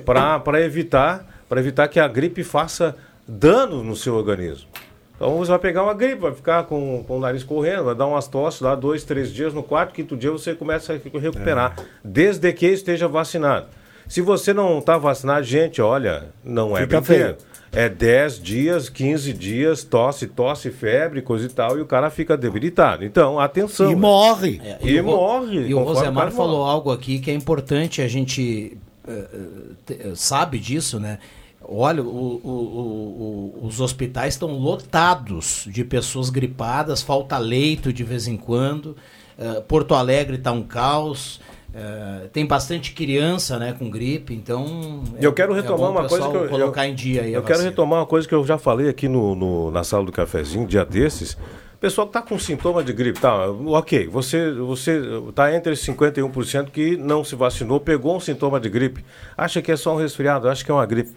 para 0.04 0.60
evitar, 0.60 1.42
para 1.48 1.60
evitar 1.60 1.88
que 1.88 1.98
a 1.98 2.06
gripe 2.06 2.44
faça 2.44 2.94
dano 3.26 3.82
no 3.82 3.96
seu 3.96 4.14
organismo. 4.14 4.68
Então 5.16 5.38
você 5.38 5.50
vai 5.50 5.58
pegar 5.60 5.82
uma 5.82 5.94
gripe, 5.94 6.16
vai 6.16 6.34
ficar 6.34 6.64
com, 6.64 7.02
com 7.08 7.16
o 7.16 7.20
nariz 7.20 7.42
correndo, 7.42 7.84
vai 7.84 7.94
dar 7.94 8.04
umas 8.04 8.28
tosses 8.28 8.60
lá 8.60 8.74
dois, 8.74 9.02
três 9.02 9.32
dias, 9.32 9.54
no 9.54 9.62
quarto, 9.62 9.94
quinto 9.94 10.14
dia 10.14 10.30
você 10.30 10.54
começa 10.54 10.92
a 10.92 11.18
recuperar, 11.18 11.74
desde 12.04 12.52
que 12.52 12.66
esteja 12.66 13.08
vacinado. 13.08 13.68
Se 14.06 14.20
você 14.20 14.52
não 14.52 14.80
está 14.80 14.98
vacinado, 14.98 15.44
gente, 15.44 15.80
olha, 15.80 16.26
não 16.44 16.76
é 16.76 16.82
Fica 16.82 17.00
brinquedo. 17.00 17.38
É 17.72 17.88
10 17.88 18.42
dias, 18.42 18.88
15 18.88 19.32
dias, 19.32 19.84
tosse, 19.84 20.26
tosse, 20.26 20.70
febre, 20.72 21.22
coisa 21.22 21.46
e 21.46 21.48
tal, 21.48 21.78
e 21.78 21.80
o 21.80 21.86
cara 21.86 22.10
fica 22.10 22.36
debilitado. 22.36 23.04
Então, 23.04 23.38
atenção. 23.38 23.90
E 23.92 23.94
morre. 23.94 24.60
É, 24.64 24.78
E 24.82 24.98
o 25.00 25.04
Ro- 25.04 25.10
morre. 25.16 25.58
E 25.68 25.74
o 25.74 25.78
Rosemar 25.84 26.32
falou 26.32 26.58
morre. 26.58 26.70
algo 26.72 26.90
aqui 26.90 27.20
que 27.20 27.30
é 27.30 27.34
importante 27.34 28.02
a 28.02 28.08
gente 28.08 28.76
eh, 29.06 29.12
eh, 29.32 29.38
te- 29.86 29.94
eh, 30.08 30.12
sabe 30.14 30.58
disso, 30.58 30.98
né? 31.00 31.18
Olha, 31.62 32.02
o- 32.02 32.06
o- 32.06 32.50
o- 32.50 33.60
o- 33.62 33.66
os 33.66 33.80
hospitais 33.80 34.34
estão 34.34 34.50
lotados 34.58 35.66
de 35.70 35.84
pessoas 35.84 36.28
gripadas, 36.30 37.02
falta 37.02 37.38
leito 37.38 37.92
de 37.92 38.02
vez 38.04 38.26
em 38.26 38.36
quando. 38.36 38.96
eh, 39.38 39.62
Porto 39.66 39.94
Alegre 39.94 40.36
está 40.36 40.52
um 40.52 40.62
caos. 40.62 41.40
Eh, 41.74 42.28
tem 42.32 42.44
bastante 42.46 42.92
criança, 42.92 43.58
né, 43.58 43.72
com 43.78 43.88
gripe, 43.90 44.34
então. 44.34 45.02
é- 45.20 45.24
Eu 45.26 45.32
quero 45.32 45.52
é 45.52 45.56
retomar 45.56 45.88
o 45.88 45.92
uma 45.92 46.08
coisa 46.08 46.28
que 46.28 46.36
eu, 46.36 46.48
colocar 46.48 46.86
eu- 46.86 46.90
em 46.92 46.94
dia 46.94 47.22
aí. 47.22 47.32
Eu 47.32 47.42
quero 47.42 47.54
vacina. 47.54 47.70
retomar 47.70 48.00
uma 48.00 48.06
coisa 48.06 48.26
que 48.28 48.34
eu 48.34 48.44
já 48.44 48.58
falei 48.58 48.88
aqui 48.88 49.08
no, 49.08 49.34
no- 49.34 49.70
na 49.70 49.84
sala 49.84 50.04
do 50.04 50.12
cafezinho, 50.12 50.66
dia 50.66 50.84
desses. 50.84 51.36
Pessoal 51.80 52.06
que 52.06 52.10
está 52.18 52.20
com 52.20 52.38
sintoma 52.38 52.84
de 52.84 52.92
gripe, 52.92 53.18
tá? 53.20 53.48
Ok, 53.50 54.06
você 54.06 54.52
você 54.52 55.00
está 55.30 55.54
entre 55.54 55.74
51% 55.74 56.70
que 56.70 56.94
não 56.96 57.24
se 57.24 57.34
vacinou, 57.34 57.80
pegou 57.80 58.14
um 58.16 58.20
sintoma 58.20 58.60
de 58.60 58.68
gripe, 58.68 59.02
acha 59.34 59.62
que 59.62 59.72
é 59.72 59.76
só 59.76 59.94
um 59.94 59.96
resfriado, 59.96 60.46
acha 60.48 60.62
que 60.62 60.70
é 60.70 60.74
uma 60.74 60.84
gripe. 60.84 61.12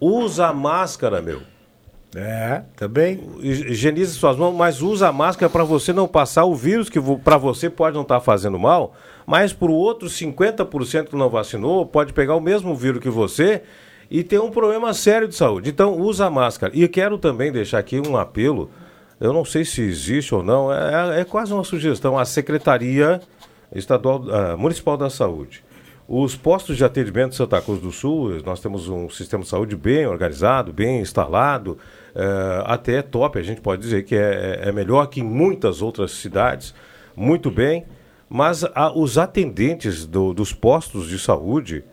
Usa 0.00 0.52
máscara, 0.52 1.22
meu. 1.22 1.42
É, 2.14 2.62
também. 2.74 3.20
Higienize 3.40 4.14
suas 4.14 4.36
mãos, 4.36 4.52
mas 4.52 4.82
usa 4.82 5.08
a 5.08 5.12
máscara 5.12 5.48
para 5.48 5.62
você 5.62 5.92
não 5.92 6.08
passar 6.08 6.44
o 6.44 6.54
vírus 6.54 6.88
que 6.88 7.00
para 7.22 7.36
você 7.36 7.70
pode 7.70 7.94
não 7.94 8.02
estar 8.02 8.20
fazendo 8.20 8.58
mal, 8.58 8.94
mas 9.24 9.52
para 9.52 9.70
o 9.70 9.74
outro 9.74 10.08
50% 10.08 11.08
que 11.08 11.16
não 11.16 11.30
vacinou 11.30 11.86
pode 11.86 12.12
pegar 12.12 12.34
o 12.34 12.40
mesmo 12.40 12.74
vírus 12.74 13.00
que 13.00 13.10
você 13.10 13.62
e 14.10 14.24
ter 14.24 14.40
um 14.40 14.50
problema 14.50 14.92
sério 14.92 15.28
de 15.28 15.36
saúde. 15.36 15.70
Então 15.70 15.96
usa 15.96 16.26
a 16.26 16.30
máscara. 16.30 16.72
E 16.74 16.86
quero 16.88 17.16
também 17.16 17.52
deixar 17.52 17.78
aqui 17.78 18.00
um 18.00 18.16
apelo. 18.16 18.70
Eu 19.20 19.32
não 19.32 19.44
sei 19.44 19.64
se 19.64 19.80
existe 19.82 20.34
ou 20.34 20.42
não, 20.42 20.72
é, 20.72 21.20
é 21.20 21.24
quase 21.24 21.52
uma 21.52 21.62
sugestão 21.62 22.18
à 22.18 22.24
Secretaria 22.24 23.20
Estadual 23.72 24.24
ah, 24.30 24.56
Municipal 24.56 24.96
da 24.96 25.10
Saúde. 25.10 25.62
Os 26.08 26.34
postos 26.34 26.76
de 26.76 26.84
atendimento 26.84 27.30
de 27.30 27.36
Santa 27.36 27.60
Cruz 27.62 27.80
do 27.80 27.92
Sul, 27.92 28.40
nós 28.44 28.58
temos 28.58 28.88
um 28.88 29.08
sistema 29.08 29.44
de 29.44 29.48
saúde 29.48 29.76
bem 29.76 30.06
organizado, 30.08 30.72
bem 30.72 31.00
instalado, 31.00 31.78
eh, 32.14 32.62
até 32.66 33.02
top, 33.02 33.38
a 33.38 33.42
gente 33.42 33.60
pode 33.60 33.82
dizer 33.82 34.04
que 34.04 34.14
é, 34.14 34.60
é 34.64 34.72
melhor 34.72 35.06
que 35.06 35.20
em 35.20 35.24
muitas 35.24 35.80
outras 35.82 36.12
cidades, 36.12 36.74
muito 37.16 37.50
bem, 37.50 37.84
mas 38.28 38.64
a- 38.64 38.92
os 38.96 39.18
atendentes 39.18 40.06
do- 40.06 40.32
dos 40.32 40.52
postos 40.52 41.08
de 41.08 41.18
saúde, 41.18 41.84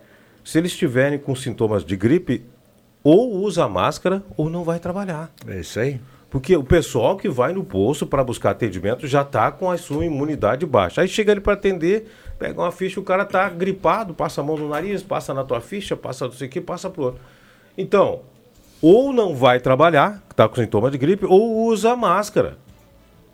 se 0.44 0.58
eles 0.58 0.72
estiverem 0.72 1.18
com 1.20 1.36
sintomas 1.36 1.84
de 1.84 1.96
gripe, 1.96 2.46
ou 3.04 3.36
usa 3.38 3.68
máscara 3.68 4.22
ou 4.36 4.50
não 4.50 4.64
vai 4.64 4.80
trabalhar. 4.80 5.32
É 5.48 5.60
isso 5.60 5.80
aí. 5.80 6.00
Porque 6.30 6.58
o 6.58 6.64
pessoal 6.64 7.16
que 7.16 7.30
vai 7.30 7.54
no 7.54 7.64
posto 7.64 8.06
para 8.06 8.22
buscar 8.22 8.52
atendimento 8.52 9.08
já 9.08 9.22
está 9.22 9.50
com 9.50 9.72
a 9.72 9.78
sua 9.78 10.04
imunidade 10.06 10.66
baixa. 10.66 11.00
Aí 11.02 11.08
chega 11.08 11.32
ele 11.32 11.40
para 11.40 11.54
atender, 11.54 12.06
pega 12.38 12.60
uma 12.60 12.72
ficha, 12.72 13.00
o 13.00 13.04
cara 13.04 13.24
está 13.24 13.48
gripado, 13.50 14.14
passa 14.14 14.42
a 14.42 14.44
mão 14.44 14.58
no 14.58 14.68
nariz, 14.68 15.02
passa 15.02 15.34
na 15.34 15.46
tua 15.46 15.62
ficha, 15.62 15.96
passa 15.96 16.26
não 16.26 16.34
sei 16.34 16.48
o 16.48 16.52
que, 16.52 16.60
passa 16.60 16.90
pro 16.90 17.04
outro. 17.04 17.22
Então, 17.78 18.24
ou 18.82 19.12
não 19.14 19.36
vai 19.36 19.60
trabalhar, 19.60 20.22
está 20.30 20.48
com 20.48 20.56
sintoma 20.56 20.90
de 20.92 20.98
gripe, 20.98 21.26
ou 21.26 21.66
usa 21.68 21.96
máscara. 21.96 22.58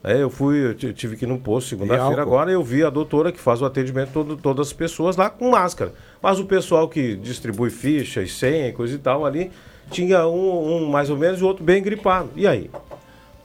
É, 0.03 0.21
eu 0.21 0.29
fui, 0.29 0.57
eu 0.65 0.73
ti- 0.75 0.93
tive 0.93 1.15
que 1.15 1.23
ir 1.23 1.27
num 1.27 1.37
posto 1.37 1.69
segunda-feira 1.69 2.21
agora, 2.21 2.51
eu 2.51 2.61
vi 2.61 2.83
a 2.83 2.89
doutora 2.89 3.31
que 3.31 3.39
faz 3.39 3.61
o 3.61 3.65
atendimento 3.65 4.09
todo, 4.11 4.35
todas 4.35 4.67
as 4.67 4.73
pessoas 4.73 5.15
lá 5.15 5.29
com 5.29 5.49
máscara. 5.51 5.93
Mas 6.21 6.39
o 6.39 6.45
pessoal 6.45 6.89
que 6.89 7.15
distribui 7.15 7.69
ficha 7.69 8.21
e 8.21 8.27
senha 8.27 8.67
e 8.67 8.73
coisa 8.73 8.95
e 8.95 8.97
tal 8.97 9.25
ali, 9.25 9.49
tinha 9.89 10.27
um, 10.27 10.83
um 10.83 10.89
mais 10.89 11.09
ou 11.09 11.17
menos 11.17 11.39
e 11.39 11.43
o 11.43 11.47
outro 11.47 11.63
bem 11.63 11.81
gripado. 11.81 12.29
E 12.35 12.45
aí? 12.45 12.69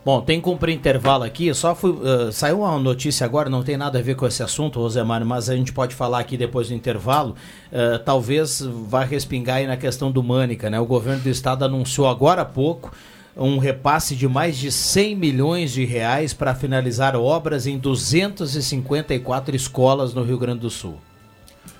Bom, 0.09 0.22
tem 0.22 0.39
que 0.39 0.44
cumprir 0.44 0.74
intervalo 0.74 1.22
aqui. 1.22 1.52
Só 1.52 1.74
fui, 1.74 1.94
ah, 2.02 2.32
saiu 2.32 2.60
uma 2.60 2.78
notícia 2.78 3.26
agora, 3.26 3.51
não 3.51 3.62
tem 3.62 3.76
nada 3.76 3.98
a 3.98 4.02
ver 4.02 4.14
com 4.14 4.26
esse 4.26 4.43
assunto, 4.43 4.80
Rosemar, 4.80 5.22
mas 5.22 5.51
a 5.51 5.55
gente 5.55 5.70
pode 5.70 5.94
falar 5.94 6.20
aqui 6.20 6.35
depois 6.35 6.68
do 6.68 6.74
intervalo. 6.74 7.36
Ah, 7.70 8.01
talvez 8.02 8.62
vá 8.62 9.05
respingar 9.05 9.56
aí 9.56 9.66
na 9.66 9.76
questão 9.76 10.10
do 10.10 10.22
Mânica, 10.22 10.70
né? 10.70 10.80
O 10.80 10.86
governo 10.86 11.20
do 11.20 11.28
estado 11.28 11.62
anunciou 11.62 12.09
agora 12.09 12.40
há 12.40 12.44
pouco 12.47 12.90
um 13.36 13.59
repasse 13.59 14.16
de 14.16 14.26
mais 14.26 14.56
de 14.56 14.72
100 14.72 15.14
milhões 15.14 15.72
de 15.72 15.85
reais 15.85 16.32
para 16.32 16.55
finalizar 16.55 17.14
obras 17.14 17.66
em 17.66 17.76
254 17.76 19.55
escolas 19.55 20.14
no 20.14 20.22
Rio 20.22 20.39
Grande 20.39 20.60
do 20.60 20.70
Sul. 20.70 20.97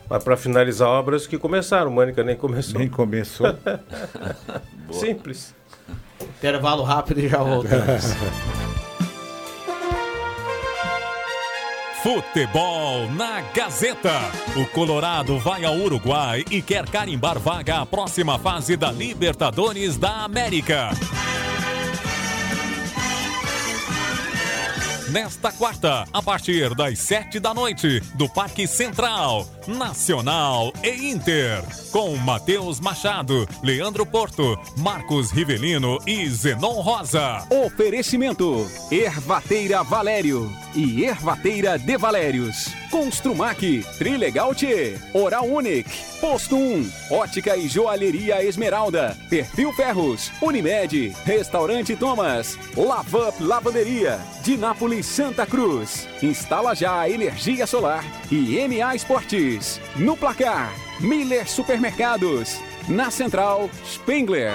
Mas 0.07 0.23
para 0.23 0.37
finalizar 0.37 0.91
obras 0.91 1.27
que 1.27 1.39
começaram, 1.39 1.91
Mônica 1.91 2.23
nem 2.23 2.37
começou. 2.37 2.79
Nem 2.79 2.91
começou. 2.91 3.47
Simples. 4.93 5.57
Intervalo 6.39 6.85
rápido 6.85 7.21
e 7.21 7.29
já 7.29 7.43
voltamos. 7.43 8.15
Futebol 12.01 13.11
na 13.17 13.41
Gazeta. 13.53 14.21
O 14.57 14.65
Colorado 14.67 15.37
vai 15.39 15.65
ao 15.65 15.75
Uruguai 15.75 16.45
e 16.49 16.63
quer 16.63 16.89
carimbar 16.89 17.41
vaga 17.41 17.81
à 17.81 17.87
próxima 17.87 18.39
fase 18.39 18.77
da 18.77 18.93
Libertadores 18.93 19.97
da 19.97 20.23
América. 20.25 20.91
Nesta 25.11 25.51
quarta, 25.51 26.05
a 26.13 26.23
partir 26.23 26.75
das 26.75 26.99
sete 26.99 27.41
da 27.41 27.55
noite, 27.55 27.99
do 28.15 28.29
Parque 28.29 28.67
Central, 28.67 29.49
Nacional 29.67 30.71
e 30.83 31.11
Inter, 31.11 31.63
com 31.91 32.15
Matheus 32.17 32.79
Machado, 32.79 33.49
Leandro 33.63 34.05
Porto, 34.05 34.59
Marcos 34.77 35.31
Rivelino 35.31 35.99
e 36.07 36.29
Zenon 36.29 36.83
Rosa. 36.83 37.47
Oferecimento: 37.49 38.71
Ervateira 38.91 39.83
Valério 39.83 40.53
e 40.75 41.07
Ervateira 41.07 41.79
de 41.79 41.97
Valérios. 41.97 42.67
Construmac, 42.91 43.85
Trilegal 43.99 44.55
T, 44.55 44.99
Oral 45.13 45.47
Unique, 45.47 45.91
Posto 46.21 46.57
1, 46.57 46.91
Ótica 47.11 47.57
e 47.57 47.69
Joalheria 47.69 48.43
Esmeralda, 48.45 49.17
Perfil 49.29 49.73
Ferros, 49.73 50.33
Unimed, 50.41 51.15
Restaurante 51.25 51.95
Thomas, 51.97 52.59
Lavup 52.77 53.43
Lavanderia, 53.43 54.19
Dinápolis 54.43 55.07
Santa 55.07 55.47
Cruz. 55.47 56.09
Instala 56.23 56.75
já 56.75 57.09
energia 57.09 57.67
solar 57.67 58.05
e 58.31 58.67
MA 58.69 58.95
Esportes. 58.95 59.81
No 59.97 60.17
placar, 60.17 60.73
Miller 61.01 61.49
Supermercados. 61.49 62.61
Na 62.89 63.11
central, 63.11 63.69
Spengler. 63.85 64.53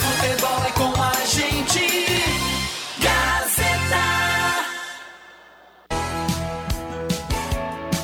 Futebol 0.00 0.64
é 0.64 0.70
com 0.72 1.02
a 1.02 1.26
gente. 1.26 1.63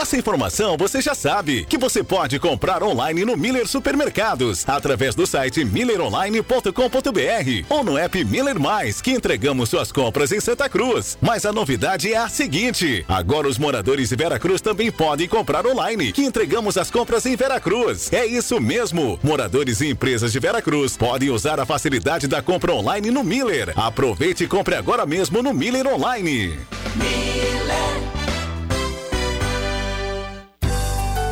Essa 0.00 0.16
informação 0.16 0.78
você 0.78 1.02
já 1.02 1.14
sabe 1.14 1.66
que 1.66 1.76
você 1.76 2.02
pode 2.02 2.38
comprar 2.38 2.82
online 2.82 3.22
no 3.22 3.36
Miller 3.36 3.68
Supermercados 3.68 4.66
através 4.66 5.14
do 5.14 5.26
site 5.26 5.62
milleronline.com.br 5.62 7.66
ou 7.68 7.84
no 7.84 7.98
app 7.98 8.24
Miller 8.24 8.58
Mais 8.58 9.02
que 9.02 9.10
entregamos 9.10 9.68
suas 9.68 9.92
compras 9.92 10.32
em 10.32 10.40
Santa 10.40 10.70
Cruz. 10.70 11.18
Mas 11.20 11.44
a 11.44 11.52
novidade 11.52 12.10
é 12.10 12.16
a 12.16 12.30
seguinte: 12.30 13.04
agora 13.06 13.46
os 13.46 13.58
moradores 13.58 14.08
de 14.08 14.16
Veracruz 14.16 14.62
também 14.62 14.90
podem 14.90 15.28
comprar 15.28 15.66
online, 15.66 16.12
que 16.12 16.24
entregamos 16.24 16.78
as 16.78 16.90
compras 16.90 17.26
em 17.26 17.36
Veracruz. 17.36 18.10
É 18.10 18.24
isso 18.24 18.58
mesmo. 18.58 19.20
Moradores 19.22 19.82
e 19.82 19.90
empresas 19.90 20.32
de 20.32 20.40
Veracruz 20.40 20.96
podem 20.96 21.28
usar 21.28 21.60
a 21.60 21.66
facilidade 21.66 22.26
da 22.26 22.40
compra 22.40 22.72
online 22.72 23.10
no 23.10 23.22
Miller. 23.22 23.78
Aproveite 23.78 24.44
e 24.44 24.48
compre 24.48 24.76
agora 24.76 25.04
mesmo 25.04 25.42
no 25.42 25.52
Miller 25.52 25.86
Online. 25.86 26.58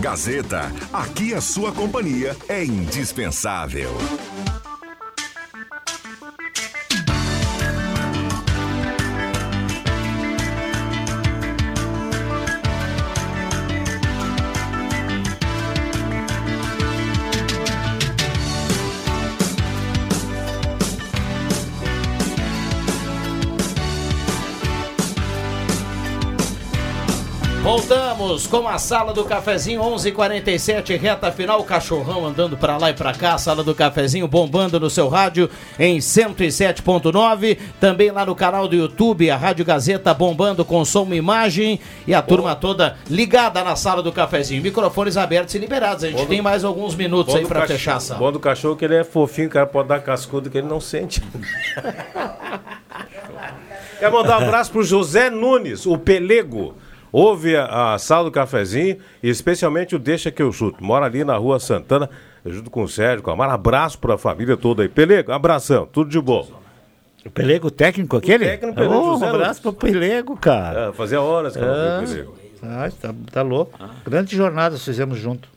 Gazeta, 0.00 0.72
aqui 0.94 1.34
a 1.34 1.42
sua 1.42 1.72
companhia 1.72 2.34
é 2.48 2.64
indispensável. 2.64 3.90
Voltamos 28.30 28.46
com 28.46 28.68
a 28.68 28.78
sala 28.78 29.12
do 29.12 29.24
cafezinho 29.24 29.80
11:47 29.82 30.96
reta 30.96 31.32
final, 31.32 31.64
cachorrão 31.64 32.24
andando 32.24 32.56
pra 32.56 32.76
lá 32.76 32.90
e 32.90 32.94
pra 32.94 33.12
cá, 33.12 33.36
sala 33.36 33.64
do 33.64 33.74
cafezinho 33.74 34.28
bombando 34.28 34.78
no 34.78 34.88
seu 34.88 35.08
rádio 35.08 35.50
em 35.76 35.98
107.9, 35.98 37.58
também 37.80 38.12
lá 38.12 38.24
no 38.24 38.36
canal 38.36 38.68
do 38.68 38.76
YouTube, 38.76 39.28
a 39.28 39.36
Rádio 39.36 39.64
Gazeta 39.64 40.14
bombando 40.14 40.64
com 40.64 40.84
som 40.84 41.08
e 41.10 41.16
imagem 41.16 41.80
e 42.06 42.14
a 42.14 42.22
turma 42.22 42.54
toda 42.54 42.96
ligada 43.08 43.64
na 43.64 43.74
sala 43.74 44.00
do 44.00 44.12
cafezinho. 44.12 44.62
Microfones 44.62 45.16
abertos 45.16 45.56
e 45.56 45.58
liberados. 45.58 46.04
A 46.04 46.06
gente 46.06 46.18
Bom 46.18 46.24
do- 46.24 46.28
tem 46.28 46.40
mais 46.40 46.62
alguns 46.64 46.94
minutos 46.94 47.32
Bom 47.34 47.38
aí 47.38 47.42
do 47.44 47.48
pra 47.48 47.62
cachorro- 47.62 47.78
fechar 47.78 47.96
a 47.96 48.00
sala. 48.00 48.20
Bom 48.20 48.30
do 48.30 48.38
cachorro 48.38 48.76
que 48.76 48.84
ele 48.84 48.94
é 48.94 49.02
fofinho, 49.02 49.48
o 49.48 49.50
cara 49.50 49.66
pode 49.66 49.88
dar 49.88 49.98
cascudo 50.00 50.48
que 50.48 50.56
ele 50.58 50.68
não 50.68 50.80
sente. 50.80 51.20
Quero 53.98 54.12
mandar 54.12 54.38
um 54.40 54.44
abraço 54.44 54.70
pro 54.70 54.84
José 54.84 55.28
Nunes, 55.30 55.84
o 55.84 55.98
Pelego. 55.98 56.74
Ouve 57.12 57.56
a, 57.56 57.94
a 57.94 57.98
sala 57.98 58.24
do 58.24 58.30
cafezinho 58.30 58.98
e 59.22 59.28
especialmente 59.28 59.94
o 59.96 59.98
Deixa 59.98 60.30
que 60.30 60.42
eu 60.42 60.52
chuto. 60.52 60.82
Mora 60.82 61.06
ali 61.06 61.24
na 61.24 61.36
rua 61.36 61.58
Santana, 61.58 62.08
junto 62.46 62.70
com 62.70 62.82
o 62.82 62.88
Sérgio, 62.88 63.22
com 63.22 63.30
a 63.30 63.36
Mara. 63.36 63.54
Abraço 63.54 63.98
pra 63.98 64.16
família 64.16 64.56
toda 64.56 64.82
aí. 64.82 64.88
Pelego, 64.88 65.32
abração, 65.32 65.86
tudo 65.86 66.08
de 66.10 66.20
bom. 66.20 66.46
O 67.26 67.30
Pelego 67.30 67.70
técnico 67.70 68.16
aquele? 68.16 68.44
técnico 68.46 68.74
Pelego, 68.76 68.94
Ô, 68.94 69.12
José 69.12 69.26
um 69.26 69.28
abraço 69.34 69.60
pro 69.62 69.72
Pelego, 69.72 70.36
cara. 70.36 70.88
É, 70.88 70.92
fazia 70.92 71.20
horas 71.20 71.54
que 71.54 71.62
eu 71.62 71.66
não 71.66 71.74
vi 71.74 71.80
o 71.80 71.82
Ah, 71.82 72.00
Pelego. 72.06 72.34
ah, 72.62 72.90
tá, 73.00 73.14
tá 73.32 73.42
louco. 73.42 73.78
Grande 74.06 74.34
jornada 74.36 74.78
fizemos 74.78 75.18
junto. 75.18 75.48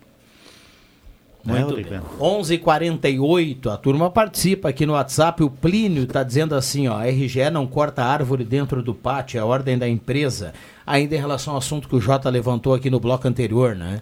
Muito 1.45 1.65
Rodrigo 1.65 1.89
bem. 1.89 1.99
Bento? 1.99 2.15
11:48 2.19 3.69
a 3.69 3.77
turma 3.77 4.09
participa 4.09 4.69
aqui 4.69 4.85
no 4.85 4.93
WhatsApp. 4.93 5.43
O 5.43 5.49
Plínio 5.49 6.03
está 6.03 6.23
dizendo 6.23 6.55
assim: 6.55 6.87
ó, 6.87 6.97
a 6.97 7.05
RGE 7.05 7.49
não 7.51 7.67
corta 7.67 8.03
árvore 8.03 8.45
dentro 8.45 8.81
do 8.81 8.93
pátio, 8.93 9.37
é 9.37 9.41
a 9.41 9.45
ordem 9.45 9.77
da 9.77 9.87
empresa. 9.87 10.53
Ainda 10.85 11.15
em 11.15 11.19
relação 11.19 11.53
ao 11.53 11.59
assunto 11.59 11.89
que 11.89 11.95
o 11.95 12.01
Jota 12.01 12.29
levantou 12.29 12.73
aqui 12.73 12.89
no 12.89 12.99
bloco 12.99 13.27
anterior, 13.27 13.75
né? 13.75 14.01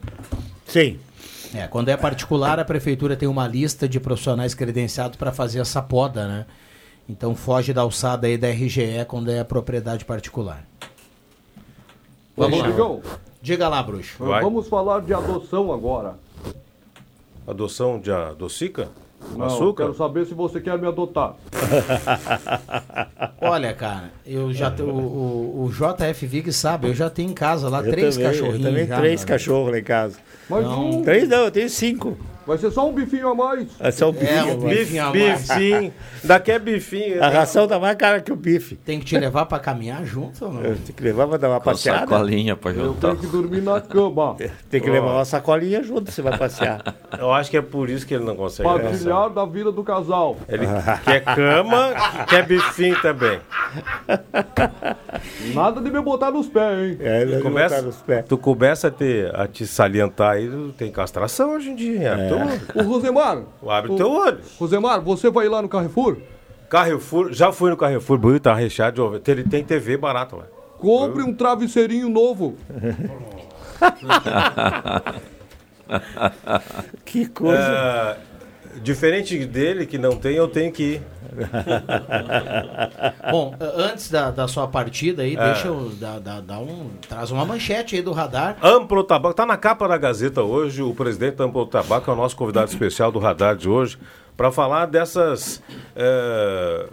Sim. 0.67 0.99
É, 1.53 1.67
quando 1.67 1.89
é 1.89 1.97
particular, 1.97 2.59
a 2.59 2.65
prefeitura 2.65 3.15
tem 3.15 3.27
uma 3.27 3.47
lista 3.47 3.87
de 3.87 3.99
profissionais 3.99 4.53
credenciados 4.53 5.17
para 5.17 5.31
fazer 5.31 5.59
essa 5.59 5.81
poda, 5.81 6.27
né? 6.27 6.45
Então 7.09 7.35
foge 7.35 7.73
da 7.73 7.81
alçada 7.81 8.27
aí 8.27 8.37
da 8.37 8.49
RGE 8.49 9.03
quando 9.07 9.29
é 9.29 9.43
propriedade 9.43 10.05
particular. 10.05 10.65
Vamos 12.37 12.59
lá. 12.59 12.99
Diga 13.41 13.67
lá, 13.67 13.81
bruxo. 13.81 14.23
Vai. 14.23 14.41
Vamos 14.41 14.67
falar 14.67 15.01
de 15.01 15.13
adoção 15.13 15.73
agora. 15.73 16.15
Adoção 17.51 17.99
de 17.99 18.09
adocica? 18.09 18.87
Não, 19.35 19.45
Açúcar? 19.45 19.83
quero 19.83 19.93
saber 19.97 20.25
se 20.25 20.33
você 20.33 20.61
quer 20.61 20.79
me 20.79 20.87
adotar. 20.87 21.35
Olha, 23.41 23.73
cara, 23.73 24.09
eu 24.25 24.53
já 24.53 24.73
o, 24.79 24.83
o, 24.83 25.65
o 25.65 25.69
JF 25.69 26.25
Vig 26.27 26.53
sabe, 26.53 26.87
eu 26.87 26.95
já 26.95 27.09
tenho 27.09 27.29
em 27.29 27.33
casa 27.33 27.67
lá 27.67 27.83
Eu 27.83 27.91
três 27.91 28.15
também, 28.15 28.31
cachorrinhos. 28.31 28.59
Eu 28.65 28.71
também 28.71 28.87
já, 28.87 28.95
três 28.95 29.25
cachorros 29.25 29.71
lá 29.73 29.79
em 29.79 29.83
casa. 29.83 30.17
Mas 30.49 30.63
Não. 30.63 30.89
um. 30.91 31.03
Três 31.03 31.27
não, 31.27 31.43
eu 31.43 31.51
tenho 31.51 31.69
cinco. 31.69 32.17
Vai 32.45 32.57
ser 32.57 32.71
só 32.71 32.89
um 32.89 32.93
bifinho 32.93 33.29
a 33.29 33.35
mais. 33.35 33.67
É 33.79 33.91
só 33.91 34.09
um 34.09 34.11
bife. 34.11 34.25
É, 34.25 34.43
um 34.43 34.57
bifinho 34.59 35.03
a 35.03 35.13
mais. 35.13 35.47
Bifinho. 35.47 35.93
Daqui 36.23 36.51
é 36.51 36.57
bifinho. 36.59 37.23
A 37.23 37.29
ração 37.29 37.67
tá 37.67 37.79
mais 37.79 37.95
cara 37.95 38.19
que 38.19 38.31
o 38.31 38.35
bife. 38.35 38.75
Tem 38.77 38.99
que 38.99 39.05
te 39.05 39.17
levar 39.17 39.45
pra 39.45 39.59
caminhar 39.59 40.03
junto 40.05 40.43
ou 40.45 40.51
não? 40.53 40.61
Eu 40.61 40.75
tenho 40.75 40.93
que 40.93 41.03
levar 41.03 41.27
pra 41.27 41.37
dar 41.37 41.49
uma 41.49 41.59
Com 41.59 41.65
passeada. 41.65 41.99
sacolinha 41.99 42.55
pra 42.55 42.71
Eu 42.71 42.85
juntar. 42.85 43.09
tenho 43.09 43.19
que 43.19 43.27
dormir 43.27 43.61
na 43.61 43.79
cama. 43.79 44.35
Tem 44.71 44.81
que 44.81 44.89
levar 44.89 45.11
uma 45.13 45.25
sacolinha 45.25 45.83
junto, 45.83 46.11
você 46.11 46.21
vai 46.21 46.37
passear. 46.37 46.81
Eu 47.19 47.31
acho 47.31 47.49
que 47.51 47.57
é 47.57 47.61
por 47.61 47.89
isso 47.89 48.07
que 48.07 48.13
ele 48.15 48.23
não 48.23 48.35
consegue. 48.35 48.67
Partilhar 48.67 49.29
da 49.29 49.45
vida 49.45 49.71
do 49.71 49.83
casal. 49.83 50.37
Ele 50.49 50.65
quer 51.05 51.19
cama, 51.23 51.93
quer 52.27 52.45
bifinho 52.45 52.99
também. 53.01 53.39
Nada 55.53 55.81
de 55.81 55.91
me 55.91 56.01
botar 56.01 56.31
nos 56.31 56.47
pés, 56.47 56.91
hein? 56.91 56.97
É, 56.99 57.21
ele 57.21 57.33
vai 57.33 57.41
Começa, 57.41 57.75
botar 57.75 57.87
nos 57.87 57.97
pés. 57.97 58.25
tu 58.27 58.37
começa 58.37 58.87
a, 58.87 58.91
ter, 58.91 59.35
a 59.35 59.47
te 59.47 59.65
salientar 59.67 60.31
aí, 60.31 60.49
tem 60.77 60.91
castração 60.91 61.55
hoje 61.55 61.69
em 61.69 61.75
dia. 61.75 62.09
É. 62.09 62.29
Então, 62.35 62.83
Ô, 62.85 62.87
Rosemar. 62.87 63.43
abre 63.67 63.91
ô, 63.91 63.95
teu 63.95 64.11
olho. 64.11 64.39
Rosemar, 64.59 65.01
você 65.01 65.29
vai 65.29 65.47
lá 65.47 65.61
no 65.61 65.69
Carrefour? 65.69 66.17
Carrefour, 66.69 67.33
já 67.33 67.51
fui 67.51 67.69
no 67.69 67.77
Carrefour, 67.77 68.17
bonito, 68.17 68.43
tá 68.43 68.53
recheado 68.53 68.95
de 68.95 69.01
ovelha. 69.01 69.21
Ele 69.27 69.43
tem 69.43 69.63
TV 69.63 69.97
barata 69.97 70.35
lá. 70.35 70.43
Compre 70.77 71.21
um 71.21 71.33
travesseirinho 71.33 72.09
novo. 72.09 72.55
Que 77.03 77.25
coisa. 77.27 78.17
É, 78.17 78.17
diferente 78.83 79.45
dele, 79.45 79.85
que 79.85 79.97
não 79.97 80.15
tem, 80.15 80.35
eu 80.35 80.47
tenho 80.47 80.71
que 80.71 80.83
ir. 80.83 81.01
Bom, 83.31 83.55
antes 83.75 84.09
da, 84.09 84.31
da 84.31 84.47
sua 84.47 84.67
partida 84.67 85.23
aí, 85.23 85.35
É. 85.35 85.45
deixa 85.53 85.67
eu 85.67 85.89
dar, 85.99 86.19
dar- 86.19 86.41
dar 86.41 86.59
um. 86.59 86.89
Traz 87.07 87.31
uma 87.31 87.45
manchete 87.45 87.95
aí 87.95 88.01
do 88.01 88.11
radar. 88.11 88.57
Amplo 88.61 89.03
Tabaco, 89.03 89.33
tá 89.35 89.45
na 89.45 89.57
capa 89.57 89.87
da 89.87 89.97
Gazeta 89.97 90.41
hoje, 90.43 90.81
o 90.81 90.93
presidente 90.93 91.35
da 91.35 91.45
Amplo 91.45 91.65
Tabaco 91.65 92.09
é 92.09 92.13
o 92.13 92.17
nosso 92.17 92.35
convidado 92.35 92.67
especial 92.69 93.11
do 93.11 93.19
Radar 93.19 93.55
de 93.55 93.69
hoje, 93.69 93.97
para 94.35 94.51
falar 94.51 94.87
dessas 94.87 95.61
é, 95.95 96.87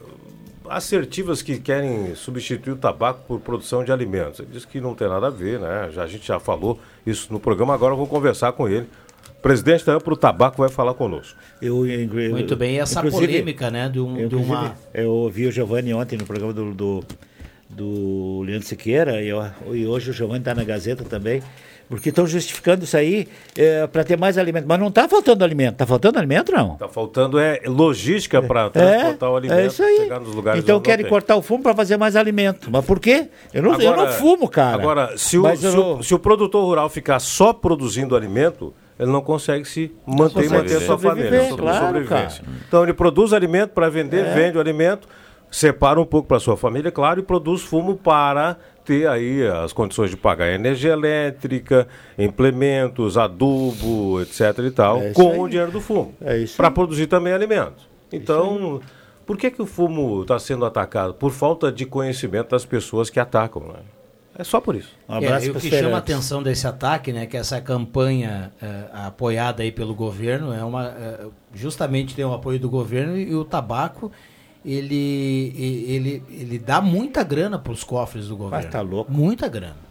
assertivas 0.68 1.40
que 1.42 1.58
querem 1.58 2.14
substituir 2.14 2.72
o 2.72 2.76
tabaco 2.76 3.20
por 3.26 3.40
produção 3.40 3.82
de 3.82 3.90
alimentos. 3.90 4.40
Ele 4.40 4.50
disse 4.52 4.66
que 4.66 4.80
não 4.80 4.94
tem 4.94 5.08
nada 5.08 5.28
a 5.28 5.30
ver, 5.30 5.58
né? 5.58 5.88
Já, 5.92 6.02
a 6.02 6.06
gente 6.06 6.26
já 6.26 6.38
falou 6.38 6.78
isso 7.06 7.32
no 7.32 7.40
programa, 7.40 7.72
agora 7.74 7.94
eu 7.94 7.98
vou 7.98 8.06
conversar 8.06 8.52
com 8.52 8.68
ele. 8.68 8.86
O 9.38 9.40
presidente 9.40 9.86
da 9.86 9.94
Amplo 9.94 10.16
Tabaco 10.16 10.56
vai 10.58 10.68
falar 10.68 10.94
conosco. 10.94 11.38
Eu, 11.62 11.86
eu- 11.86 12.30
Muito 12.30 12.56
bem, 12.56 12.74
e 12.74 12.78
essa 12.78 13.00
polêmica, 13.02 13.70
né? 13.70 13.88
De, 13.88 14.00
um, 14.00 14.16
Eu, 14.18 14.28
de 14.28 14.34
uma. 14.36 14.74
eu 14.92 15.10
ouvi 15.10 15.46
o 15.46 15.52
Giovanni 15.52 15.94
ontem 15.94 16.16
no 16.18 16.24
programa 16.26 16.52
do, 16.52 16.74
do, 16.74 17.04
do 17.70 18.42
Leandro 18.44 18.66
Siqueira 18.66 19.22
e, 19.22 19.28
eu- 19.28 19.44
e 19.72 19.86
hoje 19.86 20.10
o 20.10 20.12
Giovanni 20.12 20.40
está 20.40 20.54
na 20.56 20.64
Gazeta 20.64 21.04
também, 21.04 21.40
porque 21.88 22.08
estão 22.08 22.26
justificando 22.26 22.82
isso 22.84 22.96
aí 22.96 23.28
para 23.92 24.02
ter 24.02 24.18
mais 24.18 24.36
alimento. 24.36 24.64
Mas 24.66 24.78
não 24.80 24.88
está 24.88 25.08
faltando 25.08 25.44
alimento. 25.44 25.74
Está 25.74 25.86
faltando 25.86 26.18
alimento, 26.18 26.50
não? 26.50 26.74
Tá 26.76 26.88
faltando 26.88 27.38
é 27.38 27.60
logística 27.66 28.42
para 28.42 28.68
transportar 28.70 29.30
o 29.30 29.36
alimento, 29.36 29.58
é 29.60 29.66
isso 29.66 29.82
aí. 29.84 29.96
chegar 29.98 30.18
nos 30.20 30.34
lugares 30.34 30.60
então 30.62 30.80
querem 30.80 31.06
cortar 31.06 31.36
o 31.36 31.42
fumo 31.42 31.62
para 31.62 31.74
fazer 31.76 31.96
mais 31.96 32.16
alimento. 32.16 32.68
Mas 32.72 32.84
por 32.84 32.98
quê? 32.98 33.28
Eu 33.54 33.62
não, 33.62 33.80
eu 33.80 33.96
não 33.96 34.08
fumo, 34.08 34.48
cara. 34.48 34.82
Agora, 34.82 35.16
se 35.16 35.38
o, 35.38 35.56
se, 35.56 35.64
eu 35.64 36.02
se 36.02 36.12
o 36.14 36.18
produtor 36.18 36.64
rural 36.64 36.90
ficar 36.90 37.20
só 37.20 37.52
produzindo 37.52 38.16
alimento, 38.16 38.74
ele 38.98 39.10
não 39.10 39.20
consegue 39.20 39.64
se 39.64 39.92
manter 40.06 40.44
e 40.44 40.48
manter 40.48 40.76
a 40.76 40.80
sua 40.80 40.98
família. 40.98 41.48
claro, 41.56 41.86
sobrevivência. 41.86 42.44
Então 42.66 42.82
ele 42.82 42.92
produz 42.92 43.32
alimento 43.32 43.70
para 43.70 43.88
vender, 43.88 44.24
É. 44.26 44.34
vende 44.34 44.56
o 44.58 44.60
alimento, 44.60 45.06
separa 45.50 46.00
um 46.00 46.04
pouco 46.04 46.28
para 46.28 46.38
sua 46.40 46.56
família, 46.56 46.90
claro, 46.90 47.20
e 47.20 47.22
produz 47.22 47.62
fumo 47.62 47.96
para 47.96 48.56
ter 48.84 49.06
aí 49.08 49.46
as 49.46 49.72
condições 49.72 50.10
de 50.10 50.16
pagar 50.16 50.48
energia 50.50 50.92
elétrica, 50.92 51.86
implementos, 52.18 53.16
adubo, 53.18 54.20
etc 54.22 54.58
e 54.66 54.70
tal, 54.70 54.98
É 55.02 55.12
com 55.12 55.32
aí. 55.32 55.38
o 55.38 55.48
dinheiro 55.48 55.70
do 55.72 55.80
fumo. 55.80 56.14
É 56.20 56.36
isso 56.38 56.56
Para 56.56 56.70
produzir 56.70 57.06
também 57.06 57.32
alimentos. 57.32 57.86
Então, 58.12 58.80
por 59.26 59.36
que, 59.36 59.50
que 59.50 59.60
o 59.60 59.66
fumo 59.66 60.22
está 60.22 60.38
sendo 60.38 60.64
atacado? 60.64 61.12
Por 61.14 61.30
falta 61.30 61.70
de 61.70 61.84
conhecimento 61.84 62.50
das 62.50 62.64
pessoas 62.64 63.10
que 63.10 63.20
atacam. 63.20 63.62
Né? 63.62 63.80
É 64.38 64.44
só 64.44 64.60
por 64.60 64.76
isso. 64.76 64.90
Um 65.08 65.16
É, 65.16 65.44
e 65.46 65.50
o 65.50 65.54
que 65.54 65.68
chama 65.68 65.96
a 65.96 65.98
atenção 65.98 66.42
desse 66.42 66.64
ataque, 66.66 67.12
né, 67.12 67.26
que 67.26 67.36
essa 67.36 67.60
campanha 67.60 68.52
eh, 68.62 68.84
apoiada 68.92 69.64
aí 69.64 69.72
pelo 69.72 69.94
governo 69.96 70.52
é 70.52 70.62
uma 70.62 70.86
eh, 70.86 71.26
justamente 71.52 72.14
tem 72.14 72.24
o 72.24 72.32
apoio 72.32 72.58
do 72.60 72.70
governo 72.70 73.18
e, 73.18 73.34
o 73.34 73.44
tabaco 73.44 74.12
ele 74.64 74.94
e- 75.56 75.86
ele 75.92 76.22
ele 76.30 76.58
dá 76.58 76.80
muita 76.80 77.24
grana 77.24 77.58
para 77.58 77.72
os 77.72 77.82
cofres 77.82 78.28
do 78.28 78.36
governo. 78.36 78.70
tá 78.70 78.80
louco. 78.80 79.10
Muita 79.10 79.48
grana. 79.48 79.88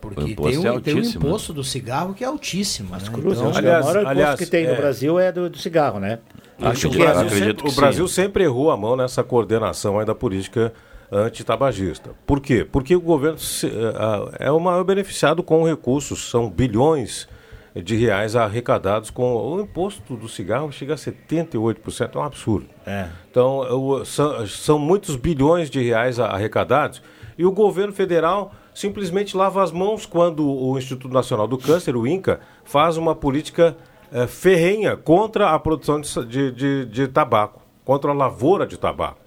Porque 0.00 0.20
O 0.22 0.28
imposto 0.28 0.60
tem, 0.62 0.68
é 0.68 0.72
o, 0.72 0.80
tem 0.80 0.94
o 0.94 1.00
né? 1.02 1.06
imposto 1.08 1.52
do 1.52 1.64
cigarro 1.64 2.14
que 2.14 2.22
é 2.22 2.26
altíssimo. 2.26 2.90
né? 2.94 2.98
Cruz, 3.12 3.38
Então, 3.38 3.50
que 3.50 3.58
aliás- 3.58 3.84
o 3.84 3.88
maior 3.88 4.00
imposto 4.00 4.08
aliás, 4.08 4.38
que 4.38 4.46
tem 4.46 4.64
no 4.66 4.72
é- 4.72 4.76
Brasil 4.76 5.18
é 5.18 5.32
do, 5.32 5.50
do 5.50 5.58
cigarro, 5.58 5.98
né? 5.98 6.18
Acho 6.60 6.88
que 6.88 6.96
o 6.96 7.00
Brasil, 7.00 7.26
acredito 7.26 7.46
sempre, 7.46 7.62
que 7.64 7.68
o. 7.68 7.74
Brasil 7.74 8.08
sempre 8.08 8.44
errou 8.44 8.70
a 8.70 8.76
mão 8.76 8.96
nessa 8.96 9.22
coordenação 9.22 9.98
aí 9.98 10.06
da 10.06 10.14
política 10.14 10.72
antitabagista. 11.10 12.10
Por 12.26 12.40
quê? 12.40 12.64
Porque 12.70 12.94
o 12.96 13.00
governo 13.00 13.38
se- 13.38 13.66
eh, 13.66 14.46
é 14.46 14.50
o 14.50 14.58
maior 14.60 14.84
beneficiado 14.84 15.42
com 15.42 15.64
recursos, 15.64 16.30
são 16.30 16.50
bilhões 16.50 17.28
de 17.74 17.94
reais 17.94 18.34
arrecadados 18.34 19.10
com 19.10 19.34
o 19.36 19.60
imposto 19.60 20.16
do 20.16 20.28
cigarro 20.28 20.72
chega 20.72 20.94
a 20.94 20.96
78%, 20.96 22.16
é 22.16 22.18
um 22.18 22.22
absurdo. 22.22 22.66
É. 22.86 23.08
Então, 23.30 23.58
o- 23.60 24.04
são, 24.04 24.46
são 24.46 24.78
muitos 24.78 25.14
bilhões 25.16 25.68
de 25.68 25.82
reais 25.82 26.18
arrecadados 26.18 27.02
e 27.36 27.44
o 27.44 27.52
governo 27.52 27.92
federal 27.92 28.52
simplesmente 28.74 29.36
lava 29.36 29.62
as 29.62 29.70
mãos 29.72 30.06
quando 30.06 30.46
o 30.46 30.76
Instituto 30.78 31.12
Nacional 31.12 31.46
do 31.46 31.58
Câncer, 31.58 31.96
o 31.96 32.06
INCA, 32.06 32.40
faz 32.64 32.96
uma 32.96 33.14
política 33.14 33.76
eh, 34.12 34.26
ferrenha 34.26 34.96
contra 34.96 35.50
a 35.50 35.58
produção 35.58 36.00
de, 36.00 36.24
de, 36.24 36.52
de- 36.52 36.84
de 36.86 37.08
tabaco, 37.08 37.60
contra 37.84 38.10
a 38.10 38.14
lavoura 38.14 38.66
de 38.66 38.78
tabaco. 38.78 39.18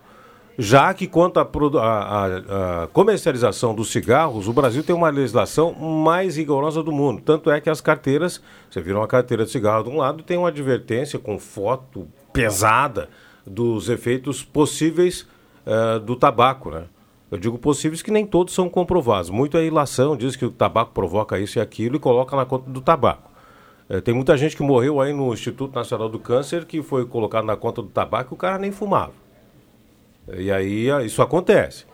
Já 0.61 0.93
que 0.93 1.07
quanto 1.07 1.39
à 1.39 2.89
comercialização 2.91 3.73
dos 3.73 3.93
cigarros, 3.93 4.45
o 4.45 4.51
Brasil 4.51 4.83
tem 4.83 4.93
uma 4.93 5.09
legislação 5.09 5.71
mais 5.71 6.35
rigorosa 6.35 6.83
do 6.83 6.91
mundo. 6.91 7.21
Tanto 7.23 7.49
é 7.49 7.61
que 7.61 7.69
as 7.69 7.79
carteiras, 7.79 8.41
você 8.69 8.81
vira 8.81 8.97
uma 8.97 9.07
carteira 9.07 9.45
de 9.45 9.51
cigarro 9.51 9.85
de 9.85 9.89
um 9.89 9.95
lado, 9.95 10.21
tem 10.21 10.37
uma 10.37 10.49
advertência 10.49 11.17
com 11.17 11.39
foto 11.39 12.09
pesada 12.33 13.07
dos 13.47 13.87
efeitos 13.87 14.43
possíveis 14.43 15.25
eh, 15.65 15.99
do 15.99 16.17
tabaco, 16.17 16.71
né? 16.71 16.83
Eu 17.31 17.37
digo 17.37 17.57
possíveis 17.57 18.01
que 18.01 18.11
nem 18.11 18.25
todos 18.25 18.53
são 18.53 18.67
comprovados. 18.67 19.29
Muito 19.29 19.55
é 19.55 19.63
ilação, 19.63 20.17
diz 20.17 20.35
que 20.35 20.43
o 20.43 20.51
tabaco 20.51 20.91
provoca 20.91 21.39
isso 21.39 21.57
e 21.57 21.61
aquilo 21.61 21.95
e 21.95 21.99
coloca 21.99 22.35
na 22.35 22.45
conta 22.45 22.69
do 22.69 22.81
tabaco. 22.81 23.31
Eh, 23.89 24.01
tem 24.01 24.13
muita 24.13 24.35
gente 24.35 24.57
que 24.57 24.61
morreu 24.61 24.99
aí 24.99 25.13
no 25.13 25.33
Instituto 25.33 25.73
Nacional 25.73 26.09
do 26.09 26.19
Câncer 26.19 26.65
que 26.65 26.83
foi 26.83 27.05
colocado 27.05 27.45
na 27.45 27.55
conta 27.55 27.81
do 27.81 27.87
tabaco 27.87 28.33
e 28.33 28.35
o 28.35 28.37
cara 28.37 28.57
nem 28.57 28.73
fumava. 28.73 29.28
E 30.37 30.51
aí 30.51 30.89
a- 30.91 31.03
isso 31.03 31.21
acontece. 31.21 31.85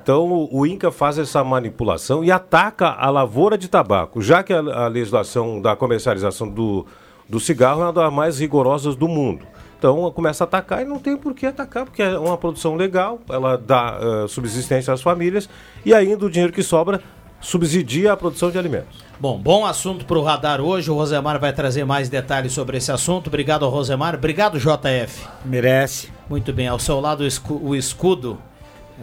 Então 0.00 0.48
o, 0.50 0.66
INCA 0.66 0.92
faz 0.92 1.18
essa 1.18 1.42
manipulação 1.42 2.22
e 2.22 2.30
ataca 2.30 2.88
a 2.90 3.10
lavoura 3.10 3.58
de 3.58 3.68
tabaco, 3.68 4.22
já 4.22 4.42
que 4.42 4.52
a, 4.52 4.58
a 4.58 4.86
legislação 4.86 5.60
da 5.60 5.74
comercialização 5.74 6.48
do, 6.48 6.86
do 7.28 7.40
cigarro 7.40 7.80
é 7.82 7.84
uma 7.86 7.92
das 7.92 8.12
mais 8.12 8.38
rigorosas 8.38 8.94
do 8.94 9.08
mundo. 9.08 9.44
Então 9.78 10.10
começa 10.12 10.42
a 10.42 10.46
atacar 10.46 10.82
e 10.82 10.84
não 10.84 10.98
tem 10.98 11.16
por 11.16 11.34
que 11.34 11.46
atacar, 11.46 11.84
porque 11.84 12.02
é 12.02 12.18
uma 12.18 12.36
produção 12.36 12.74
legal, 12.74 13.20
ela 13.28 13.56
dá 13.56 13.96
eh, 14.00 14.26
subsistência 14.28 14.92
às 14.92 15.00
famílias 15.00 15.48
e 15.84 15.94
ainda 15.94 16.26
o 16.26 16.30
dinheiro 16.30 16.52
que 16.52 16.64
sobra 16.64 17.00
subsidia 17.40 18.12
a 18.12 18.16
produção 18.16 18.50
de 18.50 18.58
alimentos. 18.58 18.98
Bom, 19.20 19.38
bom 19.38 19.66
assunto 19.66 20.04
para 20.04 20.18
o 20.18 20.22
radar 20.22 20.60
hoje. 20.60 20.90
O 20.90 20.94
Rosemar 20.94 21.38
vai 21.40 21.52
trazer 21.52 21.84
mais 21.84 22.08
detalhes 22.08 22.52
sobre 22.52 22.76
esse 22.78 22.90
assunto. 22.92 23.26
Obrigado 23.28 23.64
ao 23.64 23.70
Rosemar. 23.70 24.14
Obrigado, 24.14 24.58
JF. 24.58 25.26
Merece. 25.44 26.10
Muito 26.28 26.52
bem. 26.52 26.68
Ao 26.68 26.78
seu 26.78 27.00
lado, 27.00 27.22
o 27.22 27.26
escu- 27.26 27.60
o 27.62 27.74
escudo. 27.74 28.38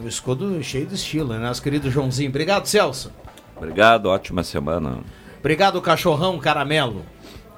O 0.02 0.08
escudo 0.08 0.62
cheio 0.64 0.86
de 0.86 0.96
estilo, 0.96 1.34
né? 1.34 1.40
Nosso 1.40 1.62
querido 1.62 1.90
Joãozinho. 1.90 2.30
Obrigado, 2.30 2.66
Celso. 2.66 3.12
Obrigado, 3.56 4.08
ótima 4.08 4.44
semana. 4.44 5.00
Obrigado, 5.40 5.82
cachorrão 5.82 6.38
caramelo. 6.38 7.04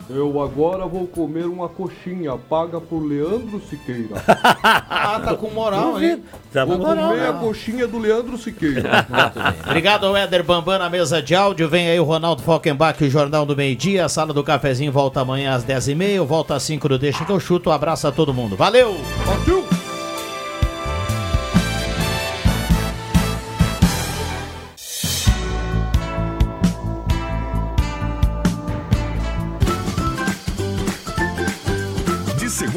Eu 0.10 0.42
agora 0.42 0.86
vou 0.86 1.06
comer 1.06 1.46
uma 1.46 1.68
coxinha 1.68 2.38
paga 2.38 2.80
por 2.80 3.00
Leandro 3.00 3.62
Siqueira. 3.70 4.16
Ah, 4.90 5.20
tá 5.24 5.36
com 5.36 5.50
moral, 5.50 6.02
hein? 6.02 6.24
Tá 6.52 6.64
vou 6.64 6.78
moral, 6.78 7.10
comer 7.10 7.26
a 7.26 7.34
né? 7.34 7.40
coxinha 7.40 7.88
do 7.88 7.98
Leandro 7.98 8.38
Siqueira. 8.38 9.06
Obrigado 9.66 10.06
ao 10.06 10.16
Éder 10.16 10.44
Bambam 10.44 10.80
na 10.80 10.90
mesa 10.90 11.22
de 11.22 11.36
áudio. 11.36 11.68
Vem 11.68 11.90
aí 11.90 12.00
o 12.00 12.04
Ronaldo 12.04 12.42
Falkenbach, 12.42 13.04
o 13.04 13.10
Jornal 13.10 13.46
do 13.46 13.56
Meio 13.56 13.76
Dia. 13.76 14.06
A 14.06 14.10
sala 14.10 14.34
do 14.34 14.44
cafezinho 14.44 14.92
volta 14.92 15.22
amanhã 15.22 15.54
às 15.54 15.66
10h30. 15.66 16.24
Volta 16.26 16.56
às 16.56 16.64
5 16.64 16.88
do 16.88 16.98
Deixa 16.98 17.26
que 17.26 17.32
eu 17.32 17.40
chuto. 17.40 17.70
Um 17.70 17.74
abraço 17.74 18.08
a 18.08 18.12
todo 18.12 18.34
mundo. 18.34 18.56
Valeu! 18.56 18.96
De 19.46 19.77